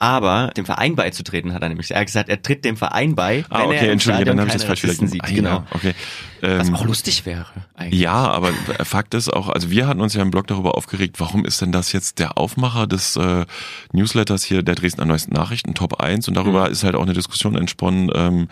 Aber 0.00 0.52
dem 0.56 0.64
Verein 0.64 0.94
beizutreten 0.94 1.52
hat 1.54 1.62
er 1.62 1.68
nämlich. 1.68 1.90
Er 1.90 1.98
hat 2.00 2.06
gesagt, 2.06 2.28
er 2.28 2.40
tritt 2.40 2.64
dem 2.64 2.76
Verein 2.76 3.16
bei, 3.16 3.44
Ah, 3.50 3.60
wenn 3.62 3.66
okay, 3.66 3.86
er 3.86 3.92
im 3.92 3.98
Stadion 3.98 4.36
dann 4.36 4.38
habe 4.40 4.46
ich 4.48 4.52
das 4.52 4.62
keine 4.62 4.68
falsch 4.68 4.84
Rassisten 4.84 5.08
sieht. 5.08 5.24
Ah, 5.24 5.30
Genau. 5.30 5.64
Okay. 5.72 5.94
Was 6.40 6.68
Ähm, 6.68 6.74
auch 6.74 6.84
lustig 6.84 7.26
wäre. 7.26 7.46
Eigentlich. 7.74 8.00
Ja, 8.00 8.12
aber 8.30 8.52
Fakt 8.84 9.14
ist 9.14 9.28
auch, 9.32 9.48
also 9.48 9.70
wir 9.70 9.86
hatten 9.86 10.00
uns 10.00 10.14
ja 10.14 10.22
im 10.22 10.30
Blog 10.30 10.46
darüber 10.46 10.76
aufgeregt, 10.76 11.20
warum 11.20 11.44
ist 11.44 11.60
denn 11.60 11.72
das 11.72 11.92
jetzt 11.92 12.18
der 12.18 12.38
Aufmacher 12.38 12.86
des 12.86 13.16
äh, 13.16 13.44
Newsletters 13.92 14.44
hier 14.44 14.62
der 14.62 14.74
Dresdner 14.74 15.04
Neuesten 15.04 15.34
Nachrichten 15.34 15.74
Top 15.74 16.00
1 16.00 16.28
und 16.28 16.34
darüber 16.34 16.66
Mhm. 16.66 16.72
ist 16.72 16.84
halt 16.84 16.94
auch 16.94 17.02
eine 17.02 17.12
Diskussion 17.14 17.56
entsponnen, 17.56 18.10
ähm, 18.14 18.48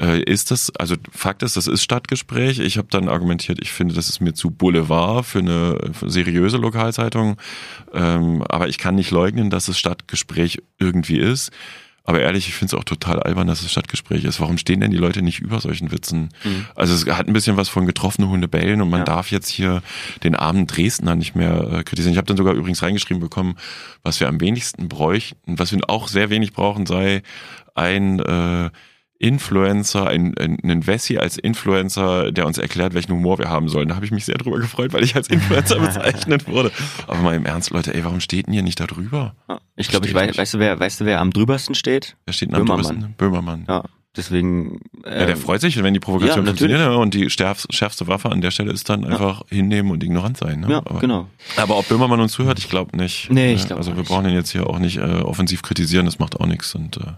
äh, 0.00 0.20
ist 0.22 0.50
das, 0.50 0.72
also 0.76 0.96
Fakt 1.12 1.42
ist, 1.42 1.56
das 1.56 1.66
ist 1.68 1.82
Stadtgespräch. 1.82 2.58
Ich 2.58 2.78
habe 2.78 2.88
dann 2.90 3.08
argumentiert, 3.08 3.58
ich 3.62 3.70
finde, 3.72 3.94
das 3.94 4.08
ist 4.08 4.20
mir 4.20 4.34
zu 4.34 4.50
Boulevard 4.50 5.24
für 5.24 5.38
eine, 5.38 5.78
für 5.92 6.10
seriöse 6.10 6.56
Lokalzeitung, 6.56 7.36
ähm, 7.92 8.42
aber 8.48 8.68
ich 8.68 8.78
kann 8.78 8.96
nicht 8.96 9.12
leugnen, 9.12 9.50
dass 9.50 9.68
es 9.68 9.78
Stadtgespräch 9.78 10.62
irgendwie 10.78 11.18
ist. 11.18 11.52
Aber 12.06 12.20
ehrlich, 12.20 12.48
ich 12.48 12.54
finde 12.54 12.74
es 12.76 12.78
auch 12.80 12.84
total 12.84 13.22
albern, 13.22 13.46
dass 13.46 13.62
es 13.62 13.70
Stadtgespräch 13.72 14.24
ist. 14.24 14.38
Warum 14.38 14.58
stehen 14.58 14.80
denn 14.80 14.90
die 14.90 14.98
Leute 14.98 15.22
nicht 15.22 15.40
über 15.40 15.58
solchen 15.60 15.90
Witzen? 15.90 16.28
Also 16.74 16.92
es 16.94 17.06
hat 17.16 17.26
ein 17.28 17.32
bisschen 17.32 17.56
was 17.56 17.70
von 17.70 17.86
getroffene 17.86 18.28
Hunde 18.28 18.46
bellen 18.46 18.82
und 18.82 18.90
man 18.90 19.00
Ja. 19.00 19.04
darf 19.06 19.30
jetzt 19.30 19.48
hier 19.48 19.82
den 20.22 20.34
armen 20.34 20.66
Dresdner 20.66 21.16
nicht 21.16 21.34
mehr 21.34 21.60
äh, 21.72 21.82
kritisieren. 21.82 22.12
Ich 22.12 22.18
habe 22.18 22.26
dann 22.26 22.36
sogar 22.36 22.52
übrigens 22.54 22.82
reingeschrieben 22.82 23.20
bekommen, 23.20 23.56
was 24.02 24.20
wir 24.20 24.28
am 24.28 24.38
wenigsten 24.40 24.88
bräuchten, 24.88 25.58
was 25.58 25.72
wir 25.72 25.80
auch 25.88 26.08
sehr 26.08 26.28
wenig 26.28 26.52
brauchen, 26.52 26.84
sei 26.84 27.22
ein 27.74 28.18
äh, 28.20 28.68
Influencer, 29.18 30.06
ein, 30.08 30.36
ein, 30.38 30.58
ein 30.64 30.86
Wessi 30.86 31.18
als 31.18 31.38
Influencer, 31.38 32.30
der 32.32 32.46
uns 32.46 32.58
erklärt, 32.58 32.94
welchen 32.94 33.12
Humor 33.12 33.38
wir 33.38 33.48
haben 33.48 33.68
sollen. 33.68 33.88
Da 33.88 33.94
habe 33.96 34.04
ich 34.04 34.10
mich 34.10 34.24
sehr 34.24 34.36
drüber 34.36 34.58
gefreut, 34.58 34.92
weil 34.92 35.02
ich 35.04 35.16
als 35.16 35.28
Influencer 35.28 35.78
bezeichnet 35.80 36.46
wurde. 36.48 36.70
Aber 37.06 37.18
mal 37.20 37.34
im 37.34 37.46
Ernst, 37.46 37.70
Leute, 37.70 37.94
ey, 37.94 38.04
warum 38.04 38.20
steht 38.20 38.46
denn 38.46 38.52
hier 38.54 38.62
nicht 38.62 38.80
da 38.80 38.86
drüber? 38.86 39.34
Ich 39.76 39.88
glaube, 39.88 40.06
ich 40.06 40.14
weiß, 40.14 40.36
weißt 40.36 40.54
du, 40.54 40.58
wer, 40.58 40.78
weißt 40.78 41.00
du, 41.00 41.04
wer 41.04 41.20
am 41.20 41.30
drübersten 41.32 41.74
steht? 41.74 42.16
Wer 42.26 42.32
steht 42.34 42.52
am 42.52 42.66
drübersten? 42.66 43.14
Böhmermann. 43.16 43.64
Ja, 43.68 43.84
deswegen. 44.16 44.80
Äh, 45.04 45.20
Ja, 45.20 45.26
der 45.26 45.36
freut 45.36 45.60
sich, 45.60 45.80
wenn 45.82 45.94
die 45.94 46.00
Provokation 46.00 46.44
ja, 46.44 46.46
funktioniert 46.50 46.80
ja, 46.80 46.90
und 46.94 47.14
die 47.14 47.30
schärfste, 47.30 48.06
Waffe 48.06 48.30
an 48.30 48.40
der 48.40 48.50
Stelle 48.50 48.72
ist 48.72 48.88
dann 48.88 49.04
einfach 49.04 49.42
hinnehmen 49.48 49.90
und 49.90 50.02
ignorant 50.02 50.36
sein. 50.36 50.60
Ne? 50.60 50.70
Ja, 50.70 50.78
aber, 50.78 50.98
genau. 51.00 51.28
aber 51.56 51.78
ob 51.78 51.88
Böhmermann 51.88 52.20
uns 52.20 52.32
zuhört, 52.32 52.58
ich 52.58 52.68
glaube 52.68 52.96
nicht. 52.96 53.30
Nee, 53.30 53.54
ich 53.54 53.62
Ne? 53.62 53.66
glaub 53.68 53.78
Also 53.78 53.92
wir 53.92 53.98
nicht. 54.00 54.08
brauchen 54.08 54.26
ihn 54.28 54.34
jetzt 54.34 54.50
hier 54.50 54.68
auch 54.68 54.78
nicht 54.78 54.96
äh, 54.98 55.00
offensiv 55.22 55.62
kritisieren, 55.62 56.04
das 56.06 56.18
macht 56.18 56.38
auch 56.40 56.46
nichts. 56.46 56.74
Und, 56.74 56.96
äh, 56.98 57.12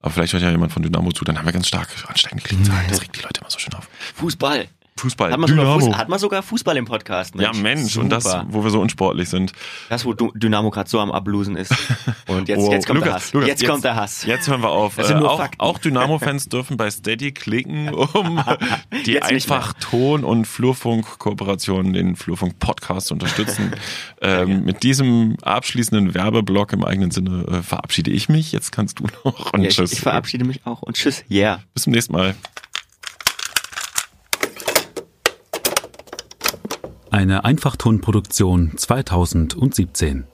aber 0.00 0.12
vielleicht 0.12 0.32
hört 0.32 0.42
ja 0.42 0.50
jemand 0.50 0.72
von 0.72 0.82
Dynamo 0.82 1.12
zu, 1.12 1.24
dann 1.24 1.38
haben 1.38 1.46
wir 1.46 1.52
ganz 1.52 1.68
stark 1.68 1.88
ansteigende 2.06 2.44
Klickzahlen. 2.44 2.88
Das 2.88 3.02
regt 3.02 3.16
die 3.16 3.20
Leute 3.20 3.40
immer 3.40 3.50
so 3.50 3.58
schön 3.58 3.74
auf. 3.74 3.88
Fußball. 4.14 4.68
Fußball, 4.98 5.32
Hat 5.32 5.38
man, 5.38 5.48
sogar 5.48 5.64
Dynamo. 5.64 5.80
Fußball, 5.80 5.98
hat 5.98 6.08
man 6.08 6.18
sogar 6.18 6.42
Fußball 6.42 6.76
im 6.76 6.84
Podcast. 6.84 7.34
ja, 7.36 7.52
Mensch, 7.52 7.96
und 7.96 8.10
das, 8.10 8.24
Super. 8.24 8.46
wo 8.50 8.62
wir 8.64 8.70
so 8.70 8.80
unsportlich 8.80 9.28
sind. 9.28 9.52
Das, 9.88 10.04
wo 10.04 10.12
Dynamo 10.12 10.70
gerade 10.70 10.90
so 10.90 11.00
am 11.00 11.10
Ablosen 11.10 11.56
ist. 11.56 11.72
Und 12.26 12.48
jetzt, 12.48 12.58
Oh, 12.60 12.70
jetzt 12.70 12.86
kommt 12.86 13.00
der 13.00 13.06
Lukas, 13.08 13.22
Hass. 13.24 13.32
Lukas, 13.32 13.48
jetzt, 13.48 13.66
kommt 13.66 13.84
der 13.84 13.96
Hass. 13.96 14.24
Jetzt 14.26 14.48
hören 14.48 14.60
wir 14.62 14.68
auf. 14.70 14.98
Äh, 14.98 15.14
nur 15.14 15.30
auch 15.30 15.48
auch 15.58 15.78
Dynamo-Fans 15.78 16.48
dürfen 16.50 16.76
bei 16.76 16.90
Steady 16.90 17.32
klicken, 17.32 17.88
um 17.94 18.42
die 19.06 19.12
Jetzt 19.12 19.24
einfach 19.30 19.72
Ton- 19.74 20.24
und 20.24 20.44
Flurfunk-Kooperation, 20.46 21.92
den 21.92 22.16
Flurfunk-Podcast 22.16 23.08
zu 23.08 23.14
unterstützen. 23.14 23.72
ähm, 24.20 24.64
mit 24.64 24.82
diesem 24.82 25.36
abschließenden 25.42 26.14
Werbeblock 26.14 26.72
im 26.72 26.84
eigenen 26.84 27.10
Sinne 27.10 27.44
äh, 27.50 27.62
verabschiede 27.62 28.10
ich 28.10 28.28
mich. 28.28 28.52
Jetzt 28.52 28.72
kannst 28.72 28.98
du 28.98 29.04
noch. 29.24 29.52
Und 29.52 29.62
Ja, 29.62 29.68
ich, 29.68 29.76
tschüss. 29.76 29.92
ich 29.92 30.00
verabschiede 30.00 30.44
mich 30.44 30.66
auch 30.66 30.82
und 30.82 30.96
tschüss. 30.96 31.24
Yeah. 31.30 31.60
Bis 31.74 31.84
zum 31.84 31.92
nächsten 31.92 32.12
Mal. 32.12 32.34
Eine 37.10 37.44
Einfachtonproduktion 37.46 38.72
2017. 38.76 40.24